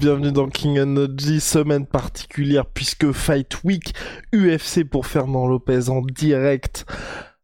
Bienvenue 0.00 0.32
dans 0.32 0.48
King 0.48 0.80
Energy, 0.80 1.40
semaine 1.40 1.86
particulière 1.86 2.64
puisque 2.64 3.12
Fight 3.12 3.62
Week 3.64 3.94
UFC 4.32 4.82
pour 4.82 5.06
Fernand 5.06 5.46
Lopez 5.46 5.90
en 5.90 6.00
direct 6.00 6.86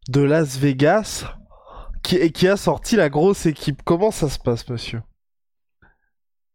de 0.09 0.21
Las 0.21 0.57
Vegas 0.57 1.25
qui, 2.01 2.31
qui 2.31 2.47
a 2.47 2.57
sorti 2.57 2.95
la 2.95 3.09
grosse 3.09 3.45
équipe. 3.45 3.83
Comment 3.85 4.09
ça 4.09 4.27
se 4.27 4.39
passe, 4.39 4.67
monsieur? 4.69 5.03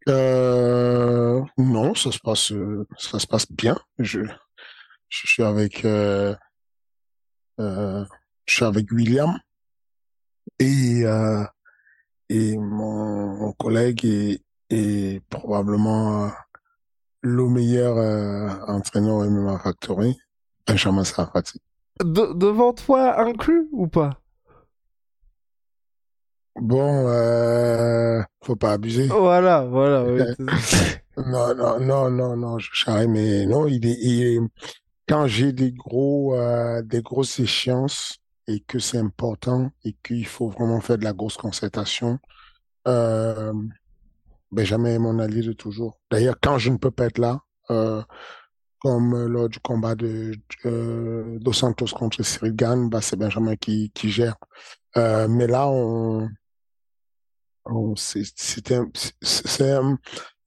Euh, 0.09 1.41
Non, 1.57 1.95
ça 1.95 2.11
se 2.11 2.19
passe, 2.19 2.51
euh, 2.51 2.85
ça 2.99 3.21
se 3.21 3.27
passe 3.29 3.53
bien. 3.53 3.79
Je, 4.01 4.23
suis 5.09 5.45
avec, 5.45 5.85
euh, 5.85 6.35
je 7.61 8.05
suis 8.49 8.65
avec 8.65 8.91
William 8.91 9.39
et 10.59 11.05
et 12.29 12.57
mon, 12.57 13.37
mon 13.37 13.53
collègue 13.53 14.05
et 14.05 14.43
et 14.73 15.21
probablement 15.29 16.25
euh, 16.25 16.29
le 17.21 17.47
meilleur 17.49 17.97
euh, 17.99 18.49
entraîneur 18.67 19.17
au 19.17 19.25
MMA 19.25 19.59
Factory, 19.59 20.19
Benjamin 20.67 21.05
Sarfati. 21.05 21.61
De- 22.03 22.33
Devant 22.35 22.73
toi 22.73 23.21
inclus 23.21 23.69
ou 23.73 23.87
pas? 23.87 24.19
Bon, 26.57 27.07
euh, 27.09 28.23
faut 28.45 28.57
pas 28.57 28.73
abuser. 28.73 29.07
Voilà, 29.09 29.65
voilà. 29.65 30.05
oui. 30.05 30.21
Non, 31.19 31.55
non, 31.55 31.79
non, 31.79 32.11
non, 32.11 32.37
non, 32.39 32.59
je 32.59 32.71
charrie, 32.73 33.07
mais 33.07 33.45
non, 33.45 33.67
il 33.67 33.85
est, 33.87 33.99
il 34.01 34.23
est- 34.23 34.41
quand 35.07 35.27
j'ai 35.27 35.53
des 35.53 35.71
gros, 35.71 36.35
euh, 36.35 36.81
des 36.81 37.03
grosses 37.03 37.39
échéances 37.39 38.17
et 38.47 38.61
que 38.61 38.79
c'est 38.79 38.97
important 38.97 39.71
et 39.85 39.95
qu'il 40.03 40.27
faut 40.27 40.49
vraiment 40.49 40.81
faire 40.81 40.97
de 40.97 41.05
la 41.05 41.13
grosse 41.13 41.37
concertation, 41.37 42.19
euh, 42.89 43.53
Benjamin 44.53 44.91
est 44.91 44.99
mon 44.99 45.19
allié 45.19 45.41
de 45.43 45.53
toujours. 45.53 45.99
D'ailleurs, 46.11 46.37
quand 46.41 46.59
je 46.59 46.71
ne 46.71 46.77
peux 46.77 46.91
pas 46.91 47.07
être 47.07 47.19
là, 47.19 47.41
euh, 47.71 48.03
comme 48.81 49.27
lors 49.27 49.49
du 49.49 49.59
combat 49.61 49.95
de 49.95 50.33
euh, 50.67 51.39
Dos 51.41 51.53
Santos 51.53 51.87
contre 51.97 52.23
Cyril 52.23 52.55
Gann, 52.55 52.89
bah, 52.89 53.01
c'est 53.01 53.17
Benjamin 53.17 53.57
qui, 53.57 53.91
qui 53.95 54.11
gère. 54.11 54.37
Euh, 54.97 55.27
mais 55.29 55.47
là, 55.47 55.69
on, 55.69 56.29
on 57.65 57.95
c'est 57.97 58.73
un, 58.73 58.89
c'est- 58.93 59.15
c'est 59.23 59.71
un, 59.71 59.99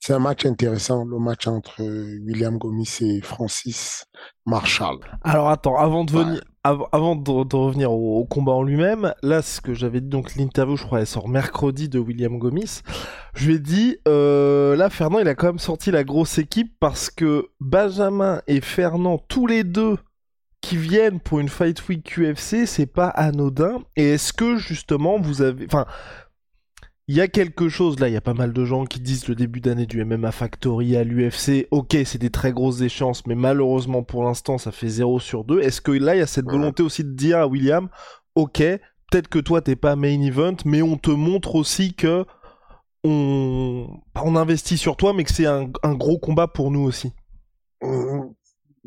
un 0.10 0.20
match 0.20 0.46
intéressant, 0.46 1.04
le 1.06 1.18
match 1.18 1.48
entre 1.48 1.82
William 1.82 2.58
Gomis 2.58 2.98
et 3.02 3.22
Francis 3.22 4.06
Marshall. 4.46 4.98
Alors 5.24 5.50
attends, 5.50 5.78
avant 5.78 6.04
de 6.04 6.12
venir, 6.12 6.42
avant 6.66 7.16
de, 7.16 7.56
revenir 7.56 7.92
au, 7.92 8.20
au 8.20 8.26
combat 8.26 8.54
en 8.54 8.64
lui-même, 8.64 9.14
là 9.22 9.42
ce 9.42 9.62
que 9.62 9.74
j'avais 9.74 10.02
dit, 10.02 10.10
donc 10.10 10.36
l'interview, 10.36 10.76
je 10.76 10.84
crois, 10.84 11.00
elle 11.00 11.08
sort 11.08 11.30
mercredi 11.30 11.90
de 11.90 12.00
William 12.00 12.38
Gomis. 12.40 12.82
Je 13.36 13.48
lui 13.48 13.56
ai 13.56 13.60
dit, 13.60 13.98
euh, 14.08 14.76
là 14.76 14.90
Fernand, 14.90 15.20
il 15.20 15.28
a 15.28 15.36
quand 15.36 15.48
même 15.48 15.60
sorti 15.60 15.92
la 15.92 16.04
grosse 16.04 16.38
équipe 16.38 16.74
parce 16.80 17.10
que 17.10 17.50
Benjamin 17.60 18.42
et 18.48 18.62
Fernand, 18.62 19.20
tous 19.28 19.46
les 19.46 19.64
deux, 19.64 19.98
qui 20.62 20.78
viennent 20.78 21.20
pour 21.20 21.40
une 21.40 21.50
Fight 21.50 21.88
Week 21.88 22.18
UFC, 22.18 22.66
c'est 22.66 22.92
pas 22.92 23.10
anodin. 23.10 23.84
Et 23.96 24.14
est-ce 24.14 24.34
que 24.34 24.58
justement 24.58 25.20
vous 25.20 25.44
avez, 25.44 25.66
enfin, 25.68 25.86
il 27.08 27.16
y 27.16 27.22
a 27.22 27.28
quelque 27.28 27.70
chose 27.70 28.00
là, 28.00 28.10
il 28.10 28.14
y 28.14 28.18
a 28.18 28.22
pas 28.22 28.34
mal 28.34 28.52
de 28.52 28.66
gens 28.66 28.86
qui 28.86 29.00
disent 29.00 29.28
le 29.28 29.36
début 29.36 29.62
d'année 29.62 29.86
du 29.86 30.04
MMA 30.04 30.32
Factory 30.32 30.96
à 30.96 31.04
l'UFC, 31.04 31.68
ok 31.72 31.98
c'est 32.06 32.18
des 32.18 32.32
très 32.32 32.52
grosses 32.52 32.82
échéances, 32.82 33.26
mais 33.28 33.36
malheureusement 33.36 34.04
pour 34.04 34.24
l'instant 34.24 34.58
ça 34.58 34.72
fait 34.72 34.88
0 34.88 35.20
sur 35.20 35.44
2. 35.44 35.62
Est-ce 35.62 35.82
que 35.82 35.92
là 35.92 36.16
il 36.16 36.20
y 36.20 36.22
a 36.22 36.28
cette 36.28 36.46
volonté 36.46 36.82
aussi 36.82 37.04
de 37.04 37.12
dire 37.12 37.40
à 37.40 37.48
William, 37.48 37.90
ok, 38.34 38.58
peut-être 38.58 39.28
que 39.28 39.40
toi 39.40 39.62
t'es 39.62 39.76
pas 39.76 39.96
main 39.96 40.22
event, 40.22 40.58
mais 40.66 40.82
on 40.82 40.98
te 40.98 41.12
montre 41.12 41.56
aussi 41.56 41.94
que 41.94 42.26
on, 43.04 44.02
investit 44.36 44.78
sur 44.78 44.98
toi, 44.98 45.14
mais 45.14 45.24
que 45.24 45.32
c'est 45.32 45.46
un, 45.46 45.70
un 45.84 45.94
gros 45.94 46.18
combat 46.18 46.48
pour 46.48 46.72
nous 46.72 46.82
aussi. 46.82 47.14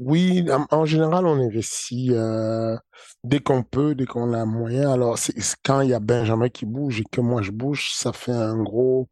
Oui, 0.00 0.46
en, 0.70 0.84
général, 0.84 1.26
on 1.26 1.40
investit 1.40 2.10
euh, 2.12 2.76
dès 3.24 3.40
qu'on 3.40 3.64
peut, 3.64 3.96
dès 3.96 4.06
qu'on 4.06 4.32
a 4.32 4.44
moyen. 4.44 4.92
Alors, 4.92 5.18
c'est 5.18 5.34
quand 5.64 5.80
il 5.80 5.90
y 5.90 5.92
a 5.94 5.98
Benjamin 5.98 6.48
qui 6.48 6.66
bouge 6.66 7.00
et 7.00 7.04
que 7.04 7.20
moi 7.20 7.42
je 7.42 7.50
bouge, 7.50 7.92
ça 7.94 8.12
fait 8.12 8.30
un 8.32 8.62
gros 8.62 9.08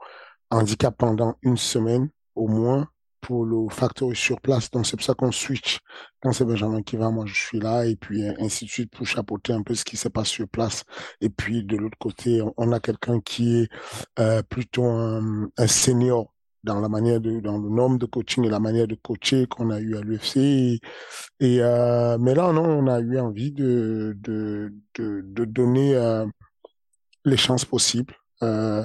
handicap 0.50 0.97
pendant 0.97 1.36
une 1.42 1.56
semaine 1.56 2.08
au 2.36 2.47
moins 2.47 2.88
pour 3.20 3.44
le 3.44 3.69
factory 3.69 4.14
sur 4.14 4.41
place. 4.41 4.70
Donc, 4.70 4.86
c'est 4.86 4.97
pour 4.97 5.04
ça 5.04 5.14
qu'on 5.14 5.32
switch. 5.32 5.80
Quand 6.20 6.32
c'est 6.32 6.44
Benjamin 6.44 6.82
qui 6.82 6.97
va, 6.97 7.10
moi 7.10 7.24
je 7.26 7.34
suis 7.34 7.58
là 7.58 7.84
et 7.86 7.97
puis 7.97 8.22
euh, 8.22 8.34
ainsi 8.38 8.64
de 8.66 8.70
suite 8.70 8.92
pour 8.92 9.06
chapeauter 9.06 9.53
un 9.54 9.62
peu 9.62 9.74
ce 9.74 9.84
qui 9.84 9.97
se 9.97 10.08
passe 10.08 10.28
sur 10.28 10.48
place. 10.48 10.84
Et 11.20 11.30
puis 11.30 11.64
de 11.64 11.76
l'autre 11.76 11.98
côté, 11.98 12.42
on 12.56 12.70
a 12.72 12.78
quelqu'un 12.78 13.20
qui 13.20 13.62
est 13.62 13.68
euh, 14.20 14.42
plutôt 14.42 14.84
un, 14.84 15.48
un 15.56 15.66
senior 15.66 16.32
dans 16.66 16.81
la 16.81 16.88
manière 16.88 17.21
de, 17.21 17.41
dans 17.41 17.59
le 17.59 17.71
nombre 17.71 17.99
de 17.99 18.06
coaching 18.06 18.44
et 18.44 18.50
la 18.50 18.60
manière 18.60 18.88
de 18.88 18.97
coacher 18.97 19.47
qu'on 19.47 19.71
a 19.71 19.78
eu 19.81 19.97
à 19.97 20.00
l'UFC. 20.00 20.37
Et, 21.41 21.62
euh, 21.62 22.19
mais 22.19 22.34
là, 22.34 22.53
non, 22.53 22.65
on 22.65 22.87
a 22.88 23.00
eu 23.00 23.19
envie 23.19 23.53
de, 23.53 24.15
de, 24.21 24.75
de, 24.97 25.22
de 25.25 25.44
donner 25.44 25.94
euh, 25.94 26.27
les 27.25 27.37
chances 27.37 27.65
possibles 27.65 28.15
euh, 28.43 28.84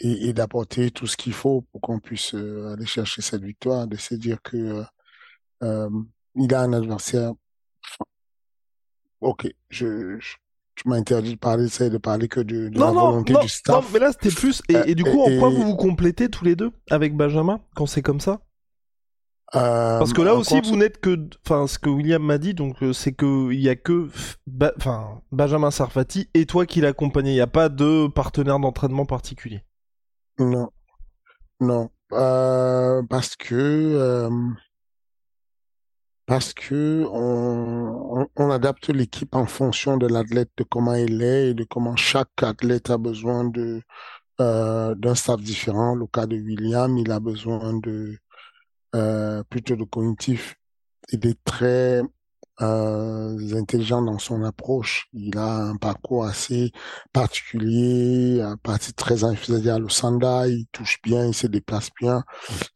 et, 0.00 0.32
d'apporter 0.32 0.90
tout 0.90 1.06
ce 1.06 1.16
qu'il 1.16 1.34
faut 1.34 1.62
pour 1.70 1.80
qu'on 1.80 2.00
puisse 2.00 2.34
aller 2.34 2.86
chercher 2.86 3.22
cette 3.22 3.42
victoire, 3.42 3.86
de 3.86 3.96
se 3.96 4.14
dire 4.14 4.42
que 4.42 4.82
il 5.62 6.54
a 6.54 6.62
un 6.62 6.72
adversaire. 6.72 7.32
Ok, 9.20 9.48
je 9.68 10.18
tu 10.78 10.88
m'as 10.88 10.96
interdit 10.96 11.34
de 11.34 11.38
parler, 11.38 11.68
c'est 11.68 11.90
de 11.90 11.98
parler 11.98 12.28
que 12.28 12.40
de, 12.40 12.68
de 12.68 12.78
la 12.78 12.92
non, 12.92 13.10
volonté 13.10 13.32
non, 13.32 13.40
du 13.40 13.48
staff. 13.48 13.74
non, 13.84 13.88
mais 13.92 13.98
là 13.98 14.12
c'était 14.12 14.30
plus. 14.34 14.62
Et, 14.68 14.76
Euh, 14.76 14.84
et 14.86 14.94
du 14.94 15.02
coup, 15.04 15.20
en 15.22 15.38
quoi 15.38 15.48
vous 15.50 15.64
vous 15.64 15.76
complétez 15.76 16.28
tous 16.28 16.44
les 16.44 16.54
deux 16.56 16.70
avec 16.90 17.16
Benjamin 17.16 17.60
quand 17.74 17.86
c'est 17.86 18.02
comme 18.02 18.20
ça? 18.20 18.40
Euh, 19.54 19.98
Parce 19.98 20.12
que 20.12 20.20
là 20.20 20.34
aussi, 20.34 20.60
vous 20.60 20.76
n'êtes 20.76 21.00
que, 21.00 21.18
enfin, 21.46 21.66
ce 21.66 21.78
que 21.78 21.88
William 21.88 22.22
m'a 22.22 22.36
dit, 22.38 22.52
donc 22.52 22.82
euh, 22.82 22.92
c'est 22.92 23.12
que 23.12 23.50
il 23.50 23.60
y 23.60 23.70
a 23.70 23.76
que, 23.76 24.06
f- 24.08 24.36
Ba- 24.46 24.74
enfin, 24.76 25.22
Benjamin 25.32 25.70
Sarfati 25.70 26.28
et 26.34 26.44
toi 26.44 26.66
qui 26.66 26.80
l'accompagnez. 26.82 27.30
Il 27.30 27.34
n'y 27.36 27.40
a 27.40 27.46
pas 27.46 27.70
de 27.70 28.08
partenaire 28.08 28.60
d'entraînement 28.60 29.06
particulier. 29.06 29.64
Non, 30.38 30.68
non, 31.60 31.88
euh, 32.12 33.02
parce 33.08 33.36
que 33.36 33.54
euh, 33.54 34.30
parce 36.28 36.52
que 36.52 37.06
on, 37.10 38.50
adapte 38.50 38.88
l'équipe 38.90 39.34
en 39.34 39.46
fonction 39.46 39.96
de 39.96 40.06
l'athlète, 40.06 40.50
de 40.58 40.64
comment 40.64 40.94
il 40.94 41.22
est 41.22 41.50
et 41.50 41.54
de 41.54 41.64
comment 41.64 41.96
chaque 41.96 42.42
athlète 42.42 42.90
a 42.90 42.98
besoin 42.98 43.44
de 43.44 43.82
euh, 44.40 44.94
d'un 44.94 45.14
staff 45.14 45.40
différent. 45.40 45.94
Le 45.94 46.06
cas 46.06 46.26
de 46.26 46.36
William, 46.36 46.98
il 46.98 47.10
a 47.12 47.20
besoin 47.20 47.72
de 47.80 48.18
euh, 48.94 49.42
plutôt 49.44 49.76
de 49.76 49.84
cognitif. 49.84 50.56
Il 51.12 51.26
est 51.26 51.42
très 51.44 52.02
euh, 52.60 53.54
intelligent 53.56 54.02
dans 54.02 54.18
son 54.18 54.42
approche. 54.44 55.08
Il 55.14 55.38
a 55.38 55.56
un 55.70 55.76
parcours 55.76 56.24
assez 56.26 56.72
particulier, 57.12 58.42
un 58.42 58.56
parti 58.58 58.92
très 58.92 59.18
c'est-à-dire 59.18 59.78
le 59.78 59.88
sanda, 59.88 60.46
il 60.48 60.66
touche 60.72 60.98
bien, 61.02 61.26
il 61.26 61.34
se 61.34 61.46
déplace 61.46 61.90
bien. 62.00 62.24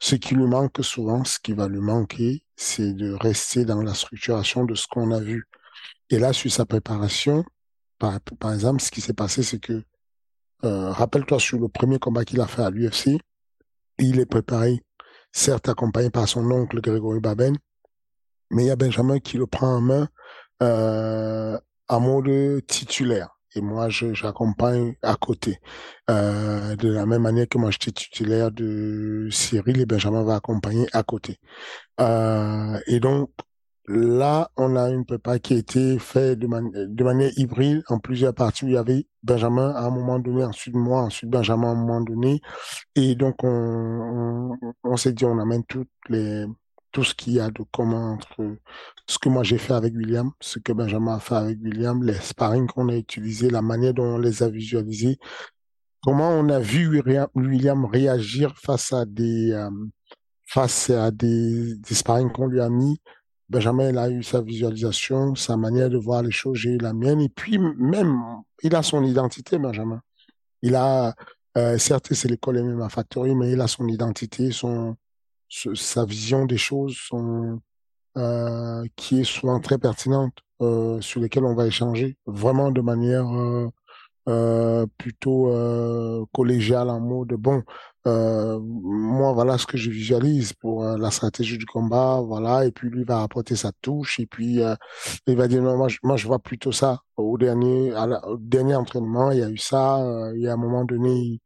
Ce 0.01 0.15
qui 0.15 0.35
lui 0.35 0.47
manque 0.47 0.83
souvent, 0.83 1.25
ce 1.25 1.39
qui 1.39 1.53
va 1.53 1.69
lui 1.69 1.81
manquer, 1.81 2.45
c'est 2.63 2.93
de 2.93 3.13
rester 3.13 3.65
dans 3.65 3.83
la 3.83 3.93
structuration 3.93 4.65
de 4.65 4.75
ce 4.75 4.87
qu'on 4.87 5.11
a 5.11 5.21
vu. 5.21 5.49
Et 6.11 6.19
là, 6.19 6.33
sur 6.33 6.51
sa 6.51 6.65
préparation, 6.65 7.45
par, 7.99 8.21
exemple, 8.53 8.81
ce 8.81 8.91
qui 8.91 9.01
s'est 9.01 9.13
passé, 9.13 9.43
c'est 9.43 9.59
que, 9.59 9.83
euh, 10.65 10.91
rappelle-toi, 10.91 11.39
sur 11.39 11.59
le 11.59 11.69
premier 11.69 11.99
combat 11.99 12.25
qu'il 12.25 12.41
a 12.41 12.47
fait 12.47 12.63
à 12.63 12.71
l'UFC, 12.71 13.21
il 13.99 14.21
est 14.21 14.27
préparé, 14.27 14.83
certes 15.33 15.69
accompagné 15.69 16.11
par 16.11 16.29
son 16.29 16.51
oncle 16.51 16.81
Grégory 16.81 17.21
Baben, 17.21 17.57
mais 18.51 18.65
il 18.65 18.67
y 18.67 18.71
a 18.71 18.77
Benjamin 18.77 19.19
qui 19.19 19.39
le 19.39 19.47
prend 19.47 19.77
en 19.77 19.81
main 19.81 20.09
euh, 20.63 21.59
en 21.89 22.01
mode 22.01 22.67
titulaire. 22.67 23.39
Et 23.55 23.61
moi, 23.61 23.89
j'accompagne 23.89 24.95
à 25.03 25.15
côté. 25.17 25.59
Euh, 26.11 26.77
de 26.77 26.89
la 26.93 27.07
même 27.07 27.23
manière 27.23 27.49
que 27.49 27.59
moi, 27.59 27.71
j'étais 27.71 27.93
titulaire 27.93 28.51
de 28.51 29.29
Cyril 29.31 29.81
et 29.81 29.87
Benjamin 29.87 30.23
va 30.23 30.37
accompagner 30.37 30.87
à 30.93 31.03
côté. 31.03 31.39
Euh, 32.01 32.79
et 32.87 33.01
donc, 33.01 33.31
là, 33.87 34.51
on 34.57 34.77
a 34.77 34.91
une 34.91 35.05
prépa 35.05 35.39
qui 35.39 35.55
a 35.55 35.57
été 35.59 35.99
faite 35.99 36.39
de, 36.39 36.47
de 36.87 37.05
manière 37.05 37.31
hybride 37.37 37.83
en 37.89 37.99
plusieurs 37.99 38.35
parties. 38.35 38.67
Il 38.67 38.73
y 38.73 38.77
avait 38.77 39.07
Benjamin 39.23 39.71
à 39.71 39.87
un 39.87 39.91
moment 39.91 40.19
donné, 40.19 40.45
ensuite 40.45 40.75
moi, 40.75 41.03
ensuite 41.03 41.31
Benjamin 41.31 41.69
à 41.69 41.73
un 41.73 41.75
moment 41.75 42.01
donné. 42.01 42.41
Et 42.95 43.15
donc, 43.15 43.45
on, 43.45 44.57
on, 44.61 44.73
on 44.85 44.97
s'est 44.97 45.13
dit, 45.13 45.25
on 45.25 45.39
amène 45.39 45.65
toutes 45.65 45.89
les 46.09 46.47
tout 46.93 47.05
ce 47.05 47.15
qu'il 47.15 47.35
y 47.35 47.41
a 47.41 47.51
de 47.51 47.63
commun 47.73 48.13
entre 48.13 48.57
ce 49.09 49.19
que 49.19 49.29
moi 49.29 49.43
j'ai 49.43 49.59
fait 49.59 49.73
avec 49.73 49.95
William, 49.95 50.31
ce 50.41 50.59
que 50.59 50.73
Benjamin 50.73 51.17
a 51.17 51.21
fait 51.21 51.35
avec 51.35 51.59
William, 51.63 52.03
les 52.05 52.15
sparring 52.15 52.67
qu'on 52.67 52.89
a 52.89 52.97
utilisés, 52.97 53.51
la 53.51 53.63
manière 53.63 53.95
dont 53.95 54.05
on 54.05 54.19
les 54.19 54.43
a 54.43 54.49
visualisés, 54.49 55.19
comment 56.03 56.31
on 56.31 56.49
a 56.51 56.61
vu 56.61 57.03
William 57.35 57.85
réagir 57.87 58.55
face 58.57 58.93
à 58.93 59.05
des 59.07 59.53
euh, 59.53 59.71
face 60.53 60.91
à 60.91 61.11
des, 61.11 61.77
sparring 61.91 62.31
qu'on 62.31 62.47
lui 62.47 62.61
a 62.61 62.69
mis. 62.69 63.01
Benjamin, 63.49 63.91
il 63.91 63.99
a 63.99 64.11
eu 64.11 64.23
sa 64.23 64.41
visualisation, 64.43 65.35
sa 65.35 65.57
manière 65.57 65.89
de 65.91 65.97
voir 65.97 66.23
les 66.23 66.31
choses, 66.31 66.59
j'ai 66.59 66.71
eu 66.71 66.79
la 66.79 66.93
mienne. 66.93 67.21
Et 67.21 67.29
puis 67.31 67.59
même, 67.59 68.19
il 68.63 68.75
a 68.75 68.83
son 68.83 69.03
identité, 69.03 69.59
Benjamin. 69.59 70.01
Il 70.63 70.75
a, 70.75 71.15
euh, 71.57 71.79
certes, 71.79 72.13
c'est 72.13 72.29
l'école 72.29 72.63
MMA 72.63 72.89
Factory, 72.89 73.35
mais 73.35 73.53
il 73.53 73.61
a 73.61 73.67
son 73.67 73.89
identité, 73.89 74.53
son, 74.53 74.97
sa 75.75 76.05
vision 76.05 76.47
des 76.47 76.59
choses 76.59 76.97
euh, 78.17 78.85
qui 78.97 79.21
est 79.21 79.25
souvent 79.25 79.61
très 79.61 79.79
pertinente, 79.79 80.35
euh, 80.61 81.01
sur 81.01 81.21
lesquelles 81.21 81.45
on 81.45 81.55
va 81.55 81.67
échanger 81.67 82.17
vraiment 82.27 82.71
de 82.71 82.81
manière 82.81 83.27
euh, 84.29 84.87
plutôt 84.99 85.51
collégiale 86.33 86.89
en 86.91 87.01
mode 87.01 87.35
bon, 87.35 87.63
euh, 88.07 88.61
moi 88.63 89.33
voilà 89.33 89.59
ce 89.59 89.67
que 89.67 89.77
je 89.77 89.91
visualise 89.91 90.53
pour 90.53 90.85
la 90.85 91.11
stratégie 91.11 91.59
du 91.59 91.67
combat, 91.67 92.21
voilà, 92.21 92.65
et 92.67 92.73
puis 92.73 92.89
lui 92.91 93.05
va 93.05 93.23
apporter 93.23 93.57
sa 93.57 93.73
touche, 93.83 94.21
et 94.21 94.27
puis 94.27 94.61
il 95.27 95.37
va 95.37 95.49
dire 95.49 95.63
non, 95.63 95.77
moi 95.77 96.17
je, 96.17 96.27
vois 96.27 96.39
plutôt 96.39 96.73
ça. 96.73 97.01
Au 97.17 97.39
dernier, 97.39 97.93
dernier 98.39 98.77
entraînement, 98.77 99.33
il 99.33 99.39
y 99.39 99.43
a 99.43 99.51
eu 99.51 99.59
ça, 99.59 100.01
il 100.35 100.43
y 100.43 100.49
a 100.49 100.53
un 100.53 100.57
moment 100.57 100.85
donné, 100.85 101.13
il 101.13 101.41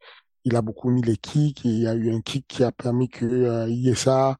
a 0.55 0.63
beaucoup 0.63 0.91
mis 0.91 1.03
les 1.03 1.17
kicks 1.17 1.65
il 1.65 1.81
y 1.81 1.87
a 1.89 1.95
eu 1.95 2.13
un 2.15 2.21
kick 2.21 2.47
qui 2.47 2.63
a 2.63 2.71
permis 2.71 3.09
qu'il 3.09 3.27
euh, 3.29 3.69
y 3.69 3.89
ait 3.89 3.95
ça. 3.95 4.37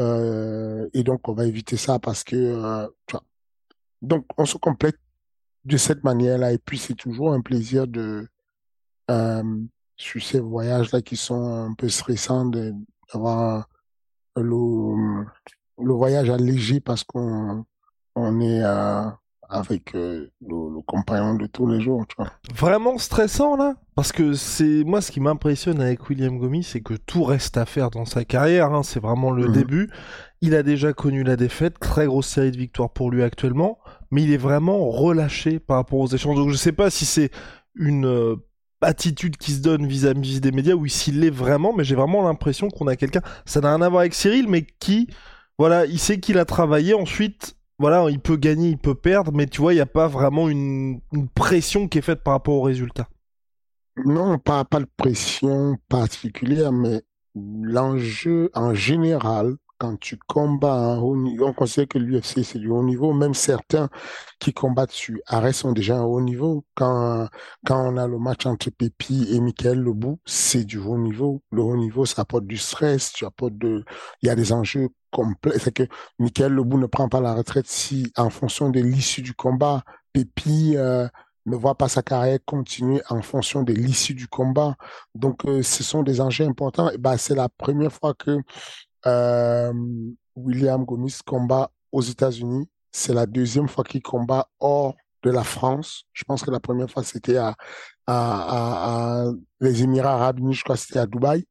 Euh, 0.00 0.88
et 0.94 1.02
donc, 1.02 1.28
on 1.28 1.34
va 1.34 1.44
éviter 1.44 1.76
ça 1.76 1.98
parce 1.98 2.24
que, 2.24 2.36
euh, 2.36 2.88
tu 3.06 3.12
vois. 3.12 3.24
Donc, 4.00 4.24
on 4.38 4.46
se 4.46 4.56
complète 4.56 4.98
de 5.64 5.76
cette 5.76 6.04
manière-là. 6.04 6.52
Et 6.52 6.58
puis, 6.58 6.78
c'est 6.78 6.94
toujours 6.94 7.32
un 7.34 7.42
plaisir 7.42 7.86
de, 7.86 8.26
sur 9.96 10.22
ces 10.22 10.40
voyages-là 10.40 11.02
qui 11.02 11.16
sont 11.16 11.44
un 11.44 11.74
peu 11.74 11.88
stressants, 11.88 12.46
d'avoir 12.46 13.68
le, 14.36 15.24
le 15.78 15.92
voyage 15.92 16.30
allégé 16.30 16.80
parce 16.80 17.04
qu'on 17.04 17.66
on 18.14 18.40
est 18.40 18.62
avec 19.52 19.94
euh, 19.94 20.30
le, 20.40 20.80
compagnon 20.86 21.34
de 21.34 21.46
tous 21.46 21.66
les 21.68 21.80
jours, 21.80 22.04
tu 22.08 22.16
vois. 22.16 22.32
Vraiment 22.54 22.98
stressant 22.98 23.56
là? 23.56 23.74
Parce 23.94 24.10
que 24.10 24.32
c'est 24.32 24.82
moi 24.84 25.02
ce 25.02 25.12
qui 25.12 25.20
m'impressionne 25.20 25.80
avec 25.80 26.08
William 26.08 26.38
Gomis, 26.38 26.64
c'est 26.64 26.80
que 26.80 26.94
tout 26.94 27.22
reste 27.22 27.58
à 27.58 27.66
faire 27.66 27.90
dans 27.90 28.06
sa 28.06 28.24
carrière, 28.24 28.72
hein. 28.72 28.82
c'est 28.82 29.00
vraiment 29.00 29.30
le 29.30 29.46
mhm. 29.46 29.52
début. 29.52 29.90
Il 30.40 30.54
a 30.54 30.62
déjà 30.62 30.92
connu 30.92 31.22
la 31.22 31.36
défaite, 31.36 31.78
très 31.78 32.06
grosse 32.06 32.26
série 32.26 32.50
de 32.50 32.56
victoires 32.56 32.90
pour 32.90 33.10
lui 33.10 33.22
actuellement, 33.22 33.78
mais 34.10 34.22
il 34.22 34.32
est 34.32 34.38
vraiment 34.38 34.90
relâché 34.90 35.58
par 35.58 35.76
rapport 35.76 36.00
aux 36.00 36.08
échanges. 36.08 36.36
Donc 36.36 36.48
je 36.48 36.56
sais 36.56 36.72
pas 36.72 36.90
si 36.90 37.04
c'est 37.04 37.30
une 37.76 38.06
euh, 38.06 38.36
attitude 38.80 39.36
qui 39.36 39.52
se 39.52 39.60
donne 39.60 39.86
vis-à-vis 39.86 40.40
des 40.40 40.50
médias 40.50 40.74
ou 40.74 40.86
s'il 40.88 41.20
l'est 41.20 41.30
vraiment, 41.30 41.74
mais 41.74 41.84
j'ai 41.84 41.94
vraiment 41.94 42.22
l'impression 42.22 42.68
qu'on 42.68 42.86
a 42.86 42.96
quelqu'un, 42.96 43.22
ça 43.44 43.60
n'a 43.60 43.68
rien 43.68 43.82
à 43.82 43.88
voir 43.88 44.00
avec 44.00 44.14
Cyril, 44.14 44.48
mais 44.48 44.66
qui, 44.80 45.08
voilà, 45.58 45.84
il 45.84 45.98
sait 45.98 46.18
qu'il 46.18 46.38
a 46.38 46.46
travaillé 46.46 46.94
ensuite 46.94 47.56
voilà, 47.78 48.08
il 48.10 48.20
peut 48.20 48.36
gagner, 48.36 48.70
il 48.70 48.78
peut 48.78 48.94
perdre, 48.94 49.32
mais 49.32 49.46
tu 49.46 49.60
vois, 49.60 49.72
il 49.72 49.76
n'y 49.76 49.82
a 49.82 49.86
pas 49.86 50.08
vraiment 50.08 50.48
une, 50.48 51.00
pression 51.34 51.88
qui 51.88 51.98
est 51.98 52.02
faite 52.02 52.22
par 52.22 52.34
rapport 52.34 52.54
au 52.54 52.62
résultat. 52.62 53.08
Non, 54.04 54.38
pas, 54.38 54.64
pas 54.64 54.80
de 54.80 54.88
pression 54.96 55.76
particulière, 55.88 56.72
mais 56.72 57.02
l'enjeu 57.34 58.50
en 58.54 58.74
général, 58.74 59.56
quand 59.82 59.98
tu 59.98 60.16
combats 60.28 60.94
à 60.94 60.96
haut 60.98 61.16
niveau, 61.16 61.46
on 61.46 61.52
considère 61.52 61.88
que 61.88 61.98
l'UFC 61.98 62.44
c'est 62.44 62.60
du 62.60 62.68
haut 62.68 62.84
niveau, 62.84 63.12
même 63.12 63.34
certains 63.34 63.88
qui 64.38 64.52
combattent 64.52 64.92
sur 64.92 65.18
arrêt 65.26 65.52
sont 65.52 65.72
déjà 65.72 65.98
à 65.98 66.02
haut 66.02 66.20
niveau. 66.20 66.64
Quand, 66.76 67.28
quand 67.66 67.92
on 67.92 67.96
a 67.96 68.06
le 68.06 68.18
match 68.18 68.46
entre 68.46 68.70
Pépi 68.70 69.26
et 69.32 69.40
Michael 69.40 69.80
Lebou, 69.80 70.20
c'est 70.24 70.64
du 70.64 70.78
haut 70.78 70.98
niveau. 70.98 71.42
Le 71.50 71.62
haut 71.62 71.76
niveau, 71.76 72.06
ça 72.06 72.22
apporte 72.22 72.46
du 72.46 72.58
stress, 72.58 73.12
tu 73.12 73.24
apportes 73.24 73.58
de, 73.58 73.84
il 74.22 74.28
y 74.28 74.30
a 74.30 74.36
des 74.36 74.52
enjeux 74.52 74.90
C'est 75.58 75.72
que 75.72 75.84
Michael 76.18 76.52
Lebou 76.52 76.78
ne 76.78 76.86
prend 76.86 77.08
pas 77.08 77.20
la 77.20 77.34
retraite 77.34 77.66
si, 77.68 78.12
en 78.16 78.30
fonction 78.30 78.70
de 78.70 78.80
l'issue 78.80 79.22
du 79.22 79.34
combat, 79.34 79.82
Pépi, 80.12 80.74
euh, 80.76 81.08
ne 81.46 81.56
voit 81.56 81.74
pas 81.74 81.88
sa 81.88 82.02
carrière 82.02 82.38
continuer 82.44 83.02
en 83.08 83.22
fonction 83.22 83.62
de 83.62 83.72
l'issue 83.72 84.14
du 84.14 84.28
combat. 84.28 84.76
Donc, 85.14 85.44
euh, 85.44 85.62
ce 85.62 85.82
sont 85.82 86.02
des 86.02 86.20
enjeux 86.20 86.46
importants. 86.46 86.90
Et 86.90 86.98
bah, 86.98 87.18
c'est 87.18 87.34
la 87.34 87.48
première 87.48 87.92
fois 87.92 88.14
que 88.14 88.38
euh, 89.06 89.72
William 90.36 90.84
Gomis 90.84 91.18
combat 91.26 91.70
aux 91.90 92.02
États-Unis. 92.02 92.68
C'est 92.90 93.14
la 93.14 93.26
deuxième 93.26 93.68
fois 93.68 93.84
qu'il 93.84 94.02
combat 94.02 94.48
hors 94.60 94.94
de 95.22 95.30
la 95.30 95.44
France. 95.44 96.04
Je 96.12 96.24
pense 96.24 96.42
que 96.42 96.50
la 96.50 96.60
première 96.60 96.90
fois, 96.90 97.02
c'était 97.02 97.36
à, 97.36 97.54
à, 98.06 99.24
à, 99.26 99.32
les 99.60 99.82
Émirats 99.82 100.14
arabes 100.14 100.40
unis, 100.40 100.54
je 100.54 100.64
crois 100.64 100.76
c'était 100.76 100.98
à 100.98 101.06
Dubaï. 101.06 101.44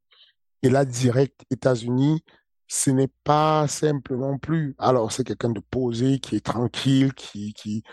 Et 0.64 0.70
là, 0.70 0.86
direct 0.86 1.42
États-Unis, 1.50 2.24
ce 2.74 2.90
n'est 2.90 3.12
pas 3.26 3.68
simple 3.68 4.16
non 4.16 4.38
plus. 4.38 4.76
Alors, 4.80 5.12
c'est 5.12 5.26
quelqu'un 5.26 5.50
de 5.50 5.60
posé, 5.60 6.20
qui 6.20 6.38
est 6.38 6.46
tranquille, 6.46 7.14
qui, 7.14 7.52
qui, 7.52 7.84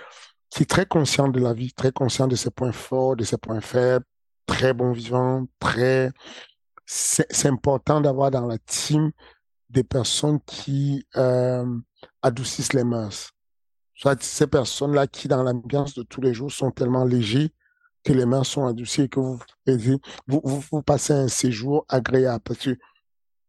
qui 0.51 0.63
est 0.63 0.67
très 0.67 0.87
conscient 0.87 1.27
de 1.27 1.41
la 1.41 1.53
vie, 1.53 1.73
très 1.73 1.91
conscient 1.91 2.29
de 2.29 2.37
ses 2.37 2.53
points 2.53 2.71
forts, 2.71 3.17
de 3.17 3.25
ses 3.25 3.39
points 3.39 3.61
faibles, 3.61 4.05
très 4.47 4.73
bon 4.75 4.93
vivant, 4.93 5.47
très... 5.59 6.13
C'est 6.87 7.47
important 7.47 8.01
d'avoir 8.01 8.31
dans 8.31 8.47
la 8.47 8.57
team 8.59 9.11
des 9.69 9.83
personnes 9.83 10.39
qui 10.47 11.05
euh, 11.17 11.67
adoucissent 12.23 12.73
les 12.73 12.85
mœurs. 12.85 13.33
Soit 13.95 14.23
ces 14.23 14.47
personnes-là 14.47 15.09
qui, 15.09 15.27
dans 15.27 15.43
l'ambiance 15.43 15.95
de 15.95 16.05
tous 16.05 16.21
les 16.21 16.33
jours, 16.33 16.53
sont 16.53 16.71
tellement 16.71 17.05
légers 17.05 17.53
que 18.05 18.13
les 18.13 18.27
mœurs 18.27 18.47
sont 18.47 18.65
adoucies 18.65 19.03
et 19.03 19.09
que 19.09 19.19
vous, 19.19 19.41
vous, 20.29 20.63
vous 20.71 20.83
passez 20.83 21.15
un 21.15 21.27
séjour 21.27 21.85
agréable. 21.89 22.45
Parce 22.45 22.61
que 22.61 22.79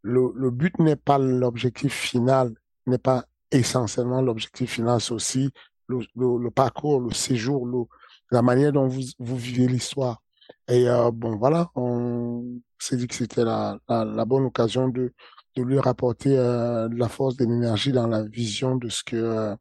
le, 0.02 0.32
le 0.36 0.52
but 0.52 0.78
n'est 0.80 0.96
pas 0.96 1.18
l'objectif 1.18 1.94
final, 1.94 2.54
n'est 2.88 2.98
pas 2.98 3.26
essentiellement 3.52 4.22
l'objectif 4.22 4.74
final, 4.74 5.02
c'est 5.02 5.14
aussi 5.14 5.52
le, 5.88 6.00
le, 6.16 6.52
parcours, 6.52 7.02
le 7.02 7.12
séjour, 7.12 7.66
le, 7.66 7.84
la 8.32 8.42
manière 8.42 8.72
dont 8.72 8.88
vous, 8.88 9.02
vous 9.18 9.38
vivez 9.38 9.68
l'histoire. 9.68 10.22
Et 10.68 10.88
euh, 10.88 11.12
bon, 11.12 11.36
voilà, 11.36 11.70
on 11.76 12.62
s'est 12.78 12.98
dit 12.98 13.08
que 13.08 13.16
c'était 13.16 13.44
la, 13.44 13.78
la, 13.88 14.06
la, 14.06 14.26
bonne 14.26 14.46
occasion 14.46 14.88
de, 14.88 15.14
de 15.56 15.64
lui 15.64 15.80
rapporter 15.80 16.38
euh, 16.38 16.88
de 16.88 16.96
la 16.96 17.10
force, 17.10 17.36
de 17.36 17.46
l'énergie 17.46 17.92
dans 17.92 18.08
la 18.08 18.24
vision 18.24 18.76
de 18.76 18.90
ce 18.90 19.04
que 19.04 19.16
euh, 19.16 19.56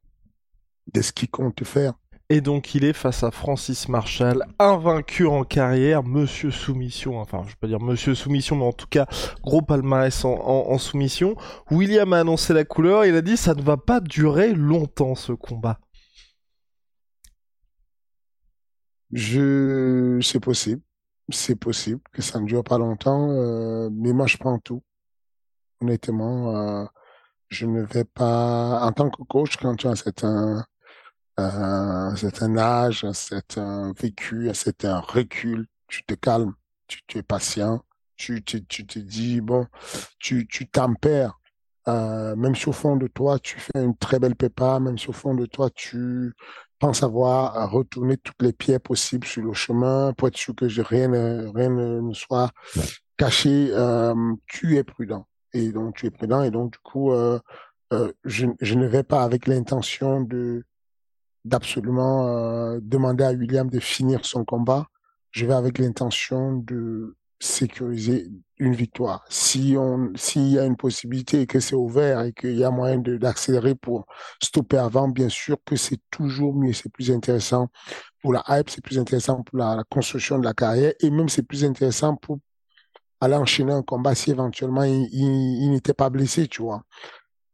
de 0.92 1.02
ce 1.02 1.12
qu'il 1.12 1.30
compte 1.30 1.64
faire. 1.64 1.94
Et 2.30 2.42
donc 2.42 2.74
il 2.74 2.84
est 2.84 2.92
face 2.92 3.22
à 3.22 3.30
Francis 3.30 3.88
Marshall, 3.88 4.44
invaincu 4.58 5.26
en 5.26 5.44
carrière, 5.44 6.02
Monsieur 6.02 6.50
Soumission, 6.50 7.18
enfin 7.18 7.42
je 7.48 7.56
pas 7.56 7.66
dire 7.66 7.80
Monsieur 7.80 8.14
Soumission, 8.14 8.56
mais 8.56 8.66
en 8.66 8.72
tout 8.72 8.86
cas 8.86 9.06
gros 9.42 9.62
palmarès 9.62 10.24
en 10.26 10.78
soumission. 10.78 11.36
William 11.70 12.12
a 12.12 12.20
annoncé 12.20 12.52
la 12.52 12.64
couleur, 12.64 13.06
il 13.06 13.14
a 13.16 13.22
dit 13.22 13.38
ça 13.38 13.54
ne 13.54 13.62
va 13.62 13.78
pas 13.78 14.00
durer 14.00 14.52
longtemps 14.52 15.14
ce 15.14 15.32
combat. 15.32 15.80
Je, 19.12 20.20
c'est 20.22 20.40
possible, 20.40 20.82
c'est 21.30 21.56
possible 21.56 22.00
que 22.12 22.20
ça 22.20 22.40
ne 22.40 22.46
dure 22.46 22.62
pas 22.62 22.76
longtemps, 22.76 23.30
euh, 23.30 23.88
mais 23.90 24.12
moi 24.12 24.26
je 24.26 24.36
prends 24.36 24.58
tout 24.58 24.82
honnêtement, 25.80 26.56
euh, 26.56 26.84
je 27.48 27.66
ne 27.66 27.82
vais 27.82 28.04
pas, 28.04 28.80
en 28.82 28.92
tant 28.92 29.10
que 29.10 29.22
coach, 29.22 29.56
quand 29.56 29.76
tu 29.76 29.86
as 29.86 29.90
un 29.90 29.96
certain, 29.96 30.64
euh, 31.38 32.16
certain 32.16 32.56
âge, 32.58 33.04
un 33.04 33.12
certain 33.12 33.92
vécu, 33.98 34.48
un 34.50 34.54
certain 34.54 35.00
recul, 35.00 35.66
tu 35.86 36.04
te 36.04 36.14
calmes, 36.14 36.54
tu, 36.86 37.00
tu 37.06 37.18
es 37.18 37.22
patient, 37.22 37.82
tu, 38.16 38.42
tu, 38.42 38.64
tu 38.66 38.86
te 38.86 38.98
dis, 38.98 39.40
bon, 39.40 39.66
tu, 40.18 40.46
tu 40.46 40.68
tempères. 40.68 41.38
Euh, 41.86 42.36
même 42.36 42.54
si 42.54 42.68
au 42.68 42.72
fond 42.72 42.96
de 42.96 43.06
toi, 43.06 43.38
tu 43.38 43.58
fais 43.58 43.82
une 43.82 43.96
très 43.96 44.18
belle 44.18 44.36
prépa, 44.36 44.78
même 44.80 44.98
si 44.98 45.08
au 45.08 45.12
fond 45.12 45.34
de 45.34 45.46
toi, 45.46 45.70
tu 45.70 46.34
penses 46.78 47.02
avoir 47.02 47.70
retourner 47.70 48.16
toutes 48.18 48.42
les 48.42 48.52
pierres 48.52 48.80
possibles 48.80 49.26
sur 49.26 49.42
le 49.42 49.52
chemin 49.52 50.12
pour 50.12 50.28
être 50.28 50.36
sûr 50.36 50.54
que 50.54 50.66
rien, 50.82 51.10
rien 51.52 51.70
ne 51.70 52.12
soit 52.14 52.50
caché, 53.16 53.70
euh, 53.72 54.14
tu 54.46 54.76
es 54.76 54.84
prudent. 54.84 55.26
Et 55.52 55.72
donc 55.72 55.96
tu 55.96 56.06
es 56.06 56.10
prudent. 56.10 56.42
Et 56.42 56.50
donc 56.50 56.72
du 56.72 56.78
coup 56.78 57.12
euh, 57.12 57.38
euh, 57.92 58.12
je, 58.24 58.46
je, 58.60 58.74
ne 58.74 58.86
vais 58.86 59.02
pas 59.02 59.22
avec 59.22 59.46
l'intention 59.46 60.20
de 60.22 60.64
d'absolument 61.48 62.78
demander 62.80 63.24
à 63.24 63.32
William 63.32 63.68
de 63.68 63.80
finir 63.80 64.24
son 64.24 64.44
combat. 64.44 64.86
Je 65.30 65.46
vais 65.46 65.54
avec 65.54 65.78
l'intention 65.78 66.56
de 66.56 67.16
sécuriser 67.40 68.28
une 68.58 68.74
victoire. 68.74 69.24
Si 69.28 69.76
on, 69.78 70.12
s'il 70.16 70.48
y 70.48 70.58
a 70.58 70.64
une 70.64 70.76
possibilité 70.76 71.42
et 71.42 71.46
que 71.46 71.60
c'est 71.60 71.76
ouvert 71.76 72.22
et 72.22 72.32
qu'il 72.32 72.56
y 72.56 72.64
a 72.64 72.70
moyen 72.70 72.98
d'accélérer 72.98 73.74
pour 73.74 74.06
stopper 74.42 74.78
avant, 74.78 75.08
bien 75.08 75.28
sûr 75.28 75.56
que 75.64 75.76
c'est 75.76 76.00
toujours 76.10 76.54
mieux, 76.54 76.72
c'est 76.72 76.90
plus 76.90 77.10
intéressant 77.12 77.68
pour 78.20 78.32
la 78.32 78.42
hype, 78.48 78.68
c'est 78.68 78.82
plus 78.82 78.98
intéressant 78.98 79.42
pour 79.42 79.58
la, 79.58 79.84
construction 79.88 80.38
de 80.38 80.44
la 80.44 80.54
carrière 80.54 80.92
et 81.00 81.10
même 81.10 81.28
c'est 81.28 81.44
plus 81.44 81.64
intéressant 81.64 82.16
pour 82.16 82.38
aller 83.20 83.36
enchaîner 83.36 83.72
un 83.72 83.82
combat 83.82 84.14
si 84.14 84.30
éventuellement 84.30 84.84
il, 84.84 85.70
n'était 85.70 85.94
pas 85.94 86.10
blessé, 86.10 86.48
tu 86.48 86.62
vois. 86.62 86.82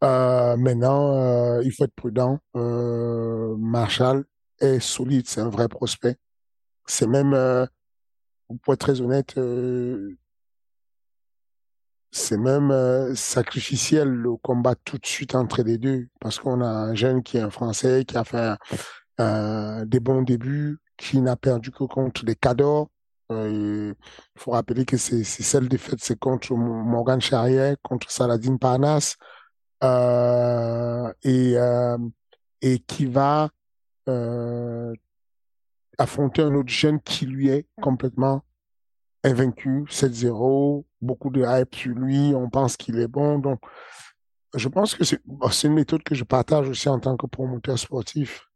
Euh, 0.04 0.56
maintenant, 0.56 1.16
euh, 1.16 1.62
il 1.64 1.73
faut 1.73 1.84
être 1.84 1.94
prudent. 1.94 2.38
Euh, 2.56 3.56
Marshall 3.58 4.25
est 4.61 4.78
solide, 4.80 5.26
c'est 5.26 5.40
un 5.40 5.49
vrai 5.49 5.68
prospect. 5.68 6.16
C'est 6.87 7.06
même 7.06 7.30
pour 8.62 8.75
être 8.75 8.80
très 8.80 9.00
honnête, 9.00 9.38
c'est 12.11 12.37
même 12.37 13.14
sacrificiel 13.14 14.08
le 14.08 14.37
combat 14.37 14.75
tout 14.84 14.99
de 14.99 15.06
suite 15.06 15.34
entre 15.34 15.62
les 15.62 15.78
deux, 15.78 16.08
parce 16.20 16.38
qu'on 16.38 16.61
a 16.61 16.66
un 16.66 16.94
jeune 16.94 17.23
qui 17.23 17.38
est 17.38 17.40
un 17.40 17.50
Français, 17.50 18.04
qui 18.04 18.16
a 18.18 18.25
fait 18.25 18.56
des 19.87 20.00
bons 20.00 20.23
débuts, 20.23 20.78
qui 20.99 21.20
n'a 21.20 21.37
perdu 21.37 21.70
que 21.70 21.84
contre 21.84 22.25
les 22.26 22.37
Cadors. 22.37 22.90
Il 23.30 23.94
faut 24.37 24.50
rappeler 24.50 24.84
que 24.84 24.99
c'est 24.99 25.25
celle 25.25 25.68
défaite, 25.68 26.00
c'est 26.02 26.18
contre 26.18 26.54
Morgan 26.54 27.20
Charrier, 27.23 27.76
contre 27.82 28.11
Saladin 28.11 28.58
Parnas, 28.58 29.16
et, 31.22 31.56
et 32.62 32.78
qui 32.80 33.06
va 33.06 33.50
affronter 35.98 36.42
un 36.42 36.54
autre 36.54 36.70
jeune 36.70 37.00
qui 37.00 37.26
lui 37.26 37.48
est 37.48 37.66
complètement 37.80 38.42
invaincu, 39.22 39.84
7-0, 39.88 40.84
beaucoup 41.00 41.30
de 41.30 41.44
hype 41.46 41.74
sur 41.74 41.94
lui, 41.94 42.34
on 42.34 42.50
pense 42.50 42.76
qu'il 42.76 42.98
est 42.98 43.08
bon. 43.08 43.38
Donc, 43.38 43.60
je 44.54 44.68
pense 44.68 44.94
que 44.94 45.04
c'est 45.04 45.20
une 45.64 45.74
méthode 45.74 46.02
que 46.02 46.14
je 46.14 46.24
partage 46.24 46.68
aussi 46.68 46.88
en 46.88 47.00
tant 47.00 47.16
que 47.16 47.26
promoteur 47.26 47.78
sportif. 47.78 48.46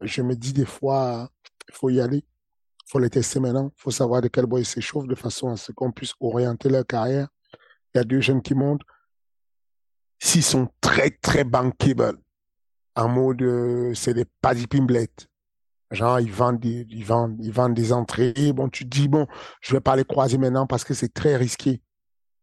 Je 0.00 0.22
me 0.22 0.36
dis 0.36 0.52
des 0.52 0.66
fois, 0.66 1.30
il 1.68 1.74
faut 1.74 1.90
y 1.90 2.00
aller, 2.00 2.18
il 2.18 2.90
faut 2.90 2.98
les 2.98 3.10
tester 3.10 3.40
maintenant, 3.40 3.72
il 3.76 3.80
faut 3.80 3.90
savoir 3.90 4.20
de 4.20 4.28
quel 4.28 4.46
bois 4.46 4.60
ils 4.60 4.66
s'échauffent 4.66 5.08
de 5.08 5.14
façon 5.14 5.48
à 5.48 5.56
ce 5.56 5.72
qu'on 5.72 5.90
puisse 5.90 6.12
orienter 6.20 6.68
leur 6.68 6.86
carrière. 6.86 7.28
Il 7.94 7.98
y 7.98 8.00
a 8.00 8.04
deux 8.04 8.20
jeunes 8.20 8.42
qui 8.42 8.54
montent. 8.54 8.82
S'ils 10.18 10.42
sont 10.42 10.68
très, 10.80 11.10
très 11.10 11.44
bankable, 11.44 12.18
en 12.96 13.08
mode, 13.08 13.42
euh, 13.42 13.94
c'est 13.94 14.14
des 14.14 14.24
paddy 14.40 14.66
pimblettes, 14.66 15.28
Genre, 15.90 16.20
ils 16.20 16.30
vendent 16.30 16.60
des, 16.60 16.86
ils 16.90 17.04
vendent, 17.04 17.38
ils 17.40 17.52
vendent 17.52 17.74
des 17.74 17.92
entrées. 17.92 18.52
Bon, 18.54 18.68
tu 18.68 18.84
te 18.84 18.90
dis, 18.90 19.08
bon, 19.08 19.26
je 19.62 19.72
vais 19.72 19.80
pas 19.80 19.96
les 19.96 20.04
croiser 20.04 20.36
maintenant 20.36 20.66
parce 20.66 20.84
que 20.84 20.92
c'est 20.92 21.12
très 21.12 21.36
risqué. 21.36 21.80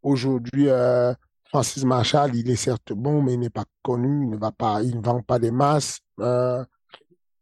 Aujourd'hui, 0.01 0.69
euh, 0.69 1.13
Francis 1.49 1.83
Marshall, 1.83 2.35
il 2.35 2.49
est 2.49 2.55
certes 2.55 2.93
bon, 2.93 3.21
mais 3.21 3.33
il 3.33 3.39
n'est 3.39 3.49
pas 3.51 3.65
connu, 3.83 4.25
il 4.25 4.29
ne 4.31 4.37
va 4.37 4.51
pas, 4.51 4.81
il 4.81 4.97
ne 4.97 5.01
vend 5.01 5.21
pas 5.21 5.37
des 5.39 5.51
masses. 5.51 5.99
Euh, 6.19 6.63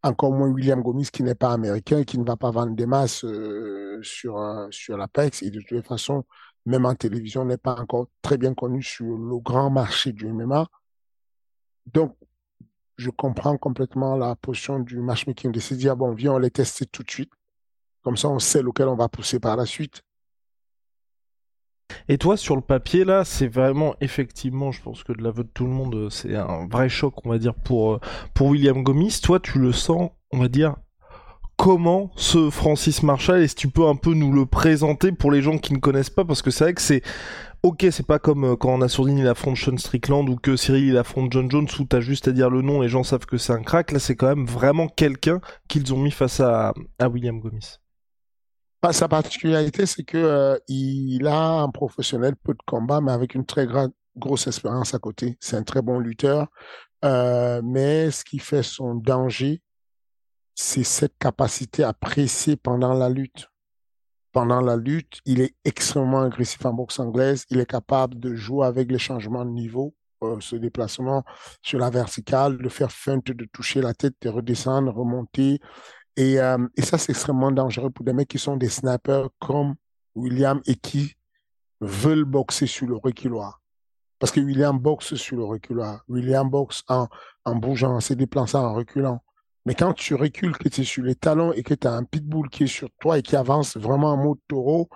encore 0.04 0.34
moins 0.34 0.50
William 0.50 0.82
Gomis 0.82 1.08
qui 1.12 1.24
n'est 1.24 1.36
pas 1.36 1.54
américain, 1.54 2.04
qui 2.04 2.20
ne 2.20 2.26
va 2.26 2.36
pas 2.36 2.52
vendre 2.52 2.76
des 2.76 2.86
masses 2.86 3.26
sur 4.02 4.68
sur 4.72 4.98
l'Apex. 4.98 5.42
Et 5.44 5.52
de 5.52 5.62
toute 5.62 5.88
façon, 5.88 6.26
même 6.66 6.86
en 6.86 6.96
télévision, 6.96 7.46
n'est 7.46 7.58
pas 7.58 7.76
encore 7.80 8.08
très 8.22 8.38
bien 8.38 8.54
connu 8.54 8.82
sur 8.82 9.18
le 9.18 9.38
grand 9.40 9.70
marché 9.70 10.12
du 10.14 10.28
MMA. 10.28 10.68
Donc, 11.92 12.16
je 12.98 13.10
comprends 13.10 13.58
complètement 13.58 14.16
la 14.16 14.36
position 14.36 14.80
du 14.80 15.00
matchmaking 15.00 15.52
de 15.52 15.60
se 15.60 15.74
dire, 15.74 15.96
bon, 15.96 16.14
viens, 16.14 16.34
on 16.34 16.38
les 16.38 16.52
tester 16.52 16.86
tout 16.86 17.04
de 17.04 17.12
suite. 17.12 17.32
Comme 18.02 18.18
ça, 18.18 18.30
on 18.30 18.40
sait 18.40 18.62
lequel 18.62 18.88
on 18.88 18.96
va 18.96 19.10
pousser 19.10 19.40
par 19.40 19.56
la 19.56 19.66
suite. 19.66 20.02
Et 22.08 22.18
toi, 22.18 22.38
sur 22.38 22.56
le 22.56 22.62
papier, 22.62 23.04
là, 23.06 23.24
c'est 23.24 23.48
vraiment, 23.48 23.96
effectivement, 24.02 24.72
je 24.72 24.82
pense 24.82 25.04
que 25.04 25.14
de 25.14 25.22
l'aveu 25.24 25.44
de 25.44 25.50
tout 25.50 25.66
le 25.66 25.72
monde, 25.72 26.10
c'est 26.10 26.36
un 26.36 26.68
vrai 26.68 26.90
choc, 26.90 27.14
on 27.26 27.30
va 27.30 27.38
dire, 27.38 27.54
pour, 27.54 28.00
pour 28.34 28.48
William 28.48 28.84
Gomis. 28.84 29.20
Toi, 29.22 29.40
tu 29.40 29.60
le 29.60 29.72
sens, 29.72 30.12
on 30.32 30.40
va 30.40 30.48
dire, 30.48 30.76
comment 31.58 32.12
ce 32.16 32.50
Francis 32.50 33.04
Marshall, 33.04 33.42
est-ce 33.42 33.56
que 33.56 33.62
tu 33.62 33.70
peux 33.70 33.88
un 33.88 33.96
peu 33.96 34.14
nous 34.14 34.32
le 34.32 34.46
présenter 34.46 35.12
pour 35.12 35.32
les 35.32 35.42
gens 35.42 35.58
qui 35.58 35.74
ne 35.74 35.80
connaissent 35.80 36.10
pas, 36.10 36.26
parce 36.26 36.42
que 36.42 36.52
c'est 36.52 36.64
vrai 36.66 36.74
que 36.74 36.82
c'est 36.82 37.02
ok, 37.64 37.88
c'est 37.92 38.06
pas 38.06 38.20
comme 38.20 38.44
euh, 38.44 38.56
quand 38.58 38.74
on 38.74 38.82
a 38.82 38.88
il 38.88 39.28
affronte 39.28 39.56
Sean 39.56 39.78
Strickland 39.78 40.28
ou 40.28 40.36
que 40.36 40.58
Cyril 40.58 40.86
il 40.90 40.98
affronte 40.98 41.32
John 41.32 41.50
Jones 41.50 41.68
où 41.80 41.86
t'as 41.86 42.02
juste 42.02 42.28
à 42.28 42.32
dire 42.32 42.50
le 42.50 42.62
nom, 42.62 42.82
les 42.82 42.90
gens 42.90 43.04
savent 43.04 43.26
que 43.26 43.38
c'est 43.38 43.54
un 43.54 43.64
crack. 43.64 43.92
Là, 43.92 44.00
c'est 44.00 44.16
quand 44.16 44.28
même 44.28 44.46
vraiment 44.46 44.90
quelqu'un 44.90 45.40
qu'ils 45.70 45.94
ont 45.94 45.98
mis 45.98 46.12
face 46.12 46.42
à, 46.42 46.74
William 47.02 47.40
Gomis. 47.40 47.78
Sa 48.92 49.08
particularité, 49.08 49.86
c'est 49.86 50.04
que 50.04 50.18
euh, 50.18 50.58
il 50.68 51.26
a 51.26 51.62
un 51.62 51.70
professionnel 51.70 52.36
peu 52.36 52.54
de 52.54 52.62
combat, 52.66 53.00
mais 53.00 53.14
avec 53.14 53.34
une 53.34 53.46
très 53.46 53.66
grosse 54.18 54.48
expérience 54.48 54.94
à 54.94 55.00
côté. 55.00 55.38
C'est 55.40 55.56
un 55.56 55.64
très 55.64 55.82
bon 55.82 56.00
lutteur, 56.00 56.48
euh, 57.06 57.62
mais 57.64 58.12
ce 58.12 58.26
qui 58.26 58.40
fait 58.40 58.62
son 58.62 58.96
danger, 58.96 59.62
c'est 60.56 60.84
cette 60.84 61.18
capacité 61.18 61.84
à 61.84 61.94
presser 61.94 62.56
pendant 62.56 62.94
la 62.94 63.10
lutte 63.10 63.48
pendant 64.34 64.60
la 64.60 64.76
lutte. 64.76 65.20
Il 65.26 65.40
est 65.40 65.56
extrêmement 65.64 66.24
agressif 66.24 66.66
en 66.66 66.74
boxe 66.74 67.00
anglaise. 67.00 67.46
Il 67.50 67.60
est 67.60 67.70
capable 67.70 68.20
de 68.20 68.36
jouer 68.36 68.66
avec 68.66 68.92
les 68.92 69.00
changements 69.00 69.46
de 69.46 69.52
niveau, 69.52 69.96
euh, 70.24 70.38
ce 70.42 70.58
déplacement 70.58 71.24
sur 71.62 71.80
la 71.80 71.90
verticale, 71.90 72.58
de 72.58 72.68
faire 72.68 72.92
feinte, 72.92 73.28
de 73.28 73.46
toucher 73.46 73.80
la 73.82 73.94
tête, 73.94 74.16
de 74.22 74.30
redescendre, 74.30 74.94
remonter. 74.94 75.62
Et, 76.18 76.40
euh, 76.40 76.68
et 76.76 76.82
ça, 76.82 76.98
c'est 76.98 77.12
extrêmement 77.12 77.52
dangereux 77.52 77.92
pour 77.92 78.04
des 78.04 78.14
mecs 78.14 78.28
qui 78.28 78.40
sont 78.40 78.58
des 78.58 78.70
snipers 78.70 79.30
comme 79.40 79.76
William 80.16 80.62
et 80.66 80.76
qui 80.76 81.16
veulent 81.80 82.26
boxer 82.26 82.68
sur 82.68 82.88
le 82.88 82.96
reculoir. 82.96 83.62
Parce 84.20 84.32
que 84.32 84.40
William 84.40 84.78
boxe 84.78 85.16
sur 85.16 85.38
le 85.38 85.44
reculoir. 85.44 86.04
William 86.08 86.50
boxe 86.50 86.84
en, 86.88 87.08
en 87.46 87.56
bougeant, 87.56 87.96
en 87.96 88.00
se 88.00 88.14
déplaçant, 88.14 88.66
en 88.66 88.74
reculant. 88.74 89.22
Mais 89.66 89.76
quand 89.76 89.94
tu 89.94 90.16
recules, 90.16 90.58
que 90.58 90.68
tu 90.68 90.82
es 90.82 90.84
sur 90.84 91.04
les 91.04 91.16
talons 91.16 91.54
et 91.54 91.64
que 91.64 91.74
tu 91.74 91.88
as 91.88 91.94
un 91.94 92.04
pitbull 92.04 92.50
qui 92.50 92.64
est 92.64 92.68
sur 92.68 92.90
toi 93.00 93.18
et 93.18 93.22
qui 93.22 93.36
avance 93.36 93.78
vraiment 93.78 94.12
en 94.12 94.18
mode 94.18 94.40
taureau 94.48 94.90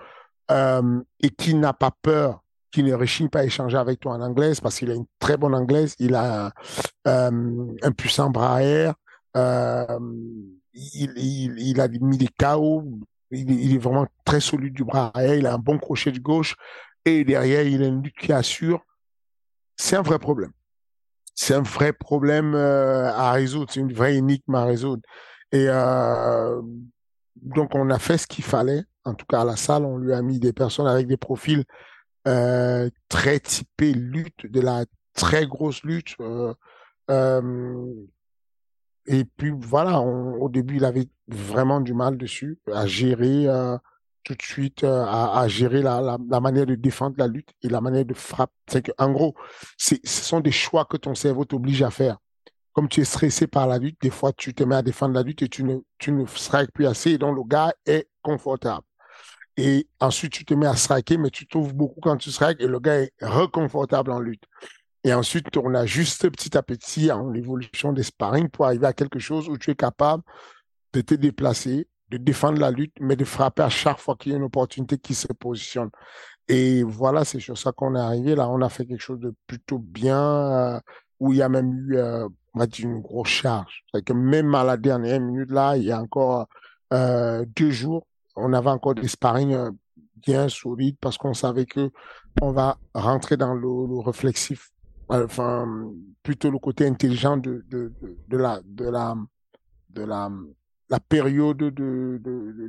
euh, 0.52 1.02
et 1.22 1.30
qui 1.30 1.56
n'a 1.56 1.74
pas 1.74 1.92
peur, 2.02 2.44
qui 2.72 2.84
ne 2.84 2.94
réussit 2.94 3.32
pas 3.32 3.40
à 3.40 3.44
échanger 3.46 3.78
avec 3.78 4.00
toi 4.00 4.14
en 4.14 4.22
anglaise 4.22 4.60
parce 4.60 4.78
qu'il 4.78 4.92
a 4.92 4.96
une 4.96 5.06
très 5.20 5.38
bonne 5.38 5.56
anglaise, 5.56 5.96
il 6.00 6.16
a 6.16 6.52
euh, 7.08 7.76
un 7.82 7.92
puissant 7.94 8.30
bras 8.30 8.62
air, 8.62 8.96
euh, 9.38 10.00
il, 10.74 11.80
a 11.80 11.88
mis 11.88 12.18
des 12.18 12.30
KO, 12.38 12.84
il, 13.32 13.50
il, 13.50 13.76
est 13.76 13.80
vraiment 13.80 14.06
très 14.26 14.42
solide 14.42 14.74
du 14.74 14.84
bras 14.84 15.12
air, 15.16 15.36
il 15.36 15.48
a 15.48 15.54
un 15.54 15.60
bon 15.60 15.78
crochet 15.78 16.12
de 16.12 16.20
gauche 16.20 16.56
et 17.06 17.24
derrière 17.24 17.66
il 17.66 17.84
a 17.84 17.88
une 17.88 18.04
lutte 18.04 18.18
qui 18.18 18.34
assure. 18.34 18.82
C'est 19.78 19.96
un 19.96 20.02
vrai 20.02 20.20
problème 20.20 20.52
c'est 21.38 21.54
un 21.54 21.62
vrai 21.62 21.94
problème 21.94 22.56
euh, 22.56 23.14
à 23.14 23.32
résoudre, 23.32 23.72
c'est 23.72 23.80
une 23.80 23.94
vraie 23.94 24.16
énigme 24.16 24.56
à 24.56 24.66
résoudre. 24.66 25.04
Et 25.52 25.68
euh, 25.70 26.60
donc, 27.36 27.76
on 27.76 27.90
a 27.92 28.00
fait 28.00 28.18
ce 28.18 28.26
qu'il 28.26 28.44
fallait. 28.44 28.84
En 29.06 29.14
tout 29.14 29.28
cas, 29.28 29.42
à 29.42 29.46
la 29.46 29.56
salle, 29.56 29.86
on 29.86 29.98
lui 29.98 30.14
a 30.14 30.22
mis 30.24 30.40
des 30.40 30.52
personnes 30.52 30.88
avec 30.88 31.06
des 31.06 31.16
profils 31.16 31.64
euh, 32.28 32.90
très 33.08 33.40
typés 33.40 33.94
lutte, 33.94 34.48
de 34.48 34.60
la 34.60 34.86
très 35.14 35.46
grosse 35.46 35.84
lutte. 35.84 36.16
et 39.06 39.24
puis, 39.38 39.54
voilà, 39.56 40.02
au 40.02 40.50
début, 40.50 40.78
il 40.78 40.86
avait 40.86 41.08
vraiment 41.28 41.82
du 41.82 41.94
mal 41.94 42.18
dessus 42.18 42.58
à 42.74 42.88
gérer 42.88 43.46
tout 44.28 44.36
de 44.36 44.42
suite 44.42 44.84
euh, 44.84 45.06
à, 45.06 45.48
gérer 45.48 45.82
la, 45.82 46.18
manière 46.42 46.66
de 46.66 46.76
défendre 46.76 47.16
la 47.18 47.28
lutte 47.28 47.50
et 47.64 47.70
la 47.70 47.80
manière 47.80 48.04
de 48.04 48.14
frapper. 48.14 48.52
C'est 48.68 48.82
que, 48.82 48.92
en 48.98 49.10
gros, 49.12 49.36
ce 49.78 49.96
sont 50.04 50.42
des 50.42 50.52
choix 50.52 50.84
que 50.84 50.98
ton 50.98 51.16
cerveau 51.16 51.46
t'oblige 51.46 51.82
à 51.82 51.92
faire. 51.92 52.18
Comme 52.74 52.90
tu 52.90 53.00
es 53.00 53.06
stressé 53.06 53.48
par 53.48 53.68
la 53.68 53.78
lutte, 53.78 54.02
des 54.02 54.10
fois, 54.10 54.34
tu 54.34 54.54
te 54.54 54.66
mets 54.66 54.76
à 54.76 54.82
défendre 54.82 55.14
la 55.16 55.24
lutte 55.24 55.44
et 55.44 55.48
tu 55.48 55.64
ne, 55.64 55.78
tu 55.98 56.12
ne 56.12 56.26
strikes 56.26 56.74
plus 56.74 56.88
assez, 56.88 57.12
et 57.12 57.18
donc 57.18 57.38
le 57.38 57.44
gars 57.46 57.74
est 57.86 58.10
confortable. 58.22 58.84
Et 59.56 59.88
ensuite, 60.02 60.34
tu 60.34 60.44
te 60.44 60.54
mets 60.54 60.68
à 60.68 60.76
striker, 60.76 61.18
mais 61.18 61.30
tu 61.30 61.48
trouves 61.48 61.74
beaucoup 61.74 62.02
quand 62.02 62.18
tu 62.18 62.30
strikes 62.30 62.60
et 62.60 62.68
le 62.68 62.82
gars 62.82 63.00
est 63.00 63.14
reconfortable 63.22 64.12
en 64.12 64.20
lutte. 64.20 64.44
Et 65.06 65.14
ensuite, 65.14 65.56
on 65.56 65.74
ajuste 65.74 66.30
petit 66.30 66.58
à 66.58 66.64
petit 66.64 67.10
en 67.14 67.34
évolution 67.34 67.94
des 67.94 68.04
sparring 68.04 68.50
pour 68.50 68.66
arriver 68.66 68.88
à 68.88 68.94
quelque 68.94 69.20
chose 69.20 69.48
où 69.48 69.58
tu 69.58 69.72
es 69.72 69.76
capable 69.76 70.22
de 70.92 71.00
te 71.00 71.14
déplacer, 71.14 71.88
de 72.10 72.18
défendre 72.18 72.60
la 72.60 72.72
lutte, 72.72 72.94
mais 73.00 73.16
de 73.16 73.26
frapper 73.26 73.64
à 73.64 73.70
chaque 73.70 74.00
fois 74.00 74.16
qu'il 74.16 74.32
y 74.32 74.36
a 74.36 74.38
une 74.38 74.44
opportunité 74.46 74.98
qui 74.98 75.14
se 75.14 75.28
positionne. 75.28 75.90
Et 76.48 76.84
voilà, 76.84 77.26
c'est 77.26 77.40
sur 77.40 77.58
ça 77.58 77.72
qu'on 77.72 77.96
est 77.96 78.00
arrivé. 78.00 78.36
Là, 78.36 78.50
on 78.50 78.62
a 78.62 78.70
fait 78.70 78.86
quelque 78.86 79.02
chose 79.02 79.20
de 79.20 79.34
plutôt 79.48 79.80
bien, 79.80 80.22
euh, 80.22 80.80
où 81.20 81.34
il 81.34 81.40
y 81.40 81.42
a 81.42 81.50
même 81.50 81.74
eu, 81.74 81.98
euh, 81.98 82.28
une 82.80 83.02
grosse 83.02 83.28
charge. 83.30 83.84
C'est 83.94 84.04
que 84.04 84.14
même 84.14 84.56
à 84.56 84.64
la 84.64 84.78
dernière 84.78 85.20
minute, 85.20 85.52
là, 85.52 85.78
il 85.78 85.84
y 85.84 85.92
a 85.92 86.02
encore 86.02 86.48
euh, 86.94 87.46
deux 87.56 87.72
jours, 87.72 88.08
on 88.36 88.54
avait 88.54 88.70
encore 88.70 88.96
des 88.96 89.08
sparring 89.08 89.54
euh, 89.54 89.72
bien 90.16 90.50
solides 90.50 90.98
parce 91.00 91.18
qu'on 91.18 91.34
savait 91.34 91.66
que 91.66 91.92
on 92.42 92.52
va 92.52 92.78
rentrer 92.94 93.36
dans 93.38 93.54
le, 93.54 93.62
le 93.62 94.00
réflexif, 94.00 94.72
enfin, 95.10 95.92
plutôt 96.24 96.52
le 96.52 96.60
côté 96.60 96.88
intelligent 96.88 97.38
de, 97.38 97.66
de 97.70 98.38
la, 98.38 98.62
de 98.64 98.86
la 98.86 99.16
de 99.90 100.04
la, 100.04 100.30
la 100.90 101.00
période 101.00 101.58
de, 101.58 102.20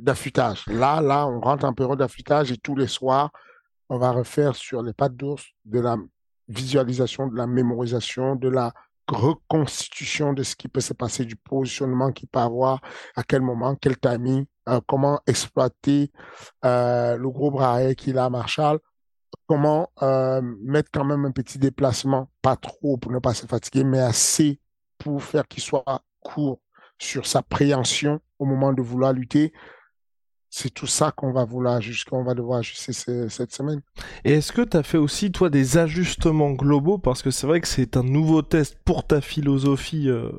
d'affûtage. 0.01 0.65
Là, 0.67 1.01
là, 1.01 1.27
on 1.27 1.39
rentre 1.39 1.65
en 1.65 1.73
période 1.73 1.99
d'affûtage 1.99 2.51
et 2.51 2.57
tous 2.57 2.75
les 2.75 2.87
soirs, 2.87 3.31
on 3.89 3.97
va 3.97 4.11
refaire 4.11 4.55
sur 4.55 4.83
les 4.83 4.93
pattes 4.93 5.15
d'ours 5.15 5.45
de 5.65 5.79
la 5.79 5.97
visualisation, 6.47 7.27
de 7.27 7.37
la 7.37 7.47
mémorisation, 7.47 8.35
de 8.35 8.49
la 8.49 8.73
reconstitution 9.07 10.33
de 10.33 10.43
ce 10.43 10.55
qui 10.55 10.67
peut 10.67 10.81
se 10.81 10.93
passer, 10.93 11.25
du 11.25 11.35
positionnement 11.35 12.11
qu'il 12.11 12.27
peut 12.27 12.39
avoir, 12.39 12.81
à 13.15 13.23
quel 13.23 13.41
moment, 13.41 13.75
quel 13.75 13.97
timing, 13.97 14.45
euh, 14.67 14.79
comment 14.85 15.19
exploiter 15.25 16.11
euh, 16.65 17.17
le 17.17 17.29
gros 17.29 17.49
bras 17.51 17.93
qu'il 17.95 18.17
a 18.17 18.29
Marshall, 18.29 18.79
comment 19.47 19.91
euh, 20.03 20.41
mettre 20.61 20.91
quand 20.93 21.05
même 21.05 21.25
un 21.25 21.31
petit 21.31 21.57
déplacement, 21.57 22.29
pas 22.41 22.55
trop 22.55 22.97
pour 22.97 23.11
ne 23.11 23.19
pas 23.19 23.33
se 23.33 23.47
fatiguer, 23.47 23.83
mais 23.83 23.99
assez 23.99 24.59
pour 24.97 25.23
faire 25.23 25.47
qu'il 25.47 25.63
soit 25.63 25.83
court 26.19 26.61
sur 26.99 27.25
sa 27.25 27.41
préhension 27.41 28.19
au 28.37 28.45
moment 28.45 28.73
de 28.73 28.81
vouloir 28.81 29.13
lutter 29.13 29.53
c'est 30.51 30.73
tout 30.73 30.87
ça 30.87 31.11
qu'on 31.11 31.31
va 31.31 31.45
vouloir 31.45 31.79
qu'on 32.09 32.23
va 32.23 32.33
devoir 32.33 32.59
ajuster 32.59 32.91
cette 33.29 33.53
semaine. 33.53 33.81
Et 34.25 34.33
est-ce 34.33 34.51
que 34.51 34.63
tu 34.63 34.77
as 34.77 34.83
fait 34.83 34.97
aussi 34.97 35.31
toi 35.31 35.49
des 35.49 35.77
ajustements 35.77 36.51
globaux? 36.51 36.97
Parce 36.97 37.21
que 37.21 37.29
c'est 37.29 37.45
vrai 37.45 37.61
que 37.61 37.67
c'est 37.67 37.97
un 37.97 38.03
nouveau 38.03 38.41
test 38.41 38.77
pour 38.83 39.05
ta 39.05 39.21
philosophie 39.21 40.09
euh, 40.09 40.31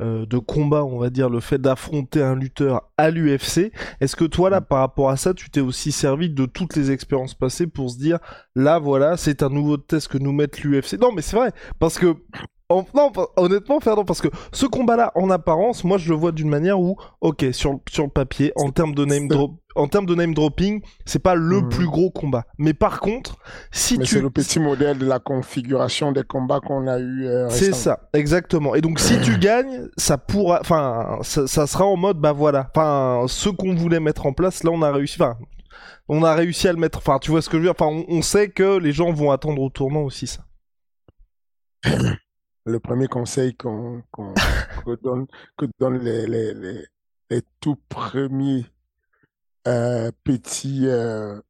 euh, 0.00 0.26
de 0.26 0.38
combat, 0.38 0.84
on 0.84 0.98
va 0.98 1.10
dire 1.10 1.30
le 1.30 1.40
fait 1.40 1.58
d'affronter 1.58 2.20
un 2.20 2.34
lutteur 2.34 2.90
à 2.96 3.10
l'UFC. 3.10 3.72
Est-ce 4.00 4.16
que 4.16 4.24
toi 4.24 4.50
là 4.50 4.60
par 4.60 4.80
rapport 4.80 5.10
à 5.10 5.16
ça, 5.16 5.34
tu 5.34 5.50
t'es 5.50 5.60
aussi 5.60 5.92
servi 5.92 6.30
de 6.30 6.46
toutes 6.46 6.74
les 6.74 6.90
expériences 6.90 7.34
passées 7.34 7.68
pour 7.68 7.90
se 7.90 7.98
dire 7.98 8.18
là 8.56 8.80
voilà, 8.80 9.16
c'est 9.16 9.42
un 9.42 9.50
nouveau 9.50 9.76
test 9.76 10.08
que 10.08 10.18
nous 10.18 10.32
met 10.32 10.48
l'UFC. 10.62 10.94
Non 11.00 11.12
mais 11.12 11.22
c'est 11.22 11.36
vrai 11.36 11.52
parce 11.78 11.98
que 11.98 12.16
non, 12.70 13.12
honnêtement, 13.36 13.78
Ferdinand, 13.80 14.04
parce 14.04 14.20
que 14.20 14.28
ce 14.52 14.66
combat-là, 14.66 15.12
en 15.14 15.30
apparence, 15.30 15.84
moi 15.84 15.98
je 15.98 16.08
le 16.08 16.16
vois 16.16 16.32
d'une 16.32 16.48
manière 16.48 16.80
où, 16.80 16.96
ok, 17.20 17.46
sur, 17.52 17.78
sur 17.90 18.04
le 18.04 18.10
papier, 18.10 18.52
en 18.56 18.70
termes 18.70 18.94
de 18.94 19.04
name 19.04 19.28
drop, 19.28 19.52
en 19.76 19.86
termes 19.86 20.06
de 20.06 20.14
name 20.14 20.34
dropping, 20.34 20.80
c'est 21.04 21.18
pas 21.18 21.34
le 21.34 21.60
mhm. 21.60 21.68
plus 21.68 21.86
gros 21.86 22.10
combat. 22.10 22.44
Mais 22.58 22.72
par 22.72 23.00
contre, 23.00 23.36
si 23.70 23.98
Mais 23.98 24.04
tu. 24.04 24.14
C'est 24.14 24.22
le 24.22 24.30
petit 24.30 24.60
modèle 24.60 24.98
de 24.98 25.06
la 25.06 25.18
configuration 25.18 26.12
des 26.12 26.22
combats 26.22 26.60
qu'on 26.60 26.86
a 26.86 26.98
eu. 26.98 27.26
Euh, 27.26 27.48
c'est 27.50 27.74
ça, 27.74 28.08
exactement. 28.14 28.74
Et 28.74 28.80
donc, 28.80 28.98
si 28.98 29.20
tu 29.20 29.38
gagnes, 29.38 29.88
ça 29.96 30.16
pourra. 30.16 30.60
Enfin, 30.60 31.18
ça, 31.22 31.66
sera 31.66 31.84
en 31.84 31.96
mode, 31.96 32.18
bah 32.18 32.32
voilà. 32.32 32.70
Enfin, 32.74 33.26
ce 33.28 33.50
qu'on 33.50 33.74
voulait 33.74 34.00
mettre 34.00 34.26
en 34.26 34.32
place, 34.32 34.64
là, 34.64 34.70
on 34.72 34.82
a 34.82 34.90
réussi. 34.90 35.20
Enfin, 35.20 35.36
on 36.08 36.22
a 36.22 36.34
réussi 36.34 36.68
à 36.68 36.72
le 36.72 36.78
mettre. 36.78 36.98
Enfin, 36.98 37.18
tu 37.18 37.30
vois 37.30 37.42
ce 37.42 37.48
que 37.48 37.58
je 37.58 37.62
veux 37.62 37.66
dire? 37.66 37.74
Enfin, 37.78 37.90
on, 37.90 38.04
on 38.08 38.22
sait 38.22 38.48
que 38.48 38.78
les 38.78 38.92
gens 38.92 39.12
vont 39.12 39.30
attendre 39.32 39.60
au 39.60 39.70
tournant 39.70 40.02
aussi 40.02 40.26
ça. 40.26 40.44
le 42.64 42.80
premier 42.80 43.08
conseil 43.08 43.54
qu'on 43.56 44.02
que 44.14 45.66
donne 45.78 45.98
les, 45.98 46.26
les, 46.26 47.42
tout 47.60 47.76
premiers 47.88 48.66
euh, 49.66 50.10
petits 50.24 50.86
euh, 50.86 51.40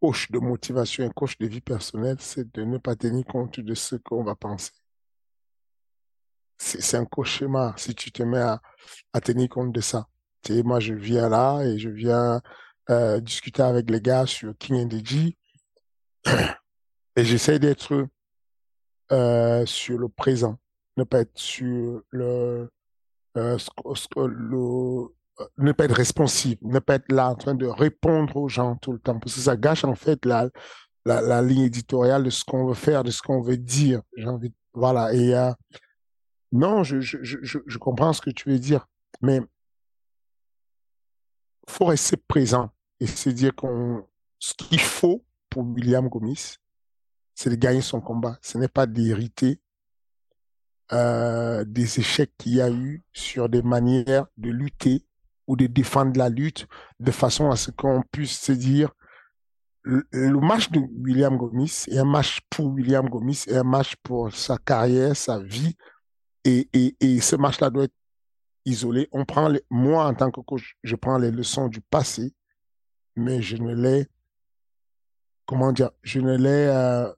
coachs 0.00 0.30
de 0.30 0.38
motivation 0.38 1.04
et 1.04 1.10
coachs 1.10 1.38
de 1.38 1.46
vie 1.46 1.60
personnelle, 1.60 2.16
c'est 2.20 2.52
de 2.54 2.62
ne 2.64 2.78
pas 2.78 2.96
tenir 2.96 3.24
compte 3.26 3.60
de 3.60 3.74
ce 3.74 3.96
qu'on 3.96 4.24
va 4.24 4.34
penser. 4.34 4.72
C'est 6.58 6.96
un 6.96 7.06
cauchemar 7.06 7.78
si 7.78 7.94
tu 7.94 8.12
te 8.12 8.22
mets 8.22 8.38
à, 8.38 8.60
tenir 9.22 9.48
compte 9.48 9.72
de 9.72 9.80
ça. 9.80 10.08
Tu 10.42 10.54
sais, 10.54 10.62
moi, 10.62 10.78
je 10.78 10.92
viens 10.92 11.28
là 11.28 11.62
et 11.62 11.78
je 11.78 11.88
viens 11.88 12.42
euh, 12.90 13.18
discuter 13.20 13.62
avec 13.62 13.88
les 13.90 14.00
gars 14.00 14.26
sur 14.26 14.56
King 14.58 14.84
and 14.84 16.30
et 17.16 17.24
j'essaie 17.24 17.58
d'être 17.58 18.06
euh, 19.12 19.66
sur 19.66 19.98
le 19.98 20.08
présent, 20.08 20.58
ne 20.96 21.04
pas 21.04 21.20
être 21.20 21.38
sur 21.38 22.02
le, 22.10 22.70
euh, 23.36 23.58
euh, 24.16 25.08
ne 25.58 25.72
pas 25.72 25.84
être 25.84 25.94
responsif, 25.94 26.58
ne 26.62 26.78
pas 26.78 26.96
être 26.96 27.10
là 27.10 27.30
en 27.30 27.34
train 27.34 27.54
de 27.54 27.66
répondre 27.66 28.36
aux 28.36 28.48
gens 28.48 28.76
tout 28.76 28.92
le 28.92 28.98
temps, 28.98 29.18
parce 29.18 29.34
que 29.34 29.40
ça 29.40 29.56
gâche 29.56 29.84
en 29.84 29.94
fait 29.94 30.24
la, 30.24 30.48
la, 31.04 31.42
ligne 31.42 31.62
éditoriale 31.62 32.24
de 32.24 32.30
ce 32.30 32.44
qu'on 32.44 32.66
veut 32.66 32.74
faire, 32.74 33.04
de 33.04 33.10
ce 33.10 33.22
qu'on 33.22 33.40
veut 33.40 33.56
dire. 33.56 34.02
J'ai 34.16 34.26
envie, 34.26 34.52
voilà. 34.74 35.14
Et 35.14 35.34
non, 36.52 36.82
je, 36.82 37.00
je, 37.00 37.18
je, 37.22 37.58
je 37.64 37.78
comprends 37.78 38.12
ce 38.12 38.20
que 38.20 38.30
tu 38.30 38.50
veux 38.50 38.58
dire, 38.58 38.86
mais 39.22 39.40
faut 41.68 41.86
rester 41.86 42.16
présent 42.16 42.70
et 42.98 43.06
se 43.06 43.30
dire 43.30 43.54
qu'on 43.54 44.04
ce 44.38 44.54
qu'il 44.54 44.80
faut 44.80 45.24
pour 45.48 45.64
William 45.64 46.08
Gomis, 46.08 46.56
c'est 47.40 47.48
de 47.48 47.54
gagner 47.54 47.80
son 47.80 48.02
combat. 48.02 48.38
Ce 48.42 48.58
n'est 48.58 48.68
pas 48.68 48.86
d'hériter 48.86 49.62
euh, 50.92 51.64
des 51.64 51.98
échecs 51.98 52.32
qu'il 52.36 52.56
y 52.56 52.60
a 52.60 52.70
eu 52.70 53.02
sur 53.14 53.48
des 53.48 53.62
manières 53.62 54.26
de 54.36 54.50
lutter 54.50 55.06
ou 55.46 55.56
de 55.56 55.66
défendre 55.66 56.18
la 56.18 56.28
lutte 56.28 56.66
de 56.98 57.10
façon 57.10 57.50
à 57.50 57.56
ce 57.56 57.70
qu'on 57.70 58.02
puisse 58.12 58.38
se 58.38 58.52
dire 58.52 58.92
le, 59.84 60.04
match 60.38 60.70
de 60.70 60.80
William 60.80 61.38
Gomis 61.38 61.84
est 61.88 61.96
un 61.96 62.04
match 62.04 62.40
pour 62.50 62.66
William 62.66 63.08
Gomis 63.08 63.44
et 63.46 63.56
un 63.56 63.64
match 63.64 63.96
pour 64.02 64.34
sa 64.34 64.58
carrière, 64.58 65.16
sa 65.16 65.38
vie. 65.38 65.74
Et, 66.44 66.68
et, 66.74 67.20
ce 67.22 67.36
match-là 67.36 67.70
doit 67.70 67.84
être 67.84 67.96
isolé. 68.66 69.08
On 69.12 69.24
prend 69.24 69.50
moi, 69.70 70.04
en 70.04 70.12
tant 70.12 70.30
que 70.30 70.42
coach, 70.42 70.76
je 70.82 70.94
prends 70.94 71.16
les 71.16 71.30
leçons 71.30 71.68
du 71.68 71.80
passé, 71.80 72.34
mais 73.16 73.40
je 73.40 73.56
ne 73.56 73.74
les, 73.74 74.06
comment 75.46 75.72
dire, 75.72 75.90
je 76.02 76.20
ne 76.20 76.36
les, 76.36 76.66
euh, 76.68 77.10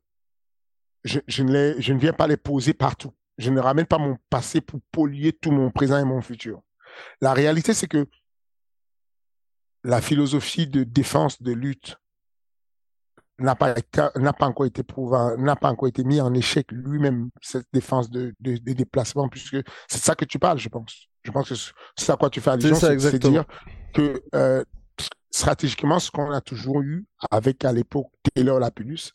je, 1.05 1.21
je, 1.27 1.43
ne 1.43 1.75
je 1.79 1.93
ne 1.93 1.99
viens 1.99 2.13
pas 2.13 2.27
les 2.27 2.37
poser 2.37 2.75
partout. 2.75 3.13
Je 3.39 3.51
ne 3.51 3.61
ramène 3.61 3.87
pas 3.87 3.99
mon 3.99 4.17
passé 4.31 4.61
pour 4.61 4.81
polluer 4.91 5.33
tout 5.33 5.51
mon 5.51 5.71
présent 5.71 5.99
et 5.99 6.05
mon 6.05 6.21
futur. 6.21 6.63
La 7.21 7.33
réalité, 7.33 7.75
c'est 7.75 7.89
que 7.89 8.07
la 9.85 10.01
philosophie 10.01 10.67
de 10.67 10.85
défense, 10.85 11.43
de 11.43 11.53
lutte, 11.53 11.97
n'a 13.39 13.57
pas, 13.57 13.75
n'a 14.17 14.33
pas 14.33 14.47
encore 14.47 14.67
été 14.67 14.83
prouvé, 14.83 15.19
n'a 15.39 15.57
pas 15.57 15.71
encore 15.71 15.89
été 15.89 16.05
mis 16.05 16.21
en 16.21 16.33
échec 16.35 16.71
lui-même, 16.71 17.31
cette 17.41 17.67
défense 17.73 18.11
de, 18.11 18.35
de, 18.41 18.57
de, 18.57 18.73
déplacement, 18.73 19.29
puisque 19.29 19.57
c'est 19.89 20.03
ça 20.03 20.15
que 20.15 20.25
tu 20.25 20.39
parles, 20.39 20.59
je 20.59 20.69
pense. 20.69 21.09
Je 21.25 21.31
pense 21.31 21.49
que 21.49 21.55
c'est 21.97 22.13
à 22.13 22.17
quoi 22.17 22.31
tu 22.31 22.41
fais 22.41 22.51
allusion, 22.51 22.77
c'est 22.77 23.19
dire 23.19 23.45
que 23.95 24.23
euh, 24.35 24.65
stratégiquement, 25.31 25.99
ce 25.99 26.11
qu'on 26.11 26.31
a 26.31 26.41
toujours 26.41 26.83
eu 26.83 27.07
avec 27.31 27.65
à 27.65 27.73
l'époque 27.73 28.11
Taylor 28.35 28.59
Lapulus, 28.59 29.13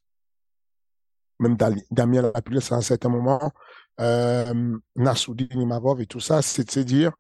même 1.40 1.58
Damien 1.92 2.22
Lapulus 2.34 2.72
à 2.72 2.76
un 2.76 2.82
certain 2.82 3.10
moment, 3.10 3.52
euh, 4.00 4.78
Nassoudine 4.96 5.62
Imavov 5.62 6.02
et 6.02 6.06
tout 6.06 6.20
ça, 6.20 6.42
c'est 6.42 6.66
de 6.66 6.72
se 6.72 6.80
dire, 6.80 7.12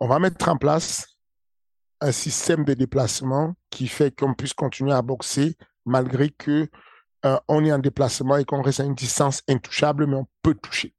on 0.00 0.08
va 0.08 0.18
mettre 0.18 0.48
en 0.48 0.56
place 0.56 1.06
un 2.00 2.12
système 2.12 2.64
de 2.64 2.74
déplacement 2.74 3.54
qui 3.70 3.88
fait 3.88 4.16
qu'on 4.16 4.34
puisse 4.34 4.54
continuer 4.54 4.92
à 4.92 5.02
boxer 5.02 5.56
malgré 5.84 6.30
que 6.30 6.68
euh, 7.24 7.38
on 7.48 7.64
est 7.64 7.72
en 7.72 7.78
déplacement 7.78 8.36
et 8.36 8.44
qu'on 8.44 8.62
reste 8.62 8.80
à 8.80 8.84
une 8.84 8.94
distance 8.94 9.42
intouchable, 9.48 10.06
mais 10.06 10.16
on 10.16 10.26
peut 10.42 10.54
toucher. 10.54 10.94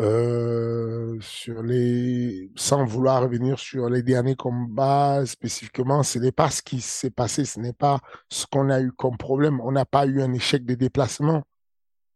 Euh, 0.00 1.18
sur 1.20 1.62
les, 1.62 2.50
sans 2.56 2.84
vouloir 2.84 3.22
revenir 3.22 3.60
sur 3.60 3.88
les 3.88 4.02
derniers 4.02 4.34
combats 4.34 5.24
spécifiquement, 5.24 6.02
ce 6.02 6.18
n'est 6.18 6.32
pas 6.32 6.50
ce 6.50 6.62
qui 6.62 6.80
s'est 6.80 7.10
passé, 7.10 7.44
ce 7.44 7.60
n'est 7.60 7.72
pas 7.72 8.00
ce 8.28 8.44
qu'on 8.46 8.70
a 8.70 8.80
eu 8.80 8.90
comme 8.90 9.16
problème. 9.16 9.60
On 9.60 9.70
n'a 9.70 9.84
pas 9.84 10.06
eu 10.06 10.20
un 10.20 10.32
échec 10.32 10.64
de 10.66 10.74
déplacement. 10.74 11.44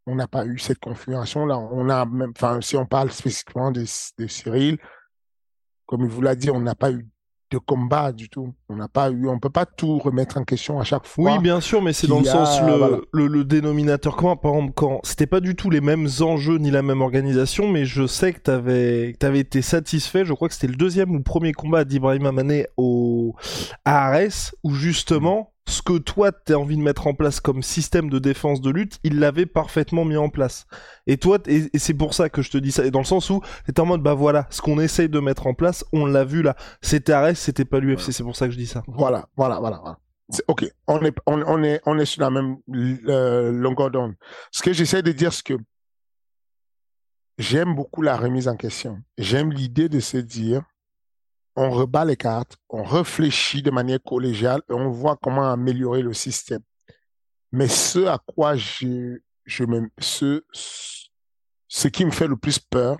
On 0.07 0.17
n'a 0.17 0.27
pas 0.27 0.45
eu 0.47 0.59
cette 0.59 0.81
configuration-là. 0.81 1.59
On 1.59 1.89
a 1.89 2.05
même, 2.07 2.33
enfin, 2.37 2.61
si 2.61 2.77
on 2.77 2.87
parle 2.87 3.13
spécifiquement 3.13 3.71
de, 3.71 3.85
de 4.19 4.27
Cyril, 4.27 4.79
comme 5.87 6.03
il 6.03 6.09
vous 6.09 6.23
l'a 6.23 6.35
dit, 6.35 6.51
on 6.51 6.61
n'a 6.61 6.75
pas 6.75 6.91
eu 6.91 7.07
de 7.51 7.59
combat 7.59 8.13
du 8.13 8.29
tout. 8.29 8.53
On 8.69 8.77
n'a 8.77 8.89
pas 8.89 9.11
eu, 9.11 9.27
on 9.29 9.39
peut 9.39 9.51
pas 9.51 9.67
tout 9.67 9.99
remettre 9.99 10.37
en 10.37 10.45
question 10.45 10.81
à 10.81 10.85
chaque 10.85 11.07
fois. 11.07 11.33
Oui, 11.33 11.39
bien 11.39 11.61
sûr, 11.61 11.83
mais 11.83 11.93
c'est 11.93 12.07
dans 12.07 12.19
le 12.19 12.25
sens 12.25 12.61
le, 12.63 13.27
le, 13.27 13.45
dénominateur 13.45 14.17
commun. 14.17 14.37
Par 14.37 14.55
exemple, 14.55 14.73
quand 14.75 15.01
c'était 15.03 15.27
pas 15.27 15.41
du 15.41 15.57
tout 15.57 15.71
les 15.71 15.81
mêmes 15.81 16.09
enjeux 16.21 16.59
ni 16.59 16.71
la 16.71 16.83
même 16.83 17.01
organisation, 17.01 17.69
mais 17.69 17.85
je 17.85 18.07
sais 18.07 18.33
que 18.33 18.41
t'avais, 18.41 19.13
que 19.15 19.19
t'avais 19.19 19.41
été 19.41 19.63
satisfait. 19.63 20.25
Je 20.25 20.33
crois 20.35 20.49
que 20.49 20.55
c'était 20.55 20.67
le 20.67 20.77
deuxième 20.77 21.15
ou 21.15 21.23
premier 21.23 21.53
combat 21.53 21.85
d'Ibrahim 21.85 22.27
Amané 22.27 22.67
au 22.77 23.35
à 23.85 24.09
Ares, 24.09 24.53
où 24.63 24.75
justement 24.75 25.53
ce 25.69 25.83
que 25.83 25.99
toi 25.99 26.33
tu 26.33 26.53
as 26.53 26.59
envie 26.59 26.77
de 26.77 26.83
mettre 26.83 27.07
en 27.07 27.15
place 27.15 27.41
comme 27.41 27.63
système 27.63 28.11
de 28.11 28.19
défense 28.19 28.61
de 28.61 28.71
lutte, 28.71 28.99
il 29.05 29.19
l'avait 29.19 29.47
parfaitement 29.47 30.05
mis 30.05 30.17
en 30.17 30.29
place. 30.29 30.67
Et 31.07 31.17
toi, 31.17 31.39
et, 31.47 31.71
c'est 31.79 31.95
pour 31.95 32.15
ça 32.15 32.29
que 32.29 32.43
je 32.43 32.51
te 32.51 32.59
dis 32.59 32.73
ça, 32.73 32.85
et 32.85 32.91
dans 32.91 33.01
le 33.01 33.05
sens 33.05 33.31
où 33.31 33.43
t'es 33.67 33.81
en 33.81 33.87
mode 33.87 34.03
bah 34.03 34.15
voilà, 34.15 34.47
ce 34.51 34.61
qu'on 34.63 34.81
essaye 34.81 35.09
de 35.09 35.21
mettre 35.21 35.47
en 35.47 35.55
place, 35.55 35.85
on 35.93 36.07
l'a 36.07 36.25
vu 36.25 36.43
là. 36.43 36.57
C'était 36.83 37.13
Ares, 37.13 37.37
c'était 37.37 37.65
pas 37.65 37.81
l'UFC, 37.81 38.13
c'est 38.13 38.23
pour 38.23 38.37
ça 38.37 38.47
que 38.47 38.53
je 38.53 38.59
dis 38.59 38.67
ça. 38.67 38.83
Voilà, 38.89 39.29
voilà, 39.37 39.59
voilà. 39.61 39.79
voilà. 39.83 39.99
Ok, 40.47 40.71
on 40.87 41.03
est, 41.03 41.15
on, 41.27 41.63
est, 41.65 41.81
on 41.87 41.99
est 41.99 42.05
sur 42.05 42.21
la 42.21 42.31
même 42.31 42.59
euh, 42.75 43.51
longueur 43.51 43.91
d'onde. 43.91 44.15
Ce 44.53 44.63
que 44.63 44.75
j'essaie 44.75 45.03
de 45.03 45.13
dire, 45.13 45.33
c'est 45.33 45.43
que 45.43 45.57
j'aime 47.39 47.75
beaucoup 47.75 48.03
la 48.03 48.17
remise 48.17 48.47
en 48.47 48.57
question. 48.57 49.01
J'aime 49.17 49.53
l'idée 49.53 49.89
de 49.89 50.01
se 50.01 50.19
dire, 50.19 50.63
on 51.59 51.71
rebat 51.71 52.05
les 52.05 52.17
cartes, 52.17 52.57
on 52.69 52.85
réfléchit 52.85 53.63
de 53.63 53.73
manière 53.73 54.01
collégiale 54.03 54.63
et 54.71 54.73
on 54.73 54.91
voit 54.91 55.19
comment 55.21 55.51
améliorer 55.51 56.03
le 56.03 56.13
système. 56.13 56.63
Mais 57.51 57.67
ce 57.67 58.07
à 58.07 58.19
quoi 58.19 58.55
je, 58.55 59.19
je 59.45 59.65
me, 59.65 59.91
ce, 59.99 60.45
ce 60.53 61.89
qui 61.89 62.05
me 62.05 62.13
fait 62.13 62.29
le 62.29 62.37
plus 62.37 62.61
peur, 62.61 62.97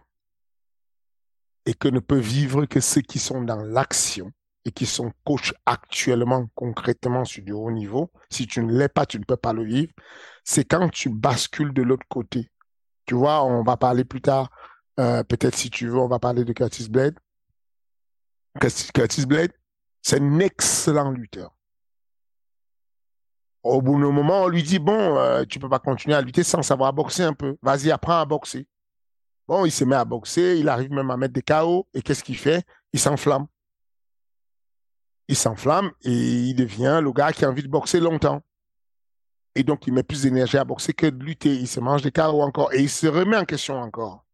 et 1.67 1.75
que 1.75 1.87
ne 1.87 2.01
peut 2.01 2.19
vivre 2.19 2.65
que 2.65 2.81
ceux 2.81 3.03
qui 3.03 3.19
sont 3.19 3.43
dans 3.43 3.63
l'action 3.63 4.33
et 4.65 4.73
qui 4.73 4.87
sont 4.87 5.13
coachs 5.23 5.53
actuellement, 5.67 6.47
concrètement 6.55 7.27
sur 7.27 7.45
du 7.45 7.53
haut 7.53 7.71
niveau. 7.71 8.11
Si 8.31 8.47
tu 8.47 8.63
ne 8.63 8.73
l'es 8.73 8.89
pas, 8.89 9.05
tu 9.07 9.19
ne 9.19 9.25
peux 9.25 9.37
pas 9.37 9.53
le 9.53 9.65
vivre. 9.65 9.93
C'est 10.45 10.65
quand 10.65 10.89
tu 10.89 11.11
bascules 11.11 11.75
de 11.75 11.83
l'autre 11.83 12.07
côté. 12.09 12.51
Tu 13.05 13.15
vois, 13.15 13.45
on 13.45 13.63
va 13.63 13.77
parler 13.77 14.05
plus 14.05 14.23
tard, 14.23 14.51
euh, 14.99 15.23
peut-être 15.23 15.55
si 15.55 15.69
tu 15.71 15.89
veux, 15.89 15.99
on 15.99 16.09
va 16.09 16.19
parler 16.19 16.45
de 16.45 16.53
Curtis 16.53 16.89
Blade. 16.89 17.19
Curtis 18.59 19.27
Blade, 19.27 19.53
c'est 20.03 20.21
un 20.21 20.39
excellent 20.41 21.11
lutteur. 21.11 21.55
Au 23.63 23.83
bout 23.83 24.01
d'un 24.01 24.13
moment, 24.13 24.45
on 24.45 24.49
lui 24.49 24.63
dit, 24.63 24.79
bon, 24.79 25.19
euh, 25.19 25.45
tu 25.45 25.59
peux 25.59 25.69
pas 25.69 25.79
continuer 25.79 26.15
à 26.15 26.23
lutter 26.23 26.43
sans 26.43 26.63
savoir 26.63 26.93
boxer 26.93 27.25
un 27.25 27.35
peu. 27.35 27.57
Vas-y, 27.63 27.91
apprends 27.91 28.21
à 28.21 28.25
boxer. 28.25 28.67
Bon, 29.47 29.65
il 29.65 29.73
se 29.73 29.85
met 29.85 29.97
à 29.97 30.05
boxer, 30.05 30.59
il 30.59 30.69
arrive 30.69 30.91
même 30.91 31.11
à 31.11 31.17
mettre 31.17 31.35
des 31.35 31.43
KO. 31.43 31.87
Et 31.95 32.03
qu'est-ce 32.03 32.23
qu'il 32.23 32.39
fait? 32.39 32.65
Il 32.93 33.01
s'enflamme. 33.01 33.47
Il 35.27 35.37
s'enflamme 35.37 35.91
et 36.03 36.13
il 36.13 36.55
devient 36.55 37.01
le 37.03 37.13
gars 37.13 37.33
qui 37.33 37.45
a 37.45 37.51
envie 37.51 37.63
de 37.63 37.69
boxer 37.69 38.01
longtemps. 38.01 38.43
Et 39.55 39.65
donc, 39.65 39.87
il 39.87 39.93
met 39.93 40.03
plus 40.03 40.23
d'énergie 40.23 40.57
à 40.57 40.65
boxer 40.65 40.93
que 40.93 41.07
de 41.07 41.23
lutter. 41.23 41.55
Il 41.55 41.67
se 41.67 41.81
mange 41.81 42.03
des 42.03 42.13
KO 42.13 42.43
encore. 42.43 42.73
Et 42.73 42.81
il 42.81 42.91
se 42.91 43.07
remet 43.07 43.37
en 43.37 43.45
question 43.45 43.79
encore. 43.81 44.25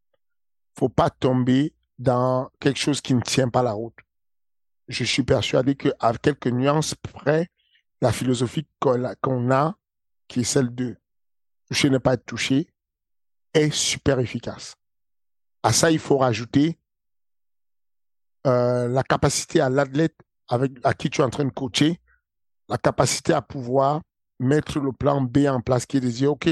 faut 0.79 0.89
pas 0.89 1.11
tomber 1.11 1.75
dans 1.99 2.51
quelque 2.61 2.79
chose 2.79 3.01
qui 3.01 3.15
ne 3.15 3.21
tient 3.21 3.49
pas 3.49 3.63
la 3.63 3.73
route. 3.73 4.04
Je 4.89 5.05
suis 5.05 5.23
persuadé 5.23 5.75
qu'à 5.75 6.13
quelques 6.21 6.49
nuances 6.49 6.95
près, 6.95 7.49
la 8.01 8.13
philosophie 8.13 8.67
qu'on 8.81 9.51
a, 9.51 9.77
qui 10.29 10.41
est 10.41 10.45
celle 10.45 10.75
de 10.75 10.97
toucher 11.69 11.91
ne 11.91 11.99
pas 11.99 12.15
être 12.15 12.27
touché, 12.27 12.69
est 13.55 13.71
super 13.71 14.19
efficace. 14.19 14.75
À 15.63 15.73
ça, 15.73 15.91
il 15.91 15.99
faut 15.99 16.19
rajouter 16.19 16.79
euh, 18.47 18.89
la 18.89 19.03
capacité 19.03 19.61
à 19.61 19.71
l'athlète 19.71 20.15
avec 20.49 20.73
à 20.85 20.93
qui 20.93 21.09
tu 21.09 21.23
es 21.23 21.25
en 21.25 21.31
train 21.31 21.47
de 21.47 21.51
coacher, 21.51 21.99
la 22.69 22.77
capacité 22.77 23.33
à 23.33 23.41
pouvoir 23.41 24.03
mettre 24.39 24.81
le 24.81 24.93
plan 24.93 25.23
B 25.23 25.47
en 25.49 25.61
place 25.61 25.87
qui 25.87 25.97
est 25.97 26.01
de 26.01 26.11
dire, 26.11 26.33
OK, 26.33 26.49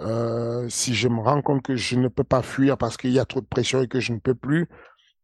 euh, 0.00 0.68
si 0.68 0.94
je 0.94 1.08
me 1.08 1.20
rends 1.20 1.42
compte 1.42 1.62
que 1.62 1.76
je 1.76 1.96
ne 1.96 2.08
peux 2.08 2.24
pas 2.24 2.42
fuir 2.42 2.76
parce 2.78 2.96
qu'il 2.96 3.10
y 3.10 3.18
a 3.18 3.24
trop 3.24 3.40
de 3.40 3.46
pression 3.46 3.82
et 3.82 3.88
que 3.88 4.00
je 4.00 4.12
ne 4.12 4.18
peux 4.18 4.34
plus, 4.34 4.68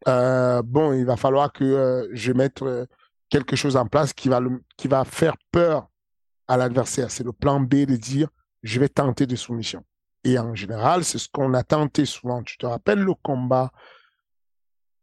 euh, 0.09 0.63
bon, 0.63 0.93
il 0.93 1.05
va 1.05 1.17
falloir 1.17 1.53
que 1.53 2.09
je 2.13 2.33
mette 2.33 2.65
quelque 3.29 3.57
chose 3.57 3.77
en 3.77 3.87
place 3.87 4.13
qui 4.13 4.29
va, 4.29 4.41
qui 4.77 4.89
va 4.89 5.05
faire 5.05 5.37
peur 5.53 5.89
à 6.49 6.57
l'adversaire. 6.57 7.11
C'est 7.11 7.25
le 7.25 7.33
plan 7.33 7.61
B 7.61 7.87
de 7.87 7.97
dire, 7.97 8.29
je 8.63 8.81
vais 8.81 8.89
tenter 8.89 9.27
de 9.27 9.37
soumission. 9.37 9.85
Et 10.25 10.39
en 10.39 10.55
général, 10.55 11.05
c'est 11.05 11.19
ce 11.19 11.29
qu'on 11.29 11.55
a 11.55 11.63
tenté 11.63 12.05
souvent. 12.05 12.43
Tu 12.43 12.59
te 12.59 12.67
rappelles 12.67 13.01
le 13.01 13.15
combat 13.15 13.71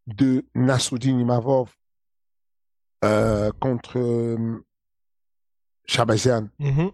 de 0.05 0.45
Nassoudine 0.53 1.19
Imavov 1.19 1.73
euh, 3.03 3.51
contre 3.59 3.97
euh, 3.97 4.63
Shabazian? 5.85 6.49
Mm-hmm. 6.59 6.91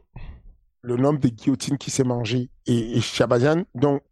Le 0.84 0.98
nombre 0.98 1.20
de 1.20 1.30
guillotines 1.30 1.78
qui 1.78 1.92
s'est 1.92 2.04
mangé. 2.04 2.50
Et, 2.66 2.98
et 2.98 3.02
Shabazian, 3.02 3.64
donc, 3.76 4.04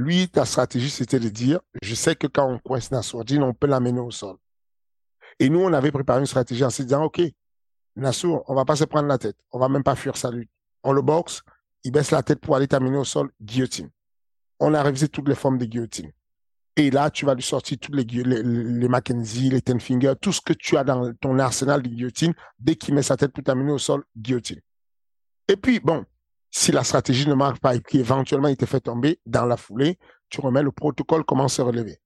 lui, 0.00 0.28
ta 0.28 0.44
stratégie, 0.44 0.90
c'était 0.90 1.20
de 1.20 1.28
dire, 1.28 1.60
je 1.82 1.94
sais 1.94 2.16
que 2.16 2.26
quand 2.26 2.50
on 2.50 2.58
coince 2.58 2.90
Nassoudine, 2.90 3.42
on 3.42 3.54
peut 3.54 3.66
l'amener 3.66 4.00
au 4.00 4.10
sol. 4.10 4.36
Et 5.38 5.48
nous, 5.48 5.60
on 5.60 5.72
avait 5.72 5.92
préparé 5.92 6.20
une 6.20 6.26
stratégie 6.26 6.64
en 6.64 6.70
se 6.70 6.82
disant, 6.82 7.04
OK, 7.04 7.20
Nassour, 7.96 8.44
on 8.48 8.54
va 8.54 8.64
pas 8.64 8.76
se 8.76 8.84
prendre 8.84 9.08
la 9.08 9.18
tête. 9.18 9.36
On 9.52 9.58
va 9.58 9.68
même 9.68 9.82
pas 9.82 9.94
fuir 9.94 10.16
sa 10.16 10.30
lutte. 10.30 10.50
On 10.82 10.92
le 10.92 11.02
boxe, 11.02 11.42
il 11.84 11.92
baisse 11.92 12.10
la 12.10 12.22
tête 12.22 12.40
pour 12.40 12.56
aller 12.56 12.68
terminer 12.68 12.96
au 12.96 13.04
sol, 13.04 13.30
guillotine. 13.40 13.90
On 14.58 14.74
a 14.74 14.82
révisé 14.82 15.08
toutes 15.08 15.28
les 15.28 15.34
formes 15.34 15.58
de 15.58 15.66
guillotine. 15.66 16.12
Et 16.76 16.90
là, 16.90 17.10
tu 17.10 17.26
vas 17.26 17.34
lui 17.34 17.42
sortir 17.42 17.78
toutes 17.78 17.94
les, 17.94 18.04
les, 18.04 18.42
les 18.42 18.88
Mackenzie, 18.88 19.50
les 19.50 19.60
Ten 19.60 19.80
Finger, 19.80 20.14
tout 20.20 20.32
ce 20.32 20.40
que 20.40 20.52
tu 20.52 20.76
as 20.76 20.84
dans 20.84 21.12
ton 21.14 21.38
arsenal 21.38 21.82
de 21.82 21.88
guillotine. 21.88 22.32
Dès 22.58 22.76
qu'il 22.76 22.94
met 22.94 23.02
sa 23.02 23.16
tête 23.16 23.32
pour 23.32 23.44
terminer 23.44 23.72
au 23.72 23.78
sol, 23.78 24.04
guillotine. 24.16 24.60
Et 25.48 25.56
puis, 25.56 25.80
bon, 25.80 26.06
si 26.50 26.72
la 26.72 26.84
stratégie 26.84 27.28
ne 27.28 27.34
marche 27.34 27.60
pas 27.60 27.76
et 27.76 27.80
qu'éventuellement 27.80 28.48
il 28.48 28.56
te 28.56 28.66
fait 28.66 28.80
tomber 28.80 29.20
dans 29.26 29.46
la 29.46 29.56
foulée, 29.56 29.98
tu 30.28 30.40
remets 30.40 30.62
le 30.62 30.72
protocole, 30.72 31.24
comment 31.24 31.48
se 31.48 31.62
relever? 31.62 32.00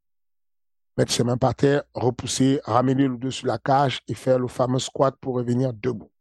Mettre 0.96 1.12
ses 1.12 1.24
mains 1.24 1.36
par 1.36 1.54
terre, 1.54 1.82
repousser, 1.94 2.60
ramener 2.64 3.08
le 3.08 3.16
dos 3.16 3.30
sur 3.30 3.46
la 3.46 3.58
cage 3.58 4.00
et 4.06 4.14
faire 4.14 4.38
le 4.38 4.48
fameux 4.48 4.78
squat 4.78 5.16
pour 5.20 5.34
revenir 5.34 5.72
debout. 5.72 6.12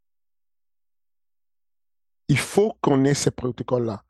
Il 2.28 2.40
faut 2.40 2.78
qu'on 2.82 3.04
ait 3.04 3.14
ces 3.14 3.32
protocoles-là. 3.32 4.04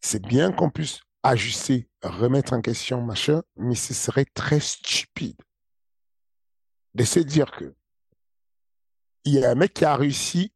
C'est 0.00 0.22
bien 0.22 0.52
qu'on 0.52 0.70
puisse 0.70 1.00
ajuster, 1.22 1.88
remettre 2.02 2.52
en 2.52 2.60
question, 2.60 3.02
machin, 3.02 3.42
mais 3.56 3.74
ce 3.74 3.92
serait 3.92 4.24
très 4.24 4.60
stupide 4.60 5.40
de 6.94 7.04
se 7.04 7.18
dire 7.18 7.50
que 7.50 7.74
il 9.24 9.34
y 9.34 9.44
a 9.44 9.50
un 9.50 9.54
mec 9.54 9.74
qui 9.74 9.84
a 9.84 9.94
réussi 9.94 10.54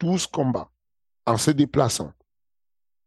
12 0.00 0.28
combats 0.28 0.70
en 1.26 1.36
se 1.36 1.50
déplaçant 1.50 2.12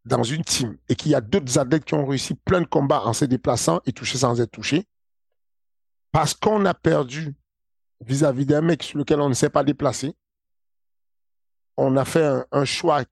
dans 0.06 0.24
une 0.24 0.44
team 0.44 0.78
et 0.90 0.96
qu'il 0.96 1.12
y 1.12 1.16
a 1.16 1.22
d'autres 1.22 1.60
athlètes 1.60 1.86
qui 1.86 1.94
ont 1.94 2.06
réussi 2.06 2.34
plein 2.34 2.62
de 2.62 2.66
combats 2.66 3.02
en 3.04 3.14
se 3.14 3.26
déplaçant 3.26 3.82
et 3.86 3.92
touchés 3.92 4.20
sans 4.20 4.40
être 4.40 4.52
touchés 4.52 4.88
parce 6.12 6.34
qu'on 6.34 6.66
a 6.66 6.74
perdu 6.74 7.36
vis-à-vis 8.02 8.46
d'un 8.46 8.62
mec 8.62 8.84
sur 8.84 8.98
lequel 8.98 9.22
on 9.22 9.30
ne 9.30 9.34
s'est 9.34 9.50
pas 9.50 9.64
déplacé. 9.64 10.16
On 11.78 11.96
a 11.98 12.06
fait 12.06 12.44
un, 12.52 12.66
choix 12.66 13.04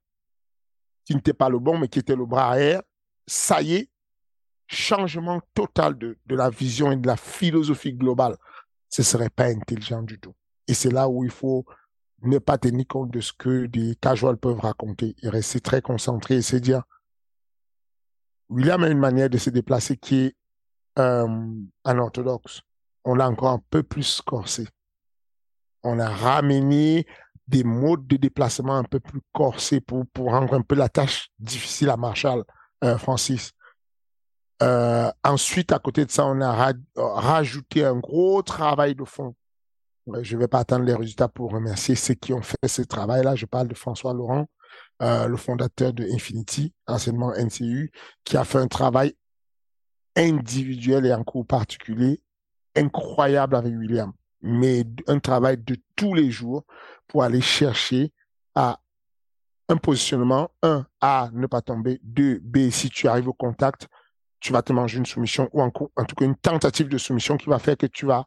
qui 1.04 1.14
n'était 1.14 1.32
pas 1.32 1.48
le 1.48 1.58
bon, 1.58 1.78
mais 1.78 1.88
qui 1.88 1.98
était 1.98 2.16
le 2.16 2.26
bras 2.26 2.48
arrière. 2.48 2.82
Ça 3.26 3.62
y 3.62 3.74
est, 3.74 3.90
changement 4.66 5.40
total 5.54 5.96
de, 5.96 6.18
la 6.28 6.50
vision 6.50 6.90
et 6.90 6.96
de 6.96 7.06
la 7.06 7.16
philosophie 7.16 7.92
globale. 7.92 8.36
Ce 8.88 9.02
serait 9.02 9.30
pas 9.30 9.46
intelligent 9.46 10.02
du 10.02 10.18
tout. 10.18 10.34
Et 10.66 10.74
c'est 10.74 10.90
là 10.90 11.08
où 11.08 11.22
il 11.22 11.30
faut 11.30 11.64
ne 12.22 12.38
pas 12.38 12.58
tenir 12.58 12.86
compte 12.86 13.10
de 13.10 13.20
ce 13.20 13.32
que 13.32 13.66
des 13.66 13.96
casuals 13.96 14.36
peuvent 14.36 14.60
raconter 14.60 15.14
et 15.22 15.28
rester 15.28 15.60
très 15.60 15.82
concentré 15.82 16.36
et 16.36 16.42
se 16.42 16.56
dire, 16.56 16.82
William 18.48 18.82
a 18.84 18.88
une 18.88 18.98
manière 18.98 19.30
de 19.30 19.38
se 19.38 19.50
déplacer 19.50 19.96
qui 19.96 20.16
est 20.26 20.36
euh, 20.98 21.26
orthodoxe 21.84 22.62
on 23.06 23.14
l'a 23.14 23.28
encore 23.28 23.52
un 23.52 23.62
peu 23.70 23.82
plus 23.82 24.20
corsé. 24.20 24.66
On 25.84 25.98
a 26.00 26.08
ramené 26.08 27.06
des 27.46 27.62
modes 27.62 28.06
de 28.08 28.16
déplacement 28.16 28.76
un 28.76 28.84
peu 28.84 28.98
plus 28.98 29.20
corsés 29.32 29.80
pour, 29.80 30.04
pour 30.12 30.32
rendre 30.32 30.54
un 30.54 30.62
peu 30.62 30.74
la 30.74 30.88
tâche 30.88 31.28
difficile 31.38 31.88
à 31.90 31.96
Marshall, 31.96 32.42
euh, 32.82 32.98
Francis. 32.98 33.52
Euh, 34.62 35.08
ensuite, 35.22 35.70
à 35.70 35.78
côté 35.78 36.04
de 36.04 36.10
ça, 36.10 36.26
on 36.26 36.40
a 36.40 36.72
rajouté 36.96 37.84
un 37.84 37.96
gros 37.96 38.42
travail 38.42 38.96
de 38.96 39.04
fond. 39.04 39.36
Je 40.22 40.36
ne 40.36 40.40
vais 40.40 40.48
pas 40.48 40.60
attendre 40.60 40.84
les 40.84 40.94
résultats 40.94 41.28
pour 41.28 41.50
remercier 41.50 41.94
ceux 41.94 42.14
qui 42.14 42.32
ont 42.32 42.42
fait 42.42 42.68
ce 42.68 42.82
travail-là. 42.82 43.34
Je 43.34 43.46
parle 43.46 43.68
de 43.68 43.74
François 43.74 44.14
Laurent, 44.14 44.46
euh, 45.02 45.26
le 45.26 45.36
fondateur 45.36 45.92
de 45.92 46.04
Infinity, 46.12 46.72
anciennement 46.86 47.32
NCU, 47.32 47.90
qui 48.24 48.36
a 48.36 48.44
fait 48.44 48.58
un 48.58 48.68
travail 48.68 49.16
individuel 50.14 51.06
et 51.06 51.12
en 51.12 51.24
cours 51.24 51.46
particulier 51.46 52.22
incroyable 52.76 53.56
avec 53.56 53.74
William, 53.74 54.12
mais 54.42 54.84
un 55.06 55.18
travail 55.18 55.56
de 55.56 55.76
tous 55.96 56.14
les 56.14 56.30
jours 56.30 56.64
pour 57.08 57.22
aller 57.22 57.40
chercher 57.40 58.12
à 58.54 58.78
un 59.68 59.76
positionnement, 59.76 60.50
un, 60.62 60.86
à 61.00 61.30
ne 61.32 61.46
pas 61.46 61.62
tomber, 61.62 61.98
deux, 62.02 62.38
B, 62.38 62.70
si 62.70 62.88
tu 62.90 63.08
arrives 63.08 63.28
au 63.28 63.32
contact, 63.32 63.88
tu 64.38 64.52
vas 64.52 64.62
te 64.62 64.72
manger 64.72 64.98
une 64.98 65.06
soumission 65.06 65.48
ou 65.52 65.62
en, 65.62 65.72
en 65.96 66.04
tout 66.04 66.14
cas 66.14 66.24
une 66.24 66.36
tentative 66.36 66.88
de 66.88 66.98
soumission 66.98 67.36
qui 67.36 67.48
va 67.48 67.58
faire 67.58 67.76
que 67.76 67.86
tu 67.86 68.06
vas 68.06 68.26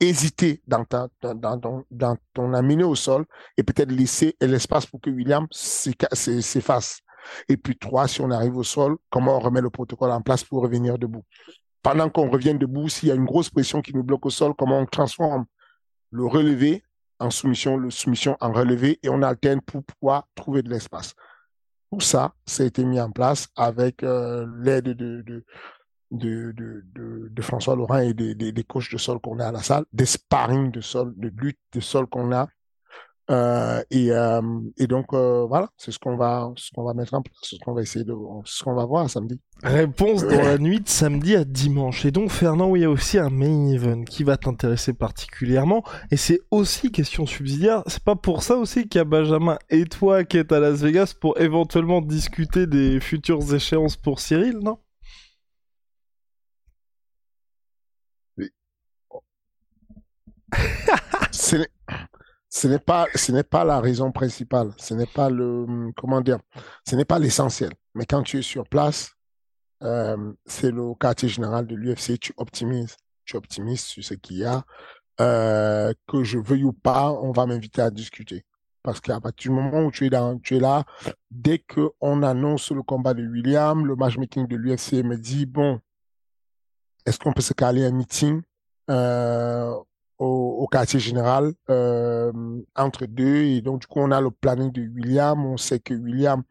hésiter 0.00 0.62
dans, 0.66 0.84
ton 0.84 2.54
amener 2.54 2.84
au 2.84 2.94
sol 2.94 3.26
et 3.56 3.62
peut-être 3.62 3.92
laisser 3.92 4.36
l'espace 4.40 4.86
pour 4.86 5.00
que 5.00 5.10
William 5.10 5.46
s'efface. 5.50 7.02
Et 7.48 7.56
puis 7.56 7.76
trois, 7.76 8.08
si 8.08 8.20
on 8.22 8.30
arrive 8.30 8.56
au 8.56 8.62
sol, 8.62 8.96
comment 9.10 9.36
on 9.36 9.40
remet 9.40 9.60
le 9.60 9.70
protocole 9.70 10.10
en 10.10 10.22
place 10.22 10.42
pour 10.42 10.62
revenir 10.62 10.98
debout? 10.98 11.24
Pendant 11.82 12.08
qu'on 12.10 12.30
revient 12.30 12.54
debout, 12.54 12.88
s'il 12.88 13.08
y 13.08 13.12
a 13.12 13.14
une 13.14 13.24
grosse 13.24 13.50
pression 13.50 13.82
qui 13.82 13.94
nous 13.94 14.02
bloque 14.02 14.26
au 14.26 14.30
sol, 14.30 14.54
comment 14.56 14.78
on 14.78 14.86
transforme 14.86 15.44
le 16.10 16.26
relevé 16.26 16.82
en 17.18 17.30
soumission, 17.30 17.76
le 17.76 17.90
soumission 17.90 18.36
en 18.40 18.52
relevé, 18.52 18.98
et 19.02 19.08
on 19.10 19.22
alterne 19.22 19.60
pour 19.60 19.84
pouvoir 19.84 20.26
trouver 20.34 20.62
de 20.62 20.70
l'espace? 20.70 21.14
Tout 21.92 22.00
ça, 22.00 22.32
ça 22.46 22.62
a 22.62 22.66
été 22.66 22.84
mis 22.84 23.00
en 23.00 23.10
place 23.10 23.48
avec 23.56 24.02
euh, 24.02 24.46
l'aide 24.62 24.90
de, 24.90 25.44
de, 26.10 26.52
de, 26.56 26.84
de, 26.94 27.28
de, 27.30 27.42
François 27.42 27.76
Laurent 27.76 27.98
et 27.98 28.14
des, 28.14 28.34
des, 28.34 28.52
des 28.52 28.64
coachs 28.64 28.90
de 28.92 28.98
sol 28.98 29.20
qu'on 29.20 29.38
a 29.38 29.46
à 29.46 29.52
la 29.52 29.62
salle, 29.62 29.84
des 29.92 30.06
sparring 30.06 30.70
de 30.70 30.80
sol, 30.80 31.14
de 31.16 31.32
lutte 31.36 31.58
de 31.72 31.80
sol 31.80 32.06
qu'on 32.06 32.32
a 32.32 32.48
euh, 33.30 33.80
et, 33.92 34.10
euh, 34.10 34.40
et, 34.76 34.88
donc 34.88 35.12
euh, 35.12 35.46
voilà, 35.48 35.68
c'est 35.76 35.92
ce 35.92 36.00
qu'on 36.00 36.16
va, 36.16 36.52
ce 36.56 36.70
qu'on 36.74 36.82
va 36.82 36.94
mettre 36.94 37.14
en 37.14 37.22
place, 37.22 37.36
ce 37.42 37.56
qu'on 37.64 37.74
va 37.74 37.82
essayer 37.82 38.04
de, 38.04 38.12
ce 38.44 38.64
qu'on 38.64 38.74
va 38.74 38.84
voir 38.84 39.08
samedi. 39.08 39.40
Réponse 39.62 40.26
dans 40.26 40.42
la 40.42 40.58
nuit 40.58 40.80
de 40.80 40.88
samedi 40.88 41.36
à 41.36 41.44
dimanche. 41.44 42.04
Et 42.04 42.10
donc 42.10 42.30
Fernand, 42.30 42.74
il 42.74 42.82
y 42.82 42.84
a 42.84 42.90
aussi 42.90 43.18
un 43.18 43.30
main 43.30 43.68
event 43.68 44.02
qui 44.02 44.24
va 44.24 44.36
t'intéresser 44.36 44.94
particulièrement, 44.94 45.84
et 46.10 46.16
c'est 46.16 46.40
aussi 46.50 46.90
question 46.90 47.24
subsidiaire. 47.24 47.84
C'est 47.86 48.02
pas 48.02 48.16
pour 48.16 48.42
ça 48.42 48.56
aussi 48.56 48.88
qu'il 48.88 48.98
y 48.98 49.02
a 49.02 49.04
Benjamin 49.04 49.58
et 49.68 49.84
toi 49.84 50.24
qui 50.24 50.36
êtes 50.38 50.50
à 50.50 50.58
Las 50.58 50.80
Vegas 50.80 51.14
pour 51.18 51.38
éventuellement 51.40 52.00
discuter 52.00 52.66
des 52.66 52.98
futures 52.98 53.54
échéances 53.54 53.96
pour 53.96 54.18
Cyril, 54.18 54.58
non? 54.60 54.78
Ce 61.32 62.66
n'est 62.66 62.78
pas, 62.78 63.06
ce 63.14 63.32
n'est 63.32 63.44
pas 63.44 63.64
la 63.64 63.80
raison 63.80 64.12
principale. 64.12 64.72
Ce 64.76 64.94
n'est 64.94 65.06
pas 65.06 65.30
le, 65.30 65.92
comment 65.96 66.20
dire, 66.20 66.38
ce 66.88 66.96
n'est 66.96 67.04
pas 67.04 67.18
l'essentiel. 67.18 67.72
Mais 67.94 68.06
quand 68.06 68.22
tu 68.22 68.38
es 68.38 68.42
sur 68.42 68.68
place, 68.68 69.12
euh, 69.82 70.32
c'est 70.46 70.70
le 70.70 70.94
quartier 70.94 71.28
général 71.28 71.66
de 71.66 71.74
l'UFC, 71.74 72.18
tu 72.18 72.32
optimises, 72.36 72.96
tu 73.24 73.36
optimises 73.36 73.82
sur 73.82 74.04
ce 74.04 74.14
qu'il 74.14 74.38
y 74.38 74.44
a. 74.44 74.64
Euh, 75.20 75.92
que 76.08 76.24
je 76.24 76.38
veuille 76.38 76.64
ou 76.64 76.72
pas, 76.72 77.10
on 77.10 77.30
va 77.32 77.44
m'inviter 77.44 77.82
à 77.82 77.90
discuter. 77.90 78.46
Parce 78.82 79.00
qu'à 79.00 79.20
partir 79.20 79.50
du 79.50 79.56
moment 79.56 79.84
où 79.84 79.90
tu 79.90 80.06
es, 80.06 80.10
dans, 80.10 80.38
tu 80.38 80.56
es 80.56 80.60
là, 80.60 80.84
dès 81.30 81.58
qu'on 81.58 82.22
annonce 82.22 82.70
le 82.70 82.82
combat 82.82 83.12
de 83.12 83.26
William, 83.26 83.84
le 83.84 83.96
matchmaking 83.96 84.46
de 84.46 84.56
l'UFC 84.56 85.04
me 85.04 85.16
dit, 85.16 85.44
bon, 85.44 85.78
est-ce 87.04 87.18
qu'on 87.18 87.34
peut 87.34 87.42
se 87.42 87.52
caler 87.52 87.84
un 87.84 87.92
meeting? 87.92 88.40
Euh, 88.88 89.74
au, 90.20 90.66
quartier 90.66 91.00
général 91.00 91.52
euh, 91.70 92.32
entre 92.76 93.06
deux. 93.06 93.42
Et 93.42 93.62
donc, 93.62 93.80
du 93.80 93.86
coup, 93.86 94.00
on 94.00 94.10
a 94.10 94.20
le 94.20 94.30
planning 94.30 94.70
de 94.70 94.82
William. 94.82 95.44
On 95.44 95.56
sait 95.56 95.80
que 95.80 95.94
William, 95.94 96.42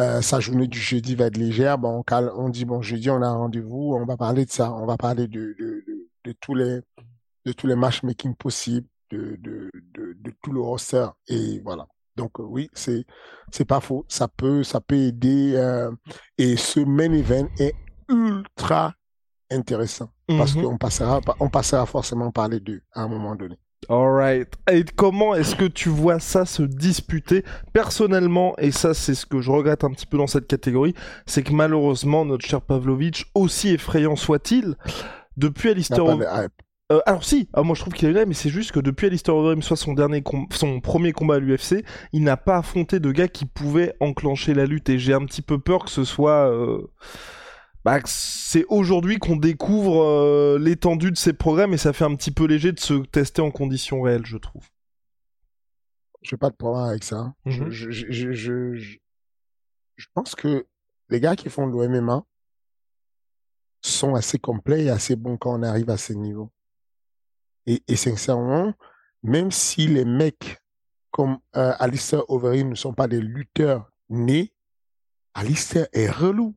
euh, 0.00 0.22
sa 0.22 0.40
journée 0.40 0.66
du 0.66 0.78
jeudi 0.78 1.14
va 1.14 1.26
être 1.26 1.36
légère. 1.36 1.78
Bon, 1.78 2.02
on, 2.10 2.28
on 2.36 2.48
dit, 2.48 2.64
bon, 2.64 2.80
jeudi, 2.80 3.10
on 3.10 3.22
a 3.22 3.30
rendez-vous. 3.30 3.94
On 3.94 4.06
va 4.06 4.16
parler 4.16 4.46
de 4.46 4.50
ça. 4.50 4.72
On 4.72 4.86
va 4.86 4.96
parler 4.96 5.28
de, 5.28 5.54
de, 5.58 5.84
de, 6.24 6.32
tous 6.40 6.54
les 6.54 6.80
de 7.46 7.52
tous 7.52 7.66
les 7.66 7.76
matchmaking 7.76 8.34
possibles, 8.34 8.88
de, 9.10 9.36
de, 9.40 9.70
de, 9.94 10.32
tout 10.42 10.52
le 10.52 10.60
roster. 10.60 11.06
Et 11.28 11.60
voilà. 11.60 11.86
Donc 12.16 12.38
oui, 12.38 12.68
c'est 12.72 13.04
c'est 13.50 13.64
pas 13.64 13.80
faux. 13.80 14.04
Ça 14.08 14.28
peut 14.28 14.62
ça 14.62 14.80
peut 14.80 14.96
aider. 14.96 15.54
et 16.36 16.56
ce 16.56 16.80
main 16.80 17.12
event 17.12 17.48
est 17.58 17.74
ultra 18.08 18.94
intéressant 19.50 20.10
parce 20.26 20.54
mhm. 20.54 20.62
qu'on 20.62 20.78
passera, 20.78 21.20
on 21.40 21.48
passera 21.48 21.86
forcément 21.86 22.30
par 22.30 22.48
les 22.48 22.60
deux 22.60 22.82
à 22.92 23.02
un 23.02 23.08
moment 23.08 23.34
donné. 23.34 23.56
Alright. 23.88 24.52
Et 24.70 24.84
comment 24.84 25.34
est-ce 25.34 25.56
que 25.56 25.64
tu 25.64 25.88
vois 25.88 26.20
ça 26.20 26.44
se 26.44 26.62
disputer 26.62 27.44
Personnellement, 27.72 28.54
et 28.58 28.70
ça 28.70 28.94
c'est 28.94 29.14
ce 29.14 29.26
que 29.26 29.40
je 29.40 29.50
regrette 29.50 29.84
un 29.84 29.90
petit 29.90 30.06
peu 30.06 30.18
dans 30.18 30.26
cette 30.26 30.46
catégorie, 30.46 30.94
c'est 31.26 31.42
que 31.42 31.52
malheureusement 31.52 32.24
notre 32.24 32.46
cher 32.46 32.60
Pavlovich, 32.60 33.26
aussi 33.34 33.70
effrayant 33.70 34.16
soit-il, 34.16 34.76
depuis 35.36 35.70
Alistair 35.70 36.04
euh, 36.92 37.00
alors 37.06 37.22
si, 37.22 37.48
ah, 37.52 37.62
moi 37.62 37.76
je 37.76 37.82
trouve 37.82 37.94
qu'il 37.94 38.08
est 38.08 38.12
là, 38.12 38.26
mais 38.26 38.34
c'est 38.34 38.50
juste 38.50 38.72
que 38.72 38.80
depuis 38.80 39.06
Alistair 39.06 39.36
Overeem 39.36 39.62
soit 39.62 39.76
son 39.76 39.92
dernier 39.92 40.24
son 40.50 40.80
premier 40.80 41.12
combat 41.12 41.36
à 41.36 41.38
l'UFC, 41.38 41.84
il 42.12 42.24
n'a 42.24 42.36
pas 42.36 42.56
affronté 42.56 42.98
de 42.98 43.12
gars 43.12 43.28
qui 43.28 43.46
pouvaient 43.46 43.94
enclencher 44.00 44.54
la 44.54 44.66
lutte 44.66 44.88
et 44.88 44.98
j'ai 44.98 45.14
un 45.14 45.24
petit 45.24 45.42
peu 45.42 45.60
peur 45.60 45.84
que 45.84 45.90
ce 45.90 46.02
soit 46.02 46.50
euh 46.50 46.90
bah, 47.84 47.98
c'est 48.04 48.64
aujourd'hui 48.68 49.18
qu'on 49.18 49.36
découvre 49.36 50.02
euh, 50.02 50.58
l'étendue 50.58 51.10
de 51.10 51.16
ces 51.16 51.32
programmes 51.32 51.72
et 51.72 51.78
ça 51.78 51.92
fait 51.92 52.04
un 52.04 52.14
petit 52.14 52.30
peu 52.30 52.44
léger 52.44 52.72
de 52.72 52.80
se 52.80 52.94
tester 53.06 53.40
en 53.40 53.50
conditions 53.50 54.02
réelles, 54.02 54.26
je 54.26 54.36
trouve. 54.36 54.68
Je 56.22 56.34
n'ai 56.34 56.38
pas 56.38 56.50
de 56.50 56.56
problème 56.56 56.84
avec 56.84 57.04
ça. 57.04 57.34
Mhm. 57.46 57.70
je, 57.70 57.90
je, 57.90 58.32
je, 58.32 58.74
je, 59.96 60.06
pense 60.12 60.34
que 60.34 60.66
les 61.08 61.20
gars 61.20 61.36
qui 61.36 61.48
font 61.48 61.66
le 61.66 61.88
MMA 61.88 62.22
sont 63.80 64.14
assez 64.14 64.38
complets 64.38 64.84
et 64.84 64.90
assez 64.90 65.16
bons 65.16 65.38
quand 65.38 65.58
on 65.58 65.62
arrive 65.62 65.88
à 65.88 65.96
ce 65.96 66.12
niveau. 66.12 66.52
Et, 67.66 67.82
et 67.88 67.96
sincèrement, 67.96 68.74
même 69.22 69.50
si 69.50 69.86
les 69.86 70.04
mecs 70.04 70.60
comme 71.10 71.38
euh, 71.56 71.72
Alistair 71.78 72.28
Overeem 72.28 72.70
ne 72.70 72.74
sont 72.74 72.94
pas 72.94 73.08
des 73.08 73.20
lutteurs 73.20 73.90
nés, 74.10 74.52
Alistair 75.34 75.86
est 75.92 76.10
relou. 76.10 76.54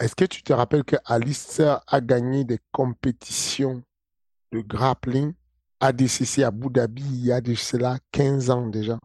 Est-ce 0.00 0.14
que 0.14 0.24
tu 0.24 0.42
te 0.42 0.52
rappelles 0.52 0.84
que 0.84 0.96
Alistair 1.04 1.80
a 1.88 2.00
gagné 2.00 2.44
des 2.44 2.60
compétitions 2.70 3.82
de 4.52 4.60
grappling 4.60 5.34
ADCC 5.80 6.42
à 6.42 6.48
Abu 6.48 6.68
Dhabi 6.70 7.02
il 7.02 7.26
y 7.26 7.32
a 7.32 7.40
de 7.40 7.54
cela 7.54 7.98
15 8.12 8.50
ans 8.50 8.66
déjà? 8.68 8.98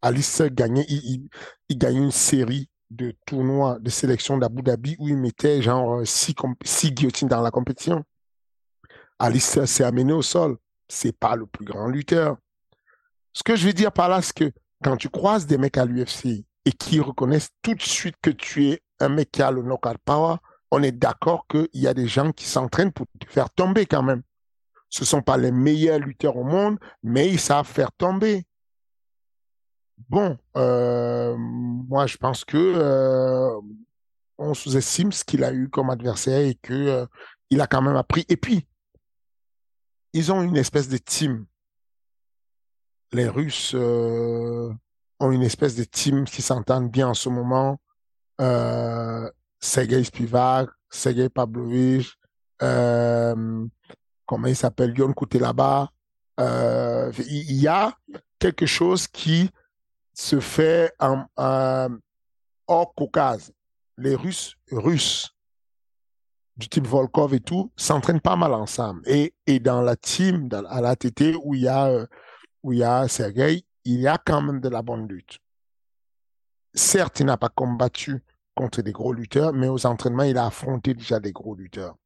Alistair 0.00 0.50
gagnait, 0.50 0.86
il, 0.88 1.28
gagnait 1.72 1.98
une 1.98 2.12
série 2.12 2.68
de 2.90 3.14
tournois 3.26 3.78
de 3.80 3.90
sélection 3.90 4.38
d'Abu 4.38 4.62
Dhabi 4.62 4.94
où 5.00 5.08
il 5.08 5.16
mettait 5.16 5.60
genre 5.60 6.06
six, 6.06 6.34
six 6.64 6.92
guillotines 6.92 7.28
dans 7.28 7.42
la 7.42 7.50
compétition. 7.50 8.04
Alistair 9.18 9.66
s'est 9.66 9.82
amené 9.82 10.12
au 10.12 10.22
sol. 10.22 10.56
C'est 10.86 11.16
pas 11.16 11.34
le 11.34 11.46
plus 11.46 11.64
grand 11.64 11.88
lutteur. 11.88 12.36
Ce 13.32 13.42
que 13.42 13.56
je 13.56 13.66
veux 13.66 13.72
dire 13.72 13.92
par 13.92 14.08
là, 14.08 14.22
c'est 14.22 14.34
que 14.34 14.52
quand 14.82 14.96
tu 14.96 15.08
croises 15.10 15.46
des 15.46 15.58
mecs 15.58 15.76
à 15.76 15.84
l'UFC 15.84 16.44
et 16.64 16.72
qui 16.72 17.00
reconnaissent 17.00 17.50
tout 17.62 17.74
de 17.74 17.82
suite 17.82 18.16
que 18.22 18.30
tu 18.30 18.68
es 18.68 18.82
un 19.00 19.08
mec 19.08 19.30
qui 19.30 19.42
a 19.42 19.50
le 19.50 19.62
knockout 19.62 19.98
power, 20.04 20.36
on 20.70 20.82
est 20.82 20.92
d'accord 20.92 21.46
qu'il 21.48 21.68
y 21.74 21.86
a 21.86 21.94
des 21.94 22.08
gens 22.08 22.32
qui 22.32 22.44
s'entraînent 22.44 22.92
pour 22.92 23.06
te 23.18 23.26
faire 23.26 23.50
tomber 23.50 23.86
quand 23.86 24.02
même. 24.02 24.22
Ce 24.90 25.02
ne 25.02 25.06
sont 25.06 25.22
pas 25.22 25.36
les 25.36 25.52
meilleurs 25.52 25.98
lutteurs 25.98 26.36
au 26.36 26.44
monde, 26.44 26.78
mais 27.02 27.28
ils 27.28 27.40
savent 27.40 27.66
faire 27.66 27.92
tomber. 27.92 28.46
Bon, 30.08 30.38
euh, 30.56 31.36
moi 31.36 32.06
je 32.06 32.16
pense 32.16 32.44
que 32.44 32.56
euh, 32.56 33.60
on 34.38 34.54
sous-estime 34.54 35.12
ce 35.12 35.24
qu'il 35.24 35.44
a 35.44 35.52
eu 35.52 35.68
comme 35.68 35.90
adversaire 35.90 36.40
et 36.40 36.54
que 36.54 36.72
euh, 36.72 37.06
il 37.50 37.60
a 37.60 37.66
quand 37.66 37.82
même 37.82 37.96
appris. 37.96 38.24
Et 38.28 38.36
puis, 38.36 38.66
ils 40.12 40.32
ont 40.32 40.42
une 40.42 40.56
espèce 40.56 40.88
de 40.88 40.98
team. 40.98 41.46
Les 43.12 43.28
Russes 43.28 43.74
ont 45.20 45.30
une 45.30 45.42
espèce 45.42 45.74
de 45.74 45.84
team 45.84 46.24
qui 46.24 46.42
s'entendent 46.42 46.90
bien 46.90 47.08
en 47.08 47.14
ce 47.14 47.28
moment 47.28 47.80
euh, 48.40 49.30
Sergei 49.60 50.04
Spivak, 50.04 50.68
Sergei 50.90 51.28
Pavlovich, 51.28 52.14
euh, 52.62 53.66
comment 54.26 54.46
il 54.46 54.56
s'appelle, 54.56 54.96
Yon 54.96 55.14
là-bas. 55.32 55.90
Euh, 56.40 57.12
il 57.28 57.60
y 57.60 57.66
a 57.66 57.96
quelque 58.38 58.66
chose 58.66 59.08
qui 59.08 59.50
se 60.14 60.40
fait 60.40 60.92
en, 61.00 61.26
hors 62.66 62.94
Caucase. 62.94 63.52
Les 63.96 64.14
Russes, 64.14 64.54
Russes, 64.70 65.34
du 66.56 66.68
type 66.68 66.86
Volkov 66.86 67.34
et 67.34 67.40
tout, 67.40 67.72
s'entraînent 67.76 68.20
pas 68.20 68.36
mal 68.36 68.52
ensemble. 68.54 69.02
Et, 69.06 69.34
et 69.46 69.58
dans 69.58 69.80
la 69.80 69.96
team, 69.96 70.48
à 70.68 70.80
l'ATT, 70.80 71.34
où 71.42 71.54
il 71.54 71.62
y 71.62 71.68
a, 71.68 71.86
euh, 71.86 72.06
où 72.62 72.72
il 72.72 72.80
y 72.80 72.84
a 72.84 73.08
Sergei, 73.08 73.64
il 73.88 74.00
y 74.00 74.06
a 74.06 74.18
quand 74.18 74.42
même 74.42 74.60
de 74.60 74.68
la 74.68 74.82
bonne 74.82 75.08
lutte. 75.08 75.38
Certes, 76.74 77.20
il 77.20 77.26
n'a 77.26 77.38
pas 77.38 77.48
combattu 77.48 78.22
contre 78.54 78.82
des 78.82 78.92
gros 78.92 79.14
lutteurs, 79.14 79.54
mais 79.54 79.68
aux 79.68 79.86
entraînements, 79.86 80.24
il 80.24 80.36
a 80.36 80.44
affronté 80.44 80.92
déjà 80.92 81.20
des 81.20 81.32
gros 81.32 81.54
lutteurs. 81.54 81.96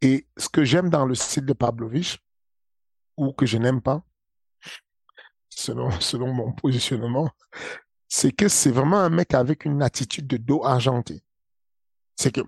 Et 0.00 0.26
ce 0.36 0.48
que 0.48 0.64
j'aime 0.64 0.90
dans 0.90 1.06
le 1.06 1.14
style 1.14 1.46
de 1.46 1.52
Pavlovich, 1.52 2.18
ou 3.16 3.32
que 3.32 3.46
je 3.46 3.56
n'aime 3.56 3.80
pas, 3.80 4.02
selon, 5.48 5.90
mon 6.34 6.50
positionnement, 6.50 7.30
c'est 8.08 8.32
que 8.32 8.48
c'est 8.48 8.72
vraiment 8.72 8.98
un 8.98 9.10
mec 9.10 9.32
avec 9.32 9.64
une 9.64 9.80
attitude 9.80 10.26
de 10.26 10.38
dos 10.38 10.64
argenté. 10.64 11.22
C'est 12.16 12.32
que 12.32 12.40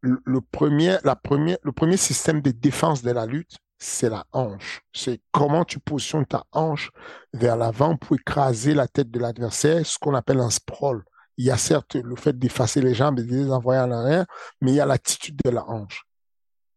le, 0.00 0.40
premier, 0.40 0.96
la 1.04 1.16
première, 1.16 1.58
le 1.62 1.72
premier 1.72 1.98
système 1.98 2.40
de 2.40 2.50
défense 2.50 3.02
de 3.02 3.10
la 3.10 3.26
lutte, 3.26 3.58
c'est 3.78 4.08
la 4.08 4.26
hanche. 4.32 4.82
C'est 4.92 5.20
comment 5.32 5.64
tu 5.64 5.78
positionnes 5.78 6.26
ta 6.26 6.44
hanche 6.52 6.90
vers 7.32 7.56
l'avant 7.56 7.96
pour 7.96 8.16
écraser 8.16 8.74
la 8.74 8.88
tête 8.88 9.10
de 9.10 9.18
l'adversaire, 9.18 9.84
ce 9.86 9.98
qu'on 9.98 10.14
appelle 10.14 10.40
un 10.40 10.50
sprawl 10.50 11.04
il 11.36 11.44
y 11.44 11.50
a 11.50 11.56
certes 11.56 11.96
le 11.96 12.16
fait 12.16 12.38
d'effacer 12.38 12.80
les 12.80 12.94
jambes 12.94 13.18
et 13.18 13.24
de 13.24 13.28
les 13.28 13.50
envoyer 13.50 13.80
en 13.80 13.90
arrière, 13.92 14.26
mais 14.60 14.72
il 14.72 14.76
y 14.76 14.80
a 14.80 14.86
l'attitude 14.86 15.38
de 15.44 15.50
la 15.50 15.68
hanche. 15.68 16.04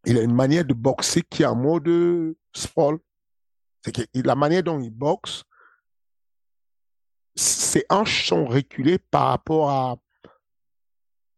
Il 0.06 0.18
a 0.18 0.22
une 0.22 0.34
manière 0.34 0.66
de 0.66 0.74
boxer 0.74 1.22
qui 1.30 1.44
est 1.44 1.46
en 1.46 1.56
mode 1.56 2.36
sprawl. 2.54 3.00
C'est 3.84 3.92
que 3.94 4.02
la 4.16 4.36
manière 4.36 4.64
dont 4.64 4.80
il 4.80 4.92
boxe, 4.92 5.44
ses 7.36 7.86
hanches 7.90 8.28
sont 8.28 8.46
reculées 8.46 8.98
par 8.98 9.28
rapport 9.28 9.70
à, 9.70 9.96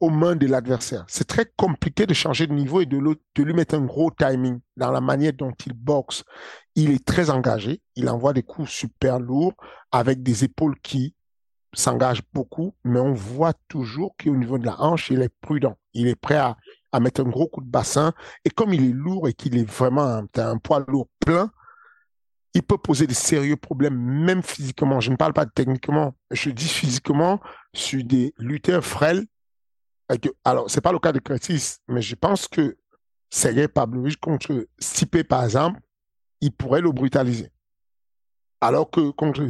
aux 0.02 0.10
mains 0.10 0.36
de 0.36 0.48
l'adversaire. 0.48 1.06
C'est 1.08 1.28
très 1.28 1.46
compliqué 1.56 2.06
de 2.06 2.14
changer 2.14 2.48
de 2.48 2.54
niveau 2.54 2.82
et 2.82 2.86
de, 2.86 3.00
de 3.00 3.44
lui 3.44 3.54
mettre 3.54 3.76
un 3.76 3.86
gros 3.86 4.12
timing 4.12 4.60
dans 4.76 4.92
la 4.92 5.00
manière 5.00 5.34
dont 5.34 5.54
il 5.66 5.74
boxe. 5.74 6.24
Il 6.76 6.92
est 6.92 7.06
très 7.06 7.30
engagé. 7.30 7.82
Il 7.96 8.10
envoie 8.10 8.34
des 8.34 8.44
coups 8.44 8.70
super 8.70 9.20
lourds 9.20 9.54
avec 9.92 10.24
des 10.24 10.44
épaules 10.44 10.78
qui 10.82 11.16
s'engage 11.74 12.22
beaucoup, 12.34 12.76
mais 12.84 13.00
on 13.00 13.14
voit 13.14 13.54
toujours 13.68 14.16
qu'au 14.22 14.36
niveau 14.36 14.58
de 14.58 14.66
la 14.66 14.82
hanche, 14.82 15.10
il 15.10 15.22
est 15.22 15.34
prudent. 15.42 15.78
Il 15.94 16.08
est 16.08 16.16
prêt 16.16 16.36
à, 16.36 16.58
à 16.92 17.00
mettre 17.00 17.22
un 17.22 17.30
gros 17.30 17.48
coup 17.48 17.62
de 17.62 17.70
bassin. 17.70 18.14
Et 18.46 18.50
comme 18.50 18.74
il 18.74 18.84
est 18.84 18.94
lourd 18.94 19.28
et 19.28 19.34
qu'il 19.34 19.58
est 19.58 19.70
vraiment 19.70 20.26
un, 20.36 20.58
poids 20.58 20.84
lourd 20.88 21.08
plein, 21.20 21.52
il 22.54 22.64
peut 22.64 22.78
poser 22.78 23.08
des 23.08 23.14
sérieux 23.14 23.56
problèmes, 23.56 23.96
même 23.96 24.44
physiquement. 24.44 25.00
Je 25.00 25.12
ne 25.12 25.16
parle 25.16 25.34
pas 25.34 25.46
de 25.46 25.52
techniquement, 25.52 26.16
je 26.32 26.50
dis 26.50 26.68
physiquement 26.68 27.40
sur 27.74 28.04
des 28.04 28.34
lutteurs 28.38 28.84
frêles. 28.84 29.26
Alors, 30.44 30.70
c'est 30.70 30.82
pas 30.82 30.92
le 30.92 31.00
cas 31.00 31.12
de 31.12 31.20
Curtis, 31.20 31.76
mais 31.88 32.02
je 32.02 32.16
pense 32.16 32.48
que 32.48 32.78
Sergei 33.30 33.68
Pavlovich 33.68 34.18
contre 34.18 34.68
Stipe, 34.80 35.28
par 35.28 35.44
exemple, 35.44 35.80
il 36.42 36.52
pourrait 36.52 36.82
le 36.82 36.92
brutaliser. 36.92 37.52
Alors 38.60 38.90
que 38.92 39.12
contre, 39.12 39.48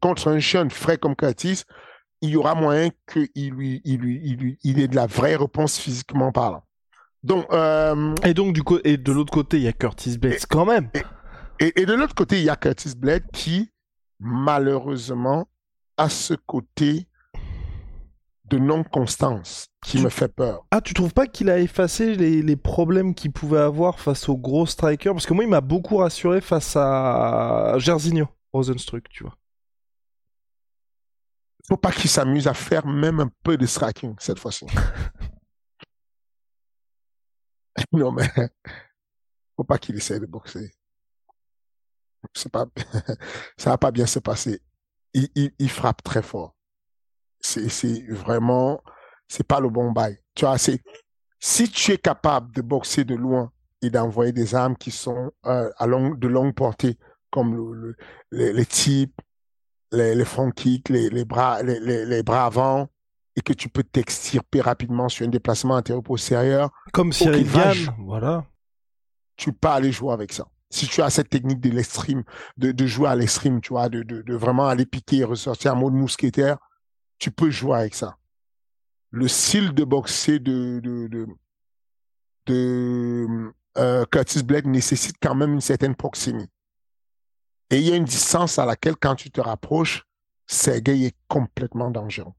contre 0.00 0.28
un 0.28 0.38
jeune 0.38 0.70
frais 0.70 0.98
comme 0.98 1.16
Curtis, 1.16 1.64
il 2.20 2.30
y 2.30 2.36
aura 2.36 2.54
moyen 2.54 2.90
qu'il 3.06 3.50
lui, 3.50 3.82
il 3.84 4.00
lui, 4.00 4.20
il 4.24 4.36
lui, 4.36 4.58
il 4.62 4.80
ait 4.80 4.88
de 4.88 4.96
la 4.96 5.06
vraie 5.06 5.36
réponse 5.36 5.78
physiquement 5.78 6.32
parlant. 6.32 6.64
Donc, 7.22 7.46
euh, 7.52 8.14
Et 8.24 8.34
donc, 8.34 8.54
du 8.54 8.62
coup, 8.62 8.78
et 8.84 8.96
de 8.96 9.12
l'autre 9.12 9.32
côté, 9.32 9.58
il 9.58 9.64
y 9.64 9.68
a 9.68 9.72
Curtis 9.72 10.18
Blades 10.18 10.46
quand 10.48 10.64
même. 10.64 10.90
et, 11.60 11.80
et 11.80 11.86
de 11.86 11.92
l'autre 11.92 12.14
côté, 12.14 12.38
il 12.38 12.44
y 12.44 12.50
a 12.50 12.56
Curtis 12.56 12.94
Blade 12.96 13.24
qui, 13.32 13.70
malheureusement, 14.20 15.48
a 15.96 16.08
ce 16.08 16.34
côté 16.34 17.08
de 18.46 18.58
non-constance 18.58 19.66
qui 19.84 19.98
Tu- 19.98 20.04
me 20.04 20.10
fait 20.10 20.28
peur. 20.28 20.64
Ah, 20.70 20.80
tu 20.80 20.94
trouves 20.94 21.14
pas 21.14 21.26
qu'il 21.26 21.50
a 21.50 21.58
effacé 21.58 22.14
les, 22.14 22.42
les 22.42 22.56
problèmes 22.56 23.14
qu'il 23.14 23.32
pouvait 23.32 23.60
avoir 23.60 23.98
face 24.00 24.28
aux 24.28 24.36
gros 24.36 24.66
strikers 24.66 25.12
Parce 25.14 25.26
que 25.26 25.32
moi, 25.34 25.44
il 25.44 25.50
m'a 25.50 25.60
beaucoup 25.62 25.96
rassuré 25.96 26.40
face 26.40 26.76
à 26.76 27.74
Jairzinho, 27.78 28.28
Rosenstruck, 28.52 29.08
tu 29.08 29.24
vois. 29.24 29.36
faut 31.66 31.78
pas 31.78 31.92
qu'il 31.92 32.10
s'amuse 32.10 32.46
à 32.46 32.52
faire 32.54 32.86
même 32.86 33.20
un 33.20 33.30
peu 33.42 33.56
de 33.56 33.64
striking 33.64 34.14
cette 34.18 34.38
fois-ci. 34.38 34.66
non, 37.92 38.12
mais 38.12 38.28
faut 39.56 39.64
pas 39.64 39.78
qu'il 39.78 39.96
essaie 39.96 40.20
de 40.20 40.26
boxer. 40.26 40.70
Pas, 42.52 42.66
ça 43.56 43.70
va 43.70 43.78
pas 43.78 43.90
bien 43.90 44.06
se 44.06 44.18
passer. 44.18 44.60
Il, 45.14 45.28
il, 45.34 45.52
il 45.58 45.70
frappe 45.70 46.02
très 46.02 46.22
fort. 46.22 46.53
C'est, 47.46 47.68
c'est 47.68 48.02
vraiment, 48.08 48.80
c'est 49.28 49.46
pas 49.46 49.60
le 49.60 49.68
bon 49.68 49.92
bail. 49.92 50.18
Tu 50.34 50.46
vois, 50.46 50.56
c'est, 50.56 50.80
si 51.38 51.68
tu 51.70 51.92
es 51.92 51.98
capable 51.98 52.54
de 52.54 52.62
boxer 52.62 53.04
de 53.04 53.14
loin 53.14 53.52
et 53.82 53.90
d'envoyer 53.90 54.32
des 54.32 54.54
armes 54.54 54.76
qui 54.76 54.90
sont 54.90 55.30
euh, 55.44 55.70
à 55.76 55.86
longue, 55.86 56.18
de 56.18 56.26
longue 56.26 56.54
portée, 56.54 56.96
comme 57.30 57.54
le, 57.54 57.72
le- 57.74 57.96
les, 58.30 58.52
les 58.54 58.64
types, 58.64 59.20
les, 59.92 60.14
les 60.14 60.24
front 60.24 60.50
kicks, 60.50 60.88
les, 60.88 61.10
les 61.10 61.24
bras, 61.26 61.62
les, 61.62 61.80
les, 61.80 62.22
bras 62.22 62.46
avant, 62.46 62.88
et 63.36 63.42
que 63.42 63.52
tu 63.52 63.68
peux 63.68 63.82
t'extirper 63.82 64.62
rapidement 64.62 65.10
sur 65.10 65.26
un 65.26 65.30
déplacement 65.30 65.74
antérieur-postérieur, 65.74 66.70
Comme 66.94 67.12
Cyril 67.12 67.46
jou- 67.74 67.90
voilà. 67.98 68.46
tu 69.36 69.52
peux 69.52 69.58
pas 69.58 69.74
aller 69.74 69.92
jouer 69.92 70.14
avec 70.14 70.32
ça. 70.32 70.46
Si 70.70 70.86
tu 70.88 71.02
as 71.02 71.10
cette 71.10 71.28
technique 71.28 71.60
de 71.60 71.68
l'extrême, 71.70 72.24
de, 72.56 72.72
de 72.72 72.86
jouer 72.86 73.08
à 73.08 73.14
l'extrême, 73.16 73.60
tu 73.60 73.74
vois, 73.74 73.90
de, 73.90 74.02
de, 74.02 74.22
de 74.22 74.34
vraiment 74.34 74.66
aller 74.66 74.86
piquer 74.86 75.18
et 75.18 75.24
ressortir 75.24 75.74
en 75.74 75.76
mode 75.76 75.92
mousquetaire, 75.92 76.56
tu 77.18 77.30
peux 77.30 77.50
jouer 77.50 77.78
avec 77.78 77.94
ça. 77.94 78.16
Le 79.10 79.28
style 79.28 79.72
de 79.72 79.84
boxer 79.84 80.38
de, 80.38 80.80
de, 80.80 81.28
de, 82.46 83.52
euh, 83.78 84.04
Curtis 84.06 84.42
Blade 84.42 84.66
nécessite 84.66 85.16
quand 85.20 85.34
même 85.34 85.54
une 85.54 85.60
certaine 85.60 85.94
proximité. 85.94 86.50
Et 87.70 87.78
il 87.78 87.88
y 87.88 87.92
a 87.92 87.96
une 87.96 88.04
distance 88.04 88.58
à 88.58 88.66
laquelle, 88.66 88.96
quand 88.96 89.14
tu 89.14 89.30
te 89.30 89.40
rapproches, 89.40 90.04
Sergei 90.46 91.06
est 91.06 91.16
complètement 91.28 91.90
dangereux. 91.90 92.32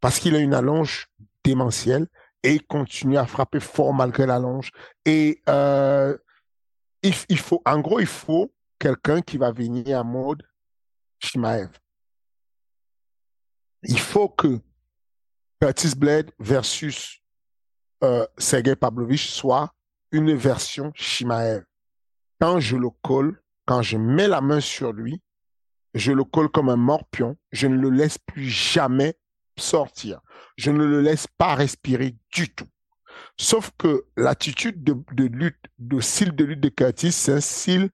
Parce 0.00 0.18
qu'il 0.18 0.36
a 0.36 0.38
une 0.38 0.54
allonge 0.54 1.08
démentielle 1.44 2.06
et 2.42 2.54
il 2.54 2.66
continue 2.66 3.16
à 3.16 3.26
frapper 3.26 3.60
fort 3.60 3.92
malgré 3.92 4.26
l'allonge. 4.26 4.70
Et 5.04 5.42
euh, 5.48 6.16
il, 7.02 7.38
faut, 7.38 7.62
en 7.64 7.80
gros, 7.80 8.00
il 8.00 8.06
faut 8.06 8.52
quelqu'un 8.78 9.20
qui 9.20 9.38
va 9.38 9.50
venir 9.50 9.98
en 9.98 10.04
mode 10.04 10.42
Shimaev. 11.18 11.70
Il 13.82 13.98
faut 13.98 14.28
que 14.28 14.60
Curtis 15.60 15.94
Blade 15.96 16.30
versus 16.38 17.22
euh, 18.02 18.26
Sergei 18.36 18.76
Pavlovich 18.76 19.28
soit 19.28 19.72
une 20.12 20.34
version 20.34 20.92
Shimaev. 20.94 21.64
Quand 22.40 22.60
je 22.60 22.76
le 22.76 22.90
colle, 23.02 23.42
quand 23.66 23.82
je 23.82 23.96
mets 23.96 24.28
la 24.28 24.40
main 24.40 24.60
sur 24.60 24.92
lui, 24.92 25.20
je 25.94 26.12
le 26.12 26.24
colle 26.24 26.48
comme 26.48 26.68
un 26.68 26.76
morpion, 26.76 27.36
je 27.50 27.66
ne 27.66 27.76
le 27.76 27.90
laisse 27.90 28.18
plus 28.18 28.48
jamais 28.48 29.16
sortir. 29.56 30.20
Je 30.56 30.70
ne 30.70 30.84
le 30.84 31.00
laisse 31.00 31.26
pas 31.26 31.54
respirer 31.54 32.16
du 32.32 32.48
tout. 32.54 32.68
Sauf 33.36 33.72
que 33.76 34.06
l'attitude 34.16 34.84
de, 34.84 34.96
de 35.12 35.24
lutte, 35.24 35.64
de 35.78 36.00
style 36.00 36.32
de 36.32 36.44
lutte 36.44 36.60
de 36.60 36.68
Curtis, 36.68 37.12
c'est 37.12 37.32
un 37.32 37.40
style 37.40 37.90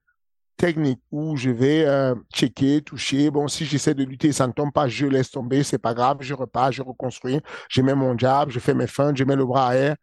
technique 0.57 1.01
où 1.11 1.35
je 1.35 1.49
vais 1.49 1.85
euh, 1.85 2.15
checker, 2.33 2.81
toucher. 2.81 3.29
Bon, 3.29 3.47
si 3.47 3.65
j'essaie 3.65 3.93
de 3.93 4.03
lutter, 4.03 4.31
ça 4.31 4.47
ne 4.47 4.53
tombe 4.53 4.71
pas, 4.71 4.87
je 4.87 5.05
laisse 5.05 5.31
tomber, 5.31 5.63
c'est 5.63 5.77
pas 5.77 5.93
grave, 5.93 6.17
je 6.21 6.33
repars, 6.33 6.71
je 6.71 6.81
reconstruis, 6.81 7.39
je 7.69 7.81
mets 7.81 7.95
mon 7.95 8.17
jab, 8.17 8.49
je 8.49 8.59
fais 8.59 8.73
mes 8.73 8.87
feintes, 8.87 9.17
je 9.17 9.23
mets 9.23 9.35
le 9.35 9.45
bras 9.45 9.67
arrière. 9.67 9.95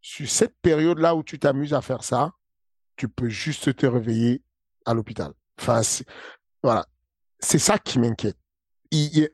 Sur 0.00 0.28
cette 0.28 0.54
période-là 0.62 1.14
où 1.14 1.22
tu 1.22 1.38
t'amuses 1.38 1.74
à 1.74 1.82
faire 1.82 2.04
ça, 2.04 2.32
tu 2.96 3.08
peux 3.08 3.28
juste 3.28 3.74
te 3.76 3.86
réveiller 3.86 4.42
à 4.84 4.94
l'hôpital. 4.94 5.32
Enfin, 5.60 5.80
voilà. 6.62 6.86
C'est 7.40 7.58
ça 7.58 7.78
qui 7.78 7.98
m'inquiète. 7.98 8.36
Il- 8.90 9.28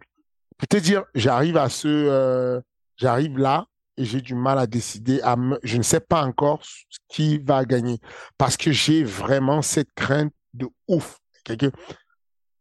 te 0.69 0.77
dire, 0.79 1.05
j'arrive 1.15 1.57
à 1.57 1.69
ce, 1.69 1.89
euh, 1.89 2.61
j'arrive 2.97 3.39
là 3.39 3.67
et 3.97 4.05
j'ai 4.05 4.21
du 4.21 4.35
mal 4.35 4.59
à 4.59 4.67
décider. 4.67 5.21
Je 5.63 5.77
ne 5.77 5.83
sais 5.83 6.01
pas 6.01 6.23
encore 6.25 6.63
qui 7.09 7.39
va 7.39 7.65
gagner 7.65 7.99
parce 8.39 8.57
que 8.57 8.73
j'ai 8.73 9.05
vraiment 9.05 9.63
cette 9.63 9.93
crainte 9.95 10.33
de 10.53 10.69
ouf. 10.89 11.21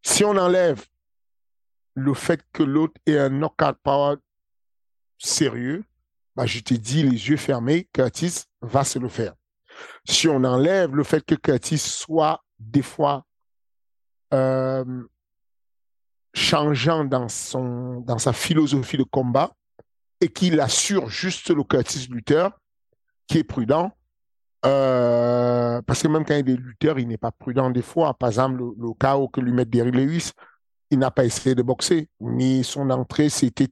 Si 0.01 0.25
on 0.25 0.35
enlève 0.37 0.83
le 1.95 2.13
fait 2.13 2.41
que 2.51 2.63
l'autre 2.63 2.99
ait 3.05 3.19
un 3.19 3.29
knockout 3.29 3.77
power 3.83 4.15
sérieux, 5.17 5.83
bah, 6.35 6.45
je 6.45 6.59
te 6.59 6.73
dis 6.73 7.03
les 7.03 7.29
yeux 7.29 7.37
fermés, 7.37 7.87
Curtis 7.93 8.43
va 8.61 8.83
se 8.83 8.99
le 8.99 9.07
faire. 9.07 9.33
Si 10.05 10.27
on 10.27 10.43
enlève 10.43 10.95
le 10.95 11.03
fait 11.03 11.23
que 11.23 11.35
Curtis 11.35 11.77
soit 11.77 12.43
des 12.59 12.81
fois 12.81 13.25
euh, 14.33 15.03
changeant 16.33 17.05
dans, 17.05 17.29
son, 17.29 18.01
dans 18.01 18.17
sa 18.17 18.33
philosophie 18.33 18.97
de 18.97 19.03
combat 19.03 19.55
et 20.23 20.29
qu'il 20.29 20.61
assure 20.61 21.09
juste 21.09 21.49
le 21.49 21.63
Curtis 21.63 22.07
lutteur 22.09 22.57
qui 23.27 23.39
est 23.39 23.43
prudent, 23.43 23.91
euh, 24.65 25.81
parce 25.81 26.01
que 26.01 26.07
même 26.07 26.23
quand 26.23 26.35
il 26.35 26.49
est 26.49 26.55
lutteur, 26.55 26.97
il 26.97 27.09
n'est 27.09 27.17
pas 27.17 27.31
prudent 27.31 27.69
des 27.69 27.81
fois. 27.81 28.13
Par 28.13 28.29
exemple, 28.29 28.57
le, 28.57 29.17
où 29.17 29.27
que 29.27 29.41
lui 29.41 29.51
met 29.51 29.65
Derrick 29.65 29.93
Lewis, 29.93 30.31
il 30.91 30.99
n'a 30.99 31.11
pas 31.11 31.25
essayé 31.25 31.55
de 31.55 31.61
boxer, 31.61 32.07
mais 32.21 32.63
son 32.63 32.89
entrée, 32.89 33.27
c'était 33.27 33.67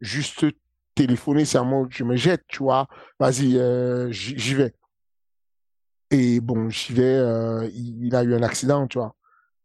juste 0.00 0.46
téléphoner, 0.94 1.44
c'est 1.44 1.58
un 1.58 1.64
mot, 1.64 1.86
je 1.90 2.04
me 2.04 2.16
jette, 2.16 2.44
tu 2.48 2.62
vois, 2.62 2.86
vas-y, 3.20 3.58
euh, 3.58 4.10
j'y 4.10 4.54
vais. 4.54 4.72
Et 6.10 6.40
bon, 6.40 6.70
j'y 6.70 6.94
vais, 6.94 7.02
euh, 7.04 7.68
il, 7.74 8.14
a 8.14 8.22
eu 8.22 8.34
un 8.34 8.42
accident, 8.42 8.86
tu 8.86 8.98
vois. 8.98 9.14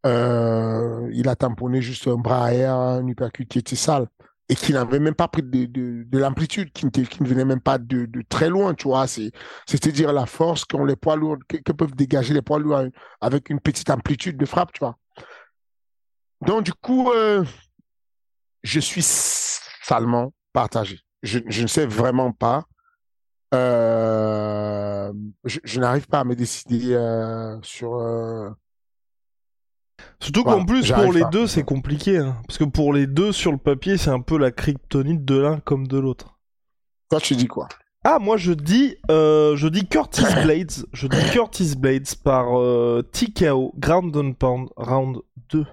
Il 0.04 1.30
a 1.30 1.36
tamponné 1.38 1.82
juste 1.82 2.08
un 2.08 2.16
bras 2.16 2.44
arrière, 2.44 2.76
un 2.76 3.08
uppercut 3.08 3.46
qui 3.46 3.60
était 3.60 3.76
sale 3.78 4.08
et 4.50 4.56
qui 4.56 4.72
n'avait 4.72 5.00
même 5.00 5.16
pas 5.16 5.28
pris 5.28 5.44
de, 5.44 5.66
de, 5.66 6.04
de 6.04 6.18
l'amplitude, 6.18 6.72
qui, 6.72 6.86
ne 6.86 7.28
venait 7.28 7.46
même 7.46 7.60
pas 7.60 7.78
de, 7.78 8.06
de 8.06 8.24
très 8.30 8.50
loin, 8.50 8.74
tu 8.74 8.88
vois. 8.88 9.06
C'est, 9.08 9.32
c'est-à-dire 9.66 10.14
la 10.14 10.26
force 10.26 10.64
qu'ont 10.64 10.86
les 10.86 10.96
poids 10.96 11.18
lourds, 11.18 11.38
que, 11.48 11.72
peuvent 11.74 11.96
dégager 11.96 12.34
les 12.34 12.42
poids 12.42 12.60
lourds 12.60 12.84
avec 13.20 13.50
une 13.50 13.60
petite 13.60 13.90
amplitude 13.90 14.38
de 14.38 14.46
frappe, 14.46 14.72
tu 14.72 14.80
vois. 14.80 14.98
Donc, 16.42 16.64
du 16.64 16.74
coup, 16.74 17.12
euh, 17.12 17.44
je 18.64 18.80
suis 18.80 19.04
salement 19.04 20.34
partagé. 20.54 21.00
Je, 21.24 21.40
je 21.48 21.64
ne 21.64 21.68
sais 21.68 21.86
vraiment 21.86 22.32
pas. 22.32 22.64
Euh, 23.54 25.12
je, 25.44 25.60
je 25.64 25.80
n'arrive 25.80 26.08
pas 26.08 26.20
à 26.20 26.24
me 26.24 26.36
décider 26.36 26.94
euh, 26.94 27.58
sur. 27.64 27.98
Surtout 30.20 30.44
Voilà, 30.44 30.60
qu'en 30.60 30.66
plus, 30.66 30.92
pour 30.92 31.14
les 31.14 31.22
pas. 31.22 31.30
deux, 31.30 31.48
c'est 31.48 31.64
compliqué. 31.64 32.18
hein. 32.18 32.38
Parce 32.48 32.58
que 32.58 32.64
pour 32.64 32.94
les 32.94 33.08
deux, 33.08 33.32
sur 33.32 33.52
le 33.52 33.58
papier, 33.58 33.98
c'est 33.98 34.10
un 34.10 34.22
peu 34.22 34.38
la 34.38 34.52
kryptonite 34.52 35.26
de 35.26 35.38
l'un 35.38 35.60
comme 35.60 35.88
de 35.88 35.98
l'autre. 35.98 36.38
Toi, 37.10 37.20
tu 37.22 37.36
dis 37.36 37.48
quoi? 37.48 37.68
Ah, 38.04 38.20
moi 38.20 38.38
je 38.38 38.54
dis, 38.54 38.96
euh, 39.12 39.56
je 39.58 39.68
dis 39.68 39.86
Curtis 39.88 40.24
Blades. 40.44 40.72
Je 40.94 41.08
dis 41.08 41.18
Curtis 41.32 41.76
Blades 41.78 42.08
par 42.24 42.58
euh, 42.60 43.02
TKO, 43.12 43.74
Ground 43.78 44.16
and 44.16 44.34
Pound, 44.34 44.70
round 44.78 45.18
2. 45.50 45.66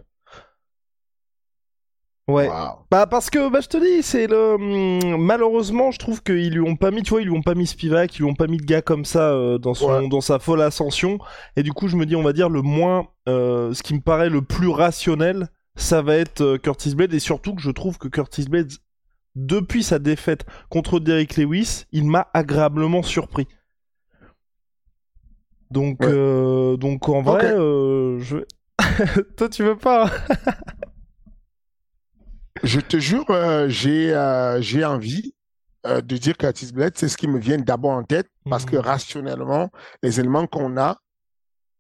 Ouais. 2.26 2.48
Bah 2.90 3.06
parce 3.06 3.28
que 3.28 3.50
bah 3.50 3.60
je 3.60 3.68
te 3.68 3.76
dis 3.76 4.02
c'est 4.02 4.26
le 4.26 4.54
hum, 4.54 5.20
malheureusement 5.22 5.90
je 5.90 5.98
trouve 5.98 6.22
qu'ils 6.22 6.54
lui 6.54 6.60
ont 6.66 6.74
pas 6.74 6.90
mis 6.90 7.02
tu 7.02 7.10
vois 7.10 7.20
ils 7.20 7.28
lui 7.28 7.36
ont 7.36 7.42
pas 7.42 7.54
mis 7.54 7.66
Spivak 7.66 8.14
ils 8.16 8.22
lui 8.22 8.30
ont 8.30 8.34
pas 8.34 8.46
mis 8.46 8.56
de 8.56 8.64
gars 8.64 8.80
comme 8.80 9.04
ça 9.04 9.32
euh, 9.32 9.58
dans 9.58 9.74
son 9.74 9.90
Ouais. 9.92 10.08
dans 10.08 10.22
sa 10.22 10.38
folle 10.38 10.62
ascension 10.62 11.18
et 11.56 11.62
du 11.62 11.74
coup 11.74 11.86
je 11.86 11.96
me 11.96 12.06
dis 12.06 12.16
on 12.16 12.22
va 12.22 12.32
dire 12.32 12.48
le 12.48 12.62
moins 12.62 13.08
euh, 13.28 13.74
ce 13.74 13.82
qui 13.82 13.92
me 13.92 14.00
paraît 14.00 14.30
le 14.30 14.40
plus 14.40 14.68
rationnel 14.68 15.48
ça 15.76 16.00
va 16.00 16.16
être 16.16 16.40
euh, 16.40 16.56
Curtis 16.56 16.94
Blade 16.94 17.12
et 17.12 17.18
surtout 17.18 17.54
que 17.54 17.60
je 17.60 17.70
trouve 17.70 17.98
que 17.98 18.08
Curtis 18.08 18.46
Blade 18.48 18.72
depuis 19.36 19.82
sa 19.82 19.98
défaite 19.98 20.46
contre 20.70 21.00
Derrick 21.00 21.36
Lewis 21.36 21.84
il 21.92 22.06
m'a 22.06 22.28
agréablement 22.32 23.02
surpris 23.02 23.48
donc 25.70 26.00
Ouais. 26.00 26.06
euh, 26.10 26.76
donc 26.78 27.06
en 27.10 27.20
vrai 27.20 27.52
Ok. 27.52 27.58
euh, 27.60 28.18
je 28.20 28.38
toi 29.36 29.48
tu 29.50 29.62
veux 29.62 29.76
pas 29.76 30.06
hein? 30.06 30.10
Je 32.64 32.80
te 32.80 32.98
jure, 32.98 33.24
euh, 33.30 33.68
j'ai 33.68 34.14
euh, 34.14 34.60
j'ai 34.60 34.84
envie 34.84 35.34
euh, 35.86 36.00
de 36.00 36.16
dire 36.16 36.36
Curtis 36.38 36.72
Blade, 36.72 36.94
c'est 36.96 37.08
ce 37.08 37.16
qui 37.16 37.28
me 37.28 37.38
vient 37.38 37.58
d'abord 37.58 37.90
en 37.90 38.02
tête, 38.04 38.30
parce 38.48 38.64
que 38.64 38.76
Mhm. 38.76 38.82
rationnellement, 38.82 39.70
les 40.02 40.18
éléments 40.18 40.46
qu'on 40.46 40.76
a 40.78 40.96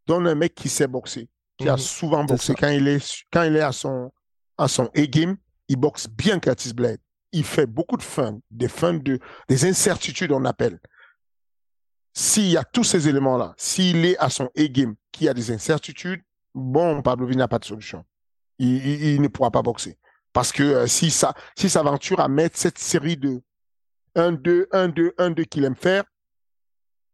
donnent 0.06 0.26
un 0.26 0.34
mec 0.34 0.54
qui 0.54 0.68
sait 0.68 0.86
boxer, 0.86 1.28
qui 1.56 1.68
a 1.70 1.72
Mhm. 1.72 1.78
souvent 1.78 2.24
boxé. 2.24 2.54
Quand 2.54 2.68
il 2.68 2.86
est, 2.86 3.24
quand 3.32 3.44
il 3.44 3.56
est 3.56 3.62
à 3.62 3.72
son, 3.72 4.12
à 4.58 4.68
son 4.68 4.90
A-game, 4.94 5.36
il 5.68 5.76
boxe 5.76 6.06
bien 6.06 6.38
Curtis 6.38 6.74
Blade. 6.74 6.98
Il 7.32 7.44
fait 7.44 7.66
beaucoup 7.66 7.96
de 7.96 8.02
fun, 8.02 8.38
des 8.50 8.68
fun 8.68 8.94
de, 8.94 9.18
des 9.48 9.64
incertitudes, 9.64 10.32
on 10.32 10.44
appelle. 10.44 10.78
s'il 12.16 12.46
y 12.48 12.56
a 12.56 12.62
tous 12.62 12.84
ces 12.84 13.08
éléments-là, 13.08 13.54
s'il 13.56 14.04
est 14.04 14.16
à 14.18 14.30
son 14.30 14.48
A-game, 14.56 14.94
qu'il 15.10 15.26
y 15.26 15.28
a 15.28 15.34
des 15.34 15.50
incertitudes, 15.50 16.22
bon, 16.54 17.02
Pavlovich 17.02 17.36
n'a 17.36 17.48
pas 17.48 17.58
de 17.58 17.64
solution. 17.64 18.04
Il, 18.60 19.20
ne 19.20 19.26
pourra 19.26 19.50
pas 19.50 19.62
boxer. 19.62 19.98
Parce 20.34 20.52
que 20.52 20.62
euh, 20.62 20.86
si 20.86 21.10
ça, 21.10 21.32
si 21.56 21.70
s'aventure 21.70 22.20
à 22.20 22.28
mettre 22.28 22.58
cette 22.58 22.78
série 22.78 23.16
de 23.16 23.40
1-2, 24.16 24.68
1-2, 24.68 25.14
1-2 25.16 25.44
qu'il 25.46 25.64
aime 25.64 25.76
faire, 25.76 26.04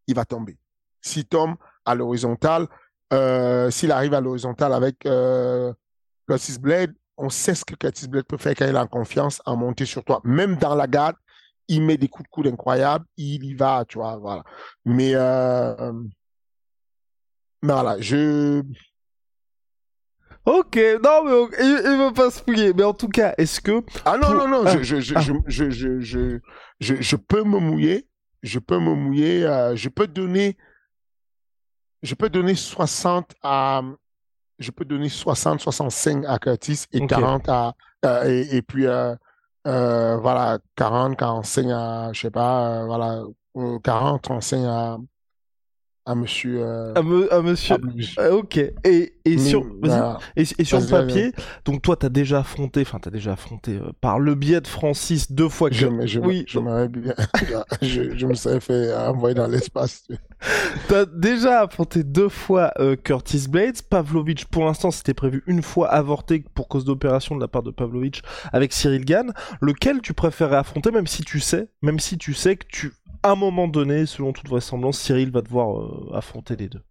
il 0.09 0.17
va 0.17 0.25
tomber. 0.25 0.59
S'il 1.01 1.27
tombe 1.27 1.55
à 1.85 1.95
l'horizontale, 1.95 2.67
euh, 3.13 3.71
s'il 3.71 3.93
arrive 3.93 4.15
à 4.15 4.21
l'horizontale 4.21 4.73
avec 4.73 5.07
euh, 5.07 5.73
Curtis 6.27 6.59
Blade, 6.59 6.95
on 7.17 7.29
sait 7.29 7.55
ce 7.55 7.65
que 7.65 7.75
Curtis 7.75 8.09
Blade 8.09 8.25
peut 8.25 8.39
faire 8.39 8.55
quand 8.57 8.67
il 8.67 8.77
a 8.77 8.87
confiance 8.87 9.43
en 9.45 9.57
monter 9.57 9.85
sur 9.85 10.03
toi. 10.03 10.21
Même 10.25 10.57
dans 10.57 10.75
la 10.75 10.87
garde, 10.87 11.17
il 11.69 11.83
met 11.83 11.97
des 11.97 12.09
coups 12.09 12.29
de 12.29 12.31
coude 12.31 12.47
incroyables, 12.47 13.05
il 13.17 13.45
y 13.45 13.55
va, 13.55 13.85
tu 13.87 13.99
vois, 13.99 14.17
voilà. 14.17 14.43
Mais, 14.85 15.13
euh, 15.15 15.93
mais 17.63 17.73
voilà, 17.73 18.01
je. 18.01 18.63
Ok, 20.47 20.77
non, 21.03 21.25
mais 21.25 21.57
il, 21.61 21.99
ne 21.99 22.07
veut 22.07 22.15
pas 22.15 22.31
se 22.31 22.43
fouiller. 22.43 22.73
Mais 22.73 22.83
en 22.83 22.95
tout 22.95 23.09
cas, 23.09 23.35
est-ce 23.37 23.61
que. 23.61 23.83
Ah 24.05 24.17
non, 24.17 24.35
non, 24.35 24.49
non, 24.49 24.67
je, 24.67 24.83
je, 24.83 25.01
je, 25.01 25.15
ah. 25.15 25.21
je, 25.21 25.35
je, 25.71 26.01
je, 26.01 26.39
je, 26.81 26.95
je, 27.01 27.17
peux 27.17 27.45
me 27.45 27.59
mouiller. 27.59 28.07
Je 28.43 28.59
peux 28.59 28.79
me 28.79 28.95
mouiller. 28.95 29.45
Euh, 29.45 29.77
je 29.77 29.89
peux 29.89 30.07
donner. 30.07 30.57
Je 32.03 32.15
peux 32.15 32.29
donner 32.29 32.55
60 32.55 33.35
à. 33.43 33.83
Je 34.59 34.71
peux 34.71 34.85
donner 34.85 35.09
60, 35.09 35.61
65 35.61 36.25
à 36.27 36.39
Curtis 36.39 36.85
et 36.93 37.07
40 37.07 37.49
à. 37.49 37.75
Euh, 38.07 38.25
et, 38.25 38.57
et, 38.57 38.63
puis. 38.63 38.87
Euh, 38.87 39.15
euh, 39.67 40.17
voilà, 40.17 40.59
40, 40.77 41.17
45 41.19 41.67
à, 41.71 42.13
je 42.13 42.21
sais 42.21 42.31
pas, 42.31 42.83
euh, 42.83 42.87
voilà, 42.87 43.23
40, 43.85 44.23
35 44.23 44.65
à, 44.65 44.97
à 46.11 46.15
monsieur. 46.17 46.61
Euh, 46.63 46.93
à, 47.31 47.41
monsieur. 47.41 47.77
Euh, 48.19 48.39
ok. 48.39 48.57
Et, 48.57 49.15
et 49.25 49.39
sur, 49.39 49.65
et, 50.37 50.45
sur 50.65 50.81
le 50.81 50.87
papier, 50.87 51.33
donc 51.65 51.83
toi, 51.83 51.97
tu 51.97 52.07
as 52.07 52.09
déjà 52.09 52.41
affronté, 52.41 52.81
enfin, 52.83 52.99
tu 53.01 53.09
as 53.09 53.13
déjà 53.13 53.33
affronté 53.35 53.77
euh, 53.77 53.93
par 54.01 54.19
le 54.19 54.35
biais 54.35 54.61
de 54.61 54.67
Francis 54.67 55.31
deux 55.31 55.49
fois 55.49 55.71
que. 55.71 55.77
Je, 55.77 55.87
je, 56.07 56.19
oui. 56.19 56.45
je, 56.49 56.59
je, 57.83 58.17
je 58.17 58.27
me 58.27 58.35
serais 58.35 58.61
fait 58.61 58.93
envoyer 58.93 59.35
dans 59.35 59.47
l'espace. 59.47 60.09
tu 60.89 60.95
as 60.95 61.07
déjà 61.07 61.61
affronté 61.61 62.03
deux 62.03 62.29
fois 62.29 62.73
Curtis 63.05 63.47
Blades. 63.49 63.83
Pavlovich, 63.89 64.47
pour 64.47 64.65
l'instant, 64.65 64.91
c'était 64.91 65.15
prévu 65.15 65.45
une 65.47 65.63
fois 65.63 65.89
avorté 65.89 66.45
pour 66.55 66.67
cause 66.67 66.85
d'opération 66.85 67.37
de 67.37 67.41
la 67.41 67.49
part 67.49 67.63
de 67.63 67.71
Pavlovich 67.71 68.23
avec 68.53 68.73
Cyril 68.73 69.05
Gann. 69.05 69.33
Lequel 69.61 70.01
tu 70.01 70.13
préférais 70.13 70.57
affronter, 70.57 70.91
même 70.91 71.07
si 71.07 71.23
tu 71.23 71.39
sais, 71.39 71.69
même 71.83 72.01
si 72.01 72.19
tu 72.19 72.35
sais 72.35 72.57
que 72.57 72.67
tu 72.67 72.93
à 73.23 73.31
un 73.31 73.37
moment 73.37 73.69
donné, 73.69 74.07
selon 74.07 74.33
toute 74.33 74.49
vraisemblance, 74.49 74.99
Cyril 74.99 75.31
va 75.31 75.43
devoir 75.43 75.81
euh, 75.81 76.11
affronter 76.15 76.57
les 76.57 76.69
deux. 76.69 76.83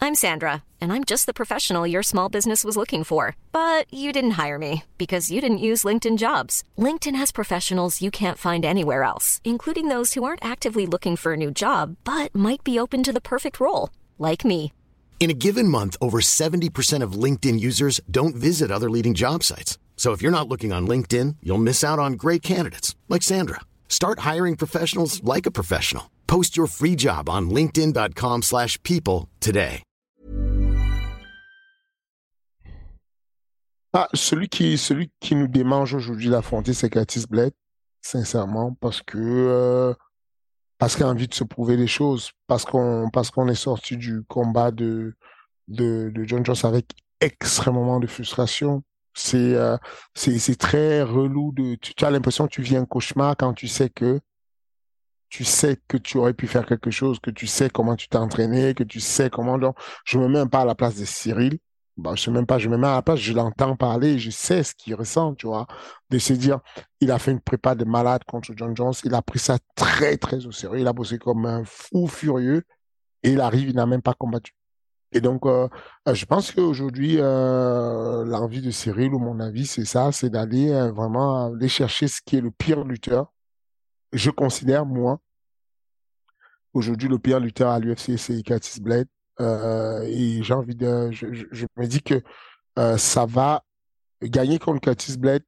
I'm 0.00 0.14
Sandra, 0.14 0.64
and 0.82 0.92
I'm 0.92 1.02
just 1.02 1.24
the 1.24 1.32
professional 1.32 1.86
your 1.86 2.02
small 2.02 2.28
business 2.28 2.62
was 2.62 2.76
looking 2.76 3.04
for. 3.04 3.36
But 3.52 3.86
you 3.90 4.12
didn't 4.12 4.32
hire 4.32 4.58
me 4.58 4.82
because 4.98 5.30
you 5.30 5.40
didn't 5.40 5.64
use 5.64 5.82
LinkedIn 5.82 6.18
jobs. 6.18 6.62
LinkedIn 6.76 7.16
has 7.16 7.32
professionals 7.32 8.02
you 8.02 8.10
can't 8.10 8.36
find 8.36 8.66
anywhere 8.66 9.02
else, 9.02 9.40
including 9.44 9.88
those 9.88 10.12
who 10.12 10.22
aren't 10.22 10.44
actively 10.44 10.86
looking 10.86 11.16
for 11.16 11.32
a 11.32 11.38
new 11.38 11.50
job, 11.50 11.96
but 12.04 12.34
might 12.34 12.62
be 12.62 12.78
open 12.78 13.02
to 13.02 13.12
the 13.12 13.20
perfect 13.20 13.58
role, 13.58 13.88
like 14.18 14.44
me. 14.44 14.72
In 15.20 15.30
a 15.30 15.40
given 15.46 15.68
month, 15.68 15.96
over 16.02 16.20
70% 16.20 17.02
of 17.02 17.12
LinkedIn 17.12 17.58
users 17.58 17.98
don't 18.10 18.36
visit 18.36 18.70
other 18.70 18.90
leading 18.90 19.14
job 19.14 19.42
sites. 19.42 19.78
So 19.96 20.12
if 20.12 20.20
you're 20.20 20.38
not 20.38 20.48
looking 20.48 20.70
on 20.70 20.86
LinkedIn, 20.86 21.36
you'll 21.42 21.56
miss 21.56 21.82
out 21.82 21.98
on 21.98 22.18
great 22.18 22.42
candidates 22.42 22.94
like 23.08 23.22
Sandra. 23.22 23.60
Start 23.88 24.18
hiring 24.18 24.56
professionals 24.56 25.24
like 25.24 25.46
a 25.46 25.50
professional. 25.50 26.10
Post 26.26 26.58
your 26.58 26.66
free 26.66 26.96
job 26.96 27.30
on 27.30 27.48
linkedin.com/people 27.48 29.28
today. 29.40 29.82
Ah, 33.96 34.08
celui 34.12 34.48
qui 34.48 34.76
celui 34.76 35.12
qui 35.20 35.36
nous 35.36 35.46
démange 35.46 35.94
aujourd'hui 35.94 36.28
l'affronter 36.28 36.74
c'est 36.74 36.90
Curtis 36.90 37.26
Blade, 37.30 37.52
sincèrement 38.02 38.74
parce 38.80 39.00
que 39.02 39.18
euh, 39.18 39.94
parce 40.78 40.96
qu'il 40.96 41.04
a 41.04 41.08
envie 41.08 41.28
de 41.28 41.34
se 41.34 41.44
prouver 41.44 41.76
des 41.76 41.86
choses, 41.86 42.32
parce 42.48 42.64
qu'on 42.64 43.08
parce 43.12 43.30
qu'on 43.30 43.46
est 43.46 43.54
sorti 43.54 43.96
du 43.96 44.24
combat 44.24 44.72
de 44.72 45.14
de, 45.68 46.10
de 46.12 46.24
John 46.24 46.44
Jones 46.44 46.56
avec 46.64 46.86
extrêmement 47.20 48.00
de 48.00 48.08
frustration 48.08 48.82
c'est 49.14 49.54
euh, 49.54 49.76
c'est 50.14 50.58
très 50.58 51.02
relou 51.02 51.52
de 51.52 51.76
tu, 51.76 52.04
as 52.04 52.10
l'impression 52.10 52.46
que 52.46 52.52
tu 52.52 52.62
vis 52.62 52.76
un 52.76 52.84
cauchemar 52.84 53.36
quand 53.36 53.54
tu 53.54 53.68
sais 53.68 53.88
que 53.90 54.20
tu 55.28 55.44
sais 55.44 55.78
que 55.88 55.96
tu 55.96 56.18
aurais 56.18 56.34
pu 56.34 56.46
faire 56.46 56.66
quelque 56.66 56.90
chose, 56.90 57.18
que 57.20 57.30
tu 57.30 57.46
sais 57.46 57.70
comment 57.70 57.96
tu 57.96 58.08
t'es 58.08 58.18
entraîné, 58.18 58.74
que 58.74 58.84
tu 58.84 59.00
sais 59.00 59.30
comment 59.30 59.58
donc 59.58 59.76
je 60.04 60.18
me 60.18 60.28
mets 60.28 60.46
pas 60.48 60.62
à 60.62 60.64
la 60.64 60.74
place 60.74 60.96
de 60.96 61.04
Cyril. 61.04 61.58
Bah, 61.96 62.12
je 62.16 62.22
sais 62.24 62.30
même 62.32 62.46
pas, 62.46 62.58
je 62.58 62.68
me 62.68 62.76
mets 62.76 62.88
à 62.88 62.94
la 62.96 63.02
place, 63.02 63.20
je 63.20 63.32
l'entends 63.32 63.76
parler, 63.76 64.18
je 64.18 64.30
sais 64.30 64.64
ce 64.64 64.74
qu'il 64.74 64.96
ressent, 64.96 65.34
tu 65.34 65.46
vois, 65.46 65.68
de 66.10 66.18
se 66.18 66.32
dire, 66.32 66.58
il 67.00 67.12
a 67.12 67.20
fait 67.20 67.30
une 67.30 67.40
prépa 67.40 67.76
de 67.76 67.84
malade 67.84 68.24
contre 68.26 68.52
John 68.56 68.76
Jones, 68.76 68.94
il 69.04 69.14
a 69.14 69.22
pris 69.22 69.38
ça 69.38 69.58
très, 69.76 70.16
très 70.16 70.44
au 70.44 70.50
sérieux, 70.50 70.80
il 70.80 70.88
a 70.88 70.92
bossé 70.92 71.18
comme 71.18 71.46
un 71.46 71.62
fou 71.64 72.08
furieux, 72.08 72.64
et 73.22 73.30
il 73.30 73.40
arrive, 73.40 73.68
il 73.68 73.76
n'a 73.76 73.86
même 73.86 74.02
pas 74.02 74.14
combattu. 74.14 74.54
Et 75.14 75.20
donc, 75.20 75.46
euh, 75.46 75.68
euh, 76.08 76.14
je 76.14 76.26
pense 76.26 76.50
qu'aujourd'hui, 76.50 77.18
euh, 77.20 78.24
l'envie 78.24 78.60
de 78.60 78.72
Cyril, 78.72 79.14
ou 79.14 79.20
mon 79.20 79.38
avis, 79.38 79.64
c'est 79.64 79.84
ça, 79.84 80.10
c'est 80.10 80.28
d'aller 80.28 80.72
vraiment 80.90 81.46
aller 81.46 81.68
chercher 81.68 82.08
ce 82.08 82.20
qui 82.20 82.36
est 82.36 82.40
le 82.40 82.50
pire 82.50 82.84
lutteur. 82.84 83.32
Je 84.12 84.30
considère, 84.30 84.84
moi, 84.86 85.20
aujourd'hui, 86.72 87.08
le 87.08 87.20
pire 87.20 87.38
lutteur 87.38 87.70
à 87.70 87.78
l'UFC, 87.78 88.18
c'est 88.18 88.42
Curtis 88.42 88.80
Blade. 88.80 89.06
et 89.40 90.42
j'ai 90.42 90.54
envie 90.54 90.74
de... 90.74 91.10
Je, 91.12 91.26
je, 91.32 91.66
me 91.76 91.86
dis 91.86 92.02
que 92.02 92.20
ça 92.96 93.24
va 93.26 93.62
gagner 94.22 94.58
contre 94.58 94.80
Curtis 94.80 95.16
Blade 95.16 95.44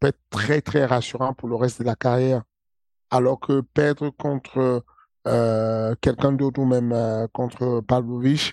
peut 0.00 0.08
être 0.08 0.20
très, 0.30 0.60
très 0.60 0.84
rassurant 0.84 1.32
pour 1.32 1.48
le 1.48 1.54
reste 1.54 1.80
de 1.80 1.86
la 1.86 1.94
carrière. 1.94 2.42
Alors 3.10 3.38
que 3.38 3.60
perdre 3.60 4.10
contre 4.10 4.84
quelqu'un 6.00 6.32
d'autre 6.32 6.60
ou 6.60 6.66
même 6.66 7.28
contre 7.32 7.80
Pavlovich, 7.80 8.52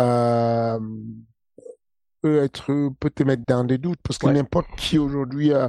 euh, 0.00 0.78
peut 2.22 2.42
être 2.42 2.90
peut 3.00 3.10
te 3.10 3.22
mettre 3.22 3.42
dans 3.46 3.64
des 3.64 3.78
doutes 3.78 4.00
parce 4.02 4.18
que 4.18 4.26
n'importe 4.28 4.68
qui 4.76 4.98
aujourd'hui 4.98 5.52
euh, 5.52 5.68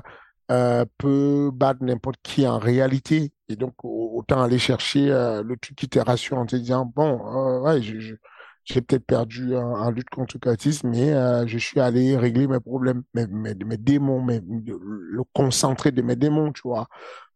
euh, 0.52 0.86
peut 0.98 1.50
battre 1.54 1.84
n'importe 1.84 2.18
qui 2.24 2.48
en 2.48 2.60
réalité. 2.60 3.32
Et 3.50 3.56
donc 3.56 3.74
autant 3.84 4.42
aller 4.42 4.60
chercher 4.60 5.08
le 5.08 5.56
truc 5.58 5.76
qui 5.78 5.90
te 5.90 6.00
rassure 6.00 6.38
en 6.38 6.46
te 6.46 6.56
disant 6.56 6.92
bon 6.94 7.62
ouais 7.64 7.82
je, 7.82 8.16
j'ai 8.64 8.82
peut-être 8.82 9.06
perdu 9.06 9.56
en, 9.56 9.90
lutte 9.92 10.10
contre 10.10 10.38
le 10.44 10.90
mais 10.90 11.48
je 11.48 11.58
suis 11.58 11.80
allé 11.80 12.18
régler 12.18 12.48
mes 12.48 12.60
problèmes, 12.60 13.04
mes, 13.14 13.28
mes, 13.28 13.56
mes 13.56 13.78
démons, 13.78 14.22
mes, 14.22 14.42
le 14.46 15.22
concentré 15.34 15.92
de 15.92 16.02
mes 16.02 16.16
démons, 16.16 16.52
tu 16.54 16.62
vois. 16.64 16.88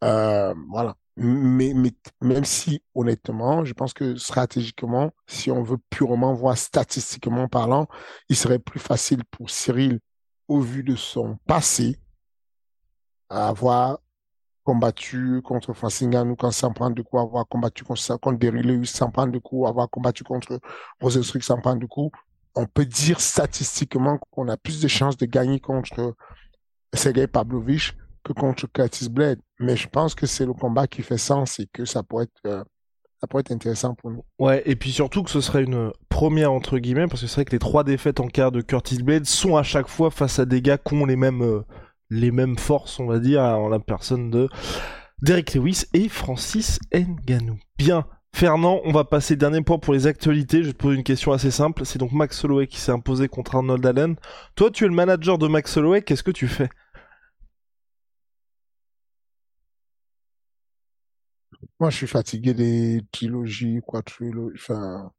voilà 0.02 0.96
mais, 1.18 1.74
mais, 1.74 1.94
même 2.22 2.44
si, 2.44 2.82
honnêtement, 2.94 3.64
je 3.64 3.74
pense 3.74 3.94
que 3.94 4.16
stratégiquement, 4.16 5.12
si 5.28 5.50
on 5.50 5.64
veut 5.64 5.80
purement 5.90 6.34
voir 6.34 6.58
statistiquement 6.58 7.48
parlant, 7.48 7.88
il 8.30 8.36
serait 8.36 8.60
plus 8.60 8.80
facile 8.80 9.24
pour 9.32 9.50
Cyril, 9.50 10.00
au 10.48 10.60
vu 10.60 10.84
de 10.84 10.96
son 10.96 11.38
passé, 11.48 11.98
à 13.30 13.48
avoir 13.48 14.00
combattu 14.64 15.42
contre 15.44 15.74
Francis 15.74 16.08
Ngannou 16.08 16.36
quand 16.36 16.52
s'en 16.52 16.74
prend 16.74 16.90
de 16.90 17.02
coup, 17.02 17.20
avoir 17.20 17.48
combattu 17.48 17.84
contre, 17.84 18.18
contre 18.18 18.40
Derry 18.40 18.86
sans 18.86 19.12
prendre 19.12 19.32
de 19.32 19.40
coup, 19.40 19.68
avoir 19.68 19.90
combattu 19.90 20.24
contre 20.24 20.60
Rosenstruck 21.00 21.44
sans 21.44 21.62
prendre 21.62 21.80
de 21.80 21.86
coup. 21.86 22.12
On 22.56 22.66
peut 22.66 22.86
dire 22.86 23.22
statistiquement 23.22 24.18
qu'on 24.32 24.48
a 24.48 24.58
plus 24.58 24.82
de 24.82 24.88
chances 24.88 25.18
de 25.18 25.26
gagner 25.26 25.60
contre 25.60 26.16
Sergei 26.94 27.28
Pavlovich 27.28 27.96
que 28.26 28.34
contre 28.34 28.68
Curtis 28.68 29.10
Blade. 29.10 29.40
Mais 29.60 29.78
je 29.78 29.88
pense 29.88 30.16
que 30.16 30.26
c'est 30.26 30.46
le 30.46 30.54
combat 30.54 30.88
qui 30.88 31.02
fait 31.04 31.18
sens 31.18 31.60
et 31.60 31.68
que 31.72 31.86
ça 31.86 32.04
pourrait 32.04 32.26
être, 32.26 32.42
euh, 32.48 32.64
ça 33.22 33.28
pourrait 33.28 33.42
être 33.42 33.52
intéressant 33.52 33.94
pour 33.94 34.12
nous. 34.12 34.26
Ouais, 34.40 34.64
et 34.66 34.76
puis 34.76 34.92
surtout 34.92 35.24
que 35.24 35.30
ce 35.30 35.40
serait 35.40 35.64
une 35.64 35.92
première 36.10 36.52
entre 36.52 36.80
guillemets, 36.80 37.08
parce 37.08 37.22
que 37.22 37.28
c'est 37.28 37.36
vrai 37.36 37.46
que 37.46 37.52
les 37.52 37.60
trois 37.60 37.84
défaites 37.84 38.20
en 38.20 38.28
quart 38.28 38.52
de 38.52 38.62
Curtis 38.62 39.02
Blade 39.02 39.26
sont 39.26 39.56
à 39.56 39.64
chaque 39.64 39.88
fois 39.88 40.12
face 40.12 40.40
à 40.40 40.46
des 40.46 40.62
gars 40.62 40.78
qui 40.78 40.96
ont 40.96 41.06
les 41.06 41.16
mêmes, 41.16 41.44
euh, 41.44 41.62
les 42.10 42.32
mêmes 42.32 42.58
forces, 42.58 43.00
on 43.00 43.06
va 43.06 43.20
dire, 43.20 43.42
en 43.42 43.70
la 43.70 43.80
personne 43.80 44.32
de 44.32 44.50
Derek 45.22 45.54
Lewis 45.54 45.86
et 45.94 46.10
Francis 46.10 46.80
Ngannou. 46.94 47.58
Bien. 47.78 48.06
Fernand, 48.36 48.82
on 48.84 48.92
va 48.92 49.06
passer 49.06 49.38
dernier 49.38 49.62
point 49.62 49.78
pour 49.78 49.94
les 49.94 50.08
actualités. 50.08 50.62
Je 50.62 50.68
vais 50.68 50.74
te 50.74 50.78
poser 50.78 50.98
une 50.98 51.06
question 51.06 51.32
assez 51.32 51.52
simple. 51.52 51.86
C'est 51.86 52.00
donc 52.00 52.12
Max 52.12 52.44
Holloway 52.44 52.68
qui 52.68 52.82
s'est 52.82 52.92
imposé 52.92 53.30
contre 53.30 53.56
Arnold 53.56 53.86
Allen. 53.86 54.18
Toi, 54.56 54.72
tu 54.72 54.84
es 54.84 54.88
le 54.90 54.94
manager 54.94 55.38
de 55.38 55.48
Max 55.48 55.78
Holloway. 55.78 56.02
Qu'est-ce 56.02 56.22
que 56.22 56.32
tu 56.32 56.50
fais? 56.50 56.68
Moi, 61.80 61.90
je 61.90 61.98
suis 61.98 62.08
fatigué 62.08 62.54
des 62.54 63.02
trilogies, 63.12 63.82
quadrilogies. 63.86 64.56
Enfin, 64.56 65.12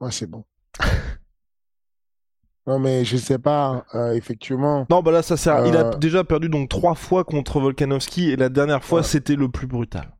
moi, 0.00 0.10
c'est 0.10 0.26
bon. 0.26 0.44
non, 2.66 2.78
mais 2.78 3.04
je 3.04 3.16
sais 3.16 3.38
pas, 3.38 3.84
euh, 3.94 4.12
effectivement. 4.14 4.86
Non, 4.90 5.02
bah 5.02 5.10
là, 5.10 5.22
ça 5.22 5.36
sert. 5.36 5.66
Il 5.66 5.76
a 5.76 5.86
euh, 5.86 5.96
déjà 5.96 6.24
perdu 6.24 6.48
donc 6.48 6.68
trois 6.68 6.94
fois 6.94 7.24
contre 7.24 7.60
Volkanovski 7.60 8.30
et 8.30 8.36
la 8.36 8.48
dernière 8.48 8.84
fois, 8.84 9.02
c'était 9.02 9.36
le 9.36 9.48
plus 9.48 9.66
brutal. 9.66 10.16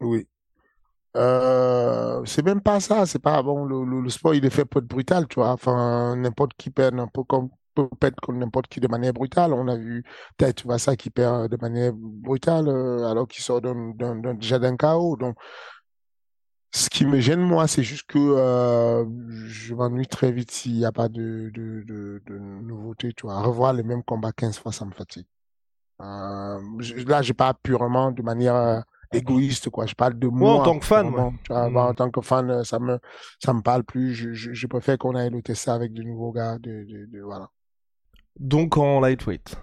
Oui. 0.00 0.26
Euh, 1.16 2.24
c'est 2.24 2.44
même 2.44 2.60
pas 2.60 2.80
ça, 2.80 3.06
c'est 3.06 3.20
pas 3.20 3.42
bon. 3.42 3.64
Le, 3.64 3.84
le, 4.02 4.10
sport, 4.10 4.34
il 4.34 4.44
est 4.44 4.50
fait 4.50 4.64
pour 4.64 4.80
être 4.80 4.88
brutal, 4.88 5.28
tu 5.28 5.36
vois. 5.36 5.50
Enfin, 5.50 6.16
n'importe 6.16 6.54
qui 6.56 6.70
perd 6.70 6.98
un 6.98 7.06
peu 7.06 7.22
comme 7.22 7.50
perdre 7.98 8.16
comme 8.22 8.38
n'importe 8.38 8.68
qui 8.68 8.80
de 8.80 8.88
manière 8.88 9.12
brutale. 9.12 9.52
On 9.52 9.68
a 9.68 9.76
vu 9.76 10.04
peut-être 10.36 10.78
ça 10.78 10.96
qui 10.96 11.10
perd 11.10 11.48
de 11.48 11.56
manière 11.60 11.92
brutale 11.94 12.68
euh, 12.68 13.06
alors 13.06 13.28
qu'il 13.28 13.42
sort 13.42 13.60
déjà 13.60 14.58
d'un 14.58 14.76
chaos. 14.76 15.16
Donc, 15.16 15.36
ce 16.74 16.90
qui 16.90 17.06
me 17.06 17.20
gêne, 17.20 17.40
moi, 17.40 17.68
c'est 17.68 17.84
juste 17.84 18.06
que 18.08 18.18
euh, 18.18 19.04
je 19.46 19.74
m'ennuie 19.74 20.08
très 20.08 20.32
vite 20.32 20.50
s'il 20.50 20.74
n'y 20.74 20.84
a 20.84 20.90
pas 20.90 21.08
de, 21.08 21.50
de, 21.54 21.84
de, 21.86 22.20
de 22.26 22.36
nouveauté. 22.36 23.12
Tu 23.16 23.26
vois, 23.26 23.40
revoir 23.40 23.72
les 23.72 23.84
mêmes 23.84 24.02
combats 24.02 24.32
15 24.32 24.58
fois, 24.58 24.72
ça 24.72 24.84
me 24.84 24.90
fatigue. 24.90 25.26
Euh, 26.00 26.58
là, 27.06 27.22
je 27.22 27.32
parle 27.32 27.54
purement 27.62 28.10
de 28.10 28.22
manière 28.22 28.56
euh, 28.56 28.80
égoïste, 29.12 29.70
quoi. 29.70 29.86
Je 29.86 29.94
parle 29.94 30.18
de 30.18 30.26
moi. 30.26 30.54
en 30.54 30.62
tant 30.64 30.78
que 30.80 30.84
fan, 30.84 31.12
tu 31.44 31.52
vois, 31.52 31.70
mmh. 31.70 31.76
En 31.76 31.94
tant 31.94 32.10
que 32.10 32.20
fan, 32.20 32.64
ça 32.64 32.80
me, 32.80 32.98
ça 33.38 33.52
me 33.52 33.62
parle 33.62 33.84
plus. 33.84 34.12
Je, 34.12 34.32
je, 34.32 34.52
je 34.52 34.66
préfère 34.66 34.98
qu'on 34.98 35.14
aille 35.14 35.30
le 35.30 35.42
tester 35.42 35.70
avec 35.70 35.92
de 35.92 36.02
nouveaux 36.02 36.32
gars. 36.32 36.58
De, 36.58 36.84
de, 36.84 37.06
de, 37.06 37.20
voilà. 37.20 37.50
Donc 38.38 38.76
en 38.76 39.00
lightweight. 39.00 39.56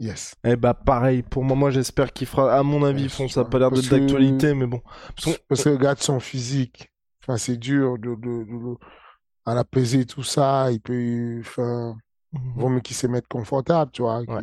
Yes. 0.00 0.34
Eh 0.44 0.56
bah 0.56 0.74
pareil, 0.74 1.22
pour 1.22 1.44
moi, 1.44 1.56
moi 1.56 1.70
j'espère 1.70 2.12
qu'il 2.12 2.26
fera, 2.26 2.58
à 2.58 2.62
mon 2.62 2.84
avis, 2.84 3.08
font 3.08 3.28
ça 3.28 3.42
n'a 3.42 3.48
pas 3.48 3.58
l'air 3.58 3.70
d'être 3.70 3.88
d'actualité, 3.88 4.52
mais 4.54 4.66
bon. 4.66 4.82
Parce, 5.48 5.64
que 5.64 5.68
regarde 5.68 5.98
son 5.98 6.20
physique, 6.20 6.90
enfin 7.22 7.38
c'est 7.38 7.56
dur 7.56 7.96
de, 7.98 8.14
de, 8.16 8.44
de, 8.44 8.76
à 9.46 9.54
la 9.54 9.64
peser 9.64 10.04
tout 10.04 10.24
ça, 10.24 10.70
il 10.72 10.80
peut, 10.80 11.38
enfin, 11.40 11.96
vaut 12.56 12.68
mieux 12.68 12.80
qu'il 12.80 12.96
se 12.96 13.06
mette 13.06 13.28
confortable, 13.28 13.92
tu 13.92 14.02
vois. 14.02 14.20
Ouais. 14.20 14.42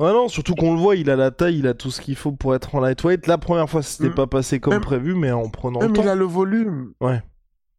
non, 0.00 0.28
surtout 0.28 0.56
qu'on 0.56 0.74
le 0.74 0.80
voit, 0.80 0.96
il 0.96 1.08
a 1.08 1.16
la 1.16 1.30
taille, 1.30 1.60
il 1.60 1.68
a 1.68 1.74
tout 1.74 1.92
ce 1.92 2.00
qu'il 2.00 2.16
faut 2.16 2.32
pour 2.32 2.56
être 2.56 2.74
en 2.74 2.80
lightweight. 2.80 3.28
La 3.28 3.38
première 3.38 3.70
fois, 3.70 3.82
c'était 3.82 4.10
mm. 4.10 4.14
pas 4.14 4.26
passé 4.26 4.58
comme 4.58 4.80
prévu, 4.80 5.14
mais 5.14 5.30
en 5.30 5.48
prenant 5.48 5.80
le 5.80 5.92
temps. 5.92 6.02
il 6.02 6.08
a 6.08 6.16
le 6.16 6.24
volume. 6.24 6.94
Ouais. 7.00 7.22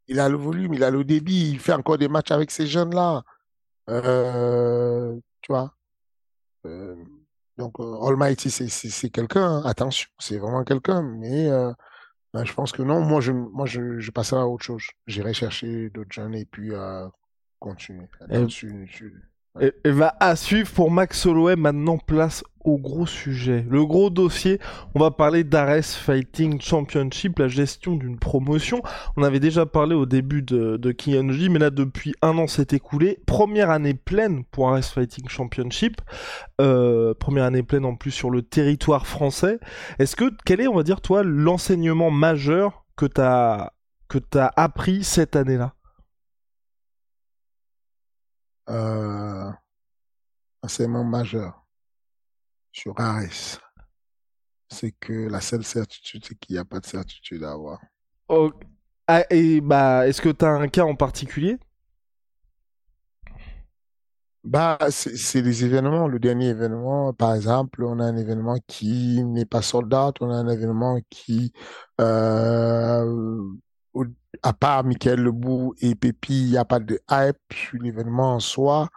Il 0.07 0.19
a 0.19 0.29
le 0.29 0.37
volume, 0.37 0.73
il 0.73 0.83
a 0.83 0.91
le 0.91 1.03
débit, 1.03 1.51
il 1.51 1.59
fait 1.59 1.73
encore 1.73 1.97
des 1.97 2.07
matchs 2.07 2.31
avec 2.31 2.51
ces 2.51 2.67
jeunes-là. 2.67 3.23
Euh, 3.89 5.15
tu 5.41 5.51
vois. 5.51 5.73
Euh, 6.65 6.95
donc, 7.57 7.79
euh, 7.79 8.01
Almighty, 8.01 8.49
c'est 8.49 9.09
quelqu'un, 9.09 9.43
hein. 9.43 9.61
attention, 9.65 10.09
c'est 10.17 10.37
vraiment 10.37 10.63
quelqu'un, 10.63 11.03
mais 11.03 11.49
ben, 12.33 12.45
je 12.45 12.53
pense 12.53 12.71
que 12.71 12.81
non, 12.81 13.01
moi, 13.01 13.21
je, 13.21 13.31
moi, 13.31 13.65
je, 13.65 13.99
je 13.99 14.11
passerai 14.11 14.41
à 14.41 14.47
autre 14.47 14.63
chose. 14.63 14.83
J'irai 15.05 15.33
chercher 15.33 15.89
d'autres 15.91 16.11
jeunes 16.11 16.33
et 16.33 16.45
puis 16.45 16.71
continuer. 17.59 18.07
Et, 19.59 19.91
va 19.91 20.15
à 20.19 20.35
suivre 20.35 20.71
pour 20.73 20.89
Max 20.89 21.25
Holloway. 21.27 21.55
Maintenant, 21.55 21.99
place 21.99 22.43
au 22.63 22.77
gros 22.77 23.05
sujet. 23.05 23.65
Le 23.69 23.85
gros 23.85 24.09
dossier, 24.09 24.59
on 24.95 24.99
va 24.99 25.11
parler 25.11 25.43
d'Ares 25.43 25.83
Fighting 25.83 26.61
Championship, 26.61 27.39
la 27.39 27.47
gestion 27.47 27.95
d'une 27.95 28.17
promotion. 28.17 28.81
On 29.17 29.23
avait 29.23 29.39
déjà 29.39 29.65
parlé 29.65 29.95
au 29.95 30.05
début 30.05 30.41
de, 30.41 30.77
de 30.77 30.93
mais 31.49 31.59
là, 31.59 31.69
depuis 31.69 32.13
un 32.21 32.37
an 32.37 32.47
s'est 32.47 32.67
écoulé. 32.71 33.19
Première 33.25 33.69
année 33.69 33.93
pleine 33.93 34.45
pour 34.45 34.69
Ares 34.69 34.83
Fighting 34.83 35.27
Championship. 35.27 36.01
Euh, 36.61 37.13
première 37.13 37.45
année 37.45 37.63
pleine 37.63 37.85
en 37.85 37.95
plus 37.95 38.11
sur 38.11 38.29
le 38.29 38.41
territoire 38.41 39.07
français. 39.07 39.59
Est-ce 39.99 40.15
que, 40.15 40.31
quel 40.45 40.61
est, 40.61 40.67
on 40.67 40.75
va 40.75 40.83
dire, 40.83 41.01
toi, 41.01 41.23
l'enseignement 41.23 42.11
majeur 42.11 42.85
que 42.95 43.05
tu 43.05 43.21
as, 43.21 43.73
que 44.07 44.19
as 44.35 44.51
appris 44.55 45.03
cette 45.03 45.35
année-là? 45.35 45.73
Euh, 48.69 49.51
enseignement 50.61 51.03
majeur 51.03 51.62
sur 52.73 52.99
Ares, 52.99 53.61
c'est 54.67 54.91
que 54.91 55.29
la 55.29 55.39
seule 55.39 55.63
certitude, 55.63 56.25
c'est 56.25 56.35
qu'il 56.35 56.55
n'y 56.55 56.59
a 56.59 56.65
pas 56.65 56.79
de 56.79 56.85
certitude 56.85 57.43
à 57.43 57.51
avoir. 57.51 57.79
Ah, 59.07 59.23
et 59.29 59.61
bah, 59.61 60.07
est-ce 60.07 60.21
que 60.21 60.29
tu 60.29 60.43
as 60.43 60.49
un 60.49 60.67
cas 60.67 60.83
en 60.83 60.95
particulier? 60.95 61.57
Bah, 64.43 64.77
c'est 64.89 65.41
les 65.41 65.63
événements. 65.63 66.07
Le 66.07 66.19
dernier 66.19 66.47
événement, 66.49 67.13
par 67.13 67.35
exemple, 67.35 67.83
on 67.83 67.99
a 67.99 68.03
un 68.05 68.17
événement 68.17 68.57
qui 68.67 69.23
n'est 69.23 69.45
pas 69.45 69.61
soldat, 69.61 70.11
on 70.19 70.29
a 70.31 70.35
un 70.35 70.49
événement 70.49 70.99
qui, 71.09 71.53
euh, 72.01 73.41
à 74.41 74.53
part 74.53 74.83
Michael 74.83 75.21
Lebou 75.21 75.75
et 75.79 75.95
Pépi, 75.95 76.45
il 76.45 76.49
n'y 76.51 76.57
a 76.57 76.65
pas 76.65 76.79
de 76.79 76.99
hype 77.09 77.37
sur 77.53 77.81
l'événement 77.81 78.35
en 78.35 78.39
soi. 78.39 78.89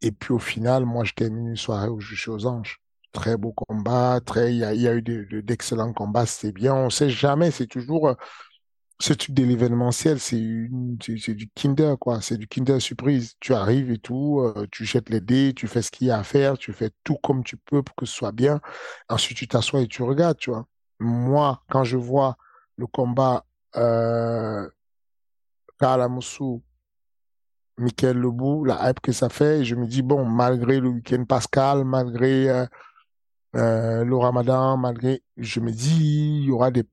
Et 0.00 0.12
puis 0.12 0.32
au 0.32 0.38
final, 0.38 0.86
moi, 0.86 1.04
je 1.04 1.12
termine 1.12 1.48
une 1.48 1.56
soirée 1.56 1.88
où 1.88 2.00
je 2.00 2.14
suis 2.14 2.30
aux 2.30 2.46
anges. 2.46 2.80
Très 3.12 3.36
beau 3.36 3.52
combat, 3.52 4.20
très, 4.24 4.52
il 4.52 4.58
y 4.58 4.64
a, 4.64 4.94
eu 4.94 5.02
d'excellents 5.42 5.92
combats, 5.92 6.26
c'était 6.26 6.52
bien. 6.52 6.74
On 6.74 6.90
sait 6.90 7.08
jamais, 7.08 7.50
c'est 7.50 7.66
toujours 7.66 8.08
euh, 8.08 8.14
ce 8.98 9.12
truc 9.12 9.34
de 9.34 9.44
l'événementiel, 9.44 10.18
c'est 10.20 10.36
du 10.36 11.50
Kinder, 11.54 11.96
quoi. 11.98 12.20
C'est 12.20 12.36
du 12.36 12.46
Kinder 12.46 12.80
surprise. 12.80 13.34
Tu 13.40 13.54
arrives 13.54 13.90
et 13.90 13.98
tout, 13.98 14.40
euh, 14.40 14.66
tu 14.70 14.84
jettes 14.84 15.10
les 15.10 15.20
dés, 15.20 15.52
tu 15.54 15.66
fais 15.66 15.82
ce 15.82 15.90
qu'il 15.90 16.08
y 16.08 16.10
a 16.10 16.18
à 16.18 16.24
faire, 16.24 16.58
tu 16.58 16.72
fais 16.72 16.90
tout 17.04 17.16
comme 17.22 17.44
tu 17.44 17.56
peux 17.56 17.82
pour 17.82 17.94
que 17.94 18.06
ce 18.06 18.14
soit 18.14 18.32
bien. 18.32 18.60
Ensuite, 19.08 19.38
tu 19.38 19.48
t'assois 19.48 19.82
et 19.82 19.88
tu 19.88 20.02
regardes, 20.02 20.38
tu 20.38 20.50
vois. 20.50 20.66
Moi, 20.98 21.62
quand 21.70 21.84
je 21.84 21.96
vois 21.96 22.36
le 22.76 22.86
combat 22.86 23.44
euh, 23.76 24.68
Kalamoussou, 25.78 26.62
Michael 27.78 28.16
Lebou, 28.18 28.64
la 28.64 28.88
hype 28.88 29.00
que 29.00 29.12
ça 29.12 29.28
fait. 29.28 29.64
je 29.64 29.74
me 29.74 29.86
dis, 29.86 30.02
bon, 30.02 30.24
malgré 30.24 30.80
le 30.80 30.88
week-end 30.88 31.24
Pascal, 31.24 31.84
malgré 31.84 32.48
euh, 32.48 32.66
euh, 33.54 34.04
le 34.04 34.16
Ramadan, 34.16 34.76
malgré, 34.76 35.22
je 35.36 35.60
me 35.60 35.70
dis, 35.72 36.40
il 36.40 36.44
y 36.44 36.50
aura 36.50 36.70
des, 36.70 36.84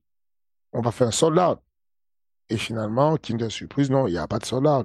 on 0.72 0.80
va 0.80 0.92
faire 0.92 1.08
un 1.08 1.12
soldat. 1.12 1.60
Et 2.50 2.56
finalement, 2.56 3.16
Kinder 3.16 3.50
Surprise, 3.50 3.90
non, 3.90 4.06
il 4.06 4.12
n'y 4.12 4.18
a 4.18 4.28
pas 4.28 4.38
de 4.38 4.46
soldat. 4.46 4.84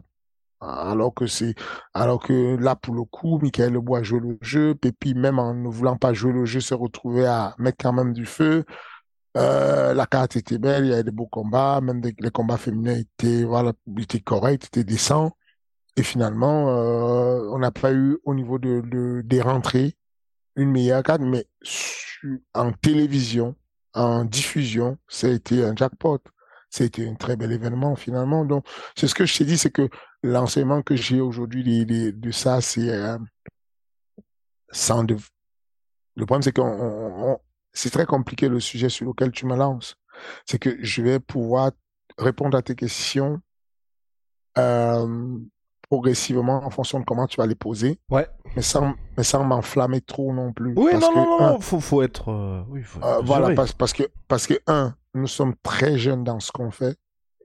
Alors 0.61 1.13
que 1.13 1.25
c'est, 1.27 1.55
alors 1.93 2.21
que 2.21 2.57
là, 2.57 2.75
pour 2.75 2.93
le 2.93 3.03
coup, 3.05 3.39
Michael 3.41 3.73
Lebou 3.73 3.95
a 3.95 4.03
joué 4.03 4.19
le 4.19 4.37
jeu. 4.41 4.75
Pépi, 4.75 5.13
même 5.15 5.39
en 5.39 5.53
ne 5.53 5.69
voulant 5.69 5.97
pas 5.97 6.13
jouer 6.13 6.33
le 6.33 6.45
jeu, 6.45 6.59
s'est 6.59 6.75
retrouvé 6.75 7.25
à 7.25 7.55
mettre 7.59 7.77
quand 7.81 7.93
même 7.93 8.13
du 8.13 8.25
feu. 8.25 8.65
Euh, 9.37 9.93
la 9.93 10.05
carte 10.05 10.35
était 10.35 10.57
belle, 10.57 10.85
il 10.85 10.89
y 10.89 10.93
avait 10.93 11.03
des 11.03 11.11
beaux 11.11 11.27
combats, 11.27 11.81
même 11.81 12.01
les 12.01 12.31
combats 12.31 12.57
féminins 12.57 12.95
étaient, 12.97 13.45
étaient 13.99 14.19
corrects, 14.19 14.65
étaient 14.65 14.83
décents. 14.83 15.31
Et 15.95 16.03
finalement, 16.03 16.69
euh, 16.69 17.49
on 17.51 17.59
n'a 17.59 17.71
pas 17.71 17.93
eu 17.93 18.17
au 18.25 18.33
niveau 18.33 18.59
de, 18.59 19.21
des 19.23 19.41
rentrées 19.41 19.95
une 20.55 20.71
meilleure 20.71 21.03
carte, 21.03 21.21
mais 21.21 21.47
en 22.53 22.71
télévision, 22.73 23.55
en 23.93 24.25
diffusion, 24.25 24.97
ça 25.07 25.27
a 25.27 25.31
été 25.31 25.63
un 25.63 25.75
jackpot. 25.75 26.19
Été 26.79 27.09
un 27.09 27.15
très 27.15 27.35
bel 27.35 27.51
événement 27.51 27.95
finalement. 27.95 28.45
Donc, 28.45 28.65
c'est 28.95 29.07
ce 29.07 29.15
que 29.15 29.25
je 29.25 29.37
t'ai 29.37 29.43
dit, 29.43 29.57
c'est 29.57 29.71
que 29.71 29.89
l'enseignement 30.23 30.81
que 30.81 30.95
j'ai 30.95 31.19
aujourd'hui 31.19 31.63
de, 31.63 32.11
de, 32.11 32.31
ça, 32.31 32.61
c'est 32.61 32.89
euh, 32.89 33.17
sans 34.71 35.03
de... 35.03 35.17
Le 36.15 36.25
problème, 36.25 36.43
c'est 36.43 36.55
qu'on 36.55 37.39
c'est 37.73 37.89
très 37.89 38.05
compliqué 38.05 38.49
le 38.49 38.59
sujet 38.59 38.89
sur 38.89 39.07
lequel 39.07 39.31
tu 39.31 39.45
me 39.45 39.55
lances. 39.55 39.95
C'est 40.45 40.59
que 40.59 40.77
je 40.83 41.01
vais 41.01 41.19
pouvoir 41.19 41.71
répondre 42.17 42.57
à 42.57 42.61
tes 42.61 42.75
questions 42.75 43.41
euh, 44.57 45.39
progressivement 45.89 46.63
en 46.63 46.69
fonction 46.69 46.99
de 46.99 47.05
comment 47.05 47.27
tu 47.27 47.37
vas 47.37 47.47
les 47.47 47.55
poser. 47.55 47.99
Ouais. 48.09 48.27
Mais 48.55 48.61
sans, 48.61 48.93
mais 49.17 49.23
sans 49.23 49.43
m'enflammer 49.43 50.01
trop 50.01 50.33
non 50.33 50.53
plus. 50.53 50.73
Oui, 50.77 50.93
non, 50.93 51.13
non, 51.13 51.39
non, 51.39 51.59
faut, 51.59 51.79
faut 51.79 52.01
être. 52.01 52.29
Euh, 52.29 52.63
oui, 52.69 52.83
faut 52.83 53.03
euh, 53.03 53.21
voilà, 53.23 53.53
parce, 53.55 53.73
parce, 53.73 53.93
que, 53.93 54.03
parce 54.27 54.47
que, 54.47 54.53
un, 54.67 54.95
nous 55.13 55.27
sommes 55.27 55.55
très 55.63 55.97
jeunes 55.97 56.23
dans 56.23 56.39
ce 56.39 56.51
qu'on 56.51 56.71
fait. 56.71 56.95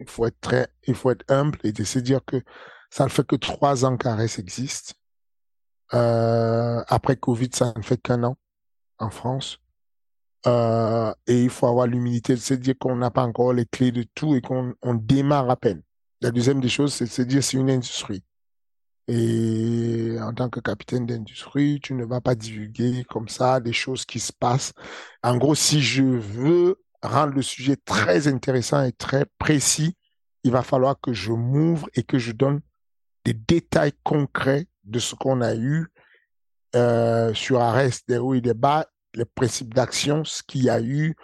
Il 0.01 0.09
faut 0.09 0.27
être 0.27 0.41
très, 0.41 0.69
il 0.87 0.95
faut 0.95 1.11
être 1.11 1.25
humble 1.31 1.59
et 1.65 1.73
de 1.73 1.85
se 1.85 1.99
dire 1.99 2.21
que 2.25 2.43
ça 2.91 3.05
ne 3.05 3.09
fait 3.09 3.27
que 3.27 3.37
trois 3.37 3.85
ans 3.85 3.97
qu'Ares 3.97 4.21
existe. 4.21 4.95
Euh, 5.95 6.83
après 6.89 7.17
Covid, 7.17 7.51
ça 7.53 7.73
ne 7.77 7.83
fait 7.83 7.97
qu'un 7.97 8.25
an 8.25 8.37
en 8.99 9.11
France. 9.11 9.59
Euh, 10.47 11.15
et 11.27 11.45
il 11.45 11.51
faut 11.51 11.67
avoir 11.67 11.87
l'humilité 11.87 12.35
de 12.35 12.41
se 12.41 12.55
dire 12.55 12.75
qu'on 12.79 12.97
n'a 12.97 13.11
pas 13.11 13.23
encore 13.23 13.53
les 13.53 13.65
clés 13.65 13.93
de 13.93 14.05
tout 14.15 14.35
et 14.35 14.43
qu'on 14.43 14.75
on 14.83 14.95
démarre 14.95 15.49
à 15.49 15.57
peine. 15.57 15.83
La 16.21 16.31
deuxième 16.31 16.61
des 16.61 16.69
choses, 16.69 16.93
c'est 16.93 17.05
de 17.05 17.11
se 17.11 17.23
dire 17.23 17.43
c'est 17.43 17.57
une 17.57 17.71
industrie. 17.71 18.23
Et 19.07 20.17
en 20.21 20.33
tant 20.33 20.49
que 20.49 20.61
capitaine 20.61 21.05
d'industrie, 21.05 21.79
tu 21.83 21.95
ne 21.95 22.05
vas 22.05 22.21
pas 22.21 22.35
divulguer 22.35 23.05
comme 23.05 23.29
ça 23.29 23.61
des 23.61 23.73
choses 23.73 24.07
qui 24.07 24.19
se 24.19 24.33
passent. 24.33 24.73
En 25.23 25.37
gros, 25.37 25.55
si 25.55 25.83
je 25.83 26.03
veux 26.03 26.77
rendre 27.03 27.35
le 27.35 27.43
sujet 27.43 27.77
très 27.77 28.29
intéressant 28.29 28.83
et 28.83 28.93
très 28.93 29.27
précis, 29.39 29.95
il 30.43 30.53
va 30.53 30.63
falloir 30.63 30.99
que 31.01 31.13
je 31.13 31.33
m'ouvre 31.33 31.89
et 31.95 32.03
que 32.03 32.19
je 32.19 32.33
donne 32.33 32.61
des 33.27 33.35
détails 33.35 33.93
concrets 34.03 34.67
de 34.85 34.99
ce 34.99 35.15
qu'on 35.15 35.43
a 35.43 35.55
eu 35.55 35.89
euh, 36.75 37.33
sur 37.35 37.61
Arrest, 37.61 38.09
des 38.09 38.19
hauts 38.19 38.35
et 38.35 38.41
des 38.41 38.55
bas, 38.55 38.87
les 39.15 39.25
principes 39.25 39.75
d'action, 39.75 40.25
ce 40.25 40.43
qu'il 40.43 40.65
y 40.65 40.71
a 40.71 40.81
eu, 40.81 41.15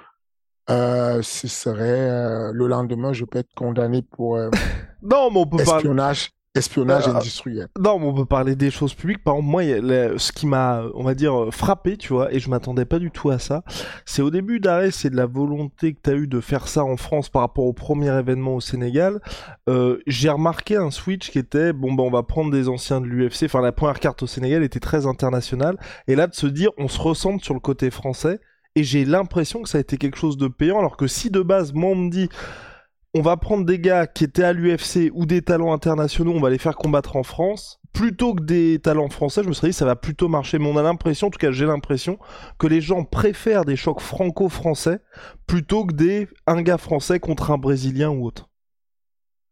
euh, 0.68 1.22
ce 1.22 1.48
serait 1.48 2.10
euh, 2.10 2.52
le 2.52 2.66
lendemain, 2.66 3.12
je 3.12 3.24
peux 3.24 3.38
être 3.38 3.52
condamné 3.54 4.02
pour 4.02 4.38
non, 5.02 5.30
mais 5.30 5.38
on 5.38 5.46
peut 5.46 5.60
espionnage. 5.60 6.30
Espionnage 6.54 7.06
euh, 7.06 7.14
industriel. 7.14 7.68
Non, 7.78 7.98
mais 7.98 8.06
on 8.06 8.14
peut 8.14 8.24
parler 8.24 8.56
des 8.56 8.70
choses 8.70 8.94
publiques. 8.94 9.22
Par 9.22 9.36
exemple, 9.36 9.50
moi, 9.50 9.62
ce 9.62 10.32
qui 10.32 10.46
m'a, 10.46 10.82
on 10.94 11.04
va 11.04 11.14
dire, 11.14 11.48
frappé, 11.52 11.96
tu 11.96 12.12
vois, 12.12 12.32
et 12.32 12.40
je 12.40 12.50
m'attendais 12.50 12.84
pas 12.84 12.98
du 12.98 13.10
tout 13.10 13.30
à 13.30 13.38
ça, 13.38 13.62
c'est 14.04 14.22
au 14.22 14.30
début 14.30 14.58
d'arrêt, 14.58 14.90
c'est 14.90 15.10
de 15.10 15.16
la 15.16 15.26
volonté 15.26 15.94
que 15.94 16.00
tu 16.02 16.10
as 16.10 16.14
eu 16.14 16.26
de 16.26 16.40
faire 16.40 16.66
ça 16.68 16.84
en 16.84 16.96
France 16.96 17.28
par 17.28 17.42
rapport 17.42 17.64
au 17.64 17.72
premier 17.72 18.16
événement 18.18 18.56
au 18.56 18.60
Sénégal. 18.60 19.20
Euh, 19.68 19.98
j'ai 20.06 20.28
remarqué 20.28 20.76
un 20.76 20.90
switch 20.90 21.30
qui 21.30 21.38
était, 21.38 21.72
bon, 21.72 21.92
ben, 21.92 22.02
on 22.02 22.10
va 22.10 22.22
prendre 22.22 22.50
des 22.50 22.68
anciens 22.68 23.00
de 23.00 23.06
l'UFC. 23.06 23.44
Enfin, 23.44 23.60
la 23.60 23.72
première 23.72 24.00
carte 24.00 24.22
au 24.22 24.26
Sénégal 24.26 24.62
était 24.62 24.80
très 24.80 25.06
internationale. 25.06 25.76
Et 26.08 26.16
là, 26.16 26.26
de 26.26 26.34
se 26.34 26.46
dire, 26.46 26.70
on 26.78 26.88
se 26.88 26.98
ressente 26.98 27.44
sur 27.44 27.54
le 27.54 27.60
côté 27.60 27.90
français. 27.90 28.40
Et 28.76 28.84
j'ai 28.84 29.04
l'impression 29.04 29.62
que 29.62 29.68
ça 29.68 29.78
a 29.78 29.80
été 29.80 29.96
quelque 29.96 30.16
chose 30.16 30.36
de 30.36 30.46
payant, 30.46 30.78
alors 30.78 30.96
que 30.96 31.08
si 31.08 31.30
de 31.30 31.40
base, 31.40 31.72
moi, 31.72 31.90
on 31.90 31.96
me 31.96 32.10
dit, 32.10 32.28
on 33.14 33.22
va 33.22 33.36
prendre 33.36 33.64
des 33.64 33.78
gars 33.78 34.06
qui 34.06 34.24
étaient 34.24 34.44
à 34.44 34.52
l'UFC 34.52 35.10
ou 35.12 35.26
des 35.26 35.42
talents 35.42 35.72
internationaux, 35.72 36.32
on 36.32 36.40
va 36.40 36.50
les 36.50 36.58
faire 36.58 36.76
combattre 36.76 37.16
en 37.16 37.22
France, 37.22 37.80
plutôt 37.92 38.34
que 38.34 38.42
des 38.42 38.78
talents 38.78 39.08
français, 39.08 39.42
je 39.42 39.48
me 39.48 39.52
serais 39.52 39.68
dit 39.68 39.72
ça 39.72 39.84
va 39.84 39.96
plutôt 39.96 40.28
marcher. 40.28 40.58
Mais 40.58 40.68
on 40.68 40.76
a 40.76 40.82
l'impression, 40.82 41.26
en 41.26 41.30
tout 41.30 41.38
cas 41.38 41.50
j'ai 41.50 41.66
l'impression, 41.66 42.18
que 42.58 42.66
les 42.66 42.80
gens 42.80 43.04
préfèrent 43.04 43.64
des 43.64 43.76
chocs 43.76 44.00
franco-français 44.00 45.00
plutôt 45.46 45.84
que 45.84 45.94
des 45.94 46.28
un 46.46 46.62
gars 46.62 46.78
français 46.78 47.18
contre 47.18 47.50
un 47.50 47.58
brésilien 47.58 48.10
ou 48.10 48.26
autre. 48.26 48.48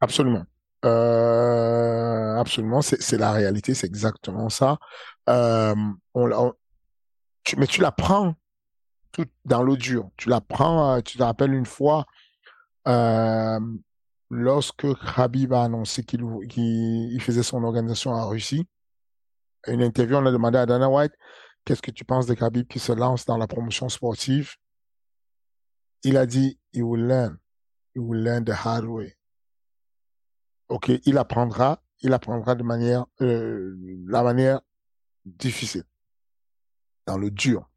Absolument. 0.00 0.44
Euh, 0.84 2.36
absolument, 2.36 2.82
c'est 2.82 3.18
la 3.18 3.32
réalité, 3.32 3.74
c'est 3.74 3.88
exactement 3.88 4.48
ça. 4.48 4.78
Euh, 5.28 5.74
mais 7.56 7.66
tu 7.66 7.80
la 7.80 7.90
prends 7.90 8.34
tout 9.10 9.26
dans 9.44 9.62
l'eau 9.62 9.76
dure. 9.76 10.10
Tu 10.16 10.28
la 10.28 10.40
prends, 10.40 10.94
euh, 10.94 11.00
tu 11.00 11.18
te 11.18 11.22
rappelles 11.22 11.54
une 11.54 11.66
fois, 11.66 12.06
euh, 12.88 13.60
lorsque 14.30 14.86
Khabib 15.14 15.52
a 15.52 15.64
annoncé 15.64 16.04
qu'il 16.04 17.20
faisait 17.20 17.42
son 17.42 17.62
organisation 17.62 18.12
en 18.12 18.28
Russie, 18.28 18.66
une 19.66 19.82
interview, 19.82 20.16
on 20.16 20.26
a 20.26 20.32
demandé 20.32 20.58
à 20.58 20.66
Dana 20.66 20.88
White, 20.88 21.12
qu'est-ce 21.64 21.82
que 21.82 21.90
tu 21.90 22.04
penses 22.04 22.26
de 22.26 22.34
Khabib 22.34 22.66
qui 22.66 22.78
se 22.78 22.92
lance 22.92 23.26
dans 23.26 23.36
la 23.36 23.46
promotion 23.46 23.88
sportive? 23.88 24.54
Il 26.04 26.16
a 26.16 26.26
dit, 26.26 26.58
he 26.72 26.82
will 26.82 27.06
learn. 27.06 27.38
He 27.94 27.98
will 27.98 28.22
learn 28.22 28.44
the 28.44 28.54
hard 28.54 28.84
way. 28.84 29.16
OK, 30.68 30.90
il 31.04 31.18
apprendra, 31.18 31.82
il 32.00 32.12
apprendra 32.12 32.54
de 32.54 32.62
manière, 32.62 33.06
euh, 33.20 33.76
la 34.06 34.22
manière 34.22 34.60
difficile, 35.24 35.84
dans 37.06 37.18
le 37.18 37.30
dur. 37.30 37.68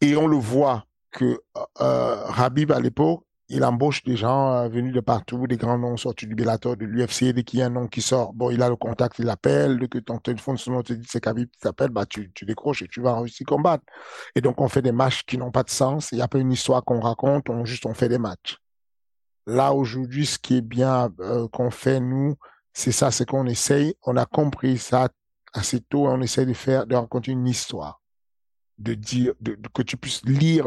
Et 0.00 0.16
on 0.16 0.26
le 0.26 0.36
voit 0.36 0.86
que 1.16 1.40
euh, 1.80 2.26
Habib, 2.36 2.70
à 2.72 2.78
l'époque, 2.78 3.24
il 3.48 3.64
embauche 3.64 4.02
des 4.02 4.16
gens 4.16 4.52
euh, 4.52 4.68
venus 4.68 4.92
de 4.92 5.00
partout, 5.00 5.46
des 5.46 5.56
grands 5.56 5.78
noms 5.78 5.96
sortis 5.96 6.26
du 6.26 6.34
Bellator, 6.34 6.76
de 6.76 6.84
l'UFC, 6.84 7.32
dès 7.32 7.42
qu'il 7.42 7.60
y 7.60 7.62
a 7.62 7.66
un 7.66 7.70
nom 7.70 7.86
qui 7.86 8.02
sort, 8.02 8.34
bon, 8.34 8.50
il 8.50 8.62
a 8.62 8.68
le 8.68 8.76
contact, 8.76 9.18
il 9.18 9.28
appelle, 9.30 9.78
dès 9.78 9.88
que 9.88 9.98
ton 9.98 10.18
téléphone 10.18 10.58
sonne, 10.58 10.82
te 10.82 10.92
dit 10.92 11.06
c'est 11.08 11.20
Khabib 11.20 11.48
qui 11.48 11.58
t'appelle, 11.58 11.90
bah, 11.90 12.04
tu, 12.06 12.30
décroches 12.42 12.82
et 12.82 12.88
tu 12.88 13.00
vas 13.00 13.18
réussir 13.18 13.46
combattre. 13.46 13.84
Et 14.34 14.40
donc, 14.42 14.60
on 14.60 14.68
fait 14.68 14.82
des 14.82 14.92
matchs 14.92 15.22
qui 15.24 15.38
n'ont 15.38 15.50
pas 15.50 15.62
de 15.62 15.70
sens, 15.70 16.10
il 16.12 16.16
n'y 16.16 16.22
a 16.22 16.28
pas 16.28 16.38
une 16.38 16.52
histoire 16.52 16.84
qu'on 16.84 17.00
raconte, 17.00 17.48
on 17.48 17.64
juste, 17.64 17.86
on 17.86 17.94
fait 17.94 18.08
des 18.08 18.18
matchs. 18.18 18.58
Là, 19.46 19.72
aujourd'hui, 19.72 20.26
ce 20.26 20.38
qui 20.38 20.56
est 20.56 20.60
bien 20.60 21.10
euh, 21.20 21.48
qu'on 21.48 21.70
fait, 21.70 22.00
nous, 22.00 22.34
c'est 22.72 22.92
ça, 22.92 23.10
c'est 23.10 23.26
qu'on 23.26 23.46
essaye, 23.46 23.94
on 24.02 24.16
a 24.16 24.26
compris 24.26 24.76
ça 24.76 25.08
assez 25.54 25.80
tôt, 25.80 26.08
on 26.08 26.20
essaye 26.20 26.46
de 26.46 26.52
faire, 26.52 26.86
de 26.86 26.94
raconter 26.94 27.30
une 27.30 27.46
histoire 27.46 28.02
de 28.78 28.94
dire, 28.94 29.32
de, 29.40 29.58
que 29.74 29.82
tu 29.82 29.96
puisses 29.96 30.24
lire 30.24 30.66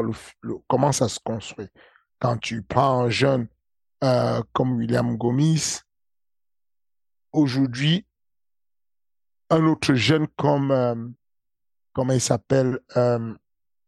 comment 0.68 0.92
ça 0.92 1.08
se 1.08 1.20
construit. 1.20 1.68
Quand 2.18 2.36
tu 2.38 2.62
prends 2.62 3.04
un 3.04 3.10
jeune 3.10 3.48
euh, 4.04 4.42
comme 4.52 4.76
William 4.76 5.16
Gomis, 5.16 5.80
aujourd'hui, 7.32 8.06
un 9.50 9.64
autre 9.66 9.94
jeune 9.94 10.26
comme, 10.36 10.70
euh, 10.70 10.94
comment 11.92 12.12
il 12.12 12.20
s'appelle, 12.20 12.78
euh, 12.96 13.34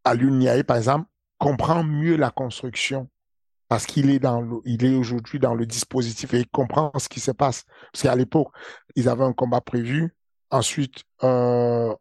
par 0.05 0.77
exemple, 0.77 1.09
comprend 1.39 1.85
mieux 1.85 2.17
la 2.17 2.31
construction 2.31 3.09
parce 3.73 3.87
qu'il 3.87 4.11
est 4.11 4.23
est 4.85 4.95
aujourd'hui 4.95 5.39
dans 5.39 5.55
le 5.55 5.65
dispositif 5.65 6.35
et 6.35 6.41
il 6.41 6.47
comprend 6.47 6.93
ce 6.99 7.09
qui 7.09 7.21
se 7.21 7.31
passe. 7.31 7.65
Parce 7.91 8.03
qu'à 8.03 8.15
l'époque, 8.15 8.49
ils 8.97 9.09
avaient 9.09 9.25
un 9.25 9.33
combat 9.33 9.63
prévu. 9.63 10.15
Ensuite, 10.51 11.05
euh, 11.23 11.95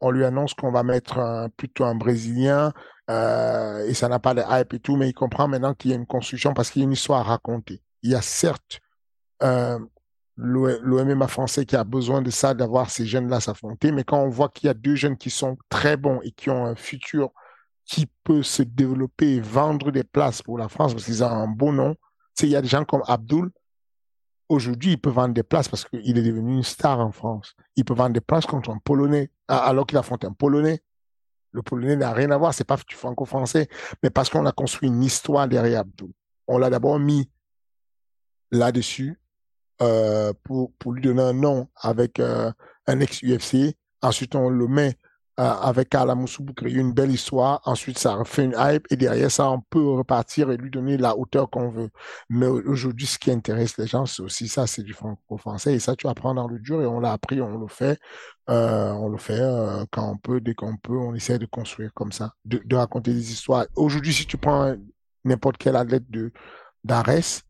on 0.00 0.10
lui 0.10 0.24
annonce 0.24 0.54
qu'on 0.54 0.72
va 0.72 0.82
mettre 0.82 1.48
plutôt 1.56 1.84
un 1.84 1.94
Brésilien 1.94 2.72
euh, 3.08 3.86
et 3.86 3.94
ça 3.94 4.08
n'a 4.08 4.18
pas 4.18 4.34
de 4.34 4.42
hype 4.48 4.74
et 4.74 4.80
tout, 4.80 4.96
mais 4.96 5.08
il 5.08 5.14
comprend 5.14 5.48
maintenant 5.48 5.74
qu'il 5.74 5.90
y 5.90 5.94
a 5.94 5.96
une 5.96 6.06
construction 6.06 6.54
parce 6.54 6.70
qu'il 6.70 6.82
y 6.82 6.84
a 6.84 6.86
une 6.86 6.92
histoire 6.92 7.20
à 7.20 7.22
raconter. 7.22 7.82
Il 8.02 8.10
y 8.10 8.14
a 8.14 8.22
certes 8.22 8.80
euh, 9.42 9.78
l'OMMA 10.36 11.28
français 11.28 11.64
qui 11.64 11.76
a 11.76 11.84
besoin 11.84 12.20
de 12.20 12.30
ça, 12.30 12.54
d'avoir 12.54 12.90
ces 12.90 13.06
jeunes-là 13.06 13.40
s'affronter, 13.40 13.92
mais 13.92 14.04
quand 14.04 14.20
on 14.22 14.28
voit 14.28 14.48
qu'il 14.48 14.66
y 14.66 14.70
a 14.70 14.74
deux 14.74 14.96
jeunes 14.96 15.16
qui 15.16 15.30
sont 15.30 15.56
très 15.68 15.96
bons 15.96 16.20
et 16.22 16.32
qui 16.32 16.50
ont 16.50 16.66
un 16.66 16.74
futur 16.74 17.30
qui 17.84 18.06
peut 18.24 18.42
se 18.42 18.62
développer 18.62 19.36
et 19.36 19.40
vendre 19.40 19.92
des 19.92 20.04
places 20.04 20.42
pour 20.42 20.58
la 20.58 20.68
France 20.68 20.92
parce 20.92 21.04
qu'ils 21.04 21.22
ont 21.22 21.28
un 21.28 21.46
beau 21.46 21.72
nom, 21.72 21.94
il 22.42 22.48
y 22.48 22.56
a 22.56 22.60
des 22.60 22.68
gens 22.68 22.84
comme 22.84 23.02
Abdul, 23.06 23.50
Aujourd'hui, 24.48 24.92
il 24.92 24.98
peut 24.98 25.10
vendre 25.10 25.34
des 25.34 25.42
places 25.42 25.68
parce 25.68 25.84
qu'il 25.84 26.16
est 26.16 26.22
devenu 26.22 26.54
une 26.54 26.62
star 26.62 27.00
en 27.00 27.10
France. 27.10 27.56
Il 27.74 27.84
peut 27.84 27.94
vendre 27.94 28.12
des 28.12 28.20
places 28.20 28.46
contre 28.46 28.70
un 28.70 28.78
Polonais, 28.78 29.30
alors 29.48 29.86
qu'il 29.86 29.98
affronte 29.98 30.24
un 30.24 30.32
Polonais. 30.32 30.82
Le 31.50 31.62
Polonais 31.62 31.96
n'a 31.96 32.12
rien 32.12 32.30
à 32.30 32.36
voir, 32.36 32.54
c'est 32.54 32.64
pas 32.64 32.76
du 32.76 32.94
franco-français, 32.94 33.68
mais 34.02 34.10
parce 34.10 34.30
qu'on 34.30 34.46
a 34.46 34.52
construit 34.52 34.88
une 34.88 35.02
histoire 35.02 35.48
derrière 35.48 35.80
Abdou. 35.80 36.12
On 36.46 36.58
l'a 36.58 36.70
d'abord 36.70 36.98
mis 36.98 37.28
là-dessus 38.52 39.20
euh, 39.82 40.32
pour, 40.44 40.70
lui 40.92 41.02
donner 41.02 41.22
un 41.22 41.32
nom 41.32 41.68
avec 41.76 42.20
euh, 42.20 42.52
un 42.86 43.00
ex-UFC. 43.00 43.76
Ensuite, 44.00 44.34
on 44.34 44.48
le 44.48 44.68
met 44.68 44.96
avec 45.36 45.94
Alamoussou 45.94 46.44
pour 46.44 46.54
créer 46.54 46.74
une 46.74 46.92
belle 46.92 47.10
histoire. 47.10 47.60
Ensuite, 47.64 47.98
ça 47.98 48.18
fait 48.24 48.44
une 48.44 48.54
hype 48.58 48.86
et 48.90 48.96
derrière 48.96 49.30
ça, 49.30 49.50
on 49.50 49.60
peut 49.60 49.86
repartir 49.86 50.50
et 50.50 50.56
lui 50.56 50.70
donner 50.70 50.96
la 50.96 51.16
hauteur 51.16 51.50
qu'on 51.50 51.68
veut. 51.68 51.90
Mais 52.30 52.46
aujourd'hui, 52.46 53.06
ce 53.06 53.18
qui 53.18 53.30
intéresse 53.30 53.76
les 53.76 53.86
gens, 53.86 54.06
c'est 54.06 54.22
aussi 54.22 54.48
ça, 54.48 54.66
c'est 54.66 54.82
du 54.82 54.94
franco-français. 54.94 55.74
Et 55.74 55.78
ça, 55.78 55.94
tu 55.94 56.08
apprends 56.08 56.34
dans 56.34 56.48
le 56.48 56.58
dur 56.58 56.80
et 56.80 56.86
on 56.86 57.00
l'a 57.00 57.12
appris, 57.12 57.40
on 57.40 57.58
le 57.58 57.68
fait. 57.68 57.98
Euh, 58.48 58.92
on 58.92 59.08
le 59.08 59.18
fait 59.18 59.40
euh, 59.40 59.84
quand 59.90 60.08
on 60.08 60.16
peut, 60.16 60.40
dès 60.40 60.54
qu'on 60.54 60.76
peut, 60.76 60.96
on 60.96 61.14
essaie 61.14 61.38
de 61.38 61.46
construire 61.46 61.92
comme 61.94 62.12
ça, 62.12 62.32
de, 62.44 62.62
de 62.64 62.76
raconter 62.76 63.12
des 63.12 63.32
histoires. 63.32 63.66
Aujourd'hui, 63.74 64.12
si 64.12 64.26
tu 64.26 64.36
prends 64.38 64.74
n'importe 65.24 65.56
quel 65.58 65.76
athlète 65.76 66.08
de 66.10 66.32
d'Ares, 66.84 67.42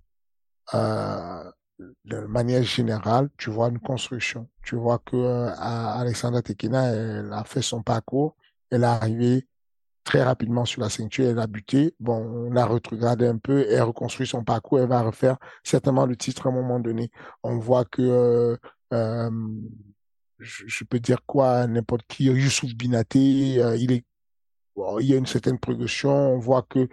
euh, 0.74 1.50
de 1.78 2.20
manière 2.20 2.62
générale, 2.62 3.28
tu 3.36 3.50
vois 3.50 3.68
une 3.68 3.78
construction. 3.78 4.48
Tu 4.62 4.76
vois 4.76 4.98
que 4.98 5.16
euh, 5.16 5.50
Alexandra 5.58 6.42
Tekina, 6.42 6.86
elle 6.86 7.32
a 7.32 7.44
fait 7.44 7.62
son 7.62 7.82
parcours, 7.82 8.36
elle 8.70 8.82
est 8.82 8.86
arrivée 8.86 9.46
très 10.04 10.22
rapidement 10.22 10.64
sur 10.64 10.80
la 10.80 10.88
ceinture, 10.88 11.26
elle 11.26 11.38
a 11.38 11.46
buté. 11.46 11.94
Bon, 12.00 12.16
on 12.50 12.56
a 12.56 12.64
retrogradé 12.64 13.26
un 13.26 13.38
peu, 13.38 13.66
elle 13.68 13.82
reconstruit 13.82 14.26
son 14.26 14.44
parcours, 14.44 14.80
elle 14.80 14.88
va 14.88 15.02
refaire 15.02 15.36
certainement 15.64 16.06
le 16.06 16.16
titre 16.16 16.46
à 16.46 16.50
un 16.50 16.52
moment 16.52 16.80
donné. 16.80 17.10
On 17.42 17.58
voit 17.58 17.84
que, 17.84 18.02
euh, 18.02 18.56
euh 18.92 19.30
je, 20.38 20.84
peux 20.84 21.00
dire 21.00 21.24
quoi, 21.26 21.66
n'importe 21.66 22.06
qui, 22.08 22.24
Youssouf 22.24 22.74
Binaté, 22.74 23.62
euh, 23.62 23.76
il 23.76 23.90
est, 23.92 24.04
il 25.00 25.06
y 25.06 25.14
a 25.14 25.16
une 25.16 25.26
certaine 25.26 25.58
progression. 25.58 26.10
On 26.10 26.38
voit 26.38 26.62
que 26.62 26.88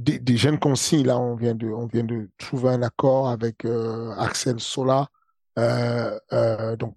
des, 0.00 0.36
jeunes 0.36 0.58
consignes. 0.58 1.06
Là, 1.06 1.18
on 1.18 1.34
vient 1.36 1.54
de, 1.54 1.68
on 1.68 1.86
vient 1.86 2.04
de 2.04 2.28
trouver 2.38 2.70
un 2.70 2.82
accord 2.82 3.28
avec 3.28 3.64
euh, 3.64 4.12
Axel 4.18 4.60
Sola. 4.60 5.08
Euh, 5.58 6.18
euh, 6.32 6.76
donc, 6.76 6.94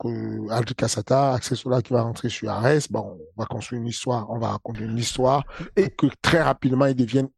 Aldri 0.49 0.75
Cassata, 0.75 1.33
Axel 1.33 1.57
Sola 1.57 1.81
qui 1.81 1.93
va 1.93 2.03
rentrer 2.03 2.29
sur 2.29 2.49
Ares. 2.49 2.87
Bon, 2.89 3.19
on 3.35 3.41
va 3.41 3.45
construire 3.45 3.81
une 3.81 3.87
histoire, 3.87 4.29
on 4.29 4.37
va 4.37 4.49
raconter 4.49 4.83
une 4.83 4.97
histoire 4.97 5.43
et 5.75 5.89
que 5.89 6.07
très 6.21 6.41
rapidement, 6.41 6.85
ils 6.85 6.95
deviennent, 6.95 7.29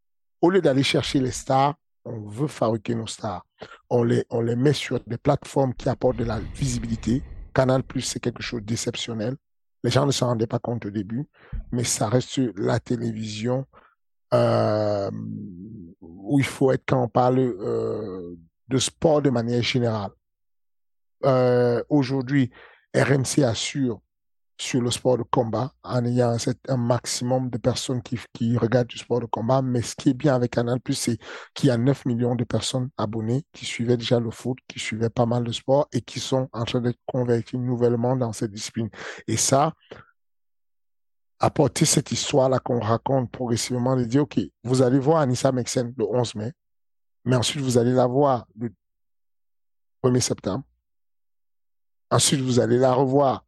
au 0.42 0.50
lieu 0.50 0.62
d'aller 0.62 0.84
chercher 0.84 1.20
les 1.20 1.32
stars, 1.32 1.76
on 2.04 2.20
veut 2.20 2.48
fabriquer 2.48 2.94
nos 2.94 3.08
stars. 3.08 3.46
On 3.90 4.04
les, 4.04 4.26
on 4.30 4.42
les 4.42 4.56
met 4.56 4.74
sur 4.74 5.00
des 5.08 5.18
plateformes 5.18 5.74
qui 5.74 5.90
apportent 5.90 6.18
de 6.18 6.24
la 6.26 6.40
visibilité. 6.40 7.24
Canal 7.54 7.82
Plus, 7.82 8.02
c'est 8.02 8.20
quelque 8.20 8.44
chose 8.44 8.62
d'exceptionnel. 8.62 9.38
Les 9.84 9.90
gens 9.90 10.06
ne 10.06 10.12
s'en 10.12 10.28
rendaient 10.28 10.48
pas 10.48 10.60
compte 10.60 10.86
au 10.86 10.92
début, 10.92 11.28
mais 11.72 11.84
ça 11.84 12.08
reste 12.08 12.40
la 12.56 12.80
télévision 12.80 13.66
euh, 14.36 15.12
où 16.02 16.40
il 16.40 16.46
faut 16.46 16.72
être 16.72 16.84
quand 16.88 17.04
on 17.04 17.08
parle 17.08 17.40
euh, 17.40 18.36
de 18.68 18.78
sport 18.78 19.22
de 19.22 19.30
manière 19.30 19.62
générale. 19.62 20.12
Euh, 21.24 21.84
aujourd'hui, 21.90 22.52
RMC 22.96 23.44
assure 23.44 24.02
sur 24.58 24.82
le 24.82 24.90
sport 24.90 25.18
de 25.18 25.24
combat 25.24 25.74
en 25.84 26.06
ayant 26.06 26.38
un, 26.70 26.78
maximum 26.78 27.50
de 27.50 27.58
personnes 27.58 28.02
qui, 28.02 28.58
regardent 28.58 28.88
du 28.88 28.98
sport 28.98 29.20
de 29.20 29.26
combat. 29.26 29.62
Mais 29.62 29.82
ce 29.82 29.96
qui 29.96 30.10
est 30.10 30.14
bien 30.14 30.36
avec 30.36 30.52
Canal+, 30.52 30.80
c'est 30.94 31.18
qu'il 31.54 31.68
y 31.68 31.72
a 31.72 31.78
9 31.78 32.06
millions 32.06 32.36
de 32.36 32.44
personnes 32.46 32.90
abonnées 32.98 33.44
qui 33.52 33.66
suivaient 33.66 33.98
déjà 33.98 34.20
le 34.20 34.32
foot, 34.32 34.58
qui 34.68 34.80
suivaient 34.80 35.10
pas 35.10 35.26
mal 35.26 35.44
de 35.44 35.52
sport 35.52 35.88
et 35.92 36.02
qui 36.02 36.20
sont 36.20 36.48
en 36.54 36.64
train 36.64 36.82
d'être 36.82 37.00
convertis 37.06 37.58
nouvellement 37.58 38.16
dans 38.16 38.32
cette 38.32 38.52
discipline. 38.52 38.90
Et 39.28 39.38
ça, 39.38 39.74
apporter 41.40 41.86
cette 41.86 42.12
histoire-là 42.12 42.60
qu'on 42.60 42.80
raconte 42.80 43.32
progressivement, 43.32 43.96
de 43.96 44.06
dire, 44.06 44.24
OK, 44.24 44.40
vous 44.64 44.82
allez 44.82 45.00
voir 45.00 45.20
Anissa 45.20 45.52
Mexen 45.52 45.94
le 45.98 46.06
11 46.06 46.36
mai, 46.36 46.54
mais 47.26 47.36
ensuite 47.36 47.62
vous 47.62 47.78
allez 47.78 47.92
la 47.92 48.08
voir 48.08 48.48
le 48.60 48.72
1er 50.04 50.22
septembre. 50.22 50.64
Ensuite, 52.12 52.42
vous 52.42 52.60
allez 52.60 52.78
la 52.78 52.94
revoir. 52.94 53.46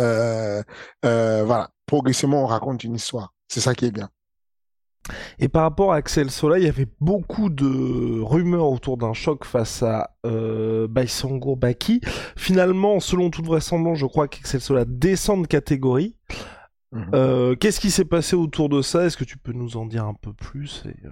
Euh, 0.00 0.62
euh, 1.04 1.44
voilà, 1.44 1.70
progressivement, 1.86 2.42
on 2.42 2.46
raconte 2.46 2.84
une 2.84 2.94
histoire. 2.94 3.32
C'est 3.48 3.60
ça 3.60 3.74
qui 3.74 3.84
est 3.86 3.90
bien. 3.90 4.08
Et 5.38 5.48
par 5.48 5.62
rapport 5.62 5.92
à 5.92 5.96
Axel 5.96 6.30
Sola, 6.30 6.58
il 6.58 6.64
y 6.64 6.68
avait 6.68 6.88
beaucoup 7.00 7.50
de 7.50 8.22
rumeurs 8.22 8.70
autour 8.70 8.96
d'un 8.96 9.12
choc 9.12 9.44
face 9.44 9.82
à 9.82 10.16
euh, 10.24 10.88
Baki. 10.88 12.00
Finalement, 12.36 13.00
selon 13.00 13.28
toute 13.28 13.44
vraisemblance, 13.44 13.98
je 13.98 14.06
crois 14.06 14.28
qu'Axel 14.28 14.62
Sola 14.62 14.84
descend 14.86 15.42
de 15.42 15.46
catégorie. 15.46 16.16
Mhm. 16.94 17.10
Euh, 17.12 17.56
qu'est-ce 17.56 17.80
qui 17.80 17.90
s'est 17.90 18.04
passé 18.04 18.36
autour 18.36 18.68
de 18.68 18.80
ça? 18.80 19.04
Est-ce 19.04 19.16
que 19.16 19.24
tu 19.24 19.36
peux 19.36 19.52
nous 19.52 19.76
en 19.76 19.84
dire 19.84 20.04
un 20.04 20.14
peu 20.14 20.32
plus 20.32 20.84
et, 20.86 21.06
euh 21.06 21.10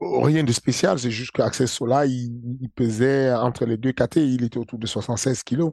Rien 0.00 0.44
de 0.44 0.52
spécial, 0.52 0.98
c'est 0.98 1.10
juste 1.10 1.32
qu'Axel 1.32 1.68
Sola, 1.68 2.06
il, 2.06 2.70
pesait 2.74 3.34
entre 3.34 3.66
les 3.66 3.76
deux 3.76 3.92
KT, 3.92 4.16
il 4.16 4.44
était 4.44 4.56
autour 4.56 4.78
de 4.78 4.86
76 4.86 5.42
kilos. 5.42 5.72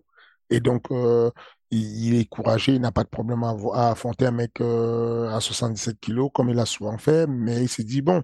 Et 0.49 0.59
donc, 0.59 0.91
euh, 0.91 1.31
il, 1.71 2.13
est 2.19 2.25
courageux, 2.25 2.73
il 2.73 2.81
n'a 2.81 2.91
pas 2.91 3.05
de 3.05 3.09
problème 3.09 3.43
à, 3.45 3.89
affronter 3.89 4.25
un 4.25 4.31
mec 4.31 4.59
euh, 4.59 5.29
à 5.29 5.39
77 5.39 6.01
kilos, 6.01 6.29
comme 6.33 6.49
il 6.49 6.59
a 6.59 6.65
souvent 6.65 6.97
fait, 6.97 7.25
mais 7.25 7.63
il 7.63 7.69
s'est 7.69 7.85
dit, 7.85 8.01
bon, 8.01 8.21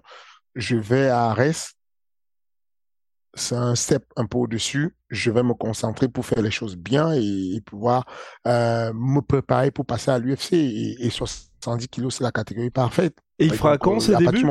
je 0.54 0.76
vais 0.76 1.08
à 1.08 1.30
Arès, 1.30 1.72
c'est 3.34 3.56
un 3.56 3.74
step 3.74 4.04
un 4.16 4.26
peu 4.26 4.38
au-dessus, 4.38 4.96
je 5.08 5.30
vais 5.30 5.42
me 5.42 5.54
concentrer 5.54 6.08
pour 6.08 6.24
faire 6.24 6.42
les 6.42 6.50
choses 6.50 6.76
bien 6.76 7.12
et, 7.12 7.60
pouvoir 7.64 8.04
euh, 8.46 8.92
me 8.94 9.20
préparer 9.20 9.70
pour 9.70 9.86
passer 9.86 10.10
à 10.10 10.18
l'UFC. 10.18 10.52
Et, 10.52 11.10
70 11.10 11.88
kilos, 11.88 12.16
c'est 12.16 12.24
la 12.24 12.32
catégorie 12.32 12.70
parfaite. 12.70 13.16
Et 13.38 13.46
il 13.46 13.54
fera 13.54 13.78
quand 13.78 14.00
ce 14.00 14.12
début 14.12 14.44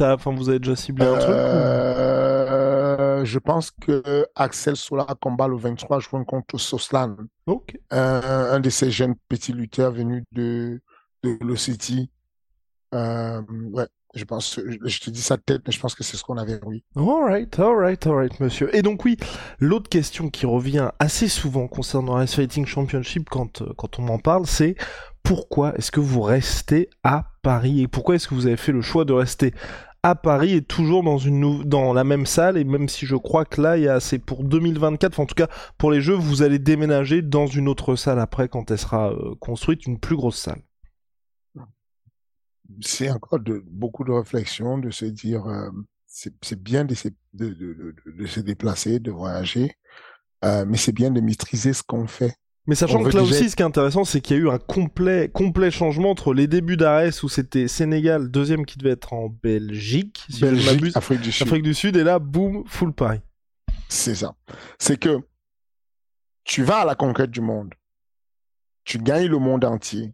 Enfin, 0.00 0.34
vous 0.34 0.50
avez 0.50 0.58
déjà 0.58 0.76
ciblé 0.76 1.06
un 1.06 1.16
truc 1.16 1.30
euh, 1.30 3.24
Je 3.24 3.38
pense 3.38 3.70
que 3.70 4.26
Axel 4.34 4.76
Sola 4.76 5.06
combat 5.18 5.48
le 5.48 5.56
23 5.56 6.00
juin 6.00 6.24
contre 6.24 6.58
Soslan. 6.58 7.16
un 7.90 8.60
de 8.60 8.70
ces 8.70 8.90
jeunes 8.90 9.14
petits 9.28 9.52
lutteurs 9.52 9.92
venus 9.92 10.24
de, 10.32 10.80
de 11.22 11.54
City. 11.54 12.10
Euh, 12.94 13.42
ouais, 13.72 13.86
je 14.18 14.24
pense, 14.24 14.60
je 14.84 15.00
te 15.00 15.10
dis 15.10 15.22
ça 15.22 15.36
de 15.36 15.42
tête, 15.42 15.62
mais 15.66 15.72
je 15.72 15.80
pense 15.80 15.94
que 15.94 16.04
c'est 16.04 16.16
ce 16.16 16.22
qu'on 16.24 16.36
avait, 16.36 16.60
oui. 16.66 16.84
Alright, 16.96 17.58
alright, 17.58 18.06
alright, 18.06 18.38
monsieur. 18.40 18.74
Et 18.76 18.82
donc, 18.82 19.04
oui, 19.04 19.16
l'autre 19.60 19.88
question 19.88 20.28
qui 20.28 20.46
revient 20.46 20.90
assez 20.98 21.28
souvent 21.28 21.68
concernant 21.68 22.20
Ice 22.20 22.34
Fighting 22.34 22.66
Championship 22.66 23.28
quand, 23.30 23.62
euh, 23.62 23.72
quand 23.76 23.98
on 23.98 24.02
m'en 24.02 24.18
parle, 24.18 24.46
c'est 24.46 24.76
pourquoi 25.22 25.74
est-ce 25.76 25.90
que 25.90 26.00
vous 26.00 26.22
restez 26.22 26.90
à 27.04 27.26
Paris? 27.42 27.82
Et 27.82 27.88
pourquoi 27.88 28.14
est-ce 28.16 28.28
que 28.28 28.34
vous 28.34 28.46
avez 28.46 28.56
fait 28.56 28.72
le 28.72 28.82
choix 28.82 29.04
de 29.04 29.12
rester 29.12 29.52
à 30.02 30.14
Paris 30.14 30.54
et 30.54 30.62
toujours 30.62 31.02
dans 31.02 31.18
une 31.18 31.64
dans 31.64 31.92
la 31.92 32.04
même 32.04 32.24
salle? 32.24 32.56
Et 32.56 32.64
même 32.64 32.88
si 32.88 33.04
je 33.04 33.16
crois 33.16 33.44
que 33.44 33.60
là 33.60 33.76
il 33.76 33.84
y 33.84 33.88
a 33.88 34.00
c'est 34.00 34.18
pour 34.18 34.44
2024 34.44 35.20
en 35.20 35.26
tout 35.26 35.34
cas 35.34 35.48
pour 35.76 35.90
les 35.90 36.00
jeux 36.00 36.14
vous 36.14 36.42
allez 36.42 36.58
déménager 36.58 37.20
dans 37.20 37.46
une 37.46 37.68
autre 37.68 37.94
salle 37.96 38.20
après 38.20 38.48
quand 38.48 38.70
elle 38.70 38.78
sera 38.78 39.10
euh, 39.10 39.34
construite 39.38 39.86
une 39.86 39.98
plus 39.98 40.16
grosse 40.16 40.38
salle 40.38 40.62
c'est 42.80 43.10
encore 43.10 43.40
de 43.40 43.62
beaucoup 43.66 44.04
de 44.04 44.12
réflexion 44.12 44.78
de 44.78 44.90
se 44.90 45.04
dire 45.04 45.46
euh, 45.46 45.70
c'est 46.06 46.60
bien 46.60 46.84
de 46.84 46.94
se, 46.94 47.08
de, 47.32 47.48
de, 47.48 47.94
de, 48.06 48.26
se 48.26 48.40
déplacer 48.40 48.98
de 48.98 49.10
voyager 49.10 49.72
euh, 50.44 50.64
mais 50.66 50.76
c'est 50.76 50.92
bien 50.92 51.10
de 51.10 51.20
maîtriser 51.20 51.72
ce 51.72 51.82
qu'on 51.82 52.06
fait 52.06 52.34
mais 52.68 52.74
sachant 52.74 53.02
que 53.02 53.16
là 53.16 53.22
aussi, 53.22 53.48
ce 53.48 53.56
qui 53.56 53.62
est 53.62 53.64
intéressant, 53.64 54.04
c'est 54.04 54.20
qu'il 54.20 54.36
y 54.36 54.40
a 54.40 54.42
eu 54.42 54.50
un 54.50 54.58
complet, 54.58 55.30
complet 55.30 55.70
changement 55.70 56.10
entre 56.10 56.34
les 56.34 56.46
débuts 56.46 56.76
d'Ares 56.76 57.14
où 57.22 57.28
c'était 57.30 57.66
Sénégal, 57.66 58.30
deuxième 58.30 58.66
qui 58.66 58.76
devait 58.76 58.90
être 58.90 59.14
en 59.14 59.30
Belgique, 59.30 60.22
si 60.28 60.42
Belgique, 60.42 60.94
Afrique 60.94 61.22
du 61.22 61.32
Sud. 61.32 61.46
Afrique 61.46 61.62
du 61.62 61.72
Sud, 61.72 61.96
et 61.96 62.04
là, 62.04 62.18
boum, 62.18 62.64
full 62.66 62.92
Paris. 62.92 63.20
C'est 63.88 64.16
ça. 64.16 64.34
C'est 64.78 64.98
que 64.98 65.18
tu 66.44 66.62
vas 66.62 66.80
à 66.80 66.84
la 66.84 66.94
conquête 66.94 67.30
du 67.30 67.40
monde, 67.40 67.72
tu 68.84 68.98
gagnes 68.98 69.28
le 69.28 69.38
monde 69.38 69.64
entier, 69.64 70.12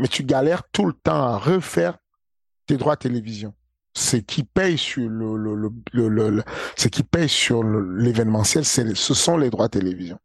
mais 0.00 0.08
tu 0.08 0.24
galères 0.24 0.62
tout 0.70 0.86
le 0.86 0.92
temps 0.92 1.22
à 1.22 1.38
refaire 1.38 1.98
tes 2.66 2.76
droits 2.76 2.96
télévision. 2.96 3.54
Ce 3.94 4.16
qui 4.16 4.44
paye 4.44 4.78
sur 4.78 5.08
le, 5.08 5.36
le, 5.36 5.70
le, 5.92 6.30
le 6.30 6.42
ce 6.76 6.88
qui 6.88 7.02
paye 7.02 7.28
sur 7.28 7.62
l'événementiel, 7.64 8.64
ce 8.64 9.14
sont 9.14 9.36
les 9.36 9.50
droits 9.50 9.68
télévision. 9.68 10.18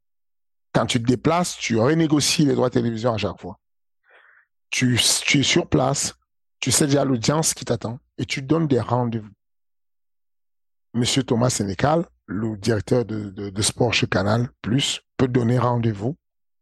Quand 0.73 0.85
tu 0.85 1.01
te 1.01 1.07
déplaces, 1.07 1.57
tu 1.57 1.77
renégocies 1.79 2.45
les 2.45 2.53
droits 2.53 2.69
de 2.69 2.73
télévision 2.73 3.13
à 3.13 3.17
chaque 3.17 3.39
fois. 3.39 3.59
Tu, 4.69 4.99
tu 5.25 5.39
es 5.39 5.43
sur 5.43 5.67
place, 5.67 6.15
tu 6.59 6.71
sais 6.71 6.85
déjà 6.85 7.05
l'audience 7.05 7.53
qui 7.53 7.65
t'attend 7.65 7.99
et 8.17 8.25
tu 8.25 8.41
donnes 8.41 8.67
des 8.67 8.79
rendez-vous. 8.79 9.31
Monsieur 10.93 11.23
Thomas 11.23 11.49
Sénécal, 11.49 12.05
le 12.25 12.57
directeur 12.57 13.05
de, 13.05 13.29
de, 13.29 13.61
sport 13.61 13.93
chez 13.93 14.07
Canal 14.07 14.49
Plus, 14.61 15.01
peut 15.17 15.27
donner 15.27 15.59
rendez-vous 15.59 16.17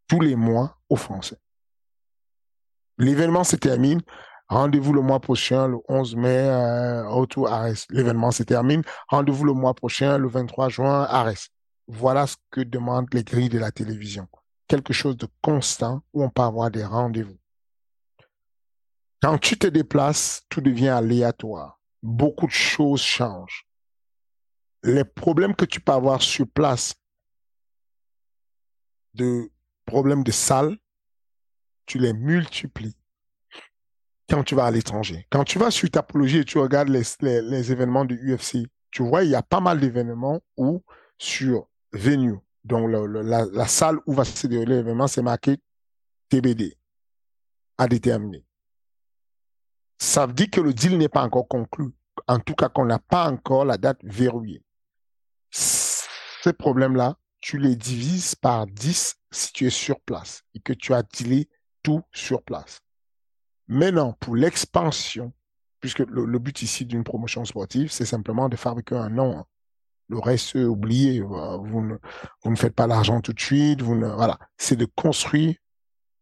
tous 0.07 0.19
les 0.19 0.35
mois 0.35 0.79
aux 0.89 0.95
Français. 0.95 1.37
L'événement 2.97 3.43
se 3.43 3.55
termine. 3.55 4.01
Rendez-vous 4.49 4.93
le 4.93 5.01
mois 5.01 5.19
prochain, 5.19 5.67
le 5.67 5.77
11 5.87 6.15
mai, 6.15 6.29
euh, 6.29 7.07
retour 7.07 7.47
à 7.47 7.59
Arès. 7.59 7.87
L'événement 7.89 8.31
se 8.31 8.43
termine. 8.43 8.83
Rendez-vous 9.07 9.45
le 9.45 9.53
mois 9.53 9.73
prochain, 9.73 10.17
le 10.17 10.27
23 10.27 10.69
juin, 10.69 11.03
à 11.03 11.21
Arès. 11.21 11.49
Voilà 11.87 12.27
ce 12.27 12.35
que 12.51 12.61
demandent 12.61 13.13
les 13.13 13.23
grilles 13.23 13.49
de 13.49 13.59
la 13.59 13.71
télévision. 13.71 14.27
Quelque 14.67 14.93
chose 14.93 15.17
de 15.17 15.27
constant 15.41 16.01
où 16.13 16.23
on 16.23 16.29
peut 16.29 16.41
avoir 16.41 16.71
des 16.71 16.85
rendez-vous. 16.85 17.37
Quand 19.21 19.37
tu 19.37 19.57
te 19.57 19.67
déplaces, 19.67 20.43
tout 20.49 20.61
devient 20.61 20.89
aléatoire. 20.89 21.79
Beaucoup 22.01 22.45
de 22.45 22.51
choses 22.51 23.01
changent. 23.01 23.65
Les 24.83 25.05
problèmes 25.05 25.55
que 25.55 25.65
tu 25.65 25.79
peux 25.79 25.93
avoir 25.93 26.21
sur 26.21 26.45
place, 26.45 26.93
de 29.13 29.49
problèmes 29.85 30.23
de 30.23 30.31
salle, 30.31 30.77
tu 31.85 31.97
les 31.99 32.13
multiplies 32.13 32.95
quand 34.29 34.43
tu 34.43 34.55
vas 34.55 34.65
à 34.65 34.71
l'étranger. 34.71 35.27
Quand 35.29 35.43
tu 35.43 35.59
vas 35.59 35.71
sur 35.71 35.89
Tapologie 35.89 36.39
et 36.39 36.45
tu 36.45 36.57
regardes 36.57 36.89
les, 36.89 37.71
événements 37.71 38.05
du 38.05 38.15
UFC, 38.33 38.67
tu 38.91 39.03
vois, 39.03 39.23
il 39.23 39.29
y 39.29 39.35
a 39.35 39.43
pas 39.43 39.59
mal 39.59 39.79
d'événements 39.79 40.41
où 40.57 40.83
sur 41.17 41.67
venue, 41.91 42.35
donc 42.63 42.89
la, 42.89 43.67
salle 43.67 43.99
où 44.05 44.13
va 44.13 44.25
se 44.25 44.47
dérouler 44.47 44.77
l'événement, 44.77 45.07
c'est 45.07 45.21
marqué 45.21 45.57
TBD, 46.29 46.77
à 47.77 47.87
déterminer. 47.87 48.45
Ça 49.99 50.25
veut 50.25 50.33
dire 50.33 50.49
que 50.49 50.61
le 50.61 50.73
deal 50.73 50.97
n'est 50.97 51.09
pas 51.09 51.23
encore 51.23 51.47
conclu. 51.47 51.89
En 52.27 52.39
tout 52.39 52.55
cas, 52.55 52.69
qu'on 52.69 52.85
n'a 52.85 52.99
pas 52.99 53.29
encore 53.29 53.65
la 53.65 53.77
date 53.77 53.99
verrouillée. 54.03 54.63
Ces 55.51 56.53
problèmes-là, 56.53 57.17
tu 57.39 57.57
les 57.57 57.75
divises 57.75 58.35
par 58.35 58.65
10 58.65 59.15
si 59.31 59.53
tu 59.53 59.67
es 59.67 59.69
sur 59.69 59.99
place 60.01 60.43
et 60.53 60.59
que 60.59 60.73
tu 60.73 60.93
as 60.93 61.03
dealé 61.03 61.49
tout 61.83 62.01
sur 62.11 62.41
place. 62.41 62.81
Maintenant, 63.67 64.13
pour 64.19 64.35
l'expansion, 64.35 65.33
puisque 65.79 65.99
le, 65.99 66.39
but 66.39 66.61
ici 66.61 66.85
d'une 66.85 67.03
promotion 67.03 67.45
sportive, 67.45 67.91
c'est 67.91 68.05
simplement 68.05 68.49
de 68.49 68.55
fabriquer 68.55 68.95
un 68.95 69.09
nom 69.09 69.45
le 70.09 70.19
reste, 70.19 70.55
oubliez. 70.55 71.21
Vous 71.21 71.81
ne, 71.81 71.95
vous 72.43 72.51
ne 72.51 72.55
faites 72.55 72.75
pas 72.75 72.87
l'argent 72.87 73.21
tout 73.21 73.33
de 73.33 73.39
suite. 73.39 73.81
Vous 73.81 73.95
ne, 73.95 74.07
voilà. 74.07 74.37
C'est 74.57 74.75
de 74.75 74.85
construire 74.85 75.55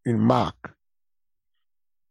une 0.05 0.17
marque. 0.17 0.67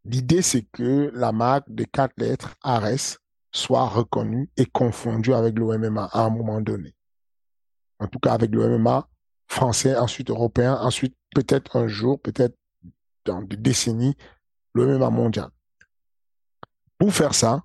L'idée, 0.05 0.43
c'est 0.43 0.63
que 0.73 1.11
la 1.15 1.33
marque 1.33 1.71
de 1.73 1.85
quatre 1.85 2.15
lettres, 2.19 2.55
Ares, 2.63 3.19
soit 3.53 3.87
reconnue 3.87 4.49
et 4.57 4.67
confondue 4.67 5.35
avec 5.35 5.59
le 5.59 5.79
MMA 5.79 6.05
à 6.13 6.21
un 6.21 6.31
moment 6.31 6.61
donné. 6.61 6.95
En 7.99 8.07
tout 8.07 8.19
cas, 8.19 8.33
avec 8.33 8.51
le 8.51 8.79
MMA 8.79 9.09
français, 9.47 9.97
ensuite 9.97 10.31
européen, 10.31 10.79
ensuite 10.81 11.17
peut-être 11.35 11.77
un 11.77 11.87
jour, 11.87 12.21
peut-être 12.21 12.57
dans 13.31 13.43
des 13.43 13.57
décennies, 13.57 14.16
le 14.74 14.99
MMA 14.99 15.11
mondial. 15.11 15.51
Pour 16.99 17.12
faire 17.12 17.35
ça, 17.35 17.64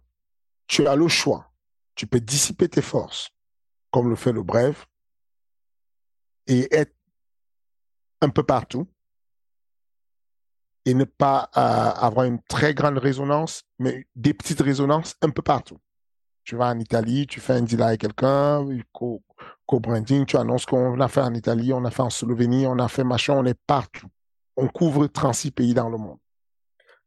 tu 0.68 0.88
as 0.88 0.95
le 0.95 1.07
choix. 1.07 1.51
Tu 1.95 2.07
peux 2.07 2.20
dissiper 2.20 2.68
tes 2.70 2.82
forces 2.82 3.30
comme 3.95 4.09
le 4.09 4.18
fait 4.18 4.34
le 4.34 4.43
bref, 4.43 4.88
et 6.47 6.68
être 6.76 6.93
un 8.20 8.28
peu 8.28 8.43
partout 8.43 8.86
et 10.84 10.93
ne 10.93 11.05
pas 11.05 11.49
euh, 11.55 11.61
avoir 11.61 12.26
une 12.26 12.41
très 12.41 12.74
grande 12.74 12.97
résonance, 12.97 13.63
mais 13.80 14.05
des 14.18 14.34
petites 14.34 14.59
résonances 14.59 15.16
un 15.22 15.30
peu 15.30 15.41
partout. 15.41 15.80
Tu 16.43 16.57
vas 16.57 16.68
en 16.68 16.78
Italie, 16.78 17.26
tu 17.26 17.39
fais 17.39 17.53
un 17.53 17.61
deal 17.61 17.82
avec 17.82 18.01
quelqu'un, 18.01 18.68
co-branding, 19.66 20.26
tu 20.26 20.36
annonces 20.36 20.66
qu'on 20.66 20.99
a 20.99 21.07
fait 21.07 21.22
en 21.22 21.34
Italie, 21.34 21.72
on 21.72 21.86
a 21.86 21.89
fait 21.89 22.03
en 22.03 22.09
Slovénie, 22.09 22.68
on 22.68 22.78
a 22.78 22.89
fait 22.89 23.05
machin, 23.05 23.34
on 23.36 23.45
est 23.45 23.59
partout. 23.66 24.07
On 24.58 24.68
couvre 24.68 25.08
36 25.08 25.51
pays 25.51 25.74
dans 25.74 25.89
le 25.89 25.97
monde. 25.97 26.18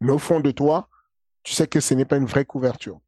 Mais 0.01 0.13
au 0.13 0.19
fond 0.19 0.41
de 0.41 0.51
toi, 0.51 0.89
tu 1.43 1.55
sais 1.55 1.67
que 1.67 1.81
ce 1.81 1.95
n'est 1.95 2.05
pas 2.05 2.17
une 2.17 2.27
vraie 2.27 2.45
couverture. 2.45 3.01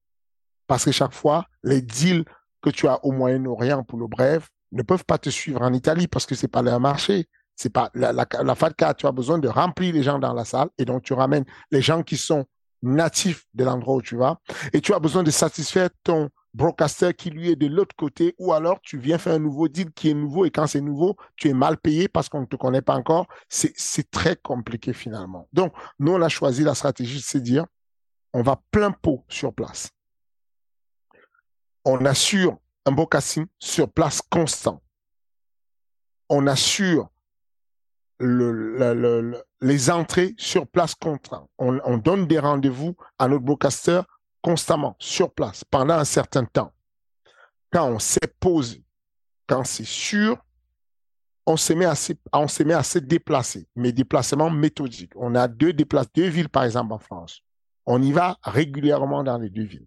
Parce 0.67 0.85
que 0.85 0.93
chaque 0.93 1.13
fois, 1.13 1.47
les 1.63 1.83
deals 1.83 2.25
que 2.63 2.71
tu 2.71 2.87
as 2.89 3.05
au 3.05 3.13
Moyen-Orient 3.13 3.85
pour 3.85 3.99
le 3.99 4.07
bref 4.07 4.49
ne 4.73 4.83
peuvent 4.83 5.05
pas 5.05 5.19
te 5.19 5.31
suivre 5.31 5.63
en 5.63 5.73
Italie 5.73 6.09
parce 6.09 6.27
que 6.27 6.35
c'est 6.35 6.49
pas 6.49 6.63
leur 6.63 6.81
marché. 6.81 7.29
C'est 7.57 7.71
pas 7.71 7.91
la, 7.95 8.13
la, 8.13 8.27
la 8.43 8.55
FATCA, 8.55 8.95
tu 8.95 9.07
as 9.07 9.13
besoin 9.13 9.39
de 9.39 9.49
remplir 9.49 9.93
les 9.93 10.03
gens 10.03 10.19
dans 10.19 10.33
la 10.33 10.47
salle 10.47 10.71
et 10.79 10.85
donc 10.87 11.03
tu 11.03 11.13
ramènes 11.13 11.45
les 11.71 11.83
gens 11.83 12.03
qui 12.03 12.17
sont 12.17 12.47
natifs 12.83 13.45
de 13.53 13.65
l'endroit 13.65 13.97
où 13.97 14.03
tu 14.03 14.17
vas 14.17 14.41
et 14.73 14.81
tu 14.81 14.95
as 14.95 14.99
besoin 14.99 15.23
de 15.23 15.31
satisfaire 15.31 15.91
ton 16.03 16.31
broadcaster 16.55 17.15
qui 17.15 17.31
lui 17.31 17.51
est 17.51 17.57
de 17.57 17.67
l'autre 17.67 17.95
côté, 17.97 18.35
ou 18.39 18.53
alors 18.53 18.81
tu 18.81 18.99
viens 18.99 19.19
faire 19.19 19.35
un 19.35 19.39
nouveau 19.39 19.69
deal 19.69 19.93
qui 19.93 20.11
est 20.11 20.15
nouveau 20.15 20.45
et 20.45 20.51
quand 20.51 20.67
c'est 20.67 20.81
nouveau, 20.81 21.17
tu 21.37 21.49
es 21.49 21.55
mal 21.55 21.77
payé 21.79 22.09
parce 22.09 22.29
qu'on 22.29 22.41
ne 22.41 22.47
te 22.47 22.57
connaît 22.57 22.83
pas 22.83 22.97
encore. 22.97 23.27
C'est 23.49 24.11
très 24.11 24.37
compliqué 24.37 24.93
finalement. 24.93 25.49
Donc, 25.53 25.73
nous, 25.99 26.13
on 26.13 26.23
a 26.23 26.29
choisi 26.29 26.65
la 26.65 26.75
stratégie 26.75 27.19
de 27.19 27.25
se 27.25 27.39
dire, 27.39 27.67
on 28.33 28.43
va 28.43 28.61
plein 28.71 28.91
pot 28.91 29.25
sur 29.29 29.53
place. 29.53 29.91
On 31.85 32.05
assure 32.05 32.59
un 32.87 32.93
broadcasting 32.93 33.47
sur 33.59 33.91
place 33.91 34.21
constant. 34.23 34.83
On 36.29 36.47
assure 36.47 37.09
le, 38.19 39.43
les 39.61 39.91
entrées 39.91 40.35
sur 40.37 40.67
place 40.67 40.95
constant. 40.95 41.49
On, 41.59 41.81
on 41.85 41.97
donne 41.97 42.27
des 42.27 42.39
rendez-vous 42.39 42.95
à 43.19 43.29
notre 43.29 43.45
broadcaster 43.45 44.03
constamment 44.43 44.97
sur 44.99 45.33
place 45.33 45.65
pendant 45.65 45.95
un 45.95 46.05
certain 46.05 46.45
temps. 46.45 46.73
Quand 47.71 47.89
on 47.89 47.99
s'est 47.99 48.33
posé, 48.41 48.85
quand 49.47 49.65
c'est 49.65 49.87
sûr, 49.87 50.39
on 51.47 51.57
se 51.57 51.73
met 51.73 51.85
à 51.85 51.95
se, 51.95 52.99
déplacer, 52.99 53.69
mais 53.75 53.93
déplacement 53.93 54.51
méthodique. 54.51 55.13
On 55.17 55.35
a 55.35 55.49
deux 55.49 55.73
déplacements, 55.73 56.13
deux 56.15 56.29
villes 56.29 56.49
par 56.49 56.65
exemple 56.65 56.93
en 56.93 56.99
France. 56.99 57.43
On 57.87 58.01
y 58.03 58.13
va 58.13 58.39
régulièrement 58.43 59.25
dans 59.25 59.39
les 59.39 59.51
deux 59.51 59.65
villes. 59.65 59.87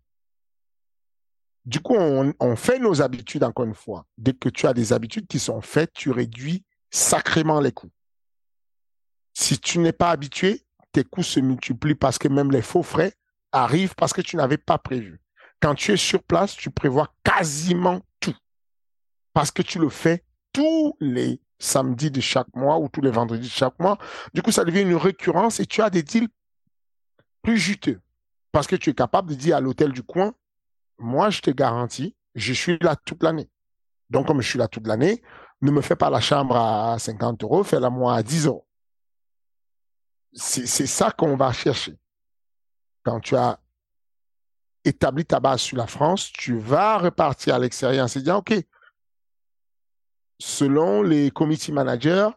Du 1.66 1.80
coup, 1.80 1.96
on, 1.96 2.34
on 2.40 2.56
fait 2.58 2.80
nos 2.80 3.02
habitudes 3.02 3.44
encore 3.44 3.66
une 3.66 3.76
fois. 3.76 4.06
Dès 4.18 4.34
que 4.34 4.50
tu 4.50 4.68
as 4.68 4.74
des 4.74 4.92
habitudes 4.92 5.28
qui 5.28 5.40
sont 5.40 5.62
faites, 5.62 5.94
tu 5.94 6.12
réduis 6.12 6.66
sacrément 6.92 7.62
les 7.62 7.72
coûts. 7.72 7.92
Si 9.34 9.58
tu 9.58 9.80
n'es 9.80 9.94
pas 9.94 10.12
habitué, 10.12 10.66
tes 10.92 11.04
coûts 11.04 11.24
se 11.24 11.40
multiplient 11.40 11.96
parce 11.96 12.18
que 12.18 12.28
même 12.28 12.52
les 12.52 12.62
faux 12.62 12.84
frais 12.84 13.14
arrive 13.54 13.96
parce 13.96 14.12
que 14.12 14.22
tu 14.22 14.36
n'avais 14.36 14.58
pas 14.58 14.78
prévu. 14.78 15.22
Quand 15.62 15.76
tu 15.76 15.94
es 15.94 15.98
sur 15.98 16.22
place, 16.24 16.56
tu 16.56 16.70
prévois 16.70 17.14
quasiment 17.24 18.02
tout 18.20 18.36
parce 19.34 19.52
que 19.52 19.62
tu 19.62 19.80
le 19.80 19.90
fais 19.90 20.26
tous 20.52 20.98
les 21.00 21.42
samedis 21.60 22.12
de 22.12 22.20
chaque 22.20 22.54
mois 22.56 22.78
ou 22.80 22.90
tous 22.90 23.02
les 23.02 23.12
vendredis 23.12 23.48
de 23.48 23.54
chaque 23.54 23.80
mois. 23.80 23.98
Du 24.34 24.42
coup, 24.42 24.52
ça 24.52 24.66
devient 24.66 24.82
une 24.82 24.96
récurrence 24.96 25.60
et 25.60 25.66
tu 25.66 25.82
as 25.82 25.90
des 25.90 26.04
deals 26.04 26.28
plus 27.42 27.58
juteux 27.58 28.02
parce 28.52 28.68
que 28.68 28.76
tu 28.76 28.90
es 28.90 28.94
capable 28.94 29.30
de 29.30 29.36
dire 29.36 29.56
à 29.56 29.62
l'hôtel 29.62 29.92
du 29.94 30.04
coin, 30.04 30.34
moi, 31.00 31.30
je 31.30 31.42
te 31.42 31.50
garantis, 31.50 32.16
je 32.36 32.54
suis 32.54 32.78
là 32.82 32.96
toute 32.96 33.24
l'année. 33.24 33.50
Donc, 34.10 34.28
comme 34.28 34.42
je 34.42 34.50
suis 34.50 34.60
là 34.60 34.68
toute 34.68 34.86
l'année, 34.86 35.24
ne 35.62 35.72
me 35.72 35.82
fais 35.82 35.96
pas 35.96 36.10
la 36.10 36.20
chambre 36.20 36.56
à 36.56 37.00
50 37.00 37.44
euros, 37.44 37.64
fais-la 37.64 37.90
moi 37.90 38.16
à 38.16 38.24
10 38.24 38.48
euros. 38.48 38.68
C'est 40.34 40.88
ça 40.88 41.12
qu'on 41.12 41.36
va 41.36 41.54
chercher 41.54 41.98
quand 43.04 43.20
tu 43.20 43.36
as 43.36 43.60
établi 44.86 45.26
ta 45.26 45.40
base 45.40 45.62
sur 45.62 45.78
la 45.78 45.88
France, 45.88 46.32
tu 46.34 46.58
vas 46.58 46.98
repartir 46.98 47.56
à 47.56 47.60
l'extérieur 47.60 48.06
en 48.06 48.08
se 48.08 48.20
disant, 48.20 48.38
OK, 48.38 48.54
selon 50.40 51.02
les 51.02 51.32
committee 51.32 51.72
managers, 51.72 52.30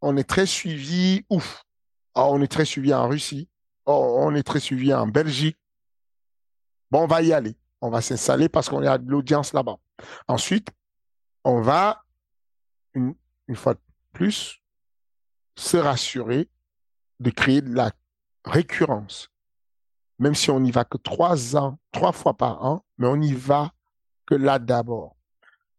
on 0.00 0.16
est 0.16 0.28
très 0.28 0.46
suivi, 0.46 1.24
ouf, 1.30 1.64
oh, 2.14 2.28
on 2.30 2.42
est 2.42 2.50
très 2.50 2.64
suivi 2.64 2.92
en 2.92 3.08
Russie, 3.08 3.48
oh, 3.86 4.16
on 4.18 4.34
est 4.34 4.42
très 4.42 4.60
suivi 4.60 4.92
en 4.92 5.06
Belgique. 5.06 5.58
Bon, 6.90 7.04
on 7.04 7.06
va 7.06 7.22
y 7.22 7.32
aller. 7.32 7.56
On 7.80 7.90
va 7.90 8.00
s'installer 8.00 8.48
parce 8.48 8.68
qu'on 8.68 8.84
a 8.86 8.98
de 8.98 9.10
l'audience 9.10 9.52
là-bas. 9.52 9.76
Ensuite, 10.28 10.68
on 11.44 11.60
va, 11.60 12.04
une, 12.94 13.14
une 13.48 13.56
fois 13.56 13.74
de 13.74 13.80
plus, 14.12 14.60
se 15.56 15.76
rassurer 15.76 16.48
de 17.20 17.30
créer 17.30 17.60
de 17.60 17.74
la 17.74 17.92
récurrence 18.44 19.31
même 20.22 20.36
si 20.36 20.52
on 20.52 20.60
n'y 20.60 20.70
va 20.70 20.84
que 20.84 20.98
trois 20.98 21.56
ans, 21.56 21.80
trois 21.90 22.12
fois 22.12 22.36
par 22.36 22.64
an, 22.64 22.84
mais 22.96 23.08
on 23.08 23.16
n'y 23.16 23.34
va 23.34 23.72
que 24.24 24.36
là 24.36 24.60
d'abord. 24.60 25.16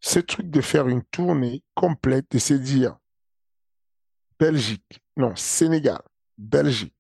Ce 0.02 0.20
truc 0.20 0.50
de 0.50 0.60
faire 0.60 0.90
une 0.90 1.02
tournée 1.02 1.64
complète, 1.76 2.30
de 2.30 2.40
se 2.40 2.54
dire 2.54 2.98
Belgique, 4.38 5.02
non, 5.16 5.34
Sénégal, 5.38 6.02
Belgique, 6.38 6.94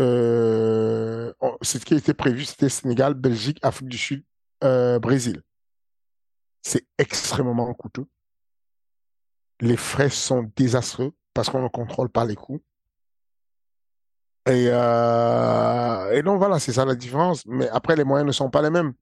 euh, 0.00 1.32
ce 1.62 1.78
qui 1.78 1.94
était 1.94 2.12
prévu, 2.12 2.44
c'était 2.44 2.68
Sénégal, 2.68 3.14
Belgique, 3.14 3.60
Afrique 3.62 3.88
du 3.88 3.98
Sud, 3.98 4.24
euh, 4.64 4.98
Brésil. 4.98 5.42
C'est 6.62 6.88
extrêmement 6.98 7.72
coûteux. 7.72 8.06
Les 9.60 9.76
frais 9.76 10.10
sont 10.10 10.50
désastreux 10.56 11.12
parce 11.34 11.50
qu'on 11.50 11.62
ne 11.62 11.68
contrôle 11.68 12.08
pas 12.08 12.24
les 12.24 12.34
coûts. 12.34 12.60
Et, 14.48 14.68
euh, 14.72 16.12
et 16.12 16.22
donc 16.22 16.38
voilà, 16.38 16.58
c'est 16.58 16.72
ça 16.72 16.84
la 16.84 16.94
différence. 16.94 17.44
Mais 17.46 17.68
après, 17.68 17.96
les 17.96 18.04
moyens 18.04 18.26
ne 18.26 18.32
sont 18.32 18.50
pas 18.50 18.62
les 18.62 18.70
mêmes. 18.70 18.94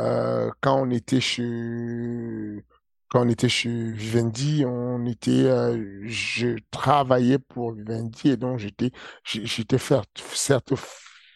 Euh, 0.00 0.50
quand 0.60 0.80
on 0.82 0.90
était 0.90 1.20
chez 1.20 2.64
quand 3.08 3.24
on 3.26 3.28
était 3.28 3.48
chez 3.48 3.92
Vivendi, 3.92 4.64
on 4.66 5.06
était, 5.06 5.30
euh, 5.44 6.02
je 6.06 6.58
travaillais 6.72 7.38
pour 7.38 7.72
Vivendi 7.72 8.30
et 8.30 8.36
donc 8.36 8.58
j'étais, 8.58 8.90
j'étais 9.24 9.78
certes 9.78 10.74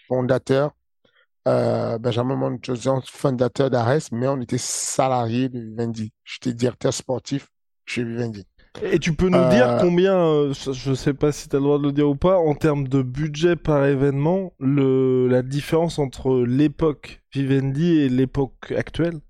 fondateur, 0.08 0.72
Benjamin 1.46 2.36
Montezon, 2.36 3.00
fondateur 3.06 3.70
d'Ares, 3.70 4.08
mais 4.12 4.28
on 4.28 4.40
était 4.40 4.58
salarié 4.58 5.48
de 5.48 5.60
Vivendi. 5.60 6.12
J'étais 6.24 6.52
directeur 6.54 6.92
sportif 6.94 7.48
chez 7.86 8.04
Vivendi. 8.04 8.44
Et 8.82 8.98
tu 8.98 9.14
peux 9.14 9.28
nous 9.28 9.48
dire 9.50 9.68
euh, 9.68 9.78
combien, 9.80 10.16
euh, 10.16 10.54
je 10.54 10.94
sais 10.94 11.12
pas 11.12 11.32
si 11.32 11.48
tu 11.48 11.56
as 11.56 11.58
le 11.58 11.64
droit 11.64 11.78
de 11.78 11.84
le 11.86 11.92
dire 11.92 12.08
ou 12.08 12.14
pas, 12.14 12.38
en 12.38 12.54
termes 12.54 12.86
de 12.86 13.02
budget 13.02 13.56
par 13.56 13.84
événement, 13.84 14.52
le, 14.60 15.26
la 15.28 15.42
différence 15.42 15.98
entre 15.98 16.44
l'époque 16.46 17.22
Vivendi 17.32 17.98
et 17.98 18.08
l'époque 18.08 18.72
actuelle? 18.76 19.20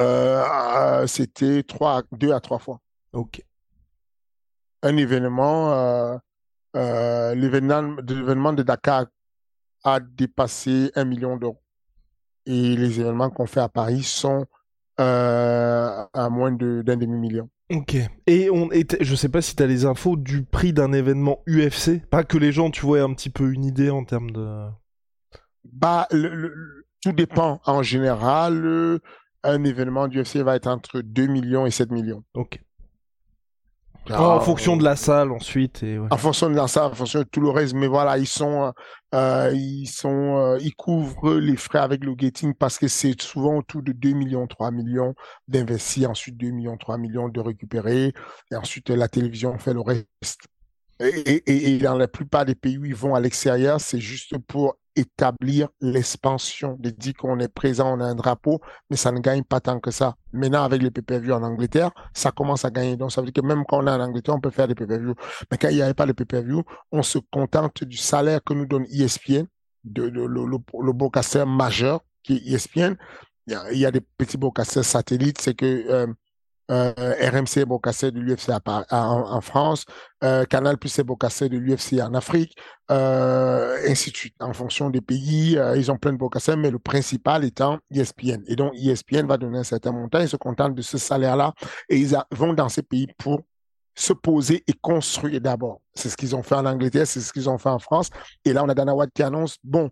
Euh, 0.00 1.06
C'était 1.06 1.64
2 2.12 2.32
à 2.32 2.40
3 2.40 2.58
fois. 2.60 2.80
Ok. 3.12 3.42
Un 4.82 4.96
événement, 4.96 6.20
l'événement 6.74 8.52
de 8.52 8.62
Dakar 8.62 9.06
a 9.84 10.00
dépassé 10.00 10.92
un 10.94 11.04
million 11.04 11.36
d'euros. 11.36 11.62
Et 12.46 12.76
les 12.76 13.00
événements 13.00 13.30
qu'on 13.30 13.46
fait 13.46 13.60
à 13.60 13.68
Paris 13.68 14.02
sont 14.02 14.46
à 15.02 16.28
moins 16.30 16.52
d'un 16.52 16.96
demi-million. 16.96 17.48
Ok. 17.72 17.96
Et 18.26 18.50
on 18.50 18.68
je 19.00 19.14
sais 19.14 19.28
pas 19.28 19.40
si 19.40 19.56
tu 19.56 19.62
as 19.62 19.66
les 19.66 19.86
infos 19.86 20.16
du 20.16 20.44
prix 20.44 20.72
d'un 20.72 20.92
événement 20.92 21.42
UFC. 21.46 22.04
Pas 22.10 22.24
que 22.24 22.36
les 22.36 22.52
gens, 22.52 22.70
tu 22.70 22.84
vois, 22.84 23.00
un 23.00 23.14
petit 23.14 23.30
peu 23.30 23.52
une 23.52 23.64
idée 23.64 23.90
en 23.90 24.04
termes 24.04 24.30
de. 24.30 24.66
Bah, 25.64 26.08
tout 27.02 27.12
dépend. 27.12 27.60
En 27.64 27.82
général, 27.82 29.00
un 29.42 29.64
événement 29.64 30.08
d'UFC 30.08 30.36
va 30.36 30.56
être 30.56 30.66
entre 30.66 31.00
2 31.00 31.26
millions 31.26 31.66
et 31.66 31.70
7 31.70 31.90
millions. 31.90 32.22
Ok 32.34 32.60
en 34.10 34.40
fonction 34.40 34.76
de 34.76 34.84
la 34.84 34.96
salle 34.96 35.32
ensuite. 35.32 35.82
Et 35.82 35.98
En 35.98 36.16
fonction 36.16 36.50
de 36.50 36.56
la 36.56 36.68
salle, 36.68 36.90
en 36.92 36.94
fonction 36.94 37.20
de 37.20 37.24
tout 37.24 37.40
le 37.40 37.50
reste. 37.50 37.74
Mais 37.74 37.86
voilà, 37.86 38.18
ils 38.18 38.26
sont, 38.26 38.72
euh, 39.14 39.52
ils 39.54 39.86
sont, 39.86 40.36
euh, 40.38 40.58
ils 40.60 40.74
couvrent 40.74 41.34
les 41.34 41.56
frais 41.56 41.80
avec 41.80 42.04
le 42.04 42.14
gating 42.14 42.54
parce 42.54 42.78
que 42.78 42.88
c'est 42.88 43.20
souvent 43.20 43.58
autour 43.58 43.82
de 43.82 43.92
2 43.92 44.12
millions, 44.12 44.46
3 44.46 44.70
millions 44.70 45.14
d'investir, 45.48 46.10
ensuite 46.10 46.36
2 46.36 46.50
millions, 46.50 46.76
3 46.78 46.96
millions 46.96 47.28
de 47.28 47.40
récupérer, 47.40 48.12
et 48.50 48.56
ensuite 48.56 48.88
la 48.90 49.08
télévision 49.08 49.58
fait 49.58 49.74
le 49.74 49.80
reste. 49.80 50.46
Et, 51.00 51.74
et, 51.74 51.78
dans 51.78 51.96
la 51.96 52.06
plupart 52.06 52.44
des 52.44 52.54
pays 52.54 52.78
où 52.78 52.84
ils 52.84 52.94
vont 52.94 53.14
à 53.14 53.20
l'extérieur, 53.20 53.80
c'est 53.80 53.98
juste 53.98 54.38
pour 54.38 54.76
établir 54.96 55.68
l'expansion, 55.80 56.76
de 56.78 56.90
dire 56.90 57.14
qu'on 57.14 57.38
est 57.40 57.48
présent, 57.48 57.96
on 57.96 58.00
a 58.00 58.04
un 58.04 58.14
drapeau, 58.14 58.60
mais 58.90 58.96
ça 58.96 59.12
ne 59.12 59.20
gagne 59.20 59.42
pas 59.42 59.60
tant 59.60 59.80
que 59.80 59.90
ça. 59.90 60.16
Maintenant, 60.32 60.62
avec 60.64 60.82
les 60.82 60.90
PPV 60.90 61.32
en 61.32 61.42
Angleterre, 61.42 61.90
ça 62.14 62.30
commence 62.30 62.64
à 62.64 62.70
gagner. 62.70 62.96
Donc, 62.96 63.12
ça 63.12 63.20
veut 63.20 63.30
dire 63.30 63.42
que 63.42 63.46
même 63.46 63.64
quand 63.66 63.82
on 63.82 63.86
est 63.86 63.90
en 63.90 64.00
Angleterre, 64.00 64.34
on 64.34 64.40
peut 64.40 64.50
faire 64.50 64.68
des 64.68 64.74
PPV. 64.74 65.12
Mais 65.50 65.58
quand 65.58 65.68
il 65.68 65.76
n'y 65.76 65.82
avait 65.82 65.94
pas 65.94 66.06
de 66.06 66.12
PPV, 66.12 66.62
on 66.90 67.02
se 67.02 67.18
contente 67.30 67.84
du 67.84 67.96
salaire 67.96 68.42
que 68.44 68.54
nous 68.54 68.66
donne 68.66 68.84
ESPN, 68.90 69.46
de, 69.84 70.02
le, 70.02 70.26
le, 70.26 70.46
le, 70.46 71.44
majeur 71.46 72.00
qui 72.22 72.34
est 72.36 72.54
ESPN. 72.54 72.96
Il 73.46 73.52
y 73.52 73.56
a, 73.56 73.72
il 73.72 73.78
y 73.78 73.86
a 73.86 73.90
des 73.90 74.00
petits 74.00 74.36
broadcasters 74.36 74.84
satellites, 74.84 75.40
c'est 75.40 75.54
que 75.54 75.66
euh, 75.90 76.06
euh, 76.72 76.92
RMC 77.20 77.66
Bocassé 77.66 78.10
de 78.10 78.18
l'UFC 78.18 78.50
en, 78.90 79.40
France, 79.42 79.84
euh, 80.24 80.44
Canal 80.44 80.78
plus 80.78 80.88
c'est 80.88 81.04
Bocassé 81.04 81.50
de 81.50 81.58
l'UFC 81.58 82.00
en 82.00 82.14
Afrique, 82.14 82.56
euh, 82.90 83.76
ainsi 83.86 84.10
de 84.10 84.16
suite. 84.16 84.34
En 84.40 84.54
fonction 84.54 84.88
des 84.88 85.02
pays, 85.02 85.58
ils 85.76 85.90
ont 85.92 85.98
plein 85.98 86.12
de 86.12 86.18
Bocassé, 86.18 86.56
mais 86.56 86.70
le 86.70 86.78
principal 86.78 87.44
étant 87.44 87.78
ESPN. 87.90 88.42
Et 88.46 88.56
donc 88.56 88.72
ESPN 88.74 89.26
va 89.26 89.36
donner 89.36 89.58
un 89.58 89.64
certain 89.64 89.92
montant, 89.92 90.20
ils 90.20 90.28
se 90.28 90.36
contentent 90.36 90.74
de 90.74 90.82
ce 90.82 90.96
salaire-là 90.96 91.52
et 91.90 91.98
ils 91.98 92.16
vont 92.30 92.54
dans 92.54 92.70
ces 92.70 92.82
pays 92.82 93.08
pour 93.18 93.42
se 93.94 94.14
poser 94.14 94.64
et 94.66 94.72
construire 94.72 95.40
d'abord. 95.42 95.82
C'est 95.94 96.08
ce 96.08 96.16
qu'ils 96.16 96.34
ont 96.34 96.42
fait 96.42 96.54
en 96.54 96.64
Angleterre, 96.64 97.06
c'est 97.06 97.20
ce 97.20 97.32
qu'ils 97.34 97.50
ont 97.50 97.58
fait 97.58 97.68
en 97.68 97.78
France. 97.78 98.08
Et 98.46 98.54
là, 98.54 98.64
on 98.64 98.68
a 98.70 98.74
Dana 98.74 98.94
White 98.94 99.10
qui 99.14 99.22
annonce, 99.22 99.58
bon, 99.62 99.90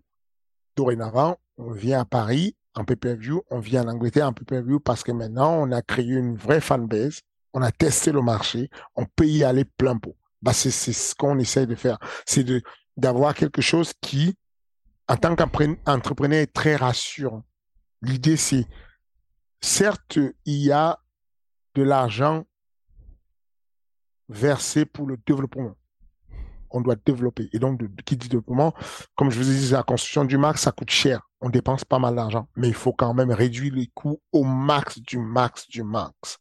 dorénavant, 0.75 1.37
on 1.57 1.71
vient 1.71 1.99
à 1.99 2.05
Paris 2.05 2.55
en 2.75 2.85
pay-per-view, 2.85 3.43
on 3.49 3.59
vient 3.59 3.83
en 3.85 3.91
Angleterre 3.91 4.27
en 4.27 4.33
pay-per-view 4.33 4.79
parce 4.79 5.03
que 5.03 5.11
maintenant, 5.11 5.53
on 5.53 5.71
a 5.71 5.81
créé 5.81 6.05
une 6.05 6.35
vraie 6.35 6.61
fanbase, 6.61 7.21
on 7.53 7.61
a 7.61 7.71
testé 7.71 8.11
le 8.11 8.21
marché, 8.21 8.69
on 8.95 9.05
peut 9.05 9.27
y 9.27 9.43
aller 9.43 9.65
plein 9.65 9.97
pot. 9.97 10.15
Bah, 10.41 10.53
c'est 10.53 10.71
ce 10.71 11.13
qu'on 11.15 11.37
essaie 11.37 11.67
de 11.67 11.75
faire. 11.75 11.99
C'est 12.25 12.45
d'avoir 12.97 13.33
quelque 13.35 13.61
chose 13.61 13.91
qui, 14.01 14.35
en 15.07 15.17
tant 15.17 15.35
qu'entrepreneur, 15.35 16.39
est 16.39 16.53
très 16.53 16.75
rassurant. 16.75 17.43
L'idée, 18.01 18.37
c'est, 18.37 18.65
certes, 19.59 20.17
il 20.45 20.63
y 20.63 20.71
a 20.71 20.97
de 21.75 21.83
l'argent 21.83 22.45
versé 24.29 24.85
pour 24.85 25.05
le 25.05 25.17
développement. 25.25 25.75
On 26.71 26.81
doit 26.81 26.95
développer. 27.05 27.49
Et 27.53 27.59
donc, 27.59 27.81
qui 28.05 28.15
dit 28.17 28.29
développement, 28.29 28.73
comme 29.15 29.29
je 29.29 29.37
vous 29.37 29.49
ai 29.49 29.53
dit, 29.53 29.69
la 29.71 29.83
construction 29.83 30.25
du 30.25 30.37
max, 30.37 30.61
ça 30.61 30.71
coûte 30.71 30.89
cher. 30.89 31.21
On 31.41 31.49
dépense 31.49 31.83
pas 31.83 31.99
mal 31.99 32.15
d'argent. 32.15 32.47
Mais 32.55 32.67
il 32.67 32.73
faut 32.73 32.93
quand 32.93 33.13
même 33.13 33.31
réduire 33.31 33.73
les 33.73 33.87
coûts 33.93 34.21
au 34.31 34.43
max 34.43 34.99
du 34.99 35.17
max 35.17 35.67
du 35.67 35.83
max. 35.83 36.37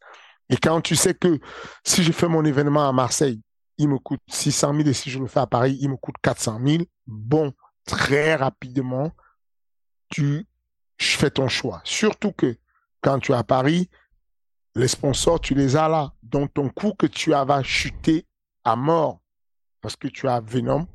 Et 0.48 0.56
quand 0.56 0.80
tu 0.80 0.96
sais 0.96 1.14
que 1.14 1.38
si 1.84 2.02
je 2.02 2.12
fais 2.12 2.28
mon 2.28 2.44
événement 2.44 2.88
à 2.88 2.92
Marseille, 2.92 3.40
il 3.78 3.88
me 3.88 3.98
coûte 3.98 4.20
600 4.28 4.74
000 4.74 4.88
et 4.88 4.92
si 4.92 5.08
je 5.08 5.18
le 5.18 5.26
fais 5.26 5.40
à 5.40 5.46
Paris, 5.46 5.78
il 5.80 5.88
me 5.88 5.96
coûte 5.96 6.16
400 6.22 6.60
000, 6.64 6.82
bon, 7.06 7.52
très 7.86 8.34
rapidement, 8.34 9.12
tu 10.10 10.46
fais 10.98 11.30
ton 11.30 11.48
choix. 11.48 11.80
Surtout 11.84 12.32
que 12.32 12.56
quand 13.00 13.20
tu 13.20 13.32
es 13.32 13.34
à 13.34 13.44
Paris, 13.44 13.88
les 14.74 14.88
sponsors, 14.88 15.40
tu 15.40 15.54
les 15.54 15.76
as 15.76 15.88
là. 15.88 16.12
Donc, 16.22 16.52
ton 16.52 16.68
coût 16.68 16.92
que 16.92 17.06
tu 17.06 17.32
as 17.32 17.44
va 17.44 17.62
chuter 17.62 18.26
à 18.64 18.76
mort 18.76 19.20
parce 19.80 19.96
que 19.96 20.08
tu 20.08 20.28
as 20.28 20.40
Venom, 20.40 20.86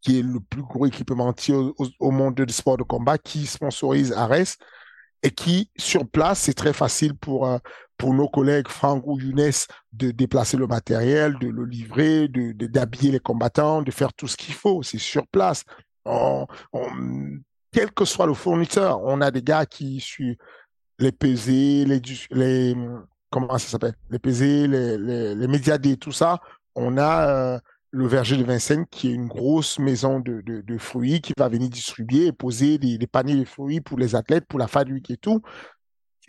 qui 0.00 0.18
est 0.18 0.22
le 0.22 0.40
plus 0.40 0.62
gros 0.62 0.86
équipementier 0.86 1.54
au, 1.54 2.10
monde 2.10 2.34
du 2.34 2.52
sport 2.52 2.76
de 2.76 2.82
combat, 2.82 3.18
qui 3.18 3.46
sponsorise 3.46 4.12
Ares 4.12 4.56
et 5.22 5.30
qui, 5.30 5.70
sur 5.76 6.08
place, 6.08 6.40
c'est 6.40 6.54
très 6.54 6.72
facile 6.72 7.14
pour, 7.14 7.46
euh, 7.46 7.58
pour 7.96 8.14
nos 8.14 8.28
collègues 8.28 8.68
Franck 8.68 9.02
ou 9.06 9.18
Younes 9.18 9.50
de 9.92 10.12
déplacer 10.12 10.56
le 10.56 10.68
matériel, 10.68 11.36
de 11.40 11.48
le 11.48 11.64
livrer, 11.64 12.28
de, 12.28 12.52
d'habiller 12.66 13.10
les 13.10 13.18
combattants, 13.18 13.82
de 13.82 13.90
faire 13.90 14.12
tout 14.12 14.28
ce 14.28 14.36
qu'il 14.36 14.54
faut. 14.54 14.82
C'est 14.82 14.98
sur 14.98 15.26
place. 15.26 15.64
quel 17.72 17.90
que 17.92 18.04
soit 18.04 18.26
le 18.26 18.34
fournisseur, 18.34 19.02
on 19.02 19.20
a 19.20 19.30
des 19.30 19.42
gars 19.42 19.66
qui 19.66 19.98
suivent 20.00 20.36
les 21.00 21.12
pesées, 21.12 21.84
les, 21.84 22.76
comment 23.30 23.58
ça 23.58 23.68
s'appelle, 23.68 23.94
les 24.10 24.18
les, 24.18 24.98
les, 24.98 25.34
les 25.34 25.48
médias 25.48 25.78
tout 26.00 26.12
ça. 26.12 26.40
On 26.74 26.96
a 26.96 27.28
euh, 27.28 27.58
le 27.90 28.06
verger 28.06 28.36
de 28.36 28.44
Vincennes 28.44 28.86
qui 28.86 29.08
est 29.08 29.14
une 29.14 29.28
grosse 29.28 29.78
maison 29.78 30.20
de, 30.20 30.40
de, 30.42 30.60
de, 30.60 30.78
fruits 30.78 31.20
qui 31.20 31.32
va 31.36 31.48
venir 31.48 31.68
distribuer 31.68 32.26
et 32.26 32.32
poser 32.32 32.78
des, 32.78 32.98
des, 32.98 33.06
paniers 33.06 33.36
de 33.36 33.44
fruits 33.44 33.80
pour 33.80 33.98
les 33.98 34.14
athlètes, 34.14 34.46
pour 34.46 34.58
la 34.58 34.68
fabrique 34.68 35.10
et 35.10 35.16
tout. 35.16 35.42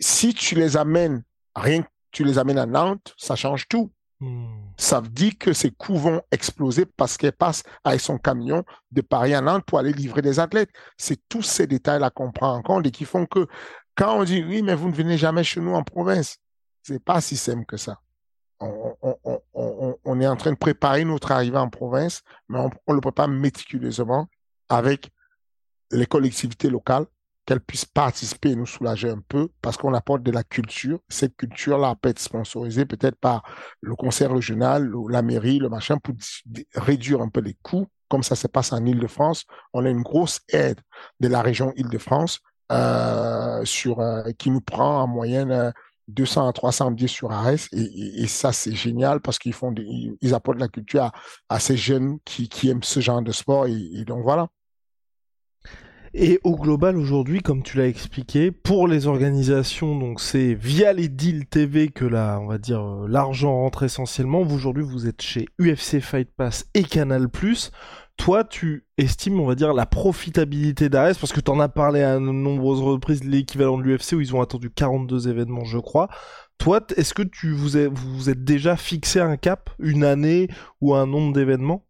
Si 0.00 0.32
tu 0.32 0.54
les 0.54 0.76
amènes, 0.76 1.22
rien 1.54 1.82
que 1.82 1.88
tu 2.12 2.24
les 2.24 2.38
amènes 2.38 2.58
à 2.58 2.66
Nantes, 2.66 3.14
ça 3.18 3.36
change 3.36 3.68
tout. 3.68 3.92
Hmm. 4.20 4.46
Ça 4.76 5.00
veut 5.00 5.08
dire 5.08 5.32
que 5.38 5.52
ces 5.52 5.70
coûts 5.70 5.96
vont 5.96 6.22
exploser 6.30 6.84
parce 6.84 7.16
qu'elle 7.16 7.32
passe 7.32 7.62
avec 7.84 8.00
son 8.00 8.18
camion 8.18 8.64
de 8.90 9.00
Paris 9.00 9.34
à 9.34 9.40
Nantes 9.40 9.64
pour 9.66 9.78
aller 9.78 9.92
livrer 9.92 10.22
des 10.22 10.40
athlètes. 10.40 10.70
C'est 10.96 11.20
tous 11.28 11.42
ces 11.42 11.66
détails-là 11.66 12.10
qu'on 12.10 12.32
prend 12.32 12.54
en 12.54 12.62
compte 12.62 12.86
et 12.86 12.90
qui 12.90 13.04
font 13.04 13.26
que 13.26 13.46
quand 13.94 14.18
on 14.18 14.24
dit 14.24 14.42
oui, 14.42 14.62
mais 14.62 14.74
vous 14.74 14.88
ne 14.88 14.94
venez 14.94 15.18
jamais 15.18 15.44
chez 15.44 15.60
nous 15.60 15.74
en 15.74 15.82
province, 15.82 16.38
c'est 16.82 17.02
pas 17.02 17.20
si 17.20 17.36
simple 17.36 17.66
que 17.66 17.76
ça. 17.76 18.00
On, 18.60 20.20
est 20.20 20.26
en 20.26 20.36
train 20.36 20.52
de 20.52 20.56
préparer 20.56 21.04
notre 21.04 21.32
arrivée 21.32 21.56
en 21.56 21.70
province, 21.70 22.22
mais 22.48 22.58
on 22.86 22.92
le 22.92 23.00
prépare 23.00 23.28
méticuleusement 23.28 24.28
avec 24.68 25.10
les 25.92 26.06
collectivités 26.06 26.68
locales, 26.68 27.06
qu'elles 27.46 27.60
puissent 27.60 27.86
participer 27.86 28.50
et 28.50 28.56
nous 28.56 28.66
soulager 28.66 29.10
un 29.10 29.20
peu, 29.26 29.48
parce 29.62 29.76
qu'on 29.76 29.94
apporte 29.94 30.22
de 30.22 30.30
la 30.30 30.44
culture. 30.44 31.00
Cette 31.08 31.36
culture-là 31.36 31.96
peut 32.00 32.10
être 32.10 32.18
sponsorisée 32.18 32.84
peut-être 32.84 33.16
par 33.16 33.42
le 33.80 33.96
conseil 33.96 34.28
régional, 34.28 34.94
ou 34.94 35.08
la 35.08 35.22
mairie, 35.22 35.58
le 35.58 35.68
machin, 35.68 35.98
pour 35.98 36.14
réduire 36.74 37.22
un 37.22 37.28
peu 37.28 37.40
les 37.40 37.56
coûts, 37.62 37.88
comme 38.08 38.22
ça 38.22 38.36
se 38.36 38.46
passe 38.46 38.72
en 38.72 38.84
Île-de-France. 38.84 39.46
On 39.72 39.84
a 39.84 39.88
une 39.88 40.02
grosse 40.02 40.40
aide 40.48 40.80
de 41.20 41.28
la 41.28 41.42
région 41.42 41.72
Île-de-France 41.76 42.40
euh, 42.70 43.64
sur 43.64 44.00
euh, 44.00 44.30
qui 44.38 44.50
nous 44.50 44.60
prend 44.60 45.02
en 45.02 45.06
moyenne 45.08 45.72
200 46.10 46.46
euh, 46.46 46.48
à 46.48 46.52
300 46.52 46.90
billets 46.92 47.08
sur 47.08 47.32
Ares 47.32 47.68
et, 47.72 48.26
ça 48.26 48.52
c'est 48.52 48.74
génial 48.74 49.20
parce 49.20 49.38
qu'ils 49.38 49.52
font 49.52 49.74
ils 49.76 50.34
apportent 50.34 50.60
la 50.60 50.68
culture 50.68 51.10
à, 51.48 51.60
ces 51.60 51.76
jeunes 51.76 52.18
qui, 52.24 52.48
aiment 52.68 52.82
ce 52.82 53.00
genre 53.00 53.22
de 53.22 53.32
sport 53.32 53.66
et, 53.66 54.04
donc 54.04 54.22
voilà. 54.22 54.48
Et 56.12 56.40
au 56.42 56.56
global 56.56 56.96
aujourd'hui, 56.96 57.40
comme 57.40 57.62
tu 57.62 57.78
l'as 57.78 57.86
expliqué, 57.86 58.50
pour 58.50 58.88
les 58.88 59.06
organisations, 59.06 59.96
donc 59.96 60.20
c'est 60.20 60.54
via 60.54 60.92
les 60.92 61.08
deals 61.08 61.46
TV 61.46 61.88
que 61.88 62.04
là, 62.04 62.40
on 62.40 62.48
va 62.48 62.58
dire, 62.58 62.82
l'argent 63.06 63.54
rentre 63.54 63.84
essentiellement. 63.84 64.40
Aujourd'hui, 64.40 64.82
vous 64.82 65.06
êtes 65.06 65.22
chez 65.22 65.46
UFC 65.60 66.00
Fight 66.00 66.28
Pass 66.36 66.66
et 66.74 66.82
Canal+ 66.82 67.28
toi, 68.20 68.44
tu 68.44 68.84
estimes, 68.98 69.40
on 69.40 69.46
va 69.46 69.54
dire, 69.54 69.72
la 69.72 69.86
profitabilité 69.86 70.90
d'Ares, 70.90 71.14
parce 71.18 71.32
que 71.32 71.40
tu 71.40 71.50
en 71.50 71.58
as 71.58 71.70
parlé 71.70 72.02
à 72.02 72.16
de 72.16 72.20
nombreuses 72.20 72.82
reprises, 72.82 73.24
l'équivalent 73.24 73.78
de 73.78 73.82
l'UFC, 73.82 74.12
où 74.12 74.20
ils 74.20 74.36
ont 74.36 74.42
attendu 74.42 74.70
42 74.70 75.28
événements, 75.28 75.64
je 75.64 75.78
crois. 75.78 76.10
Toi, 76.58 76.80
est-ce 76.96 77.14
que 77.14 77.22
tu 77.22 77.52
vous 77.52 77.78
déjà 78.34 78.76
fixé 78.76 79.20
un 79.20 79.38
cap, 79.38 79.70
une 79.78 80.04
année 80.04 80.48
ou 80.82 80.94
un 80.94 81.06
nombre 81.06 81.32
d'événements? 81.32 81.86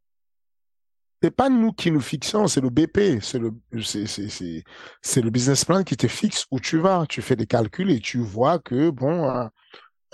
C'est 1.20 1.32
pas 1.32 1.48
nous 1.48 1.72
qui 1.72 1.90
nous 1.90 2.00
fixons, 2.00 2.46
c'est 2.46 2.60
le 2.60 2.70
BP, 2.70 3.20
c'est 3.20 3.40
le, 3.40 3.50
c'est, 3.82 5.22
le 5.22 5.30
business 5.30 5.64
plan 5.64 5.82
qui 5.82 5.96
te 5.96 6.06
fixe 6.06 6.46
où 6.52 6.60
tu 6.60 6.78
vas. 6.78 7.06
Tu 7.08 7.22
fais 7.22 7.34
des 7.34 7.46
calculs 7.46 7.90
et 7.90 7.98
tu 7.98 8.18
vois 8.18 8.60
que, 8.60 8.90
bon, 8.90 9.28
euh, 9.28 9.46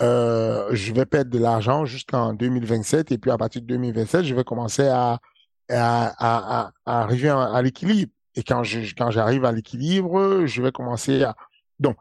euh, 0.01 0.69
je 0.71 0.91
vais 0.93 1.05
perdre 1.05 1.29
de 1.29 1.37
l'argent 1.37 1.85
jusqu'en 1.85 2.33
2027 2.33 3.11
et 3.11 3.19
puis 3.19 3.29
à 3.29 3.37
partir 3.37 3.61
de 3.61 3.67
2027, 3.67 4.25
je 4.25 4.33
vais 4.33 4.43
commencer 4.43 4.87
à, 4.87 5.19
à, 5.69 6.71
arriver 6.85 7.29
à, 7.29 7.61
l'équilibre. 7.61 8.11
Et 8.35 8.43
quand 8.43 8.63
je, 8.63 8.79
quand 8.95 9.11
j'arrive 9.11 9.45
à 9.45 9.51
l'équilibre, 9.51 10.45
je 10.45 10.61
vais 10.61 10.71
commencer 10.71 11.23
à. 11.23 11.35
Donc, 11.79 11.97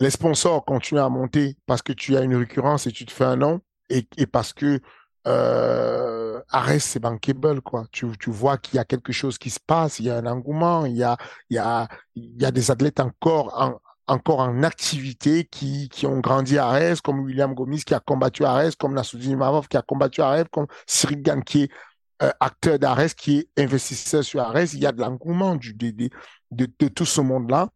les 0.00 0.10
sponsors 0.10 0.64
continuent 0.64 1.00
à 1.00 1.08
monter 1.08 1.56
parce 1.66 1.82
que 1.82 1.92
tu 1.92 2.16
as 2.16 2.22
une 2.22 2.36
récurrence 2.36 2.86
et 2.86 2.92
tu 2.92 3.04
te 3.04 3.12
fais 3.12 3.24
un 3.24 3.36
nom 3.36 3.60
et, 3.90 4.06
et 4.16 4.26
parce 4.26 4.52
que 4.52 4.80
euh, 5.26 6.40
Arrête, 6.50 6.80
c'est 6.80 7.00
bankable, 7.00 7.60
quoi. 7.60 7.84
Tu, 7.92 8.06
tu 8.18 8.30
vois 8.30 8.56
qu'il 8.56 8.76
y 8.76 8.78
a 8.78 8.84
quelque 8.84 9.12
chose 9.12 9.36
qui 9.38 9.50
se 9.50 9.60
passe, 9.60 9.98
il 9.98 10.06
y 10.06 10.10
a 10.10 10.16
un 10.16 10.26
engouement, 10.26 10.86
il 10.86 10.96
y 10.96 11.02
a, 11.02 11.16
il 11.50 11.56
y 11.56 11.58
a, 11.58 11.88
il 12.14 12.40
y 12.40 12.44
a 12.46 12.50
des 12.50 12.70
athlètes 12.70 13.00
encore 13.00 13.52
en, 13.60 13.80
encore 14.06 14.40
en 14.40 14.62
activité 14.62 15.44
qui, 15.44 15.88
qui 15.90 16.06
ont 16.06 16.20
grandi 16.20 16.58
à 16.58 16.68
Arès, 16.68 17.00
comme 17.00 17.20
William 17.20 17.54
Gomis 17.54 17.82
qui 17.84 17.94
a 17.94 18.00
combattu 18.00 18.44
à 18.44 18.52
Arès, 18.52 18.74
comme 18.76 18.94
Nassoudine 18.94 19.36
Mavov 19.36 19.68
qui 19.68 19.76
a 19.76 19.82
combattu 19.82 20.22
à 20.22 20.28
Arès, 20.28 20.46
comme 20.50 20.66
Cyril 20.86 21.22
est 21.28 21.68
euh, 22.20 22.32
acteur 22.40 22.78
d'Ares 22.80 23.14
qui 23.14 23.38
est 23.38 23.62
investisseur 23.62 24.24
sur 24.24 24.40
Ares, 24.40 24.74
il 24.74 24.80
y 24.80 24.86
a 24.86 24.92
de 24.92 25.00
l'engouement 25.00 25.56
de, 25.56 26.66
tout 26.88 27.04
ce 27.04 27.20
monde-là. 27.20 27.68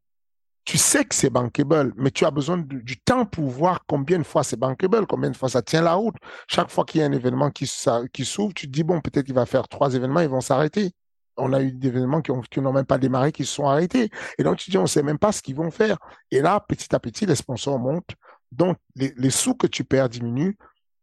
Tu 0.65 0.79
sais 0.79 1.05
que 1.05 1.15
c'est 1.15 1.31
bankable, 1.31 1.93
mais 1.97 2.11
tu 2.11 2.25
as 2.25 2.31
besoin 2.31 2.59
du 2.59 2.97
temps 3.01 3.25
pour 3.25 3.49
voir 3.51 3.85
combien 3.87 4.19
de 4.19 4.25
fois 4.25 4.43
c'est 4.43 4.57
bankable, 4.57 5.07
combien 5.07 5.31
de 5.31 5.37
fois 5.37 5.49
ça 5.49 5.63
tient 5.63 5.83
la 5.83 5.95
route. 5.95 6.17
Chaque 6.49 6.71
fois 6.71 6.85
qu'il 6.85 7.01
y 7.01 7.05
a 7.05 7.07
un 7.07 7.13
événement 7.13 7.51
qui, 7.51 7.67
s'ouvre, 7.67 8.55
tu 8.55 8.67
te 8.67 8.73
dis, 8.73 8.83
bon, 8.83 9.01
peut-être 9.01 9.27
qu'il 9.27 9.35
va 9.35 9.47
faire 9.47 9.69
trois 9.69 9.95
événements, 9.95 10.21
ils 10.21 10.29
vont 10.29 10.41
s'arrêter. 10.41 10.93
On 11.37 11.53
a 11.53 11.63
eu 11.63 11.73
des 11.73 11.89
événements 11.89 12.21
qui, 12.21 12.31
ont, 12.31 12.41
qui 12.41 12.61
n'ont 12.61 12.73
même 12.73 12.85
pas 12.85 12.99
démarré, 12.99 13.33
qui 13.33 13.45
se 13.45 13.55
sont 13.55 13.67
arrêtés. 13.67 14.11
Et 14.39 14.43
donc, 14.45 14.59
tu 14.59 14.71
dis, 14.71 14.79
on 14.79 14.83
ne 14.83 14.87
sait 14.87 15.03
même 15.03 15.19
pas 15.19 15.33
ce 15.33 15.43
qu'ils 15.43 15.57
vont 15.57 15.71
faire. 15.71 15.99
Et 16.31 16.41
là, 16.41 16.61
petit 16.61 16.95
à 16.95 17.01
petit, 17.01 17.27
les 17.27 17.37
sponsors 17.37 17.79
montent. 17.79 18.15
Donc, 18.51 18.77
les, 18.97 19.15
les 19.17 19.31
sous 19.31 19.55
que 19.55 19.67
tu 19.67 19.85
perds 19.85 20.09
diminuent. 20.09 20.57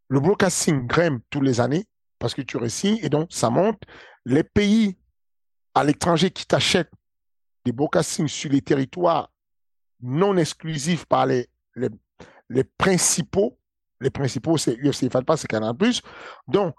Le 0.10 0.20
broadcasting 0.20 0.88
grimpe 0.88 1.24
tous 1.30 1.42
les 1.42 1.62
années 1.62 1.86
parce 2.20 2.34
que 2.34 2.42
tu 2.42 2.58
récits 2.58 3.00
et 3.02 3.10
donc 3.10 3.30
ça 3.32 3.50
monte. 3.50 3.82
Les 4.26 4.44
pays 4.44 4.98
à 5.74 5.84
l'étranger 5.84 6.30
qui 6.30 6.46
t'achètent 6.46 6.92
des 7.66 7.72
broadcastings 7.72 8.28
sur 8.28 8.52
les 8.52 8.62
territoires 8.62 9.32
non 10.02 10.38
exclusifs 10.38 11.06
par 11.06 11.26
les, 11.26 11.50
les, 11.76 12.64
principaux, 12.78 13.58
les 14.00 14.10
principaux 14.10 14.58
c'est 14.58 14.78
UFC 14.78 15.10
pas 15.10 15.38
c'est 15.38 15.48
Canal+, 15.48 15.74
donc, 16.48 16.76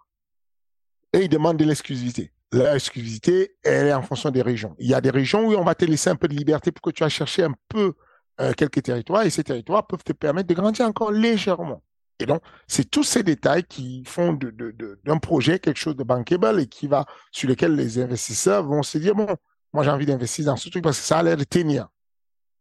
et 1.12 1.24
ils 1.24 1.28
demandent 1.28 1.58
de 1.58 1.64
l'exclusivité. 1.64 2.32
L'exclusivité, 2.52 3.56
elle 3.62 3.88
est 3.88 3.92
en 3.92 4.02
fonction 4.02 4.30
des 4.30 4.42
régions. 4.42 4.74
Il 4.78 4.88
y 4.88 4.94
a 4.94 5.00
des 5.00 5.10
régions 5.10 5.46
où 5.46 5.54
on 5.54 5.64
va 5.64 5.74
te 5.74 5.84
laisser 5.84 6.10
un 6.10 6.16
peu 6.16 6.28
de 6.28 6.34
liberté 6.34 6.72
pour 6.72 6.82
que 6.82 6.90
tu 6.90 7.04
ailles 7.04 7.10
chercher 7.10 7.44
un 7.44 7.54
peu 7.68 7.94
euh, 8.40 8.52
quelques 8.54 8.82
territoires 8.82 9.22
et 9.22 9.30
ces 9.30 9.44
territoires 9.44 9.86
peuvent 9.86 10.02
te 10.02 10.12
permettre 10.12 10.48
de 10.48 10.54
grandir 10.54 10.86
encore 10.86 11.12
légèrement. 11.12 11.82
Et 12.20 12.26
donc, 12.26 12.42
c'est 12.68 12.88
tous 12.90 13.02
ces 13.02 13.22
détails 13.22 13.64
qui 13.64 14.04
font 14.04 14.38
d'un 15.04 15.18
projet 15.18 15.58
quelque 15.58 15.78
chose 15.78 15.96
de 15.96 16.04
bankable 16.04 16.60
et 16.60 16.66
qui 16.66 16.86
va, 16.86 17.06
sur 17.32 17.48
lequel 17.48 17.74
les 17.74 17.98
investisseurs 17.98 18.62
vont 18.62 18.82
se 18.82 18.98
dire, 18.98 19.14
bon, 19.14 19.26
moi 19.72 19.84
j'ai 19.84 19.90
envie 19.90 20.06
d'investir 20.06 20.44
dans 20.44 20.56
ce 20.56 20.68
truc 20.68 20.84
parce 20.84 20.98
que 20.98 21.04
ça 21.04 21.18
a 21.18 21.22
l'air 21.22 21.38
de 21.38 21.44
tenir. 21.44 21.88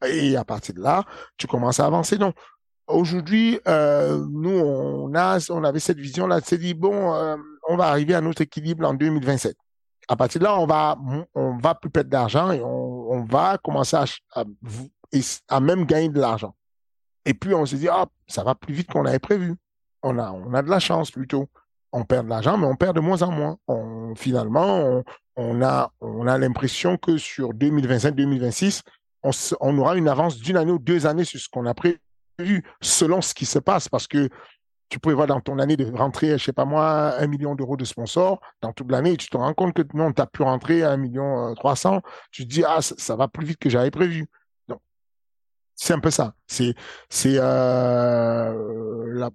Et 0.07 0.37
à 0.37 0.45
partir 0.45 0.75
de 0.75 0.81
là, 0.81 1.03
tu 1.37 1.45
commences 1.45 1.81
à 1.81 1.85
avancer. 1.85 2.17
Donc, 2.17 2.35
aujourd'hui, 2.87 3.59
euh, 3.67 4.25
nous, 4.29 4.49
on, 4.49 5.13
avait 5.13 5.79
cette 5.79 5.99
vision-là 5.99 6.39
de 6.39 6.45
se 6.45 6.55
dire, 6.55 6.75
bon, 6.75 7.13
euh, 7.13 7.35
on 7.67 7.75
va 7.75 7.87
arriver 7.87 8.15
à 8.15 8.21
notre 8.21 8.41
équilibre 8.41 8.87
en 8.87 8.93
2027. 8.93 9.57
À 10.07 10.15
partir 10.15 10.39
de 10.39 10.45
là, 10.45 10.57
on 10.57 10.65
va, 10.65 10.97
on 11.35 11.57
va 11.57 11.75
plus 11.75 11.89
perdre 11.89 12.09
d'argent 12.09 12.51
et 12.51 12.61
on, 12.63 13.25
va 13.25 13.57
commencer 13.57 13.97
à 14.29 15.59
même 15.59 15.85
gagner 15.85 16.09
de 16.09 16.19
l'argent. 16.19 16.55
Et 17.29 17.35
puis 17.35 17.53
on 17.53 17.63
se 17.63 17.75
dit, 17.75 17.87
ah, 17.87 18.07
ça 18.25 18.43
va 18.43 18.55
plus 18.55 18.73
vite 18.73 18.91
qu'on 18.91 19.05
avait 19.05 19.19
prévu. 19.19 19.53
On 20.01 20.17
a, 20.17 20.31
on 20.31 20.51
a 20.55 20.63
de 20.63 20.69
la 20.69 20.79
chance 20.79 21.11
plutôt. 21.11 21.47
On 21.91 22.03
perd 22.03 22.25
de 22.25 22.31
l'argent, 22.31 22.57
mais 22.57 22.65
on 22.65 22.75
perd 22.75 22.95
de 22.95 23.01
moins 23.01 23.21
en 23.21 23.29
moins. 23.29 23.57
On, 23.67 24.15
finalement, 24.15 25.03
on, 25.35 25.61
a, 25.61 25.91
on 26.01 26.25
a 26.25 26.39
l'impression 26.39 26.97
que 26.97 27.17
sur 27.17 27.53
2025-2026, 27.53 28.81
on, 29.21 29.77
aura 29.77 29.95
une 29.95 30.07
avance 30.07 30.39
d'une 30.39 30.57
année 30.57 30.71
ou 30.71 30.79
deux 30.79 31.05
années 31.05 31.23
sur 31.23 31.39
ce 31.39 31.47
qu'on 31.49 31.67
a 31.67 31.75
prévu 31.75 31.99
selon 32.81 33.21
ce 33.21 33.35
qui 33.35 33.45
se 33.45 33.59
passe 33.59 33.89
parce 33.89 34.07
que 34.07 34.29
tu 34.89 34.97
peux 34.97 35.13
voir 35.13 35.27
dans 35.27 35.39
ton 35.39 35.59
année 35.59 35.77
de 35.77 35.85
rentrer, 35.95 36.35
je 36.39 36.43
sais 36.43 36.53
pas 36.53 36.65
moi, 36.65 37.13
un 37.19 37.27
million 37.27 37.53
d'euros 37.53 37.77
de 37.77 37.85
sponsors 37.85 38.39
dans 38.63 38.73
toute 38.73 38.89
l'année 38.89 39.17
tu 39.17 39.29
te 39.29 39.37
rends 39.37 39.53
compte 39.53 39.75
que 39.75 39.83
non, 39.93 40.11
tu 40.13 40.21
as 40.21 40.25
pu 40.25 40.41
rentrer 40.41 40.81
à 40.81 40.89
un 40.89 40.97
million 40.97 41.51
euh, 41.51 41.53
trois 41.53 41.75
cents. 41.75 42.01
Tu 42.31 42.45
te 42.45 42.49
dis, 42.49 42.63
ah, 42.65 42.81
ça, 42.81 43.15
va 43.15 43.27
plus 43.27 43.45
vite 43.45 43.59
que 43.59 43.69
j'avais 43.69 43.91
prévu. 43.91 44.25
C'est 45.81 45.93
un 45.93 45.99
peu 45.99 46.11
ça. 46.11 46.35
C'est, 46.45 46.75
euh, 47.25 49.13
la, 49.13 49.29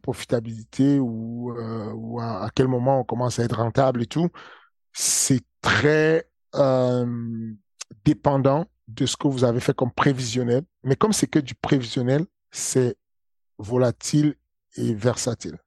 profitabilité 0.00 0.98
ou, 0.98 1.52
euh, 1.52 1.92
ou 1.92 2.18
à, 2.20 2.48
quel 2.54 2.68
moment 2.68 3.00
on 3.00 3.04
commence 3.04 3.38
à 3.38 3.44
être 3.44 3.58
rentable 3.58 4.02
et 4.02 4.06
tout. 4.06 4.30
C'est 4.92 5.42
très 5.60 6.26
dépendant 8.04 8.66
de 8.88 9.04
ce 9.04 9.16
que 9.16 9.28
vous 9.28 9.44
avez 9.44 9.60
fait 9.60 9.74
comme 9.74 9.92
prévisionnel. 9.92 10.62
Mais 10.84 10.96
comme 10.96 11.12
c'est 11.12 11.26
que 11.26 11.38
du 11.38 11.54
prévisionnel, 11.54 12.24
c'est 12.50 12.96
volatile 13.58 14.34
et 14.76 14.94
versatile. 14.94 15.58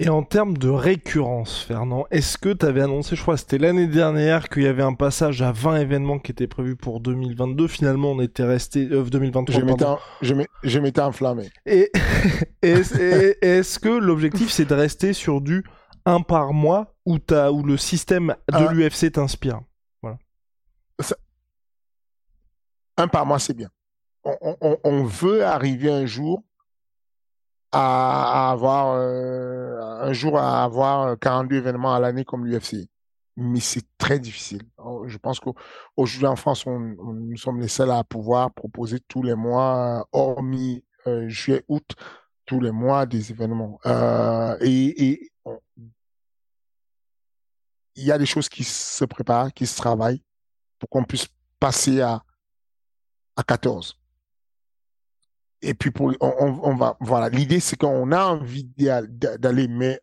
Et 0.00 0.08
en 0.08 0.24
termes 0.24 0.58
de 0.58 0.68
récurrence, 0.68 1.60
Fernand, 1.60 2.06
est-ce 2.10 2.36
que 2.36 2.52
tu 2.52 2.66
avais 2.66 2.82
annoncé, 2.82 3.14
je 3.14 3.22
crois 3.22 3.36
c'était 3.36 3.58
l'année 3.58 3.86
dernière, 3.86 4.48
qu'il 4.48 4.64
y 4.64 4.66
avait 4.66 4.82
un 4.82 4.94
passage 4.94 5.40
à 5.40 5.52
20 5.52 5.76
événements 5.76 6.18
qui 6.18 6.32
était 6.32 6.48
prévu 6.48 6.74
pour 6.74 6.98
2022 6.98 7.68
Finalement, 7.68 8.10
on 8.10 8.20
était 8.20 8.42
resté... 8.42 8.88
Euh, 8.90 9.04
2023, 9.04 10.00
je 10.64 10.78
m'étais 10.80 11.00
enflammé. 11.00 11.48
Et 11.64 11.92
est-ce 12.62 13.78
que 13.78 13.88
l'objectif, 13.88 14.50
c'est 14.50 14.64
de 14.64 14.74
rester 14.74 15.12
sur 15.12 15.40
du 15.40 15.64
1 16.06 16.22
par 16.22 16.52
mois 16.52 16.96
où, 17.06 17.18
as, 17.30 17.52
où 17.52 17.62
le 17.62 17.76
système 17.76 18.34
de 18.48 18.56
ah. 18.56 18.72
l'UFC 18.72 19.12
t'inspire? 19.12 19.60
Voilà. 20.02 20.18
Un 22.96 23.06
par 23.06 23.26
mois, 23.26 23.38
c'est 23.38 23.54
bien. 23.54 23.68
on, 24.24 25.04
veut 25.04 25.44
arriver 25.44 25.90
un 25.90 26.06
jour 26.06 26.42
à, 27.74 28.50
avoir 28.50 28.94
euh, 28.96 29.80
un 29.80 30.12
jour 30.12 30.38
à 30.38 30.64
avoir 30.64 31.18
42 31.18 31.56
événements 31.56 31.94
à 31.94 32.00
l'année 32.00 32.24
comme 32.24 32.46
l'UFC. 32.46 32.88
Mais 33.36 33.60
c'est 33.60 33.84
très 33.98 34.20
difficile. 34.20 34.62
Je 35.06 35.18
pense 35.18 35.40
qu'aujourd'hui 35.40 36.26
en 36.26 36.36
France, 36.36 36.66
nous 36.66 37.36
sommes 37.36 37.60
les 37.60 37.68
seuls 37.68 37.90
à 37.90 38.04
pouvoir 38.04 38.52
proposer 38.52 39.00
tous 39.08 39.22
les 39.22 39.34
mois, 39.34 40.06
hormis 40.12 40.84
euh, 41.08 41.28
juillet, 41.28 41.64
août, 41.68 41.96
tous 42.46 42.60
les 42.60 42.70
mois 42.70 43.06
des 43.06 43.32
événements. 43.32 43.80
Euh, 43.86 44.56
et, 44.60 45.08
et 45.08 45.32
il 47.96 48.04
y 48.04 48.12
a 48.12 48.18
des 48.18 48.26
choses 48.26 48.48
qui 48.48 48.62
se 48.62 49.04
préparent, 49.04 49.52
qui 49.52 49.66
se 49.66 49.76
travaillent 49.76 50.22
pour 50.78 50.88
qu'on 50.88 51.04
puisse 51.04 51.26
passer 51.58 52.00
à, 52.00 52.22
à 53.36 53.42
14. 53.42 53.98
Et 55.64 55.72
puis, 55.72 55.90
on, 56.20 56.74
va, 56.74 56.96
voilà, 57.00 57.30
l'idée, 57.30 57.58
c'est 57.58 57.76
qu'on 57.76 58.12
a 58.12 58.26
envie 58.26 58.64
d'aller, 58.64 59.66
mais 59.66 59.98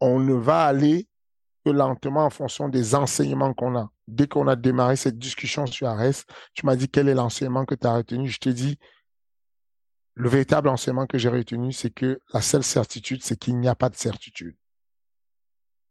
on 0.00 0.18
ne 0.18 0.32
va 0.32 0.64
aller 0.64 1.06
que 1.64 1.70
lentement 1.70 2.24
en 2.24 2.30
fonction 2.30 2.70
des 2.70 2.94
enseignements 2.94 3.52
qu'on 3.52 3.76
a. 3.76 3.90
Dès 4.06 4.26
qu'on 4.26 4.48
a 4.48 4.56
démarré 4.56 4.96
cette 4.96 5.18
discussion 5.18 5.66
sur 5.66 5.88
Ares, 5.88 6.24
tu 6.54 6.64
m'as 6.64 6.74
dit 6.74 6.88
quel 6.88 7.08
est 7.08 7.14
l'enseignement 7.14 7.66
que 7.66 7.74
tu 7.74 7.86
as 7.86 7.96
retenu. 7.96 8.28
Je 8.28 8.38
t'ai 8.38 8.54
dit, 8.54 8.78
le 10.14 10.30
véritable 10.30 10.68
enseignement 10.68 11.06
que 11.06 11.18
j'ai 11.18 11.28
retenu, 11.28 11.72
c'est 11.72 11.90
que 11.90 12.20
la 12.32 12.40
seule 12.40 12.64
certitude, 12.64 13.22
c'est 13.22 13.38
qu'il 13.38 13.58
n'y 13.58 13.68
a 13.68 13.74
pas 13.74 13.90
de 13.90 13.96
certitude. 13.96 14.56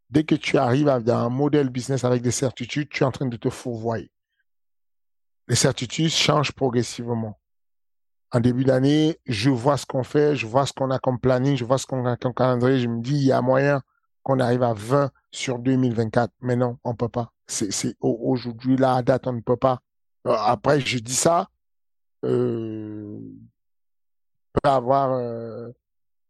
Dès 0.10 0.24
que 0.24 0.36
tu 0.36 0.58
arrives 0.58 0.90
à 0.90 0.96
un 0.96 1.30
modèle 1.30 1.70
business 1.70 2.04
avec 2.04 2.24
des 2.24 2.32
certitudes, 2.32 2.90
tu 2.90 3.04
es 3.04 3.06
en 3.06 3.12
train 3.12 3.28
de 3.28 3.38
te 3.38 3.52
fourvoyer. 3.52 4.10
Les 5.48 5.56
certitudes 5.56 6.10
changent 6.10 6.54
progressivement 6.54 7.40
en 8.38 8.40
début 8.40 8.64
d'année, 8.64 9.18
je 9.26 9.50
vois 9.50 9.78
ce 9.78 9.86
qu'on 9.88 10.04
fait, 10.04 10.36
je 10.36 10.46
vois 10.46 10.68
ce 10.68 10.74
qu'on 10.74 10.92
a 10.92 11.00
comme 11.00 11.20
planning, 11.20 11.58
je 11.58 11.66
vois 11.66 11.80
ce 11.80 11.88
qu'on 11.88 12.06
a 12.06 12.18
comme 12.18 12.36
calendrier, 12.36 12.80
je 12.80 12.88
me 12.88 13.02
dis, 13.02 13.16
il 13.16 13.26
y 13.26 13.32
a 13.32 13.42
moyen 13.42 13.82
qu'on 14.22 14.40
arrive 14.40 14.62
à 14.62 14.74
20 14.74 15.10
sur 15.32 15.58
2024. 15.58 16.32
Mais 16.42 16.56
non, 16.56 16.78
on 16.84 16.94
peut 16.94 17.10
pas. 17.10 17.34
C'est, 17.48 17.96
aujourd'hui, 18.00 18.78
là, 18.78 18.96
à 18.96 19.02
date, 19.02 19.26
on 19.26 19.34
ne 19.34 19.42
peut 19.42 19.58
pas. 19.58 19.80
Euh, 20.28 20.36
après, 20.38 20.80
je 20.80 21.00
dis 21.00 21.16
ça, 21.16 21.48
euh, 22.26 23.20
peut 24.54 24.70
avoir 24.70 25.14
euh, 25.14 25.72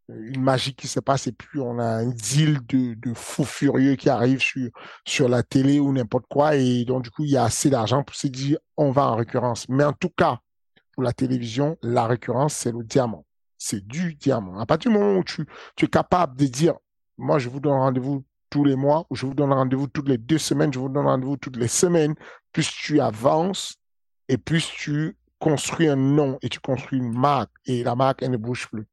une 0.07 0.41
magie 0.41 0.75
qui 0.75 0.87
se 0.87 1.01
passe 1.01 1.27
et 1.27 1.33
puis 1.33 1.59
on 1.59 1.77
a 1.79 1.85
un 1.85 2.07
deal 2.07 2.59
de, 2.67 2.93
de 2.93 3.13
fou 3.13 3.43
furieux 3.43 3.95
qui 3.95 4.09
arrive 4.09 4.39
sur, 4.39 4.69
sur 5.05 5.27
la 5.27 5.43
télé 5.43 5.79
ou 5.81 5.91
n'importe 5.91 6.25
quoi 6.29 6.55
et 6.55 6.85
donc 6.85 7.03
du 7.03 7.11
coup 7.11 7.23
il 7.23 7.31
y 7.31 7.37
a 7.37 7.43
assez 7.43 7.69
d'argent 7.69 8.03
pour 8.03 8.15
se 8.15 8.27
dire 8.27 8.57
on 8.77 8.91
va 8.91 9.07
en 9.07 9.15
récurrence. 9.15 9.67
Mais 9.69 9.83
en 9.83 9.93
tout 9.93 10.09
cas, 10.09 10.39
pour 10.97 11.03
la 11.03 11.13
télévision, 11.13 11.77
la 11.83 12.07
récurrence, 12.07 12.55
c'est 12.55 12.71
le 12.71 12.83
diamant. 12.83 13.23
C'est 13.59 13.85
du 13.85 14.15
diamant. 14.15 14.57
À 14.57 14.65
partir 14.65 14.89
du 14.89 14.97
moment 14.97 15.19
où 15.19 15.23
tu, 15.23 15.45
tu 15.75 15.85
es 15.85 15.87
capable 15.87 16.35
de 16.35 16.47
dire, 16.47 16.73
moi, 17.19 17.37
je 17.37 17.49
vous 17.49 17.59
donne 17.59 17.73
rendez-vous 17.73 18.23
tous 18.49 18.63
les 18.63 18.75
mois, 18.75 19.05
ou 19.11 19.15
je 19.15 19.27
vous 19.27 19.35
donne 19.35 19.53
rendez-vous 19.53 19.85
toutes 19.85 20.09
les 20.09 20.17
deux 20.17 20.39
semaines, 20.39 20.73
je 20.73 20.79
vous 20.79 20.89
donne 20.89 21.05
rendez-vous 21.05 21.37
toutes 21.37 21.57
les 21.57 21.67
semaines, 21.67 22.15
plus 22.51 22.67
tu 22.67 22.99
avances 22.99 23.75
et 24.27 24.39
plus 24.39 24.67
tu 24.75 25.15
construis 25.37 25.87
un 25.87 25.97
nom 25.97 26.39
et 26.41 26.49
tu 26.49 26.59
construis 26.59 26.97
une 26.97 27.13
marque 27.13 27.51
et 27.67 27.83
la 27.83 27.93
marque, 27.93 28.23
elle 28.23 28.31
ne 28.31 28.37
bouge 28.37 28.67
plus. 28.67 28.87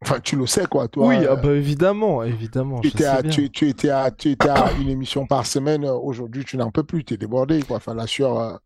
Enfin, 0.00 0.18
tu 0.18 0.34
le 0.34 0.46
sais, 0.46 0.64
quoi, 0.64 0.88
toi. 0.88 1.08
Oui, 1.08 1.16
ah 1.28 1.36
bah, 1.36 1.52
évidemment, 1.52 2.22
évidemment. 2.22 2.80
Tu 2.80 2.88
étais, 2.88 3.04
à, 3.04 3.22
tu, 3.22 3.44
étais 3.44 3.90
à, 3.90 4.10
tu 4.10 4.30
étais 4.30 4.48
à 4.48 4.72
une 4.80 4.88
émission 4.88 5.26
par 5.26 5.44
semaine. 5.44 5.84
Aujourd'hui, 5.84 6.46
tu 6.46 6.56
n'en 6.56 6.70
peux 6.70 6.84
plus. 6.84 7.04
Tu 7.04 7.14
es 7.14 7.16
débordé, 7.18 7.62
quoi. 7.62 7.76
Enfin, 7.76 7.94
là, 7.94 8.06
sur, 8.06 8.38
euh, 8.38 8.56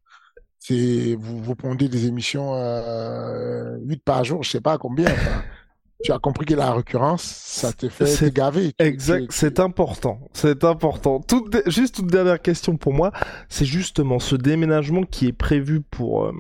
c'est 0.67 1.17
vous, 1.19 1.43
vous 1.43 1.55
pondez 1.55 1.89
des 1.89 2.07
émissions 2.07 2.55
euh, 2.55 3.77
8 3.85 4.03
par 4.03 4.25
jour, 4.25 4.43
je 4.43 4.51
sais 4.51 4.61
pas 4.61 4.79
combien. 4.79 5.07
tu 6.05 6.13
as 6.13 6.19
compris 6.19 6.45
que 6.45 6.55
la 6.55 6.73
récurrence, 6.73 7.23
ça 7.23 7.73
te 7.73 7.89
fait 7.89 8.33
gaver. 8.35 8.73
Exact, 8.79 9.27
c'est 9.31 9.61
important. 9.61 10.21
C'est 10.33 10.65
important. 10.65 11.21
Toute, 11.21 11.57
juste 11.69 11.97
toute 11.97 12.09
dernière 12.09 12.43
question 12.43 12.77
pour 12.77 12.93
moi, 12.93 13.13
c'est 13.49 13.65
justement 13.65 14.19
ce 14.19 14.37
déménagement 14.37 15.05
qui 15.05 15.29
est 15.29 15.33
prévu 15.33 15.81
pour, 15.81 16.25
euh, 16.25 16.33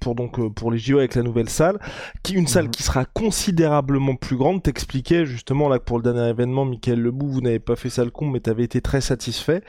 pour 0.00 0.14
donc 0.14 0.38
euh, 0.38 0.50
pour 0.50 0.70
les 0.70 0.78
JO 0.78 0.98
avec 0.98 1.14
la 1.14 1.22
nouvelle 1.22 1.48
salle, 1.48 1.78
qui 2.22 2.34
une 2.34 2.46
salle 2.46 2.66
mhm. 2.66 2.70
qui 2.70 2.82
sera 2.82 3.04
considérablement 3.04 4.14
plus 4.14 4.36
grande. 4.36 4.62
T'expliquais 4.62 5.24
justement 5.24 5.68
là 5.68 5.80
pour 5.80 5.96
le 5.96 6.02
dernier 6.02 6.28
événement, 6.28 6.64
Michael 6.64 7.00
Lebout, 7.00 7.28
vous 7.28 7.40
n'avez 7.40 7.60
pas 7.60 7.76
fait 7.76 7.90
ça 7.90 8.04
le 8.04 8.10
con, 8.10 8.26
mais 8.26 8.40
t'avais 8.40 8.64
été 8.64 8.80
très 8.80 9.00
satisfait. 9.00 9.62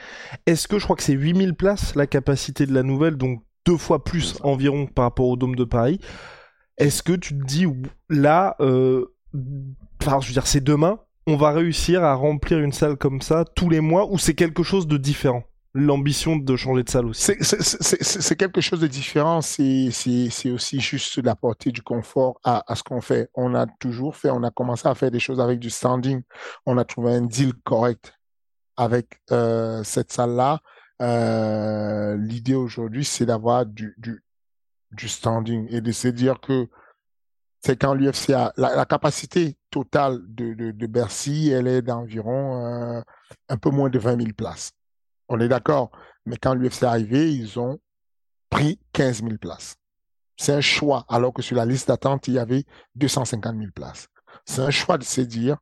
Est-ce 0.45 0.67
que 0.67 0.79
je 0.79 0.83
crois 0.83 0.95
que 0.95 1.03
c'est 1.03 1.13
8000 1.13 1.55
places 1.55 1.95
la 1.95 2.07
capacité 2.07 2.65
de 2.65 2.73
la 2.73 2.83
nouvelle, 2.83 3.15
donc 3.15 3.41
deux 3.69 3.77
fois 3.77 4.03
plus 4.03 4.35
environ 4.41 4.87
par 4.87 5.05
rapport 5.05 5.27
au 5.27 5.35
Dôme 5.35 5.55
de 5.55 5.63
Paris. 5.63 5.99
Est-ce 6.77 7.03
que 7.03 7.13
tu 7.13 7.37
te 7.37 7.43
dis 7.43 7.67
là, 8.09 8.55
euh, 8.61 9.05
enfin, 10.01 10.19
je 10.21 10.27
veux 10.27 10.33
dire, 10.33 10.47
c'est 10.47 10.63
demain, 10.63 10.99
on 11.27 11.37
va 11.37 11.51
réussir 11.51 12.03
à 12.03 12.15
remplir 12.15 12.59
une 12.59 12.71
salle 12.71 12.97
comme 12.97 13.21
ça 13.21 13.45
tous 13.55 13.69
les 13.69 13.79
mois 13.79 14.09
ou 14.11 14.17
c'est 14.17 14.33
quelque 14.33 14.63
chose 14.63 14.87
de 14.87 14.97
différent? 14.97 15.43
L'ambition 15.75 16.35
de 16.35 16.55
changer 16.55 16.81
de 16.81 16.89
salle 16.89 17.05
aussi. 17.05 17.33
C'est 17.41 18.35
quelque 18.35 18.59
chose 18.59 18.79
de 18.79 18.87
différent. 18.87 19.41
C'est 19.41 19.89
aussi 20.51 20.79
juste 20.79 21.19
d'apporter 21.19 21.71
du 21.71 21.83
confort 21.83 22.39
à, 22.43 22.63
à 22.65 22.73
ce 22.75 22.81
qu'on 22.81 23.01
fait. 23.01 23.29
On 23.35 23.53
a 23.53 23.67
toujours 23.67 24.15
fait, 24.15 24.31
on 24.31 24.41
a 24.41 24.49
commencé 24.49 24.87
à 24.87 24.95
faire 24.95 25.11
des 25.11 25.19
choses 25.19 25.39
avec 25.39 25.59
du 25.59 25.69
standing. 25.69 26.23
On 26.65 26.79
a 26.79 26.85
trouvé 26.85 27.13
un 27.13 27.21
deal 27.21 27.53
correct 27.63 28.15
avec 28.77 29.21
euh, 29.31 29.83
cette 29.83 30.11
salle-là. 30.11 30.59
Euh, 31.01 32.17
l'idée 32.17 32.55
aujourd'hui, 32.55 33.05
c'est 33.05 33.25
d'avoir 33.25 33.65
du, 33.65 33.95
du, 33.97 34.23
du 34.91 35.07
standing 35.07 35.67
et 35.69 35.81
de 35.81 35.91
se 35.91 36.07
dire 36.07 36.39
que 36.41 36.67
c'est 37.61 37.77
quand 37.77 37.93
l'UFC 37.93 38.31
a 38.31 38.53
la, 38.57 38.85
capacité 38.85 39.57
totale 39.69 40.19
de, 40.27 40.53
de, 40.53 40.71
de, 40.71 40.87
Bercy, 40.87 41.49
elle 41.49 41.67
est 41.67 41.81
d'environ 41.81 42.65
euh, 42.65 43.01
un 43.49 43.57
peu 43.57 43.69
moins 43.69 43.89
de 43.89 43.99
20 43.99 44.17
000 44.17 44.33
places. 44.35 44.71
On 45.27 45.39
est 45.39 45.49
d'accord. 45.49 45.91
Mais 46.25 46.37
quand 46.37 46.53
l'UFC 46.53 46.83
est 46.83 46.85
arrivé, 46.85 47.33
ils 47.33 47.59
ont 47.59 47.79
pris 48.49 48.79
15 48.93 49.23
000 49.23 49.37
places. 49.37 49.75
C'est 50.37 50.53
un 50.53 50.61
choix, 50.61 51.05
alors 51.09 51.33
que 51.33 51.41
sur 51.41 51.57
la 51.57 51.65
liste 51.65 51.89
d'attente, 51.89 52.27
il 52.27 52.35
y 52.35 52.39
avait 52.39 52.63
250 52.95 53.57
000 53.57 53.71
places. 53.75 54.07
C'est 54.45 54.61
un 54.61 54.71
choix 54.71 54.97
de 54.97 55.03
se 55.03 55.21
dire, 55.21 55.57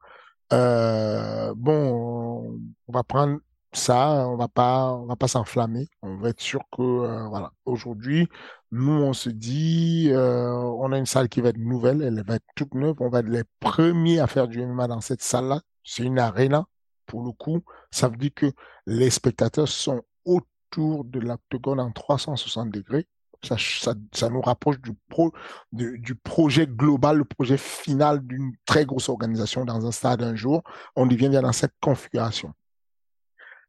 euh, 0.54 1.54
bon, 1.56 2.60
on 2.88 2.94
va 2.94 3.04
prendre 3.04 3.40
ça, 3.74 4.28
on 4.28 4.38
va 4.38 4.48
pas, 4.48 4.98
va 5.06 5.16
pas 5.16 5.28
s'enflammer. 5.28 5.88
On 6.02 6.18
va 6.18 6.30
être 6.30 6.42
sûr 6.42 6.62
que, 6.72 6.82
euh, 6.82 7.28
voilà. 7.28 7.52
Aujourd'hui, 7.66 8.28
nous, 8.72 8.92
on 8.92 9.14
se 9.14 9.30
dit, 9.30 10.10
euh, 10.12 10.52
on 10.54 10.92
a 10.92 10.98
une 10.98 11.06
salle 11.06 11.30
qui 11.30 11.42
va 11.42 11.50
être 11.50 11.58
nouvelle, 11.58 12.02
elle 12.02 12.24
va 12.26 12.36
être 12.36 12.46
toute 12.56 12.74
neuve. 12.74 12.96
On 13.00 13.10
va 13.10 13.20
être 13.20 13.30
les 13.30 13.44
premiers 13.60 14.20
à 14.20 14.28
faire 14.28 14.48
du 14.48 14.66
MMA 14.66 14.88
dans 14.88 15.02
cette 15.02 15.22
salle-là. 15.22 15.62
C'est 15.84 16.04
une 16.04 16.20
arena, 16.20 16.66
pour 17.06 17.24
le 17.24 17.32
coup. 17.32 17.62
Ça 17.92 18.10
veut 18.10 18.18
dire 18.18 18.32
que 18.36 18.52
les 18.86 19.10
spectateurs 19.10 19.68
sont 19.68 20.04
autour 20.26 21.06
de 21.06 21.20
l'octogone 21.20 21.80
en 21.80 21.92
360 21.92 22.72
degrés. 22.72 23.08
Ça, 23.44 24.30
nous 24.30 24.42
rapproche 24.42 24.82
du, 24.82 24.94
pro, 25.10 25.32
du 25.72 26.16
projet 26.16 26.66
global, 26.68 27.18
le 27.20 27.26
projet 27.26 27.58
final 27.58 28.26
d'une 28.26 28.54
très 28.66 28.86
grosse 28.86 29.10
organisation 29.10 29.64
dans 29.64 29.86
un 29.86 29.92
stade 29.92 30.24
un 30.24 30.36
jour. 30.36 30.64
On 30.96 31.06
devient 31.06 31.30
bien 31.30 31.44
dans 31.44 31.54
cette 31.54 31.76
configuration. 31.80 32.54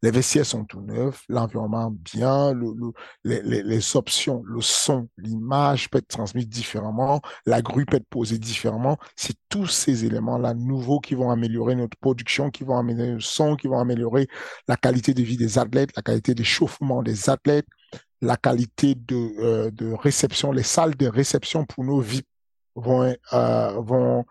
Les 0.02 0.10
vestiaires 0.10 0.46
sont 0.46 0.64
tout 0.64 0.80
neufs, 0.80 1.24
l'environnement 1.28 1.90
bien, 1.90 2.52
le, 2.52 2.72
les, 3.24 3.42
les, 3.42 3.62
les, 3.62 3.96
options, 3.96 4.42
le 4.44 4.60
son, 4.60 5.08
l'image 5.16 5.90
peut 5.90 5.98
être 5.98 6.06
transmise 6.06 6.48
différemment, 6.48 7.20
la 7.46 7.62
grue 7.62 7.84
peut 7.84 7.96
être 7.96 8.08
posée 8.08 8.38
différemment. 8.38 8.96
C'est 9.16 9.36
tous 9.48 9.66
ces 9.66 10.04
éléments-là 10.04 10.54
nouveaux 10.54 11.00
qui 11.00 11.14
vont 11.14 11.30
améliorer 11.30 11.74
notre 11.74 11.96
production, 11.96 12.50
qui 12.50 12.62
vont 12.62 12.78
améliorer 12.78 13.12
le 13.12 13.20
son, 13.20 13.56
qui 13.56 13.66
vont 13.66 13.80
améliorer 13.80 14.28
la 14.68 14.76
qualité 14.76 15.14
de 15.14 15.22
vie 15.22 15.36
des 15.36 15.58
athlètes, 15.58 15.90
la 15.96 16.02
qualité 16.02 16.34
d'échauffement 16.34 17.02
des 17.02 17.28
athlètes, 17.28 17.66
la 18.20 18.36
qualité 18.36 18.94
de, 18.94 19.32
euh, 19.40 19.70
de 19.72 19.92
réception, 19.92 20.52
les 20.52 20.62
salles 20.62 20.96
de 20.96 21.06
réception 21.06 21.64
pour 21.64 21.84
nos 21.84 22.00
VIP 22.00 22.26
vont, 22.78 23.14
euh, 23.32 23.80
vont, 23.80 24.24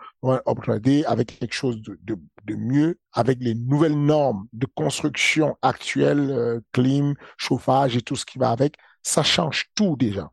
avec 1.05 1.39
quelque 1.39 1.53
chose 1.53 1.81
de, 1.81 2.55
mieux, 2.55 2.97
avec 3.13 3.39
les 3.41 3.55
nouvelles 3.55 3.99
normes 3.99 4.47
de 4.53 4.65
construction 4.65 5.57
actuelles, 5.61 6.31
euh, 6.31 6.59
clim, 6.71 7.15
chauffage 7.37 7.95
et 7.97 8.01
tout 8.01 8.15
ce 8.15 8.25
qui 8.25 8.39
va 8.39 8.51
avec. 8.51 8.75
Ça 9.03 9.23
change 9.23 9.69
tout 9.75 9.95
déjà. 9.97 10.31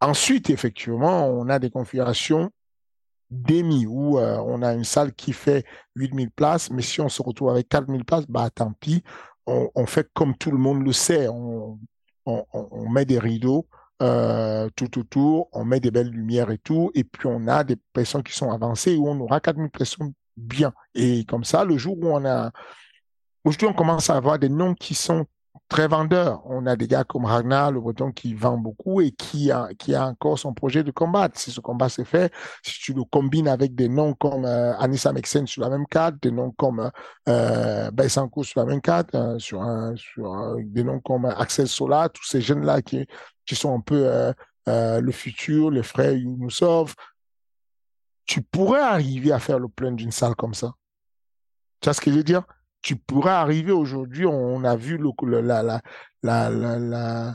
Ensuite, 0.00 0.50
effectivement, 0.50 1.26
on 1.26 1.48
a 1.48 1.58
des 1.58 1.70
configurations 1.70 2.50
demi 3.30 3.86
où 3.86 4.18
euh, 4.18 4.38
on 4.46 4.62
a 4.62 4.72
une 4.72 4.84
salle 4.84 5.12
qui 5.12 5.32
fait 5.32 5.64
8000 5.96 6.30
places, 6.30 6.70
mais 6.70 6.82
si 6.82 7.00
on 7.00 7.08
se 7.08 7.22
retrouve 7.22 7.50
avec 7.50 7.68
4000 7.68 8.04
places, 8.04 8.26
bah 8.28 8.50
tant 8.50 8.72
pis, 8.72 9.02
on, 9.46 9.86
fait 9.86 10.08
comme 10.12 10.36
tout 10.36 10.50
le 10.50 10.58
monde 10.58 10.84
le 10.84 10.92
sait, 10.92 11.28
on 11.28 11.78
met 12.90 13.04
des 13.04 13.20
rideaux, 13.20 13.68
euh, 14.02 14.68
tout 14.76 14.98
autour, 14.98 15.48
on 15.52 15.64
met 15.64 15.80
des 15.80 15.90
belles 15.90 16.10
lumières 16.10 16.50
et 16.50 16.58
tout, 16.58 16.90
et 16.94 17.04
puis 17.04 17.26
on 17.26 17.46
a 17.48 17.64
des 17.64 17.76
personnes 17.92 18.22
qui 18.22 18.34
sont 18.34 18.50
avancées 18.50 18.96
où 18.96 19.08
on 19.08 19.18
aura 19.20 19.40
4000 19.40 19.70
personnes 19.70 20.12
bien. 20.36 20.72
Et 20.94 21.24
comme 21.24 21.44
ça, 21.44 21.64
le 21.64 21.78
jour 21.78 21.96
où 21.98 22.08
on 22.08 22.24
a... 22.24 22.52
Aujourd'hui, 23.44 23.68
on 23.68 23.72
commence 23.72 24.10
à 24.10 24.16
avoir 24.16 24.38
des 24.38 24.48
noms 24.48 24.74
qui 24.74 24.94
sont 24.94 25.26
très 25.68 25.88
vendeurs. 25.88 26.42
On 26.44 26.66
a 26.66 26.76
des 26.76 26.86
gars 26.86 27.04
comme 27.04 27.24
Ragnar, 27.24 27.72
le 27.72 27.80
breton, 27.80 28.12
qui 28.12 28.34
vend 28.34 28.56
beaucoup 28.56 29.00
et 29.00 29.10
qui 29.10 29.50
a, 29.50 29.68
qui 29.78 29.94
a 29.94 30.06
encore 30.06 30.38
son 30.38 30.54
projet 30.54 30.82
de 30.82 30.90
combat. 30.90 31.28
Si 31.34 31.50
ce 31.50 31.60
combat 31.60 31.88
s'est 31.88 32.04
fait, 32.04 32.32
si 32.62 32.80
tu 32.80 32.92
le 32.92 33.04
combines 33.04 33.48
avec 33.48 33.74
des 33.74 33.88
noms 33.88 34.14
comme 34.14 34.44
euh, 34.44 34.76
Anissa 34.78 35.12
Mexen 35.12 35.46
sur 35.46 35.62
la 35.62 35.70
même 35.70 35.86
carte, 35.86 36.16
des 36.22 36.30
noms 36.30 36.52
comme 36.52 36.90
euh, 37.28 37.90
Bessanko 37.90 38.44
sur 38.44 38.60
la 38.60 38.66
même 38.66 38.80
carte, 38.80 39.14
euh, 39.14 39.38
sur, 39.38 39.60
des 40.58 40.84
noms 40.84 41.00
comme 41.00 41.26
Axel 41.26 41.68
Sola, 41.68 42.08
tous 42.08 42.24
ces 42.24 42.40
jeunes-là 42.40 42.82
qui, 42.82 43.06
qui 43.44 43.54
sont 43.54 43.74
un 43.74 43.80
peu 43.80 44.06
euh, 44.06 44.32
euh, 44.68 45.00
le 45.00 45.12
futur, 45.12 45.70
les 45.70 45.82
frères 45.82 46.12
Younusov, 46.12 46.94
tu 48.24 48.42
pourrais 48.42 48.80
arriver 48.80 49.32
à 49.32 49.38
faire 49.38 49.58
le 49.58 49.68
plein 49.68 49.92
d'une 49.92 50.10
salle 50.10 50.34
comme 50.34 50.54
ça. 50.54 50.72
Tu 51.80 51.86
vois 51.86 51.94
ce 51.94 52.00
que 52.00 52.10
je 52.10 52.16
veux 52.16 52.24
dire? 52.24 52.42
Tu 52.86 52.94
pourrais 52.94 53.32
arriver 53.32 53.72
aujourd'hui, 53.72 54.26
on 54.26 54.62
a 54.62 54.76
vu 54.76 54.96
la, 55.22 55.82
la, 56.22 57.34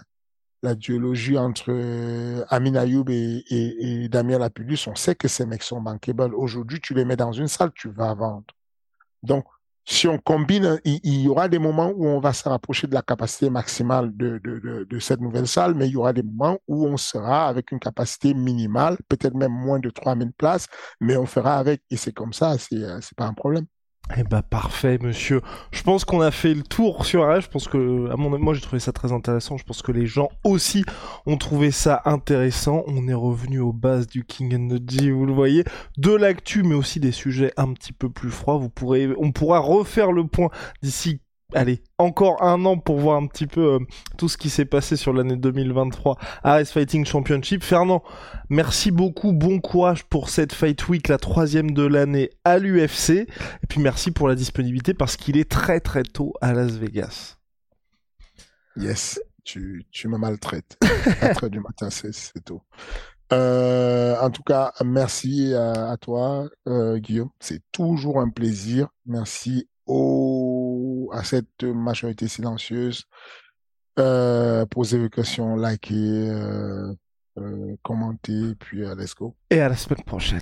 entre 1.37 1.65
euh, 1.67 2.45
Amin 2.47 2.75
Ayoub 2.75 3.09
et, 3.09 4.07
Damien 4.07 4.39
Lapulus, 4.39 4.87
on 4.87 4.95
sait 4.95 5.13
que 5.13 5.27
ces 5.27 5.45
mecs 5.45 5.63
sont 5.63 5.81
bankable. 5.81 6.33
Aujourd'hui, 6.35 6.79
tu 6.79 6.93
les 6.93 7.03
mets 7.03 7.17
dans 7.17 7.33
une 7.33 7.49
salle, 7.49 7.73
tu 7.75 7.89
vas 7.89 8.13
vendre. 8.13 8.45
Donc, 9.23 9.43
si 9.83 10.07
on 10.07 10.17
combine, 10.19 10.79
il, 10.85 11.21
y 11.21 11.27
aura 11.27 11.49
des 11.49 11.59
moments 11.59 11.91
où 11.97 12.07
on 12.07 12.21
va 12.21 12.31
se 12.31 12.47
rapprocher 12.47 12.87
de 12.87 12.93
la 12.93 13.01
capacité 13.01 13.49
maximale 13.49 14.15
de, 14.15 14.99
cette 15.01 15.19
nouvelle 15.19 15.49
salle, 15.49 15.75
mais 15.75 15.89
il 15.89 15.91
y 15.91 15.97
aura 15.97 16.13
des 16.13 16.23
moments 16.23 16.59
où 16.69 16.87
on 16.87 16.95
sera 16.95 17.49
avec 17.49 17.73
une 17.73 17.79
capacité 17.81 18.33
minimale, 18.33 18.97
peut-être 19.09 19.35
même 19.35 19.51
moins 19.51 19.79
de 19.79 19.89
3000 19.89 20.31
places, 20.31 20.67
mais 21.01 21.17
on 21.17 21.25
fera 21.25 21.57
avec, 21.57 21.81
et 21.89 21.97
c'est 21.97 22.13
comme 22.13 22.31
ça, 22.31 22.57
c'est, 22.57 23.01
c'est 23.01 23.17
pas 23.17 23.25
un 23.25 23.33
problème. 23.33 23.65
Eh 24.17 24.23
bah 24.23 24.41
parfait, 24.41 24.97
monsieur. 25.01 25.41
Je 25.71 25.83
pense 25.83 26.03
qu'on 26.03 26.19
a 26.19 26.31
fait 26.31 26.53
le 26.53 26.63
tour 26.63 27.05
sur 27.05 27.23
RF. 27.23 27.45
Je 27.45 27.49
pense 27.49 27.67
que, 27.69 28.09
à 28.11 28.17
mon 28.17 28.37
moi, 28.37 28.53
j'ai 28.53 28.59
trouvé 28.59 28.79
ça 28.79 28.91
très 28.91 29.13
intéressant. 29.13 29.55
Je 29.55 29.63
pense 29.63 29.81
que 29.81 29.93
les 29.93 30.05
gens 30.05 30.27
aussi 30.43 30.83
ont 31.25 31.37
trouvé 31.37 31.71
ça 31.71 32.01
intéressant. 32.03 32.83
On 32.87 33.07
est 33.07 33.13
revenu 33.13 33.59
aux 33.59 33.71
bases 33.71 34.07
du 34.07 34.25
King 34.25 34.53
and 34.55 34.75
the 34.75 34.81
G, 34.89 35.11
vous 35.11 35.25
le 35.25 35.33
voyez, 35.33 35.63
de 35.97 36.11
l'actu, 36.11 36.63
mais 36.63 36.75
aussi 36.75 36.99
des 36.99 37.13
sujets 37.13 37.53
un 37.55 37.71
petit 37.73 37.93
peu 37.93 38.09
plus 38.09 38.31
froids. 38.31 38.57
Vous 38.57 38.69
pourrez, 38.69 39.09
on 39.17 39.31
pourra 39.31 39.59
refaire 39.59 40.11
le 40.11 40.27
point 40.27 40.49
d'ici 40.81 41.21
allez, 41.53 41.81
encore 41.97 42.43
un 42.43 42.65
an 42.65 42.77
pour 42.77 42.99
voir 42.99 43.17
un 43.17 43.27
petit 43.27 43.47
peu 43.47 43.73
euh, 43.73 43.79
tout 44.17 44.29
ce 44.29 44.37
qui 44.37 44.49
s'est 44.49 44.65
passé 44.65 44.95
sur 44.95 45.13
l'année 45.13 45.35
2023 45.35 46.17
à 46.43 46.61
Ice 46.61 46.71
Fighting 46.71 47.05
Championship. 47.05 47.63
Fernand, 47.63 48.03
merci 48.49 48.91
beaucoup, 48.91 49.33
bon 49.33 49.59
courage 49.59 50.03
pour 50.05 50.29
cette 50.29 50.53
Fight 50.53 50.87
Week, 50.87 51.07
la 51.07 51.17
troisième 51.17 51.71
de 51.71 51.83
l'année 51.83 52.29
à 52.43 52.57
l'UFC. 52.57 53.09
Et 53.09 53.27
puis 53.69 53.81
merci 53.81 54.11
pour 54.11 54.27
la 54.27 54.35
disponibilité 54.35 54.93
parce 54.93 55.17
qu'il 55.17 55.37
est 55.37 55.49
très 55.49 55.79
très 55.79 56.03
tôt 56.03 56.33
à 56.41 56.53
Las 56.53 56.73
Vegas. 56.73 57.37
Yes, 58.77 59.19
tu, 59.43 59.85
tu 59.91 60.07
me 60.07 60.17
maltraites. 60.17 60.77
4 61.19 61.49
du 61.49 61.59
matin, 61.59 61.89
c'est 61.89 62.43
tôt. 62.43 62.61
Euh, 63.33 64.17
en 64.19 64.29
tout 64.29 64.43
cas, 64.43 64.73
merci 64.83 65.53
à, 65.53 65.91
à 65.91 65.97
toi, 65.97 66.49
euh, 66.67 66.97
Guillaume. 66.97 67.29
C'est 67.39 67.61
toujours 67.71 68.19
un 68.19 68.29
plaisir. 68.29 68.89
Merci 69.05 69.69
au, 69.85 70.40
à 71.11 71.23
cette 71.23 71.63
majorité 71.63 72.27
silencieuse. 72.27 73.03
Euh, 73.99 74.65
posez 74.65 74.97
vos 74.97 75.09
questions, 75.09 75.55
likez, 75.55 76.29
euh, 76.29 76.93
euh, 77.37 77.75
commentez, 77.83 78.55
puis 78.59 78.83
euh, 78.83 78.95
let's 78.95 79.13
go. 79.13 79.35
Et 79.49 79.59
à 79.59 79.69
la 79.69 79.75
semaine 79.75 80.03
prochaine. 80.03 80.41